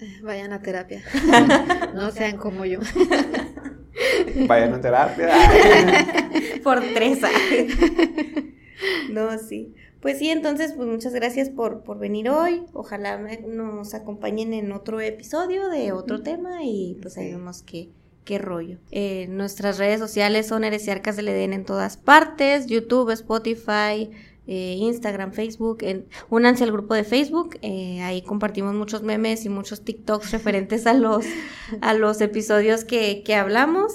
Eh, 0.00 0.20
Vayan 0.22 0.52
a 0.52 0.62
terapia. 0.62 1.02
no 1.94 2.10
sean 2.10 2.36
como 2.36 2.64
yo. 2.64 2.80
Vayan 4.46 4.74
a 4.74 4.80
terapia. 4.80 5.30
Por 6.62 6.80
tres. 6.94 7.20
no, 9.10 9.38
sí. 9.38 9.74
Pues 10.04 10.18
sí, 10.18 10.28
entonces, 10.28 10.74
pues 10.76 10.86
muchas 10.86 11.14
gracias 11.14 11.48
por, 11.48 11.80
por 11.80 11.98
venir 11.98 12.28
hoy. 12.28 12.66
Ojalá 12.74 13.16
nos 13.48 13.94
acompañen 13.94 14.52
en 14.52 14.70
otro 14.72 15.00
episodio 15.00 15.70
de 15.70 15.92
otro 15.92 16.20
tema 16.20 16.62
y 16.62 16.98
pues 17.00 17.16
ahí 17.16 17.32
vemos 17.32 17.62
qué, 17.62 17.88
qué 18.22 18.36
rollo. 18.36 18.76
Eh, 18.90 19.28
nuestras 19.30 19.78
redes 19.78 20.00
sociales 20.00 20.46
son 20.46 20.62
Heresiarcas 20.62 21.16
del 21.16 21.28
Edén 21.28 21.54
en 21.54 21.64
todas 21.64 21.96
partes, 21.96 22.66
YouTube, 22.66 23.12
Spotify, 23.12 24.10
eh, 24.46 24.76
Instagram, 24.78 25.32
Facebook. 25.32 25.78
En, 25.80 26.04
únanse 26.28 26.64
al 26.64 26.72
grupo 26.72 26.92
de 26.92 27.04
Facebook, 27.04 27.56
eh, 27.62 28.02
ahí 28.02 28.20
compartimos 28.20 28.74
muchos 28.74 29.02
memes 29.02 29.46
y 29.46 29.48
muchos 29.48 29.86
TikToks 29.86 30.32
referentes 30.32 30.86
a 30.86 30.92
los, 30.92 31.24
a 31.80 31.94
los 31.94 32.20
episodios 32.20 32.84
que, 32.84 33.22
que 33.24 33.36
hablamos. 33.36 33.94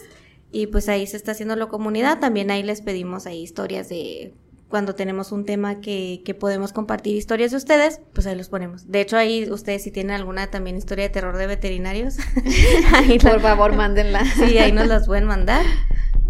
Y 0.52 0.66
pues 0.66 0.90
ahí 0.90 1.06
se 1.06 1.18
está 1.18 1.34
haciendo 1.34 1.56
la 1.56 1.68
comunidad. 1.68 2.20
También 2.20 2.50
ahí 2.50 2.64
les 2.64 2.82
pedimos 2.82 3.28
ahí 3.28 3.44
historias 3.44 3.90
de 3.90 4.34
cuando 4.70 4.96
tenemos 4.96 5.32
un 5.34 5.46
tema 5.46 5.82
que, 5.82 6.22
que 6.24 6.34
podemos 6.36 6.72
compartir 6.74 7.18
historias 7.18 7.52
de 7.52 7.58
ustedes, 7.58 8.00
pues 8.14 8.26
ahí 8.28 8.36
los 8.38 8.50
ponemos. 8.50 8.90
De 8.90 9.02
hecho, 9.02 9.18
ahí 9.18 9.50
ustedes 9.52 9.84
si 9.84 9.92
tienen 9.92 10.16
alguna 10.16 10.50
también 10.52 10.78
historia 10.78 11.04
de 11.06 11.10
terror 11.10 11.36
de 11.38 11.48
veterinarios, 11.48 12.18
ahí 12.94 13.18
la- 13.20 13.32
Por 13.32 13.42
favor, 13.42 13.76
mándenla. 13.76 14.24
sí, 14.36 14.58
ahí 14.60 14.72
nos 14.72 14.88
las 14.88 15.08
pueden 15.08 15.26
mandar. 15.26 15.66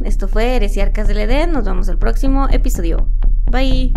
Esto 0.04 0.28
fue 0.30 0.56
Heresiarcas 0.56 1.08
del 1.10 1.20
Edén. 1.20 1.52
Nos 1.52 1.66
vemos 1.66 1.88
el 1.90 1.98
próximo 1.98 2.48
episodio. 2.50 3.10
Bye. 3.52 3.94